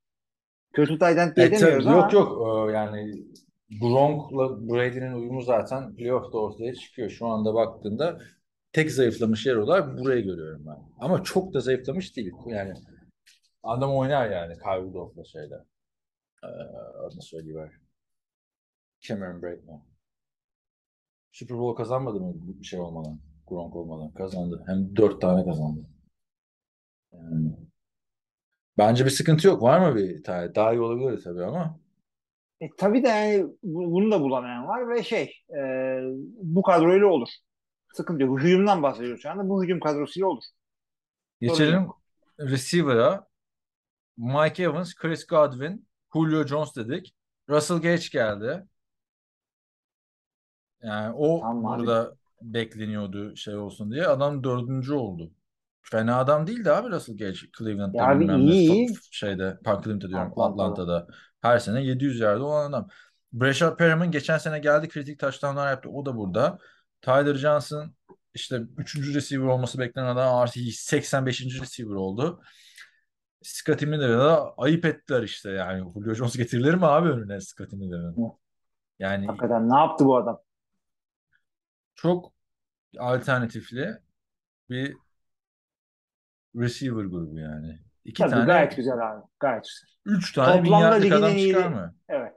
Kötü 0.72 0.98
tight 0.98 1.18
end 1.18 1.36
diye 1.36 1.46
E, 1.46 1.50
tabii, 1.50 1.60
demiyoruz 1.60 1.86
ama 1.86 1.96
yok 1.96 2.12
yok 2.12 2.68
Ee, 2.68 2.72
yani 2.72 3.24
Gronk'la 3.70 4.68
Brady'nin 4.68 5.12
uyumu 5.12 5.42
zaten 5.42 5.96
playoff'ta 5.96 6.38
ortaya 6.38 6.74
çıkıyor. 6.74 7.10
Şu 7.10 7.26
anda 7.26 7.54
baktığında 7.54 8.20
tek 8.72 8.90
zayıflamış 8.92 9.46
yer 9.46 9.56
olarak 9.56 9.98
burayı 9.98 10.24
görüyorum 10.24 10.66
ben. 10.66 10.78
Ama 11.00 11.22
çok 11.22 11.54
da 11.54 11.60
zayıflamış 11.60 12.16
değil. 12.16 12.32
Yani 12.46 12.74
adam 13.62 13.96
oynar 13.96 14.30
yani 14.30 14.54
Kyle 14.58 14.80
Rudolph'la 14.82 15.24
şeyle. 15.24 15.54
Ee, 16.44 16.46
adını 17.06 17.22
söyleyiver. 17.22 17.72
Cameron 19.00 19.42
Braid'le. 19.42 19.80
Super 21.32 21.58
Bowl 21.58 21.76
kazanmadı 21.76 22.20
mı 22.20 22.34
bir 22.36 22.64
şey 22.64 22.80
olmadan? 22.80 23.20
Gronk 23.46 23.76
olmadan 23.76 24.14
kazandı. 24.14 24.64
Hem 24.66 24.96
dört 24.96 25.20
tane 25.20 25.44
kazandı. 25.44 25.86
Yani. 27.12 27.56
Bence 28.78 29.04
bir 29.04 29.10
sıkıntı 29.10 29.46
yok. 29.46 29.62
Var 29.62 29.90
mı 29.90 29.96
bir 29.96 30.24
tane? 30.24 30.54
Daha 30.54 30.72
iyi 30.72 30.80
olabilir 30.80 31.22
tabii 31.24 31.44
ama. 31.44 31.80
E, 32.60 32.66
tabii 32.78 33.02
de 33.04 33.08
yani 33.08 33.46
bu- 33.62 33.92
bunu 33.92 34.10
da 34.10 34.20
bulamayan 34.20 34.68
var 34.68 34.88
ve 34.90 35.02
şey 35.02 35.32
e, 35.50 35.60
bu 36.42 36.62
kadroyla 36.62 37.06
olur. 37.06 37.28
Sıkıntı 37.94 38.22
yok. 38.22 38.40
Hücumdan 38.42 38.82
bahsediyoruz 38.82 39.22
şu 39.22 39.30
anda. 39.30 39.48
Bu 39.48 39.64
hücum 39.64 39.80
kadrosuyla 39.80 40.28
olur. 40.28 40.42
Geçelim 41.40 41.88
receiver'a. 42.40 43.26
Mike 44.16 44.62
Evans, 44.62 44.94
Chris 44.94 45.26
Godwin, 45.26 45.86
Julio 46.14 46.46
Jones 46.46 46.76
dedik. 46.76 47.14
Russell 47.48 47.76
Gage 47.80 48.08
geldi. 48.12 48.64
Yani 50.82 51.14
o 51.18 51.40
Tamam 51.40 51.66
abi. 51.66 51.80
burada 51.80 52.14
bekleniyordu 52.42 53.36
şey 53.36 53.56
olsun 53.56 53.92
diye. 53.92 54.06
Adam 54.06 54.44
dördüncü 54.44 54.92
oldu. 54.92 55.30
Fena 55.82 56.18
adam 56.18 56.46
değildi 56.46 56.70
abi 56.72 56.90
Russell 56.90 57.16
Gage. 57.16 57.38
Cleveland'da 57.58 57.98
Ya 57.98 58.06
abi 58.08 58.24
iyi. 58.42 58.88
şeyde, 59.10 59.58
Park 59.64 59.84
Cleveland'da 59.84 60.08
diyorum 60.08 60.32
Atlanta'da. 60.40 61.06
Her 61.44 61.58
sene 61.58 61.82
700 61.84 62.20
yerde 62.20 62.42
olan 62.42 62.70
adam. 62.70 62.88
Brashad 63.32 63.76
Perriman 63.76 64.10
geçen 64.10 64.38
sene 64.38 64.58
geldi 64.58 64.88
kritik 64.88 65.18
touchdownlar 65.20 65.70
yaptı. 65.70 65.88
O 65.88 66.06
da 66.06 66.16
burada. 66.16 66.58
Tyler 67.02 67.34
Johnson 67.34 67.94
işte 68.34 68.62
3. 68.78 69.14
receiver 69.14 69.46
olması 69.46 69.78
beklenen 69.78 70.06
adam 70.06 70.34
artık 70.34 70.62
85. 70.72 71.60
receiver 71.60 71.94
oldu. 71.94 72.42
Scottie 73.42 73.88
Miller'a 73.88 74.18
da 74.18 74.54
ayıp 74.56 74.84
ettiler 74.84 75.22
işte 75.22 75.50
yani. 75.50 75.92
Julio 75.94 76.14
Jones 76.14 76.36
getirilir 76.36 76.74
mi 76.74 76.86
abi 76.86 77.08
önüne 77.08 77.40
Scottie 77.40 77.78
Miller'ın? 77.78 78.16
Yani 78.98 79.26
Hakikaten 79.26 79.70
ne 79.70 79.76
yaptı 79.76 80.04
bu 80.04 80.16
adam? 80.16 80.40
çok 81.94 82.32
alternatifli 82.98 83.98
bir 84.70 84.96
receiver 86.56 87.04
grubu 87.04 87.38
yani. 87.38 87.78
İki 88.04 88.22
Tabii 88.22 88.30
tane, 88.30 88.44
gayet 88.46 88.76
güzel 88.76 88.94
abi. 89.12 89.22
Gayet 89.40 89.64
güzel. 89.64 90.16
üç 90.18 90.32
tane 90.32 90.62
Toplamda 90.62 90.94
ligin 90.94 91.10
adam 91.16 91.30
en 91.30 91.36
iyi- 91.36 91.52
çıkar 91.52 91.68
mı? 91.68 91.94
Evet. 92.08 92.32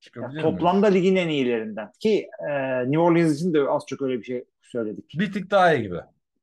Çıkabilir 0.00 0.36
mi? 0.36 0.42
toplamda 0.42 0.86
ligin 0.86 1.16
en 1.16 1.28
iyilerinden. 1.28 1.90
Ki 2.00 2.28
e, 2.50 2.80
New 2.82 2.98
Orleans 2.98 3.34
için 3.36 3.54
de 3.54 3.68
az 3.68 3.82
çok 3.86 4.02
öyle 4.02 4.18
bir 4.18 4.24
şey 4.24 4.44
söyledik. 4.62 5.14
Bir 5.18 5.32
tık 5.32 5.50
daha 5.50 5.74
iyi 5.74 5.82
gibi 5.82 5.98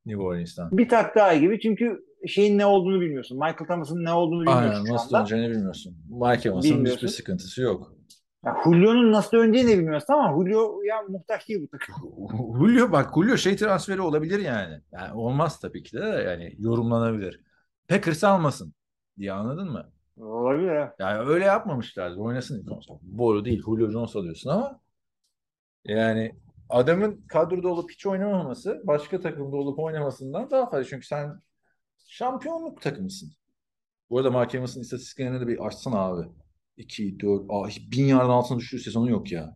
New 0.06 0.24
Orleans'tan. 0.24 0.78
Bir 0.78 0.90
tak 0.90 1.16
daha 1.16 1.34
iyi 1.34 1.42
gibi 1.42 1.60
çünkü 1.60 2.06
şeyin 2.28 2.58
ne 2.58 2.66
olduğunu 2.66 3.02
bilmiyorsun. 3.02 3.38
Michael 3.38 3.68
Thomas'ın 3.68 4.04
ne 4.06 4.14
olduğunu 4.14 4.42
bilmiyorsun 4.42 4.70
Aynen 4.70 4.94
nasıl 4.94 5.18
döneceğini 5.18 5.50
bilmiyorsun. 5.50 5.98
Evans'ın 6.22 6.62
Bilmiyorsun. 6.64 6.96
hiçbir 6.96 7.08
sıkıntısı 7.08 7.62
yok. 7.62 7.94
Ya 8.46 8.56
Julio'nun 8.64 9.12
nasıl 9.12 9.38
döneceğini 9.38 9.72
de 9.72 9.78
bilmiyorsun 9.78 10.14
ama 10.14 10.32
Julio 10.38 10.82
ya 10.82 11.02
muhtaç 11.10 11.50
değil 11.50 11.62
bu 11.62 11.68
takım. 11.68 11.96
Julio 12.60 12.92
bak 12.92 13.10
Julio 13.16 13.38
şey 13.38 13.56
transferi 13.56 14.02
olabilir 14.02 14.40
yani. 14.40 14.82
Yani 14.92 15.14
olmaz 15.14 15.60
tabii 15.60 15.84
ki 15.84 15.98
de 15.98 16.04
yani 16.28 16.56
yorumlanabilir. 16.60 17.42
Packers 17.88 18.24
almasın 18.24 18.74
diye 19.18 19.32
anladın 19.32 19.72
mı? 19.72 19.92
Olabilir 20.18 20.76
ha. 20.76 20.96
Yani 21.00 21.30
öyle 21.30 21.46
yapmamışlardı. 21.46 22.20
Oynasın 22.20 22.62
ilk 22.62 22.72
ondan. 22.72 23.00
Boru 23.02 23.46
değil. 23.46 23.62
Julio 23.66 23.90
Jones 23.92 24.16
alıyorsun 24.16 24.50
ama 24.50 24.82
yani 25.86 26.36
adamın 26.70 27.26
kadroda 27.28 27.68
olup 27.68 27.92
hiç 27.92 28.06
oynamaması 28.06 28.82
başka 28.88 29.22
takımda 29.22 29.56
olup 29.56 29.80
oynamasından 29.80 30.52
daha 30.52 30.70
fazla. 30.70 30.84
Çünkü 30.84 31.08
sen 31.08 31.42
şampiyonluk 32.08 32.82
takımısın. 32.82 33.32
Bu 34.10 34.18
arada 34.18 34.32
Mark 34.32 34.56
Evans'ın 34.56 34.82
istatistiklerini 34.82 35.42
de 35.42 35.48
bir 35.48 35.66
açsana 35.66 35.98
abi. 36.00 36.28
2, 36.78 37.20
4, 37.20 37.46
aa, 37.50 37.68
bin 37.92 38.06
yardın 38.06 38.30
altına 38.30 38.60
düştüğü 38.60 38.80
sezonu 38.80 39.10
yok 39.10 39.32
ya. 39.32 39.56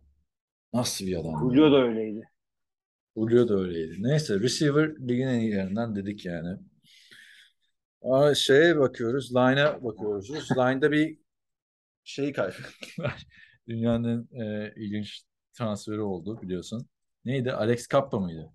Nasıl 0.72 1.06
bir 1.06 1.16
adam? 1.16 1.40
Julio 1.40 1.72
da 1.72 1.76
öyleydi. 1.76 2.28
Julio 3.16 3.48
da 3.48 3.54
öyleydi. 3.54 4.02
Neyse 4.02 4.40
receiver 4.40 4.90
ligin 5.08 5.26
en 5.26 5.40
iyilerinden 5.40 5.96
dedik 5.96 6.26
yani. 6.26 6.58
Aa, 8.02 8.34
şeye 8.34 8.78
bakıyoruz, 8.78 9.30
line'a 9.36 9.84
bakıyoruz. 9.84 10.30
Line'da 10.30 10.92
bir 10.92 11.18
şey 12.04 12.32
kaybettiler. 12.32 13.26
Dünyanın 13.68 14.28
e, 14.32 14.72
ilginç 14.76 15.22
transferi 15.52 16.00
oldu 16.00 16.42
biliyorsun. 16.42 16.88
Neydi? 17.24 17.52
Alex 17.52 17.86
Kappa 17.86 18.20
mıydı? 18.20 18.52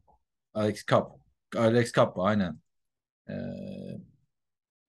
Alex 0.53 0.83
Kapp. 0.83 1.11
Alex 1.57 1.91
Kappa 1.91 2.23
aynen. 2.23 2.59
Ee, 3.29 3.33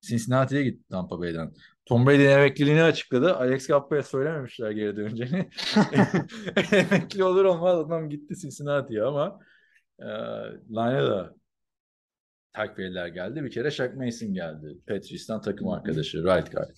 Cincinnati'ye 0.00 0.62
gitti 0.62 0.84
Tampa 0.90 1.20
Bay'den. 1.20 1.52
Tom 1.86 2.06
Brady'nin 2.06 2.30
emekliliğini 2.30 2.82
açıkladı. 2.82 3.36
Alex 3.36 3.66
Kappa'ya 3.66 4.02
söylememişler 4.02 4.70
geri 4.70 4.96
döneceğini. 4.96 5.50
Emekli 6.72 7.24
olur 7.24 7.44
olmaz 7.44 7.78
adam 7.78 8.10
gitti 8.10 8.36
Cincinnati'ye 8.36 9.02
ama 9.02 9.40
e, 9.98 10.06
line'a 10.70 11.06
da 11.06 11.34
takviyeler 12.62 13.06
geldi. 13.08 13.44
Bir 13.44 13.50
kere 13.50 13.70
Shaq 13.70 13.94
Mason 13.96 14.34
geldi. 14.34 14.78
Patrice'den 14.88 15.40
takım 15.40 15.68
arkadaşı. 15.68 16.18
Right 16.18 16.52
guard. 16.52 16.70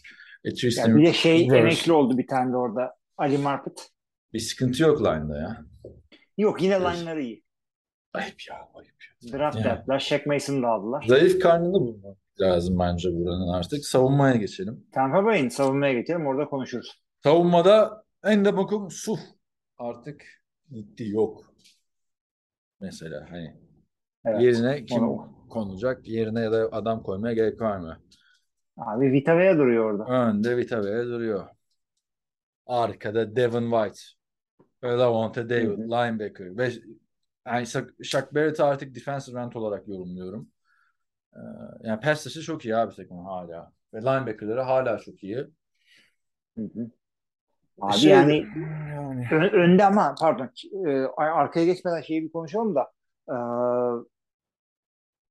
E, 0.44 0.54
Tristan 0.54 0.88
Yani 0.88 1.00
bir 1.00 1.06
de 1.06 1.12
şey 1.12 1.38
Wirfs. 1.38 1.54
emekli 1.60 1.92
oldu 1.92 2.18
bir 2.18 2.26
tane 2.26 2.52
de 2.52 2.56
orada. 2.56 2.94
Ali 3.18 3.38
Marpet. 3.38 3.88
Bir 4.32 4.38
sıkıntı 4.38 4.82
yok 4.82 5.00
line'da 5.00 5.38
ya. 5.38 5.64
Yok 6.38 6.62
yine 6.62 6.74
Evet. 6.74 6.86
line'ları 6.96 7.22
iyi. 7.22 7.44
Ayıp 8.14 8.48
ya. 8.48 8.56
Ayıp 8.74 8.94
ya. 9.22 9.38
Draft 9.38 9.56
Yani. 9.56 9.66
yaptılar. 9.66 9.98
Shaq 9.98 10.20
Mason'ı 10.26 10.62
da 10.62 10.68
aldılar. 10.68 11.04
Zayıf 11.08 11.40
karnını 11.40 11.72
bulmak 11.72 12.16
lazım 12.40 12.78
bence 12.78 13.08
buranın 13.12 13.48
artık. 13.48 13.84
Savunmaya 13.86 14.36
geçelim. 14.36 14.86
Tampa 14.92 15.24
Bay'in 15.24 15.48
savunmaya 15.48 15.92
geçelim 15.92 16.26
orada 16.26 16.48
konuşuruz. 16.50 17.02
Savunmada 17.22 18.04
Endebakum 18.24 18.90
Suh 18.90 19.18
artık 19.78 20.22
gitti 20.70 21.08
yok. 21.08 21.54
Mesela 22.80 23.26
hani 23.30 23.56
Evet. 24.24 24.42
yerine 24.42 24.84
kim 24.86 25.02
Onu- 25.08 25.39
konulacak? 25.50 26.08
Yerine 26.08 26.40
ya 26.40 26.52
da 26.52 26.68
adam 26.72 27.02
koymaya 27.02 27.34
gerek 27.34 27.60
var 27.60 27.78
mı? 27.78 27.98
Abi 28.76 29.12
Vita 29.12 29.38
Vea 29.38 29.58
duruyor 29.58 29.84
orada. 29.84 30.04
Önde 30.04 30.56
Vita 30.56 30.84
Vea 30.84 31.04
duruyor. 31.04 31.46
Arkada 32.66 33.36
Devin 33.36 33.70
White 33.70 34.00
Lavonte 34.84 35.48
David, 35.48 35.68
Hı 35.68 35.72
hı. 35.72 35.76
linebacker. 35.76 36.56
Ve 36.56 36.70
yani 37.46 37.66
Shaq 38.02 38.34
Barrett'ı 38.34 38.64
artık 38.64 38.94
defensive 38.94 39.40
end 39.40 39.52
olarak 39.52 39.88
yorumluyorum. 39.88 40.48
Ee, 41.34 41.38
yani 41.82 42.00
pass 42.00 42.26
rush'ı 42.26 42.42
çok 42.42 42.64
iyi 42.64 42.76
abi 42.76 42.94
takımın 42.94 43.24
hala. 43.24 43.72
Ve 43.94 44.00
linebacker'ları 44.00 44.60
hala 44.60 44.98
çok 44.98 45.22
iyi. 45.24 45.36
Hı 46.58 46.62
hı. 46.62 46.90
Abi 47.80 47.92
Şey- 47.92 48.10
yani 48.10 48.46
yani 48.94 49.28
Ön- 49.32 49.52
önde 49.52 49.84
ama 49.84 50.14
pardon 50.20 50.50
e, 50.86 51.06
arkaya 51.16 51.66
geçmeden 51.66 52.00
şeyi 52.00 52.22
bir 52.22 52.32
konuşalım 52.32 52.74
da 52.74 52.92
e, 53.28 53.36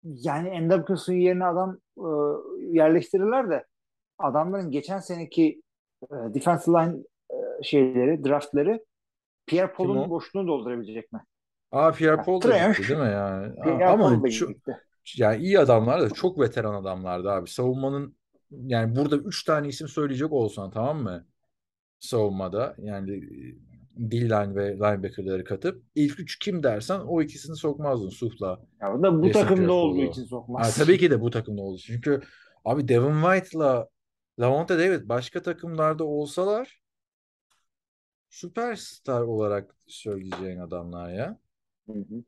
yani 0.04 0.50
Endabkus'un 0.50 1.14
yerine 1.14 1.46
adam 1.46 1.78
e, 1.98 2.08
yerleştirirler 2.78 3.50
de 3.50 3.66
adamların 4.18 4.72
geçen 4.72 5.00
seneki 5.00 5.62
e, 6.04 6.16
defensive 6.34 6.78
line 6.78 6.96
e, 7.30 7.64
şeyleri, 7.64 8.24
draftları 8.24 8.86
Pierre 9.46 9.72
Paul'un 9.72 10.10
boşluğunu 10.10 10.48
doldurabilecek 10.48 11.12
mi? 11.12 11.20
Aa 11.72 11.92
Pierre 11.92 12.22
Paul 12.22 12.42
da 12.42 12.68
gitti 12.68 12.88
değil 12.88 13.00
mi 13.00 13.06
yani? 13.06 13.56
Pierre 13.64 13.88
Ama 13.88 14.10
Paul 14.10 14.24
da 14.24 14.30
çok, 14.30 14.50
yani 15.18 15.44
iyi 15.44 15.60
adamlar 15.60 16.02
da 16.02 16.10
çok 16.10 16.40
veteran 16.40 16.74
adamlardı 16.74 17.32
abi. 17.32 17.50
Savunmanın 17.50 18.16
yani 18.52 18.96
burada 18.96 19.18
üç 19.18 19.44
tane 19.44 19.68
isim 19.68 19.88
söyleyecek 19.88 20.32
olsan 20.32 20.72
tamam 20.72 21.04
mı? 21.04 21.26
Savunmada 22.00 22.76
yani 22.78 23.22
D-line 23.98 24.56
ve 24.56 24.74
linebacker'ları 24.74 25.44
katıp 25.44 25.84
ilk 25.96 26.20
üç 26.20 26.40
kim 26.40 26.64
dersen 26.64 27.00
o 27.00 27.22
ikisini 27.22 27.56
sokmazdın 27.56 28.10
Suh'la. 28.10 28.60
Ya 28.82 28.96
o 28.96 29.04
da 29.04 29.24
bu 29.24 29.32
takımda 29.32 29.74
olduğu 29.74 30.04
için 30.04 30.22
Ha, 30.22 30.28
sokmaz. 30.28 30.78
tabii 30.78 30.98
ki 30.98 31.12
de 31.12 31.22
bu 31.22 31.30
takımda 31.30 31.62
oldu. 31.62 31.78
Çünkü 31.78 32.22
abi 32.66 32.88
Devin 32.88 33.22
White'la 33.22 33.88
Lavonte 34.40 34.80
David 34.80 35.10
başka 35.10 35.42
takımlarda 35.42 36.04
olsalar 36.04 36.82
süperstar 38.30 39.22
olarak 39.22 39.76
söyleyeceğin 39.88 40.60
adamlar 40.60 41.10
ya. 41.14 41.38
Hı 41.88 41.94
hı. 41.94 42.24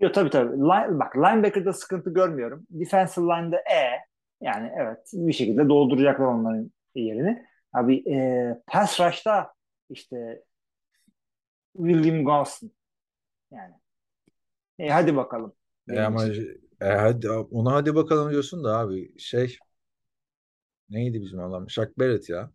Yo 0.00 0.12
tabii 0.12 0.30
tabii. 0.30 0.56
Line, 0.56 0.98
bak 0.98 1.16
linebacker'da 1.16 1.72
sıkıntı 1.72 2.10
görmüyorum. 2.10 2.66
Defensive 2.70 3.24
line'da 3.24 3.56
E. 3.56 4.06
Yani 4.40 4.72
evet 4.76 4.98
bir 5.12 5.32
şekilde 5.32 5.68
dolduracaklar 5.68 6.26
onların 6.26 6.70
yerini. 6.94 7.46
Abi 7.72 8.10
e, 8.10 8.48
pass 8.66 9.00
rush'ta 9.00 9.55
işte 9.90 10.42
William 11.76 12.24
Gauson. 12.24 12.70
Yani. 13.52 13.74
E, 14.78 14.88
hadi 14.90 15.16
bakalım. 15.16 15.52
E 15.88 16.00
ama 16.00 16.26
e, 16.80 16.84
hadi, 16.86 17.30
ona 17.30 17.72
hadi 17.74 17.94
bakalım 17.94 18.30
diyorsun 18.30 18.64
da 18.64 18.78
abi 18.78 19.18
şey 19.18 19.56
neydi 20.90 21.20
bizim 21.22 21.40
adam? 21.40 21.70
Shaq 21.70 21.88
Barrett 21.98 22.28
ya. 22.28 22.50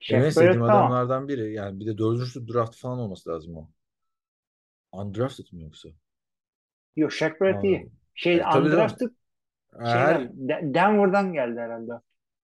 Shaq 0.00 0.22
Benim 0.22 0.36
Barrett 0.36 0.64
tamam. 0.66 0.92
adamlardan 0.92 1.28
biri. 1.28 1.54
Yani 1.54 1.80
bir 1.80 1.86
de 1.86 1.98
dördüncü 1.98 2.48
draft 2.48 2.76
falan 2.76 2.98
olması 2.98 3.30
lazım 3.30 3.56
o. 3.56 3.70
Undrafted 4.92 5.52
mi 5.52 5.62
yoksa? 5.62 5.88
Yok 6.96 7.12
Shaq 7.12 7.40
Barrett 7.40 7.64
iyi. 7.64 7.86
Şey 8.14 8.36
E, 8.36 8.44
undrafted 8.58 9.10
Her, 9.78 10.28
Denver'dan 10.74 11.32
geldi 11.32 11.60
herhalde. 11.60 11.92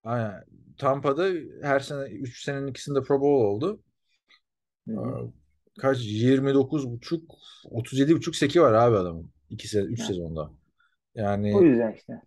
aynen. 0.03 0.43
Tampa'da 0.77 1.27
her 1.61 1.79
sene 1.79 2.09
3 2.09 2.43
senenin 2.43 2.67
ikisinde 2.67 3.01
Pro 3.03 3.21
Bowl 3.21 3.45
oldu. 3.45 3.83
Kaç 5.79 5.97
29 6.01 6.89
buçuk 6.91 7.35
37 7.71 8.15
buçuk 8.15 8.35
seki 8.35 8.61
var 8.61 8.73
abi 8.73 8.97
adamın. 8.97 9.31
2 9.49 9.67
sene 9.67 9.83
3 9.83 9.99
Ha. 9.99 10.05
sezonda. 10.05 10.41
O 10.41 10.51
Yani 11.15 11.55
yüzden 11.63 11.93
işte. 11.93 12.21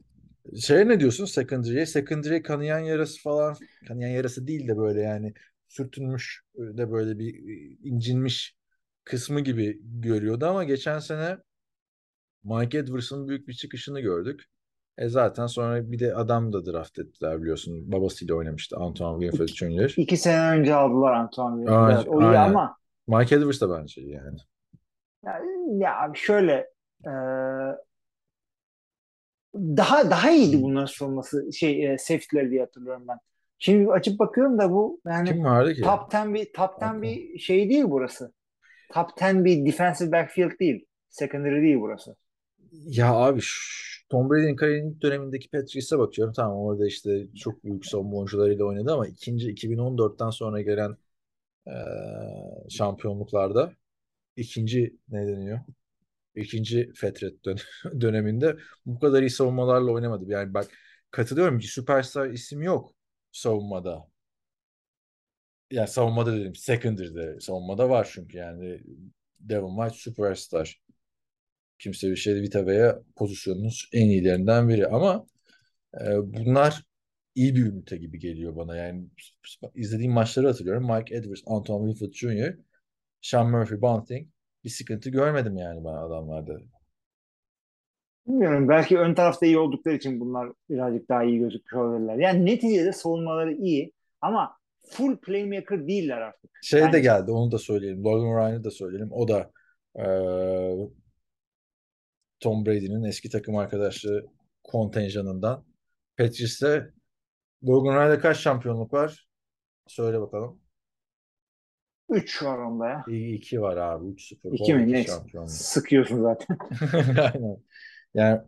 şey 0.61 0.89
ne 0.89 1.01
diyorsun 1.01 1.25
secondary'e? 1.25 1.87
Secondary 1.87 2.43
kanayan 2.43 2.79
yarası 2.79 3.23
falan 3.23 3.57
kanayan 3.89 4.11
yarası 4.11 4.47
değil 4.47 4.69
de 4.69 4.77
böyle 4.77 5.01
yani 5.01 5.35
sürtünmüş 5.69 6.43
de 6.57 6.91
böyle 6.93 7.19
bir 7.19 7.35
incinmiş 7.85 8.57
kısmı 9.05 9.41
gibi 9.41 9.81
görüyordu 9.85 10.47
ama 10.47 10.65
geçen 10.65 10.99
sene 10.99 11.39
Mike 12.45 12.79
Edwards'ın 12.79 13.29
büyük 13.29 13.49
bir 13.49 13.53
çıkışını 13.55 14.01
gördük. 14.01 14.45
E 14.99 15.09
zaten 15.09 15.47
sonra 15.47 15.93
bir 15.93 15.99
de 15.99 16.15
adam 16.15 16.53
da 16.53 16.67
draft 16.67 16.99
ettiler 16.99 17.43
biliyorsun. 17.43 17.93
Babasıyla 17.93 18.35
oynamıştı 18.35 18.77
Antoine 18.77 19.31
Winfield 19.31 19.69
Jr. 19.71 19.95
İki 19.97 20.17
sene 20.17 20.59
önce 20.59 20.75
aldılar 20.75 21.13
Antoine 21.13 21.57
Winfield. 21.67 21.97
Evet, 21.97 22.09
o 22.09 22.21
iyi 22.21 22.39
ama 22.39 22.77
Mike 23.07 23.35
Edwards 23.35 23.61
da 23.61 23.71
bence 23.79 24.03
iyi 24.03 24.13
yani. 24.13 24.39
Ya, 25.25 25.41
ya 25.79 26.01
abi 26.01 26.19
şöyle 26.19 26.53
e, 27.07 27.11
daha 29.55 30.11
daha 30.11 30.31
iyiydi 30.31 30.63
bunların 30.63 30.87
sorulması 30.87 31.53
şey 31.53 31.93
e, 31.93 31.99
safety'leri 31.99 32.51
diye 32.51 32.61
hatırlıyorum 32.61 33.05
ben. 33.09 33.19
Şimdi 33.59 33.91
açıp 33.91 34.19
bakıyorum 34.19 34.59
da 34.59 34.71
bu 34.71 35.01
yani 35.07 35.29
Kim 35.29 35.45
vardı 35.45 35.75
ki? 35.75 35.83
top 35.83 36.15
10 36.15 36.35
bir 36.35 36.53
top 36.53 36.83
10 36.83 37.03
bir 37.03 37.39
şey 37.39 37.69
değil 37.71 37.85
burası. 37.89 38.33
Top 38.95 39.11
10 39.23 39.45
bir 39.45 39.67
defensive 39.67 40.13
backfield 40.13 40.59
değil. 40.61 40.87
Secondary 41.09 41.63
değil 41.63 41.77
burası. 41.81 42.17
Ya 42.73 43.15
abi 43.15 43.41
şu- 43.43 43.98
Tom 44.09 44.31
Brady'nin 44.31 44.57
kariyerinin 44.57 44.91
ilk 44.95 45.03
dönemindeki 45.03 45.51
Patriots'a 45.51 45.99
bakıyorum. 45.99 46.35
Tamam 46.35 46.57
orada 46.59 46.87
işte 46.87 47.29
çok 47.37 47.65
büyük 47.65 47.87
savunma 47.87 48.17
oyuncularıyla 48.17 48.65
oynadı 48.65 48.93
ama 48.95 49.07
ikinci 49.09 49.51
2014'ten 49.51 50.31
sonra 50.31 50.61
gelen 50.63 50.97
eee, 51.67 51.75
şampiyonluklarda 52.71 53.73
ikinci 54.37 54.97
ne 55.09 55.29
deniyor? 55.29 55.61
İkinci 56.37 56.93
Fetret 56.97 57.45
dön- 57.45 57.59
döneminde 58.03 58.57
bu 58.87 59.01
kadar 59.01 59.23
iyi 59.23 59.31
savunmalarla 59.31 59.93
oynamadı. 59.93 60.25
Yani 60.29 60.55
bak 60.55 60.69
katılıyorum 61.11 61.59
ki 61.59 61.69
süperstar 61.69 62.31
isim 62.31 62.63
yok 62.63 62.95
savunmada. 63.33 64.09
Yani 65.71 65.89
savunmada 65.89 66.37
dedim 66.37 66.55
secondary'de 66.57 67.41
savunmada 67.41 67.91
var 67.91 68.11
çünkü 68.13 68.37
yani 68.39 68.81
Devin 69.41 69.77
White 69.77 69.95
süperstar. 69.99 70.81
Kimse 71.79 72.11
bir 72.11 72.17
şey 72.17 72.35
Vita 72.35 73.03
pozisyonunun 73.17 73.71
en 73.93 74.07
iyilerinden 74.07 74.69
biri 74.69 74.87
ama 74.87 75.27
e, 76.01 76.07
bunlar 76.17 76.85
iyi 77.35 77.55
bir 77.55 77.67
ünite 77.67 77.97
gibi 77.97 78.19
geliyor 78.19 78.57
bana. 78.57 78.77
Yani 78.77 79.07
izlediğim 79.75 80.13
maçları 80.13 80.47
hatırlıyorum. 80.47 80.91
Mike 80.91 81.15
Edwards, 81.15 81.43
Antoine 81.47 81.93
Winfield 81.93 82.15
Jr., 82.15 82.59
Sean 83.23 83.51
Murphy 83.51 83.81
Bunting 83.81 84.29
bir 84.65 84.71
sıkıntı 84.71 85.11
görmedim 85.11 85.57
yani 85.57 85.85
ben 85.85 85.93
adamlarda. 85.93 86.59
Bilmiyorum 88.27 88.69
belki 88.69 88.99
ön 88.99 89.15
tarafta 89.15 89.47
iyi 89.47 89.59
oldukları 89.59 89.95
için 89.95 90.21
bunlar 90.21 90.53
birazcık 90.71 91.09
daha 91.09 91.25
iyi 91.25 91.39
gözükmüş 91.39 91.75
olabilirler. 91.75 92.17
Yani 92.17 92.47
neticede 92.47 92.93
savunmaları 92.93 93.53
iyi 93.53 93.93
ama 94.21 94.57
full 94.81 95.17
playmaker 95.17 95.87
değiller 95.87 96.19
artık. 96.19 96.51
Şey 96.63 96.81
de 96.81 96.87
Bence. 96.87 97.01
geldi 97.01 97.31
onu 97.31 97.53
da 97.53 97.59
söyleyelim. 97.59 98.05
Logan 98.05 98.41
Ryan'ı 98.41 98.65
da 98.65 98.71
söyleyelim. 98.71 99.13
O 99.13 99.29
da 99.29 99.51
e, 99.97 100.05
Tom 102.41 102.67
Brady'nin 102.67 103.03
eski 103.05 103.31
takım 103.31 103.57
arkadaşlığı 103.57 104.27
kontenjanından. 104.65 105.65
Patrice'te 106.19 106.91
Logan 107.65 107.95
Ryan'da 107.97 108.21
kaç 108.21 108.37
şampiyonluk 108.39 108.93
var? 108.93 109.29
Söyle 109.87 110.21
bakalım. 110.21 110.61
3 112.11 112.43
var 112.43 112.59
onda 112.59 112.89
ya. 112.89 113.05
İyi 113.09 113.37
iki 113.37 113.61
var 113.63 113.77
abi. 113.77 114.09
3 114.09 114.29
Super 114.29 114.53
Bowl, 114.53 114.63
2 114.63 114.75
mi? 114.75 114.93
Neyse. 114.93 115.13
Sıkıyorsun 115.47 116.23
zaten. 116.23 116.59
Aynen. 117.35 117.57
Yani 118.15 118.41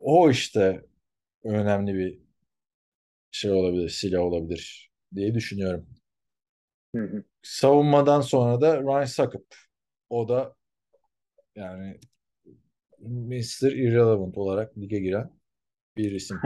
o- 0.00 0.30
işte 0.30 0.84
önemli 1.44 1.94
bir 1.94 2.18
şey 3.30 3.52
olabilir, 3.52 3.88
silah 3.88 4.20
olabilir 4.20 4.90
diye 5.14 5.34
düşünüyorum. 5.34 5.86
Hı 6.94 7.02
hı. 7.02 7.24
Savunmadan 7.42 8.20
sonra 8.20 8.60
da 8.60 8.80
Ryan 8.82 9.04
Suckup. 9.04 9.46
O 10.10 10.28
da 10.28 10.54
yani 11.56 12.00
Mr. 13.06 13.72
Irrelevant 13.72 14.38
olarak 14.38 14.78
lige 14.78 15.00
giren 15.00 15.30
bir 15.96 16.12
isim. 16.12 16.40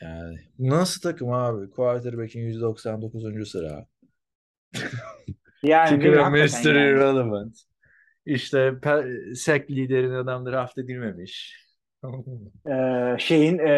Yani 0.00 0.38
nasıl 0.58 1.00
takım 1.00 1.32
abi? 1.32 1.70
Quarterback'in 1.70 2.40
199. 2.40 3.48
sıra. 3.50 3.86
Yani 5.62 5.90
Hakikaten 5.90 6.32
Mr. 6.32 6.74
yani. 6.74 6.90
Irrelevant. 6.90 7.56
İşte 8.26 8.58
pe- 8.58 9.34
sack 9.34 9.70
liderin 9.70 10.12
adam 10.12 10.46
draft 10.46 10.78
edilmemiş. 10.78 11.56
Ee, 12.66 13.16
şeyin 13.18 13.58
e, 13.58 13.72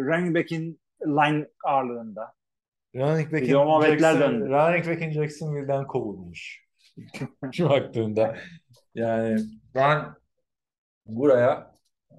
running 0.00 0.36
back'in 0.36 0.80
line 1.06 1.48
ağırlığında. 1.64 2.32
Running 2.96 3.32
back'in 3.32 3.46
Jackson, 3.82 4.40
running 4.40 4.86
back'in 4.86 5.10
Jacksonville'den 5.10 5.86
kovulmuş. 5.86 6.66
Şu 7.52 7.68
baktığında. 7.68 8.36
Yani 8.94 9.40
ben 9.74 10.04
buraya 11.06 11.74
eee, 12.10 12.16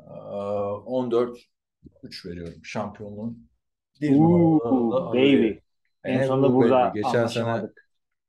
14 0.85 1.39
3 2.03 2.26
veriyorum 2.26 2.65
şampiyonluğun. 2.65 3.49
Bir 4.01 4.14
Ooh, 4.14 5.11
baby. 5.14 5.59
En 6.05 6.22
E, 6.22 6.22
sonunda 6.22 6.53
bu 6.53 6.55
burada 6.55 6.80
baby. 6.84 6.91
Geçen 6.93 7.27
sene 7.27 7.64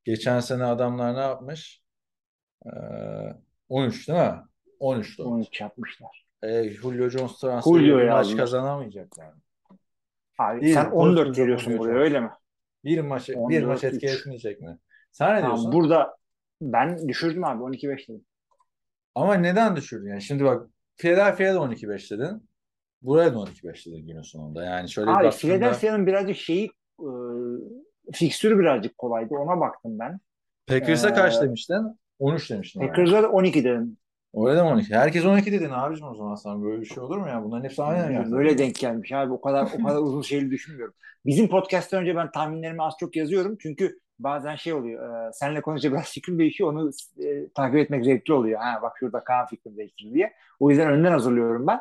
geçen 0.04 0.40
sene 0.40 0.64
adamlar 0.64 1.16
ne 1.16 1.20
yapmış? 1.20 1.82
Eee 2.66 3.36
13 3.68 4.08
değil 4.08 4.18
mi? 4.20 4.34
13 4.80 5.16
'tü. 5.16 5.24
13 5.24 5.60
yapmışlar. 5.60 6.26
E, 6.42 6.70
Julio 6.70 7.08
Jones 7.10 7.38
transferi 7.40 7.94
maç 8.04 8.36
aldılar. 8.36 8.36
kazanamayacaklar. 8.36 9.34
Abi 10.38 10.62
Bir 10.62 10.66
sen 10.66 10.90
14 10.90 11.38
pozisyon 11.38 11.38
veriyorsun 11.38 11.78
buraya 11.78 11.98
öyle 11.98 12.20
mi? 12.20 12.30
Bir 12.84 13.00
maç 13.00 13.28
bir 13.28 13.62
14 13.62 13.64
maç 13.64 13.84
etki 13.84 14.06
etmeyecek 14.08 14.60
mi? 14.60 14.78
Sen 15.12 15.36
ne 15.36 15.40
Tamam, 15.40 15.46
diyorsun? 15.46 15.72
burada 15.72 16.16
ben 16.60 17.08
düşürdüm 17.08 17.44
abi 17.44 17.62
12-5 17.62 18.08
dedim. 18.08 18.24
Ama 19.18 19.34
neden 19.34 19.76
düşürdün? 19.76 20.08
Yani 20.08 20.22
şimdi 20.22 20.44
bak 20.44 20.66
Philadelphia'da 20.96 21.58
12-5 21.58 22.10
dedin. 22.18 22.48
Buraya 23.02 23.34
da 23.34 23.38
12-5 23.38 23.86
dedin 23.86 24.06
günün 24.06 24.22
sonunda. 24.22 24.64
Yani 24.64 24.90
şöyle 24.90 25.10
bir 25.10 25.16
Abi 25.16 25.24
baktığında 25.24 25.52
Philadelphia'nın 25.54 26.06
birazcık 26.06 26.36
şeyi 26.36 26.70
e, 27.00 27.08
fikstürü 28.12 28.58
birazcık 28.58 28.98
kolaydı. 28.98 29.34
Ona 29.34 29.60
baktım 29.60 29.98
ben. 29.98 30.20
Packers'a 30.66 31.08
Ee, 31.08 31.14
kaç 31.14 31.42
demiştin? 31.42 31.98
13 32.18 32.50
demiştin. 32.50 32.80
Packers'a 32.80 33.22
da 33.22 33.28
12 33.28 33.64
dedim. 33.64 33.96
Öyle 34.34 34.58
de 34.58 34.62
mi 34.62 34.68
12? 34.68 34.94
Herkes 34.94 35.24
12 35.24 35.52
dedin 35.52 35.70
abicim 35.70 36.06
o 36.06 36.14
zaman 36.14 36.34
sana 36.34 36.62
böyle 36.62 36.80
bir 36.80 36.86
şey 36.86 37.02
olur 37.02 37.16
mu 37.18 37.28
ya? 37.28 37.44
Bunların 37.44 37.64
hepsi 37.64 37.82
aynı 37.82 38.12
yerde. 38.12 38.30
Böyle 38.30 38.58
denk 38.58 38.74
gelmiş 38.74 39.12
abi. 39.12 39.32
O 39.32 39.40
kadar 39.40 39.68
o 39.80 39.84
kadar 39.86 39.98
uzun 39.98 40.22
şeyli 40.22 40.50
düşünmüyorum. 40.50 40.94
Bizim 41.26 41.48
podcast'ten 41.48 42.02
önce 42.02 42.16
ben 42.16 42.30
tahminlerimi 42.30 42.82
az 42.82 42.94
çok 43.00 43.16
yazıyorum. 43.16 43.56
Çünkü 43.60 43.98
bazen 44.18 44.56
şey 44.56 44.72
oluyor. 44.72 45.28
E, 45.28 45.32
seninle 45.32 45.60
konuşunca 45.60 45.92
biraz 45.92 46.04
fikrim 46.12 46.38
değişiyor. 46.38 46.72
Onu 46.72 46.90
e, 47.24 47.48
takip 47.54 47.76
etmek 47.78 48.04
zevkli 48.04 48.32
oluyor. 48.34 48.60
Ha 48.60 48.78
bak 48.82 48.96
şurada 49.00 49.24
Kaan 49.24 49.46
fikrini 49.46 49.76
değiştirdi 49.76 50.14
diye. 50.14 50.32
O 50.60 50.70
yüzden 50.70 50.90
önden 50.90 51.12
hazırlıyorum 51.12 51.66
ben. 51.66 51.80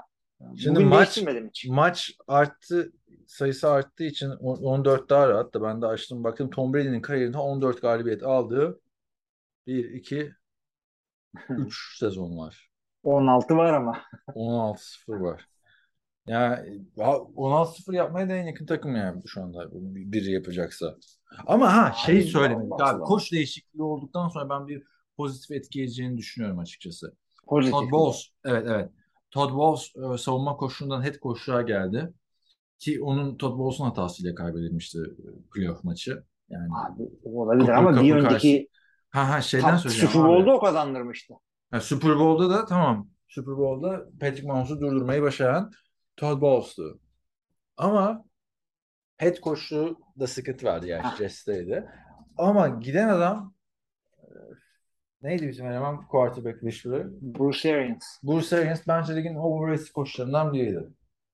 Şimdi 0.58 0.76
Bugün 0.76 0.88
maç 0.88 1.18
hiç. 1.18 1.68
maç 1.70 2.12
arttı 2.28 2.92
sayısı 3.28 3.72
arttığı 3.72 4.04
için 4.04 4.30
on- 4.30 4.64
14 4.64 5.10
daha 5.10 5.30
rahat 5.30 5.54
da 5.54 5.64
ben 5.64 5.82
de 5.82 5.86
açtım 5.86 6.24
baktım 6.24 6.50
Tom 6.50 6.74
Brady'nin 6.74 7.02
kariyerinde 7.02 7.38
14 7.38 7.82
galibiyet 7.82 8.24
aldığı 8.24 8.80
1 9.68 9.90
2 9.90 10.32
3 11.50 11.98
sezon 12.00 12.38
var. 12.38 12.70
16 13.04 13.58
var 13.58 13.74
ama. 13.74 14.02
16-0 14.36 15.22
var. 15.22 15.46
Yani 16.28 16.82
ya 16.96 17.08
16-0 17.08 17.96
yapmaya 17.96 18.30
da 18.30 18.34
en 18.34 18.46
yakın 18.48 18.66
takım 18.66 18.96
yani 18.96 19.22
şu 19.28 19.42
anda 19.44 19.70
biri 19.72 20.32
yapacaksa. 20.32 20.96
Ama 21.48 21.76
ha 21.76 21.94
şey 21.94 22.22
söylemedik 22.22 22.82
abi 22.82 23.04
koç 23.04 23.32
değişikliği 23.32 23.84
olduktan 23.84 24.30
sonra 24.30 24.50
ben 24.50 24.68
bir 24.68 24.84
pozitif 25.18 25.52
etki 25.52 25.84
edeceğini 25.84 26.18
düşünüyorum 26.18 26.60
açıkçası. 26.60 27.16
Pozitif. 27.48 27.80
Todd 27.80 27.92
Bowles 27.92 28.28
evet 28.46 28.66
evet. 28.68 28.90
Todd 29.32 29.54
Bowles 29.54 30.14
e, 30.14 30.18
savunma 30.18 30.58
koşusundan 30.58 31.04
head 31.04 31.18
koşuğa 31.18 31.62
geldi. 31.62 32.14
Ki 32.80 33.02
onun 33.02 33.38
Todd 33.38 33.58
Bowles'un 33.60 33.86
hatasıyla 33.86 34.36
kaybedilmişti 34.36 35.00
e, 35.00 35.26
playoff 35.54 35.84
maçı. 35.84 36.24
Yani 36.50 36.68
Abi 36.74 37.04
olabilir 37.24 37.66
Kapı- 37.66 37.80
ama 37.80 38.04
bir 38.04 38.12
kapı 38.12 38.26
önceki 38.26 38.70
ha 39.10 39.30
ha 39.30 39.42
şeyden 39.42 39.78
söyleyeceğim 39.78 40.12
Super. 40.12 40.30
Bowl'da 40.30 40.54
o 40.56 40.60
kazandırmıştı. 40.60 41.34
Ha, 41.72 41.82
Super 41.82 42.20
Bowl'da 42.20 42.50
da 42.50 42.66
tamam. 42.66 43.10
Super 43.28 43.58
Bowl'da 43.58 44.06
Patrick 44.20 44.48
Mahomes'u 44.48 44.80
durdurmayı 44.80 45.22
başaran 45.22 45.72
Todd 46.18 46.42
Bowles'tu. 46.42 47.00
Ama 47.78 48.26
head 49.18 49.36
coach'luğu 49.44 50.00
da 50.20 50.28
sıkıntı 50.28 50.66
vardı 50.66 50.88
yani. 50.88 51.06
Jets'teydi. 51.18 51.90
Ama 52.38 52.68
giden 52.68 53.08
adam 53.08 53.54
e, 54.18 54.26
neydi 55.22 55.48
bizim 55.48 55.66
eleman 55.66 56.08
quarterback? 56.08 56.62
Bruce 56.62 57.76
Arians. 57.76 58.04
Bruce 58.24 58.58
Arians 58.58 58.82
bence 58.88 59.16
ligin 59.16 59.36
overrated 59.36 59.88
koçlarından 59.94 60.54
biriydi. 60.54 60.88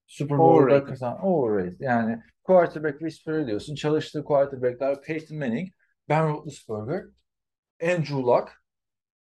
Super 0.06 0.38
Bowl'da 0.38 0.84
kazan 0.84 1.24
overrated. 1.24 1.80
Yani 1.80 2.22
quarterback 2.42 2.98
whisperer 2.98 3.46
diyorsun. 3.46 3.74
Çalıştığı 3.74 4.24
quarterbackler 4.24 5.02
Peyton 5.02 5.38
Manning, 5.38 5.68
Ben 6.08 6.28
Roethlisberger, 6.28 7.04
Andrew 7.82 8.16
Luck, 8.16 8.52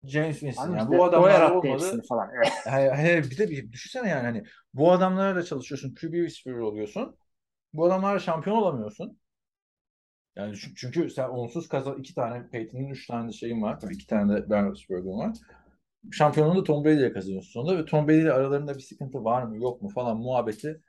James 0.04 0.38
Winston. 0.38 0.76
Yani 0.76 0.98
bu 0.98 1.04
adamlar 1.04 1.50
olmadı. 1.50 2.02
falan. 2.08 2.30
Evet. 2.36 2.52
He, 2.98 3.22
bir 3.30 3.38
de 3.38 3.50
bir 3.50 3.72
düşünsene 3.72 4.08
yani 4.08 4.22
hani 4.22 4.44
bu 4.74 4.92
adamlarla 4.92 5.42
çalışıyorsun, 5.42 5.94
QB 5.94 6.12
whisperer 6.12 6.58
oluyorsun. 6.58 7.16
Bu 7.72 7.86
adamlarla 7.86 8.18
şampiyon 8.18 8.56
olamıyorsun. 8.56 9.18
Yani 10.36 10.56
çünkü, 10.76 11.10
sen 11.10 11.28
onsuz 11.28 11.68
kazan 11.68 11.98
iki 11.98 12.14
tane 12.14 12.48
Peyton'un 12.50 12.88
üç 12.88 13.06
tane 13.06 13.28
de 13.28 13.32
şeyin 13.32 13.62
var. 13.62 13.80
Tabii 13.80 13.94
iki 13.94 14.06
tane 14.06 14.34
de 14.34 14.50
Ben 14.50 14.66
Roethlisberger'ın 14.66 15.18
var. 15.18 15.36
Şampiyonluğu 16.12 16.60
da 16.60 16.64
Tom 16.64 16.84
Brady 16.84 17.00
ile 17.00 17.12
kazanıyorsun 17.12 17.52
sonunda 17.52 17.78
ve 17.78 17.84
Tom 17.84 18.08
Brady 18.08 18.20
ile 18.20 18.32
aralarında 18.32 18.74
bir 18.74 18.80
sıkıntı 18.80 19.24
var 19.24 19.42
mı 19.42 19.56
yok 19.56 19.82
mu 19.82 19.88
falan 19.88 20.16
muhabbeti. 20.16 20.82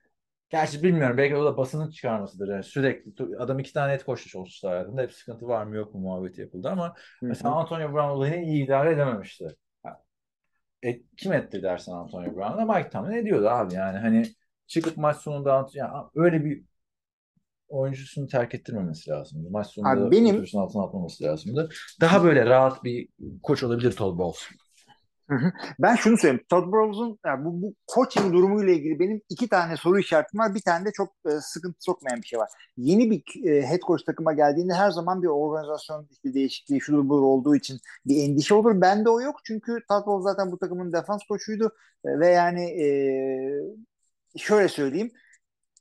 Gerçi 0.50 0.84
bilmiyorum 0.84 1.18
belki 1.18 1.36
o 1.36 1.46
da 1.46 1.58
basının 1.58 1.90
çıkarmasıdır. 1.90 2.48
Yani 2.48 2.64
sürekli 2.64 3.38
adam 3.38 3.60
iki 3.60 3.74
tane 3.74 3.94
et 3.94 4.04
koştu 4.04 4.30
çalıştı 4.30 4.68
hayatında. 4.68 5.02
Hep 5.02 5.14
sıkıntı 5.14 5.48
var 5.48 5.64
mı 5.64 5.76
yok 5.76 5.94
mu 5.96 6.02
muhabbeti 6.02 6.42
yapıldı 6.42 6.70
ama 6.70 6.94
mesela 7.22 7.56
Antonio 7.56 7.94
Brown 7.94 8.10
olayını 8.10 8.46
iyi 8.46 8.66
idare 8.66 8.92
edememişti. 8.92 9.48
E, 10.84 11.02
kim 11.18 11.34
etti 11.34 11.64
dersen 11.64 11.94
Antonio 11.94 12.36
Brown'a? 12.36 12.78
Mike 12.78 12.90
Tomlin 12.90 13.18
ediyordu 13.18 13.50
abi 13.50 13.74
yani 13.74 13.98
hani 13.98 14.26
çıkıp 14.68 14.98
maç 14.98 15.18
sonunda 15.18 15.68
yani 15.74 15.92
öyle 16.16 16.46
bir 16.46 16.64
oyuncusunu 17.70 18.28
terk 18.28 18.56
ettirmemesi 18.56 19.10
lazımdı. 19.10 19.50
Maç 19.52 19.68
sonunda 19.68 20.06
Abi 20.06 20.12
benim- 20.12 20.46
altına 20.56 20.84
atmaması 20.84 21.24
lazımdı. 21.24 21.70
Daha 22.02 22.24
böyle 22.24 22.46
rahat 22.46 22.84
bir 22.84 23.08
koç 23.44 23.64
olabilir 23.64 23.92
Todd 23.92 24.18
Bowles. 24.18 24.44
Ben 25.80 25.96
şunu 25.96 26.18
söyleyeyim. 26.18 26.46
Todd 26.50 26.72
Bowles'un 26.72 27.20
yani 27.26 27.46
bu, 27.46 27.62
bu 27.62 27.74
coaching 27.96 28.34
durumuyla 28.34 28.74
ilgili 28.74 29.00
benim 29.00 29.22
iki 29.30 29.48
tane 29.48 29.78
soru 29.78 30.00
işaretim 30.00 30.40
var. 30.40 30.56
Bir 30.56 30.62
tane 30.62 30.86
de 30.86 30.92
çok 30.92 31.14
e, 31.26 31.30
sıkıntı 31.42 31.78
sokmayan 31.80 32.22
bir 32.22 32.28
şey 32.28 32.40
var. 32.40 32.50
Yeni 32.78 33.12
bir 33.12 33.50
e, 33.50 33.68
head 33.68 33.80
coach 33.80 34.04
takıma 34.06 34.34
geldiğinde 34.34 34.74
her 34.74 34.92
zaman 34.92 35.22
bir 35.22 35.28
organizasyon 35.28 36.08
işte 36.12 36.34
değişikliği 36.34 36.82
şudur 36.82 37.10
budur 37.10 37.22
olduğu 37.22 37.56
için 37.56 37.80
bir 38.06 38.24
endişe 38.24 38.54
olur. 38.54 38.82
Bende 38.82 39.10
o 39.10 39.22
yok. 39.22 39.36
Çünkü 39.44 39.78
Todd 39.90 40.08
Bowles 40.08 40.24
zaten 40.24 40.52
bu 40.52 40.60
takımın 40.60 40.94
defans 40.94 41.22
koçuydu. 41.30 41.72
E, 42.06 42.20
ve 42.20 42.28
yani 42.28 42.64
e, 42.64 42.88
şöyle 44.38 44.68
söyleyeyim. 44.68 45.12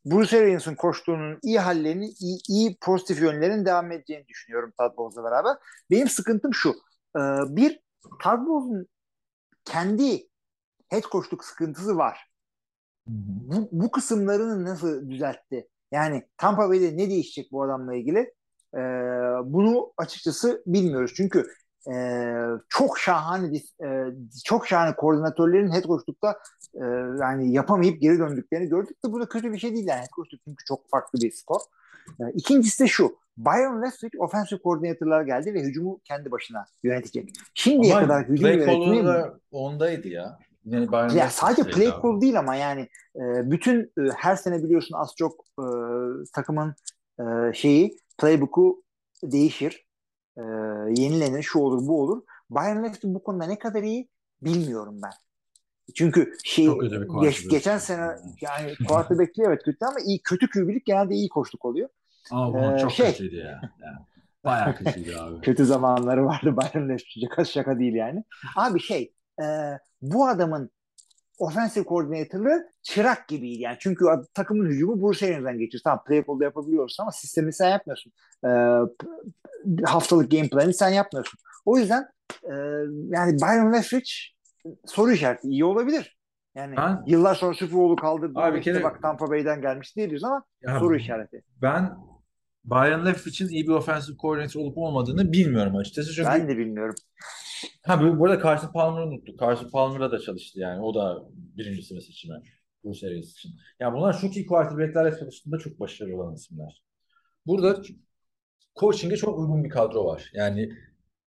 Bruce 0.05 0.39
Arians'ın 0.39 0.75
koştuğunun 0.75 1.39
iyi 1.43 1.59
hallerini, 1.59 2.09
iyi, 2.21 2.39
iyi 2.49 2.77
pozitif 2.81 3.23
yönlerin 3.23 3.65
devam 3.65 3.93
edeceğini 3.93 4.29
düşünüyorum 4.29 4.73
Todd 4.79 5.17
beraber. 5.25 5.57
Benim 5.91 6.09
sıkıntım 6.09 6.55
şu. 6.55 6.71
E, 7.17 7.21
bir, 7.49 7.81
Todd 8.23 8.41
kendi 9.65 10.29
head 10.89 11.03
coachluk 11.03 11.45
sıkıntısı 11.45 11.97
var. 11.97 12.29
Bu, 13.07 13.69
bu 13.73 13.91
kısımlarını 13.91 14.65
nasıl 14.65 15.11
düzeltti? 15.11 15.69
Yani 15.93 16.29
Tampa 16.37 16.69
Bay'de 16.69 16.97
ne 16.97 17.11
değişecek 17.11 17.53
bu 17.53 17.63
adamla 17.63 17.95
ilgili? 17.95 18.35
Ee, 18.75 18.79
bunu 19.45 19.93
açıkçası 19.97 20.63
bilmiyoruz. 20.67 21.13
Çünkü 21.17 21.47
e, 21.93 21.97
çok 22.69 22.99
şahane 22.99 23.57
e, 23.57 23.89
çok 24.45 24.67
şahane 24.67 24.97
koordinatörlerin 24.97 25.73
head 25.73 25.85
coachlukta 25.85 26.39
e, 26.75 26.85
yani 27.21 27.53
yapamayıp 27.53 28.01
geri 28.01 28.19
döndüklerini 28.19 28.69
gördük 28.69 28.97
de 29.05 29.13
bu 29.13 29.21
da 29.21 29.29
kötü 29.29 29.53
bir 29.53 29.59
şey 29.59 29.75
değil 29.75 29.87
yani 29.87 30.01
head 30.01 30.11
coachluk 30.17 30.41
çünkü 30.45 30.65
çok 30.65 30.91
farklı 30.91 31.21
bir 31.23 31.31
spor. 31.31 31.61
E, 32.21 32.23
ikincisi 32.35 32.83
de 32.85 32.89
şu. 32.89 33.17
Byron 33.37 33.83
Leftwich 33.83 34.21
offensive 34.21 34.63
koordinatörler 34.63 35.23
geldi 35.23 35.55
ve 35.55 35.63
hücumu 35.63 36.01
kendi 36.05 36.31
başına 36.31 36.67
yönetecek. 36.83 37.31
Şimdiye 37.55 37.95
Ama 37.95 38.03
kadar 38.03 38.25
hücum 38.25 38.37
play 38.37 38.67
call'u 38.67 38.85
yönetimi 38.85 39.07
da 39.07 39.39
ondaydı 39.51 40.09
ya. 40.09 40.39
Yani 40.65 40.93
Bayern 40.93 41.11
ya 41.11 41.31
sadece 41.31 41.71
play 41.71 41.91
call 42.03 42.21
değil 42.21 42.39
ama 42.39 42.57
yani 42.57 42.81
e, 43.17 43.51
bütün 43.51 43.81
e, 43.81 44.03
her 44.17 44.37
sene 44.37 44.63
biliyorsun 44.63 44.95
az 44.95 45.13
çok 45.17 45.45
e, 45.59 45.65
takımın 46.35 46.75
e, 47.21 47.53
şeyi 47.55 47.97
playbook'u 48.19 48.83
değişir. 49.23 49.88
E, 50.39 50.43
yenilenir, 51.03 51.43
şu 51.43 51.59
olur, 51.59 51.87
bu 51.89 52.03
olur. 52.03 52.23
Bayern 52.51 52.79
Leverkusen 52.79 53.15
bu 53.15 53.23
konuda 53.23 53.45
ne 53.45 53.59
kadar 53.59 53.83
iyi 53.83 54.09
bilmiyorum 54.43 55.01
ben. 55.03 55.13
Çünkü 55.95 56.33
şey 56.45 56.69
geç, 57.23 57.49
geçen 57.49 57.79
sene 57.79 58.17
yani 58.41 58.75
quarterback'li 58.89 59.43
evet 59.43 59.63
kötü 59.65 59.85
ama 59.85 60.01
iyi 60.01 60.23
kötü 60.23 60.51
QB'lik 60.51 60.87
genelde 60.87 61.15
iyi 61.15 61.29
koçluk 61.29 61.65
oluyor. 61.65 61.89
Ama 62.31 62.55
bunun 62.55 62.75
Ee, 62.75 62.79
çok 62.79 62.93
şey- 62.93 63.11
kötüydü 63.11 63.37
ya. 63.37 63.61
Yani, 63.83 63.97
bayağı 64.45 64.77
kötüydü 64.77 65.17
abi. 65.17 65.41
Kötü 65.43 65.65
zamanları 65.65 66.27
vardı 66.27 66.57
Leftwich. 66.89 67.29
Şaka, 67.29 67.45
şaka 67.45 67.79
değil 67.79 67.95
yani. 67.95 68.25
Abi 68.57 68.81
şey 68.81 69.13
e, 69.43 69.45
bu 70.03 70.29
adamın 70.29 70.71
offensive 71.39 71.85
coordinator'lığı 71.85 72.69
çırak 72.83 73.29
gibiydi 73.29 73.63
yani. 73.63 73.77
Çünkü 73.81 74.05
takımın 74.35 74.67
hücumu 74.71 75.03
Bruce 75.03 75.27
Arians'dan 75.27 75.59
geçiyor. 75.59 75.81
Tamam 75.85 76.05
play 76.05 76.25
call'da 76.27 76.45
yapabiliyorsun 76.45 77.03
ama 77.03 77.13
sistemi 77.13 77.53
sen 77.53 77.71
yapmıyorsun. 77.71 78.13
E, 78.45 78.51
haftalık 79.85 80.31
game 80.31 80.49
planı 80.49 80.75
sen 80.75 80.89
yapmıyorsun. 80.89 81.39
O 81.65 81.79
yüzden 81.79 82.03
e, 82.45 82.53
yani 83.09 83.33
Byron 83.43 83.73
Leftwich 83.73 84.11
soru 84.87 85.13
işareti 85.13 85.49
iyi 85.49 85.65
olabilir. 85.65 86.19
Yani 86.55 86.77
Ben- 86.77 87.03
yıllar 87.07 87.35
sonra 87.35 87.55
Super 87.55 87.79
Bowl'u 87.79 87.97
kaldırdı. 87.97 88.39
Abi 88.39 88.59
işte 88.59 88.73
kere- 88.73 88.83
bak 88.83 89.03
Tampa 89.03 89.31
Bay'den 89.31 89.61
gelmiş 89.61 89.97
diyoruz 89.97 90.25
ama 90.25 90.45
Ya 90.63 90.79
soru 90.79 90.97
işareti. 90.97 91.43
Ben 91.63 91.97
Byron 92.71 93.07
Leftwich'in 93.07 93.49
iyi 93.49 93.67
bir 93.67 93.73
offensive 93.73 94.17
coordinator 94.17 94.61
olup 94.61 94.79
olmadığını 94.79 95.33
bilmiyorum 95.33 95.77
açıkçası. 95.77 96.15
Çünkü 96.15 96.29
Ben 96.29 96.49
de 96.49 96.59
bilmiyorum. 96.59 96.95
Ha 97.87 98.03
bu, 98.03 98.19
bu 98.19 98.27
arada 98.27 98.43
Carson 98.43 98.73
Palmer'ı 98.73 99.07
unuttuk. 99.07 99.41
Carson 99.41 99.71
Palmer'la 99.71 100.13
da 100.13 100.19
çalıştı 100.19 100.61
yani. 100.61 100.83
O 100.83 100.95
da 100.95 101.23
birinci 101.31 101.83
sıra 101.83 102.01
seçimi. 102.01 102.35
Bu 102.85 102.95
serisi 102.95 103.31
için. 103.31 103.51
Yani 103.81 103.97
bunlar 103.97 104.21
çok 104.21 104.37
iyi 104.37 104.47
quarterback'lerle 104.47 105.19
çalıştığında 105.19 105.59
çok 105.59 105.81
başarılı 105.81 106.23
olan 106.23 106.35
isimler. 106.35 106.83
Burada 107.47 107.83
coaching'e 108.81 109.17
çok 109.17 109.39
uygun 109.39 109.65
bir 109.65 109.71
kadro 109.71 110.05
var. 110.05 110.31
Yani 110.35 110.71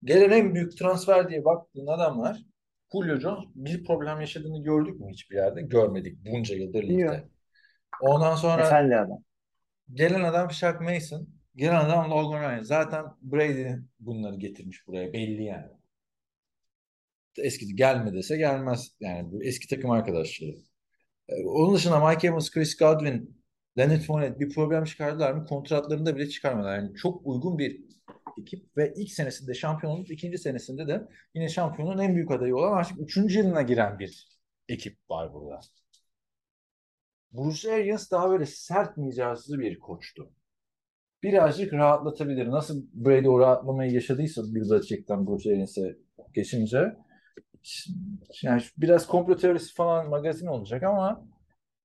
gelen 0.04 0.30
en 0.30 0.56
büyük 0.56 0.78
transfer 0.78 1.30
diye 1.30 1.46
baktığın 1.46 1.88
adamlar 1.88 2.38
Julio 2.94 3.20
Jones 3.20 3.46
bir 3.56 3.84
problem 3.84 4.22
yaşadığını 4.22 4.64
gördük 4.64 5.00
mü 5.00 5.12
hiçbir 5.12 5.36
yerde? 5.36 5.62
Görmedik 5.62 6.18
bunca 6.26 6.56
yıldır 6.56 6.84
ligde. 6.84 7.30
Ondan 8.02 8.36
sonra 8.36 8.62
Efendi 8.62 8.96
adam. 8.96 9.24
Gelen 9.94 10.24
adam 10.24 10.52
Shaq 10.52 10.80
Mason. 10.82 11.28
Gelen 11.56 11.76
adam 11.86 12.12
Logan 12.12 12.42
Ryan. 12.42 12.64
Zaten 12.64 13.06
Brady 13.22 13.76
bunları 14.00 14.36
getirmiş 14.36 14.88
buraya. 14.88 15.14
Belli 15.14 15.44
yani. 15.44 15.72
Eski 17.38 17.76
gelme 17.76 18.14
dese 18.14 18.38
gelmez. 18.38 18.96
Yani 19.00 19.48
eski 19.48 19.68
takım 19.68 19.92
arkadaşları. 19.92 20.52
Ee, 21.30 21.44
Onun 21.46 21.76
dışında 21.76 22.10
Mike 22.10 22.28
Evans, 22.28 22.52
Chris 22.52 22.78
Godwin, 22.78 23.44
Leonard 23.78 24.02
Fournette 24.02 24.40
bir 24.40 24.50
problem 24.50 24.84
çıkardılar 24.84 25.34
mı? 25.34 25.46
Kontratlarında 25.46 26.16
bile 26.16 26.30
çıkarmadılar. 26.30 26.78
Yani 26.78 26.96
çok 26.96 27.28
uygun 27.28 27.58
bir 27.58 27.82
ekip 28.42 28.78
ve 28.78 28.94
ilk 28.98 29.12
senesinde 29.12 29.54
şampiyon 29.54 29.94
olup 29.94 30.12
ikinci 30.12 30.38
senesinde 30.38 30.88
de 30.88 31.08
yine 31.36 31.50
şampiyonun 31.50 32.00
en 32.00 32.16
büyük 32.16 32.32
adayı 32.32 32.56
olan 32.56 32.78
artık 32.78 33.00
üçüncü 33.02 33.40
yılına 33.40 33.62
giren 33.62 34.00
bir 34.00 34.28
ekip 34.70 34.98
var 35.10 35.34
burada. 35.34 35.60
Bruce 37.32 37.74
Arians 37.74 38.12
daha 38.12 38.30
böyle 38.30 38.46
sert 38.46 38.98
mizahsız 38.98 39.60
bir 39.60 39.80
koçtu. 39.80 40.32
Birazcık 41.24 41.74
rahatlatabilir. 41.74 42.48
Nasıl 42.48 42.84
Brady 42.94 43.30
o 43.30 43.40
rahatlamayı 43.40 43.92
yaşadıysa 43.92 44.42
Bill 44.44 44.70
Belichick'ten 44.72 45.28
Bruce 45.28 45.50
Arians'e 45.52 45.98
geçince 46.34 46.96
yani 48.42 48.62
biraz 48.78 49.08
komplo 49.08 49.36
teorisi 49.36 49.74
falan 49.74 50.10
magazin 50.10 50.48
olacak 50.48 50.84
ama 50.84 51.26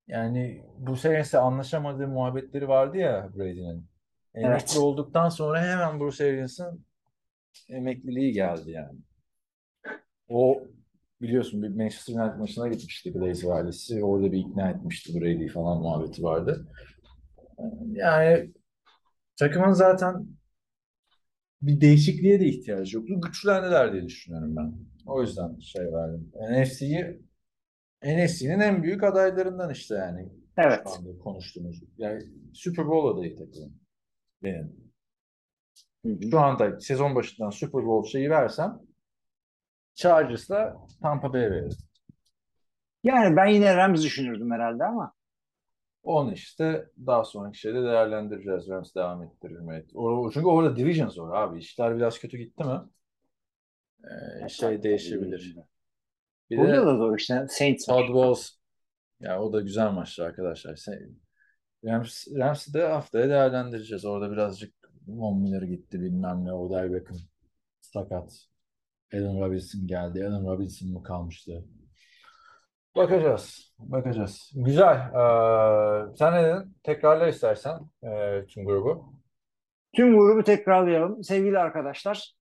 yani 0.07 0.65
Bruce 0.79 1.09
Arians'le 1.09 1.35
anlaşamadığı 1.35 2.09
muhabbetleri 2.09 2.69
vardı 2.69 2.97
ya 2.99 3.31
Brady'nin. 3.37 3.87
Emekli 4.35 4.53
Evet. 4.53 4.77
olduktan 4.77 5.29
sonra 5.29 5.63
hemen 5.63 6.01
Bruce 6.01 6.25
Arians'ın 6.25 6.85
emekliliği 7.69 8.33
geldi 8.33 8.71
yani. 8.71 8.99
O 10.29 10.63
biliyorsun 11.21 11.63
bir 11.63 11.69
Manchester 11.69 12.15
United 12.15 12.39
maçına 12.39 12.69
gitmişti 12.69 13.13
Glazer 13.13 13.51
ailesi. 13.51 14.05
Orada 14.05 14.33
bir 14.33 14.39
ikna 14.39 14.71
etmişti 14.71 15.21
Brady'yi 15.21 15.49
falan 15.49 15.79
muhabbeti 15.79 16.23
vardı. 16.23 16.69
Yani 17.93 18.53
takımın 19.37 19.73
zaten 19.73 20.27
bir 21.63 21.81
değişikliğe 21.81 22.41
de 22.41 22.47
ihtiyacı 22.47 22.97
yoktu. 22.97 23.21
Güçlendiler 23.21 23.93
diye 23.93 24.05
düşünüyorum 24.05 24.57
ben. 24.57 24.75
O 25.07 25.23
yüzden 25.23 25.59
şey 25.59 25.93
verdim. 25.93 26.33
NFC'yi 26.51 27.21
NFC'nin 28.05 28.61
en 28.61 28.83
büyük 28.83 29.03
adaylarından 29.03 29.71
işte 29.71 29.95
yani. 29.95 30.29
Evet. 30.57 30.81
Şu 30.85 30.91
anda 30.91 31.19
konuştuğumuz. 31.19 31.83
Yani 31.99 32.23
Super 32.55 32.87
Bowl 32.87 33.19
adayı 33.19 33.37
takımın. 33.37 33.73
Benim. 34.43 34.87
Şu 36.31 36.41
anda 36.41 36.81
sezon 36.81 37.15
başından 37.15 37.51
Super 37.51 37.87
Bowl 37.87 38.11
şeyi 38.11 38.31
versem 38.31 38.79
Chargers'la 39.97 40.77
Tampa 41.03 41.33
Bay 41.33 41.51
veririm. 41.51 41.71
Yani 43.05 43.37
ben 43.37 43.47
yine 43.47 43.77
Rams 43.77 44.03
düşünürdüm 44.05 44.51
herhalde 44.51 44.85
ama 44.85 45.13
Onu 46.03 46.33
işte 46.33 46.87
daha 47.07 47.25
sonraki 47.25 47.59
şeyde 47.59 47.83
değerlendireceğiz. 47.83 48.69
Rams 48.69 48.95
devam? 48.95 49.31
O, 49.95 50.31
çünkü 50.35 50.47
orada 50.47 50.77
division 50.77 51.09
zor 51.09 51.35
abi. 51.35 51.59
İşler 51.59 51.97
biraz 51.97 52.19
kötü 52.19 52.39
gitti 52.39 52.65
mi? 52.65 52.81
Ee, 54.45 54.49
şey 54.49 54.83
değişebilir. 54.83 55.57
Bir 56.51 56.59
burada 56.59 56.73
de 56.73 56.87
da 56.87 56.97
zor 56.97 57.19
işte 57.19 57.47
Saints. 57.49 57.87
Todd 57.87 58.09
Bowles 58.09 58.59
ya 59.21 59.43
o 59.43 59.53
da 59.53 59.61
güzel 59.61 59.91
maçtı 59.91 60.25
arkadaşlar. 60.25 60.79
Rams, 61.85 62.27
Rams'i 62.37 62.75
de 62.75 62.87
haftaya 62.87 63.29
değerlendireceğiz. 63.29 64.05
Orada 64.05 64.33
birazcık 64.33 64.75
Von 65.09 65.39
Miller 65.39 65.63
gitti 65.63 66.01
bilmem 66.01 66.45
ne. 66.45 66.53
Odell 66.53 66.93
Beckham 66.93 67.17
sakat. 67.81 68.47
Allen 69.15 69.41
Robinson 69.41 69.87
geldi. 69.87 70.27
Allen 70.27 70.47
Robinson 70.47 70.89
mı 70.93 71.03
kalmıştı? 71.03 71.65
Bakacağız. 72.97 73.75
Bakacağız. 73.79 74.53
Güzel. 74.55 74.97
Ee, 74.97 76.17
sen 76.17 76.35
ne 76.35 76.43
dedin? 76.45 76.77
Tekrarla 76.83 77.29
istersen 77.29 77.81
ee, 78.03 78.47
tüm 78.49 78.65
grubu. 78.65 79.13
Tüm 79.93 80.19
grubu 80.19 80.43
tekrarlayalım. 80.45 81.25
Sevgili 81.25 81.59
arkadaşlar, 81.59 82.35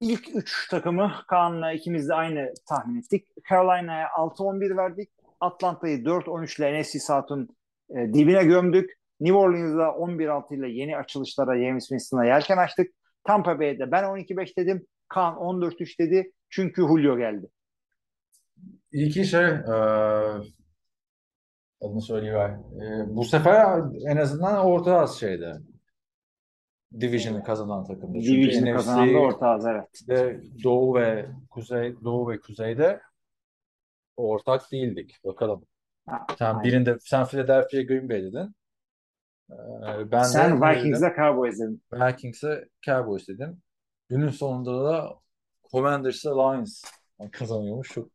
ilk 0.00 0.36
üç 0.36 0.68
takımı 0.68 1.12
Kaan'la 1.28 1.72
ikimiz 1.72 2.08
de 2.08 2.14
aynı 2.14 2.52
tahmin 2.68 2.98
ettik. 3.00 3.28
Carolina'ya 3.50 4.08
6-11 4.08 4.76
verdik. 4.76 5.10
Atlanta'yı 5.40 6.04
4-13 6.04 6.58
ile 6.58 6.80
NFC 6.80 6.98
South'un 6.98 7.48
e, 7.90 7.94
dibine 7.94 8.44
gömdük. 8.44 8.98
New 9.20 9.38
Orleans'da 9.38 9.82
11-6 9.82 10.54
ile 10.54 10.68
yeni 10.68 10.96
açılışlara 10.96 11.58
James 11.62 11.88
Winston'a 11.88 12.24
yelken 12.24 12.56
açtık. 12.56 12.92
Tampa 13.24 13.60
Bay'de 13.60 13.90
ben 13.90 14.04
12-5 14.04 14.56
dedim. 14.56 14.86
Kaan 15.08 15.34
14-3 15.34 15.98
dedi. 15.98 16.32
Çünkü 16.50 16.82
Julio 16.82 17.18
geldi. 17.18 17.48
İlki 18.92 19.24
şey 19.24 19.44
ee, 19.44 19.72
adını 21.80 22.02
söyleyiver. 22.02 22.50
Ee, 22.50 23.16
bu 23.16 23.24
sefer 23.24 23.82
en 24.06 24.16
azından 24.16 24.64
orta 24.64 24.98
az 24.98 25.20
şeyde. 25.20 25.54
Division'ı 27.00 27.42
kazanan 27.44 27.84
takımda. 27.84 28.20
Çünkü 28.20 28.42
Division'ı 28.42 28.76
kazanan 28.76 29.14
da 29.14 29.18
orta 29.18 29.48
az 29.48 29.66
evet. 29.66 30.08
de 30.08 30.40
Doğu 30.64 30.94
ve 30.94 31.26
Kuzey 31.50 31.94
Doğu 32.04 32.30
ve 32.30 32.40
Kuzey'de 32.40 33.00
ortak 34.16 34.72
değildik. 34.72 35.20
Bakalım. 35.24 35.66
Ha, 36.06 36.26
Sen 36.38 36.46
aynen. 36.46 36.62
birinde 36.62 36.96
sen 37.00 37.24
Philadelphia 37.26 37.82
Green 37.82 38.08
Bay 38.08 38.22
dedin. 38.22 38.54
Ee, 39.50 40.10
ben 40.10 40.22
Sen 40.22 40.60
de 40.60 40.60
ne 40.60 40.76
Vikings'le 40.76 41.16
Cowboys 41.16 41.58
dedin. 41.58 41.82
Vikings'e 41.92 42.68
Cowboys 42.86 43.28
dedim. 43.28 43.62
Günün 44.08 44.28
sonunda 44.28 44.84
da 44.84 45.14
Commanders'a 45.72 46.34
Lions 46.34 46.84
kazanıyormuş. 47.32 47.88
Çok 47.88 48.08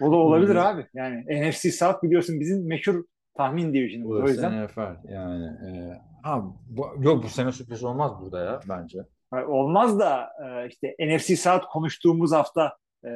O 0.00 0.12
da 0.12 0.16
olabilir 0.16 0.56
abi. 0.56 0.86
Yani 0.94 1.24
NFC 1.50 1.72
South 1.72 2.02
biliyorsun 2.02 2.40
bizim 2.40 2.66
meşhur 2.66 3.04
tahmin 3.36 3.74
division'ımız. 3.74 4.24
O 4.24 4.28
yüzden 4.28 4.64
NFL 4.64 5.10
yani. 5.12 5.44
E, 5.44 6.00
ha, 6.22 6.44
bu, 6.66 6.86
yok 7.00 7.24
bu 7.24 7.28
sene 7.28 7.52
sürpriz 7.52 7.84
olmaz 7.84 8.12
burada 8.20 8.44
ya 8.44 8.60
bence. 8.68 8.98
olmaz 9.32 9.98
da 9.98 10.28
e, 10.44 10.68
işte 10.68 10.94
NFC 11.00 11.36
South 11.36 11.64
konuştuğumuz 11.72 12.32
hafta 12.32 12.76
e, 13.04 13.10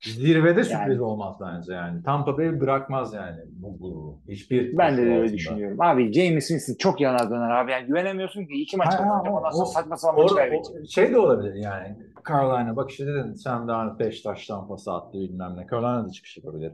Zirvede 0.00 0.64
sürpriz 0.64 0.72
Yani. 0.96 1.02
olmaz 1.02 1.36
bence 1.40 1.72
yani. 1.72 2.02
Tampa 2.02 2.38
Bay 2.38 2.60
bırakmaz 2.60 3.14
yani 3.14 3.40
bu 3.52 3.78
grubu. 3.78 4.22
Hiçbir 4.28 4.78
ben 4.78 4.92
de 4.92 4.96
koşul 4.96 5.10
öyle 5.10 5.20
altında. 5.22 5.32
düşünüyorum. 5.36 5.80
Abi 5.80 6.12
James 6.12 6.48
Winston 6.48 6.74
çok 6.78 7.00
yanar 7.00 7.30
döner 7.30 7.50
abi. 7.50 7.70
Yani 7.72 7.86
güvenemiyorsun 7.86 8.46
ki 8.46 8.54
iki 8.54 8.76
maç 8.76 8.90
kazanacak 8.96 9.34
ondan 9.34 9.50
sonra 9.50 9.66
saçma 9.66 9.96
sapan 9.96 10.22
maç 10.22 10.34
kaybedecek. 10.34 10.90
şey 10.90 11.12
de 11.12 11.18
olabilir 11.18 11.54
yani. 11.54 11.96
Carolina 12.28 12.76
bak 12.76 12.90
işte 12.90 13.06
dedin 13.06 13.32
sen 13.34 13.68
daha 13.68 13.98
5 13.98 14.20
taş 14.22 14.46
tampası 14.46 14.92
attı 14.92 15.18
bilmem 15.18 15.56
ne. 15.56 15.66
Carolina 15.70 16.04
da 16.08 16.10
çıkış 16.10 16.36
yapabilir. 16.36 16.72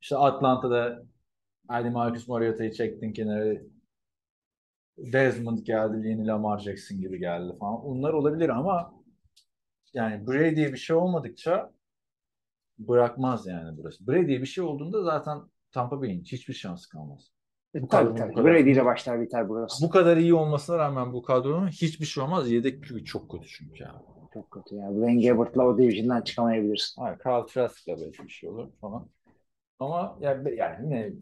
İşte 0.00 0.16
Atlanta'da 0.16 1.02
Ali 1.68 1.90
Marcus 1.90 2.28
Mariota'yı 2.28 2.72
çektin 2.72 3.12
kenara. 3.12 3.54
Desmond 4.98 5.58
geldi, 5.58 6.08
yeni 6.08 6.26
Lamar 6.26 6.58
Jackson 6.58 6.98
gibi 6.98 7.18
geldi 7.18 7.52
falan. 7.60 7.84
Onlar 7.86 8.12
olabilir 8.12 8.48
ama 8.48 8.94
yani 9.94 10.26
Brady'ye 10.26 10.72
bir 10.72 10.76
şey 10.78 10.96
olmadıkça 10.96 11.70
bırakmaz 12.78 13.46
yani 13.46 13.78
burası. 13.78 14.06
Brady'ye 14.06 14.40
bir 14.40 14.46
şey 14.46 14.64
olduğunda 14.64 15.02
zaten 15.02 15.38
Tampa 15.72 16.00
Bay'in 16.00 16.22
hiçbir 16.24 16.54
şansı 16.54 16.88
kalmaz. 16.88 17.30
Bu 17.74 17.88
Tabii 17.88 18.14
kadar- 18.14 18.32
tabii. 18.34 18.44
Brady 18.44 18.70
ile 18.72 18.84
başlar 18.84 19.20
biter 19.20 19.48
burası. 19.48 19.86
Bu 19.86 19.90
kadar 19.90 20.16
iyi 20.16 20.34
olmasına 20.34 20.78
rağmen 20.78 21.12
bu 21.12 21.22
kadronun 21.22 21.68
hiçbir 21.68 22.06
şey 22.06 22.24
olmaz. 22.24 22.50
Yedek 22.50 22.84
çünkü 22.84 23.04
çok 23.04 23.30
kötü 23.30 23.48
çünkü 23.48 23.82
ya. 23.82 24.02
Çok 24.34 24.50
kötü 24.50 24.74
ya. 24.74 24.90
Blaine 24.96 25.28
Gabbert'la 25.28 25.66
o 25.66 25.78
division'dan 25.78 26.20
çıkamayabilirsin. 26.22 27.02
Hayır, 27.02 27.18
Carl 27.26 27.46
Trask'la 27.46 27.96
belki 28.00 28.22
bir 28.24 28.28
şey 28.28 28.48
olur 28.50 28.68
falan. 28.80 29.08
Ama 29.78 30.18
yani, 30.20 30.56
yani 30.56 30.84
yine 30.84 31.12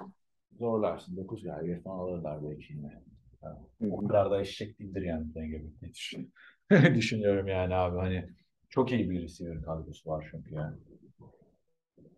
zorlarsın. 0.58 1.16
9 1.16 1.42
galibiyet 1.42 1.82
falan 1.84 1.98
alırlar 1.98 2.38
belki 2.50 2.72
yine. 2.72 3.02
Yani 3.42 3.92
o 3.94 4.06
kadar 4.06 4.30
da 4.30 4.40
eşek 4.40 4.78
değildir 4.78 5.02
yani 5.02 5.34
Blaine 5.34 5.56
Gabbert 5.56 5.80
diye 5.80 5.92
düşün- 5.92 6.32
düşünüyorum 6.94 7.48
yani 7.48 7.74
abi. 7.74 7.96
Hani 7.98 8.28
çok 8.68 8.92
iyi 8.92 9.10
bir 9.10 9.22
receiver 9.22 9.62
kadrosu 9.62 10.10
var 10.10 10.28
çünkü 10.30 10.54
yani. 10.54 10.76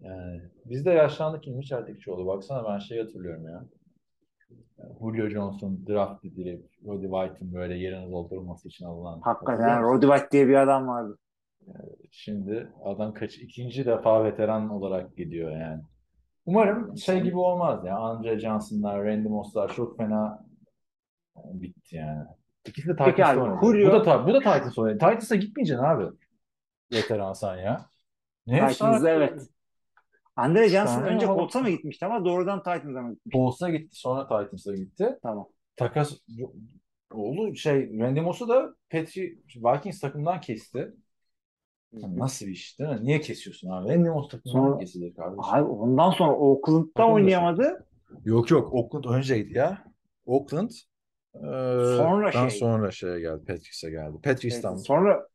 Yani 0.01 0.41
biz 0.65 0.87
de 0.87 0.91
yaşlandık 0.91 1.47
İlmi 1.49 1.65
Çeltikçioğlu. 1.65 2.27
Baksana 2.27 2.69
ben 2.69 2.79
şey 2.79 3.03
hatırlıyorum 3.03 3.45
ya. 3.45 3.65
Yani 4.79 4.95
Julio 5.01 5.29
Johnson 5.29 5.87
draft 5.89 6.25
edilip 6.25 6.65
Roddy 6.87 7.07
White'ın 7.07 7.55
böyle 7.55 7.75
yerini 7.75 8.11
doldurması 8.11 8.69
için 8.69 8.85
alınan. 8.85 9.21
Hakikaten? 9.21 9.83
Roddy 9.83 10.07
White 10.07 10.31
diye 10.31 10.49
bir 10.49 10.55
adam 10.55 10.89
vardı. 10.89 11.19
Şimdi 12.11 12.73
adam 12.85 13.15
kaç 13.15 13.39
ikinci 13.39 13.87
defa 13.87 14.25
veteran 14.25 14.71
olarak 14.71 15.17
gidiyor 15.17 15.51
yani. 15.51 15.83
Umarım 16.47 16.97
şey 16.99 17.21
gibi 17.21 17.39
olmaz 17.39 17.85
ya. 17.85 17.97
Andre 17.97 18.39
Johnson'lar, 18.39 19.05
Randy 19.05 19.29
Moss'lar 19.29 19.73
çok 19.75 19.97
fena 19.97 20.47
bitti 21.45 21.97
yani. 21.97 22.25
İkisi 22.67 22.89
de 22.89 23.03
abi, 23.03 23.41
oynadı. 23.41 23.67
Julio- 23.67 23.89
Bu 23.89 23.93
da, 23.93 24.03
ta- 24.03 24.27
bu 24.27 24.35
da 24.35 24.39
Titans 24.39 24.79
oynadı. 24.79 24.99
Titans'a 24.99 25.37
gitmeyeceksin 25.37 25.85
abi. 25.85 26.05
Veteran 26.93 27.33
sen 27.33 27.57
ya. 27.57 27.87
Ne 28.47 28.69
Titans'da 28.69 29.11
evet. 29.11 29.49
Andre 30.37 30.69
Johnson 30.69 30.95
Efsane 30.99 31.15
önce. 31.15 31.27
Colts'a 31.27 31.61
mı 31.61 31.71
gitmişti 31.71 32.07
ama 32.07 32.25
doğrudan 32.25 32.59
Titans'a 32.59 33.03
mı 33.03 33.15
gitmiş? 33.15 33.33
Colts'a 33.33 33.71
gitti 33.71 33.97
sonra 33.99 34.23
Titans'a 34.23 34.75
gitti. 34.75 35.19
Tamam. 35.23 35.49
Takas 35.77 36.13
oldu 37.13 37.55
şey 37.55 37.99
Randy 37.99 38.21
Moss'u 38.21 38.49
da 38.49 38.75
Petri 38.89 39.39
Vikings 39.57 40.01
takımdan 40.01 40.41
kesti. 40.41 40.93
Nasıl 41.93 42.47
bir 42.47 42.51
iş 42.51 42.79
değil 42.79 42.91
mi? 42.91 42.99
Niye 43.03 43.21
kesiyorsun 43.21 43.71
abi? 43.71 43.89
Randy 43.89 44.09
Moss 44.09 44.29
takımdan 44.29 44.53
Sonra- 44.53 44.79
kesilir 44.79 45.15
kardeşim. 45.15 45.55
Abi 45.55 45.63
ondan 45.65 46.11
sonra 46.11 46.33
Oakland'da 46.37 47.07
oynayamadı. 47.09 47.87
Yok 48.25 48.51
yok 48.51 48.75
Oakland 48.75 49.05
önceydi 49.05 49.59
ya. 49.59 49.85
Oakland 50.27 50.71
eee, 50.71 51.41
Sonra 51.97 52.33
şey. 52.33 52.51
sonra 52.51 52.91
şeye 52.91 53.21
geldi. 53.21 53.45
Patrice'e 53.47 53.91
geldi. 53.91 54.17
Patrice'den 54.25 54.71
Evet, 54.73 54.87
sonra 54.87 55.29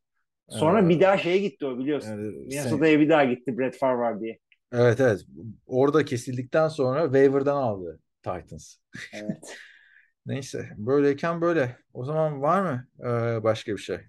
sonra 0.50 0.80
Evet. 0.80 0.90
bir 0.90 1.00
daha 1.00 1.18
şeye 1.18 1.38
gitti 1.38 1.66
o 1.66 1.78
biliyorsun. 1.78 2.10
yani 2.10 2.22
Minnesota'ya 2.22 3.00
bir 3.00 3.10
daha 3.10 3.26
gitti 3.26 3.58
Brett 3.58 3.78
Favre 3.78 4.20
diye. 4.22 4.38
Evet 4.72 5.00
evet. 5.00 5.26
Orada 5.66 6.06
kesildikten 6.06 6.68
sonra 6.68 7.04
waiver'dan 7.04 7.58
aldı 7.58 8.00
Titans. 8.24 8.76
Evet. 9.14 9.58
Neyse. 10.26 10.70
Böyleyken 10.78 11.42
böyle. 11.42 11.78
O 11.94 12.06
zaman 12.06 12.42
var 12.42 12.62
mı 12.62 12.88
eee, 13.00 13.44
başka 13.44 13.72
bir 13.72 13.78
şey? 13.78 14.00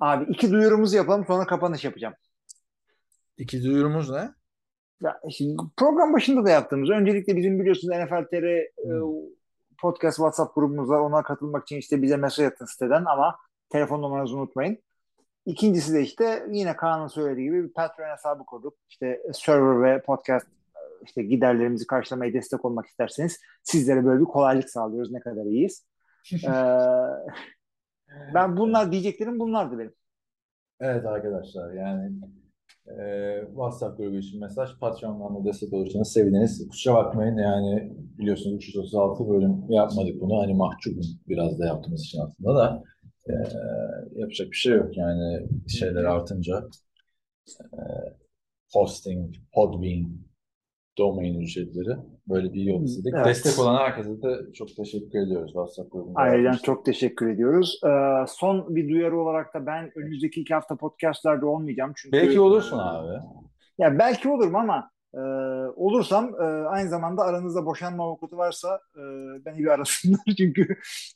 Abi 0.00 0.32
iki 0.32 0.50
duyurumuzu 0.50 0.96
yapalım 0.96 1.24
sonra 1.26 1.46
kapanış 1.46 1.84
yapacağım. 1.84 2.14
İki 3.38 3.64
duyurumuz 3.64 4.10
ne? 4.10 4.34
Ya 5.02 5.20
şimdi 5.30 5.62
program 5.76 6.12
başında 6.12 6.44
da 6.44 6.50
yaptığımız. 6.50 6.90
Öncelikle 6.90 7.36
bizim 7.36 7.60
biliyorsunuz 7.60 7.96
NFL 7.96 8.24
TR 8.30 8.44
e, 8.44 8.66
podcast 9.78 10.16
WhatsApp 10.16 10.54
grubumuz 10.54 10.88
var. 10.88 11.00
Ona 11.00 11.22
katılmak 11.22 11.62
için 11.62 11.76
işte 11.76 12.02
bize 12.02 12.16
mesaj 12.16 12.46
atın 12.46 12.66
siteden 12.66 13.04
ama 13.04 13.36
telefon 13.68 14.02
numaranızı 14.02 14.36
unutmayın. 14.36 14.78
İkincisi 15.46 15.94
de 15.94 16.02
işte 16.02 16.46
yine 16.50 16.76
Kaan'ın 16.76 17.06
söylediği 17.06 17.46
gibi 17.46 17.64
bir 17.64 17.72
Patreon 17.72 18.12
hesabı 18.12 18.44
kurduk. 18.44 18.74
İşte 18.88 19.22
server 19.32 19.82
ve 19.82 20.02
podcast 20.02 20.46
işte 21.04 21.22
giderlerimizi 21.22 21.86
karşılamaya 21.86 22.32
destek 22.32 22.64
olmak 22.64 22.86
isterseniz 22.86 23.40
sizlere 23.62 24.04
böyle 24.04 24.20
bir 24.20 24.26
kolaylık 24.26 24.70
sağlıyoruz. 24.70 25.12
Ne 25.12 25.20
kadar 25.20 25.44
iyiyiz. 25.44 25.86
Ee, 28.14 28.34
ben 28.34 28.56
bunlar 28.56 28.92
diyeceklerim 28.92 29.38
bunlardı 29.38 29.78
benim. 29.78 29.94
Evet 30.80 31.06
arkadaşlar 31.06 31.72
yani 31.72 32.12
eee, 32.88 33.44
WhatsApp 33.48 33.98
grubu 33.98 34.16
için 34.16 34.40
mesaj 34.40 34.78
Patreon'dan 34.80 35.36
da 35.36 35.48
destek 35.48 35.72
olursanız 35.72 36.12
seviniriz. 36.12 36.68
Kusura 36.68 36.94
bakmayın 36.94 37.36
yani 37.36 37.92
biliyorsunuz 38.18 38.56
336 38.56 39.28
bölüm 39.28 39.64
yapmadık 39.68 40.20
bunu. 40.20 40.42
Hani 40.42 40.54
mahcubum 40.54 41.02
biraz 41.28 41.58
da 41.58 41.66
yaptığımız 41.66 42.00
için 42.04 42.20
aslında 42.20 42.54
da 42.54 42.82
eee, 43.28 43.34
yapacak 44.16 44.50
bir 44.50 44.56
şey 44.56 44.72
yok 44.76 44.96
yani 44.96 45.48
şeyler 45.68 46.04
artınca 46.04 46.68
eee, 47.72 48.14
hosting, 48.72 49.34
Podbean, 49.54 50.06
domain 50.98 51.40
ücretleri 51.40 51.96
böyle 52.28 52.52
bir 52.52 52.62
yol 52.62 52.82
istedik. 52.82 53.14
Evet. 53.16 53.26
Destek 53.26 53.58
olan 53.58 53.76
herkese 53.76 54.22
de 54.22 54.52
çok 54.54 54.76
teşekkür 54.76 55.18
ediyoruz 55.26 55.52
WhatsApp 55.52 55.92
grubunda. 55.92 56.18
Ayrıca 56.18 56.58
çok 56.58 56.84
teşekkür 56.84 57.28
ediyoruz. 57.28 57.80
Ee, 57.86 57.88
son 58.28 58.76
bir 58.76 58.88
duyarı 58.88 59.18
olarak 59.18 59.54
da 59.54 59.66
ben 59.66 59.92
önümüzdeki 59.96 60.40
iki 60.40 60.54
hafta 60.54 60.76
podcastlerde 60.76 61.46
olmayacağım. 61.46 61.92
Çünkü 61.96 62.16
Belki 62.16 62.40
olursun 62.40 62.78
abi. 62.78 63.18
Ya 63.78 63.98
belki 63.98 64.28
olurum 64.28 64.56
ama 64.56 64.90
e, 65.14 65.18
olursam 65.76 66.34
e, 66.40 66.44
aynı 66.44 66.88
zamanda 66.88 67.22
aranızda 67.22 67.66
boşanma 67.66 68.04
avukatı 68.04 68.36
varsa 68.36 68.80
e, 68.96 69.00
beni 69.46 69.58
bir 69.58 69.66
arasınlar. 69.66 70.20
Çünkü 70.38 70.62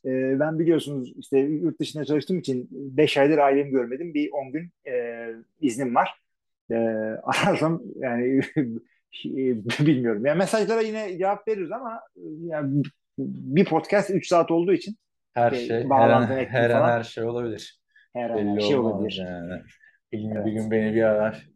e, 0.04 0.40
ben 0.40 0.58
biliyorsunuz 0.58 1.12
işte 1.18 1.38
yurt 1.38 1.80
dışında 1.80 2.04
çalıştığım 2.04 2.38
için 2.38 2.68
5 2.70 3.16
aydır 3.16 3.38
ailemi 3.38 3.70
görmedim. 3.70 4.14
Bir 4.14 4.30
10 4.32 4.52
gün 4.52 4.70
e, 4.88 5.26
iznim 5.60 5.94
var. 5.94 6.20
E, 6.70 6.74
ararsam 7.22 7.82
yani 7.96 8.40
bilmiyorum. 9.80 10.26
Yani 10.26 10.38
mesajlara 10.38 10.80
yine 10.80 11.18
cevap 11.18 11.48
veririz 11.48 11.72
ama 11.72 12.00
e, 12.16 12.22
yani 12.46 12.82
bir 13.18 13.64
podcast 13.64 14.10
3 14.10 14.28
saat 14.28 14.50
olduğu 14.50 14.72
için 14.72 14.96
Her 15.34 15.50
Şey, 15.50 15.66
şey, 15.66 15.84
her 15.90 16.10
an, 16.10 16.26
her 16.26 16.70
an 16.70 16.88
her 16.88 17.02
şey 17.02 17.24
olabilir. 17.24 17.80
her 18.14 18.30
an 18.30 18.56
her 18.56 18.60
şey 18.60 18.76
olabilir. 18.76 19.22
yani. 19.26 19.62
Bir 20.12 20.36
Evet. 20.36 20.46
gün 20.46 20.70
beni 20.70 20.94
bir 20.94 21.02
arar. 21.02 21.48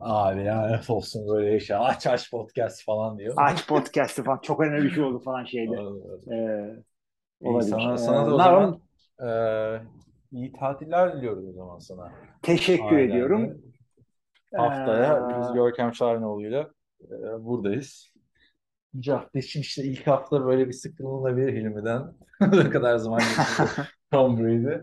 Abi 0.00 0.44
lanet 0.44 0.90
olsun 0.90 1.28
böyle 1.28 1.56
işe. 1.56 1.76
Aç 1.76 2.06
aç 2.06 2.30
podcast 2.30 2.84
falan 2.84 3.18
diyor. 3.18 3.34
Aç 3.36 3.66
podcast'ı 3.66 4.24
falan 4.24 4.38
çok 4.42 4.60
önemli 4.60 4.84
bir 4.84 4.90
şey 4.90 5.02
oldu 5.02 5.22
falan 5.24 5.44
şeyde. 5.44 5.74
E, 5.74 6.68
olabilir. 7.40 7.70
sana, 7.70 7.94
Ee, 7.94 7.98
sana 7.98 8.26
da 8.26 8.34
o 8.34 8.38
zaman 8.38 8.80
eee, 9.22 9.82
iyi 10.32 10.52
tatiller 10.52 11.16
diliyoruz 11.16 11.44
o 11.48 11.52
zaman 11.52 11.78
sana. 11.78 12.12
teşekkür 12.42 12.84
Aynen. 12.84 13.08
ediyorum. 13.08 13.62
Haftaya 14.56 15.16
Ee, 15.16 15.40
biz 15.40 15.54
Görkem 15.54 15.94
Şarinoğlu'yla 15.94 16.70
eee, 17.00 17.08
buradayız. 17.40 18.10
İçin 19.34 19.60
işte 19.60 19.82
ilk 19.82 20.06
hafta 20.06 20.44
böyle 20.46 20.68
bir 20.68 20.72
sıkılınabilir 20.72 21.52
Hilmi'den. 21.52 22.02
ne 22.40 22.70
kadar 22.70 22.96
zaman 22.96 23.20
geçti 23.20 23.82
Tom 24.12 24.38
Brady. 24.40 24.80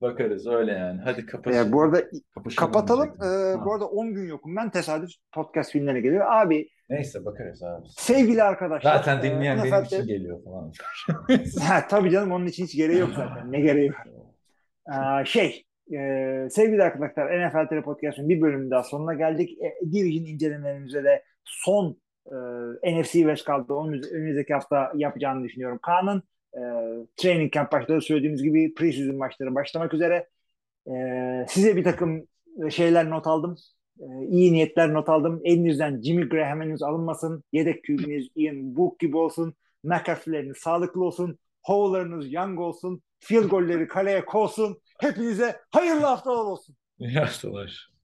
Bakarız 0.00 0.46
öyle 0.46 0.72
yani. 0.72 1.00
Hadi 1.04 1.26
kapat. 1.26 1.54
Ee, 1.54 1.72
bu 1.72 1.82
arada 1.82 2.02
kapışalım 2.34 2.72
kapatalım. 2.72 3.08
Ee, 3.08 3.64
bu 3.64 3.72
arada 3.72 3.86
10 3.86 4.14
gün 4.14 4.28
yokum. 4.28 4.56
Ben 4.56 4.70
tesadüf 4.70 5.10
podcast 5.34 5.72
filmlerine 5.72 6.00
geliyor. 6.00 6.26
Abi 6.28 6.68
Neyse 6.90 7.24
bakarız 7.24 7.62
abi. 7.62 7.86
sevgili 7.88 8.42
arkadaşlar. 8.42 8.94
Zaten 8.96 9.22
dinleyen 9.22 9.58
e, 9.58 9.62
benim 9.62 9.74
NFL'de 9.74 9.96
için 9.96 10.06
geliyor 10.06 10.44
falan. 10.44 10.72
Ha, 11.68 11.86
tabii 11.90 12.10
canım 12.10 12.32
onun 12.32 12.46
için 12.46 12.64
hiç 12.64 12.76
gereği 12.76 12.98
yok 12.98 13.10
zaten. 13.16 13.52
Ne 13.52 13.60
gereği 13.60 13.90
var? 13.92 14.06
Ee, 15.20 15.24
şey 15.24 15.64
e, 15.92 15.98
sevgili 16.50 16.82
arkadaşlar 16.82 17.46
NFL 17.48 17.68
TV 17.68 17.82
Podcast'ın 17.82 18.28
bir 18.28 18.40
bölümü 18.40 18.70
daha 18.70 18.82
sonuna 18.82 19.14
geldik. 19.14 19.58
E, 19.62 19.92
Division 19.92 20.24
incelemelerimize 20.26 21.04
de 21.04 21.22
son 21.44 21.96
e, 22.84 23.00
NFC 23.00 23.12
West 23.12 23.44
kaldı. 23.44 23.74
Onun 23.74 23.92
üz- 23.92 24.14
önümüzdeki 24.14 24.54
hafta 24.54 24.92
yapacağını 24.94 25.44
düşünüyorum. 25.44 25.78
Kaan'ın 25.82 26.22
e, 26.56 26.60
training 27.16 27.52
camp 27.52 27.72
başladı. 27.72 28.00
Söylediğimiz 28.00 28.42
gibi 28.42 28.74
preseason 28.74 29.16
maçları 29.16 29.54
başlamak 29.54 29.94
üzere. 29.94 30.28
E, 30.86 30.92
size 31.48 31.76
bir 31.76 31.84
takım 31.84 32.26
şeyler 32.70 33.10
not 33.10 33.26
aldım. 33.26 33.56
E, 34.00 34.04
iyi 34.28 34.52
niyetler 34.52 34.92
not 34.94 35.08
aldım. 35.08 35.40
Elinizden 35.44 36.02
Jimmy 36.02 36.28
Graham 36.28 36.60
henüz 36.60 36.82
alınmasın. 36.82 37.44
Yedek 37.52 37.84
QB'niz 37.84 38.28
Ian 38.36 38.76
Book 38.76 38.98
gibi 38.98 39.16
olsun. 39.16 39.54
McAfee'leriniz 39.84 40.56
sağlıklı 40.56 41.04
olsun. 41.04 41.38
Howler'ınız 41.62 42.32
young 42.32 42.60
olsun. 42.60 43.02
Field 43.18 43.44
golleri 43.48 43.88
kaleye 43.88 44.24
kovsun. 44.24 44.80
Hepinize 45.00 45.60
hayırlı 45.70 46.06
haftalar 46.06 46.44
olsun. 46.44 46.76
İyi 46.98 47.18
haftalar. 47.18 47.95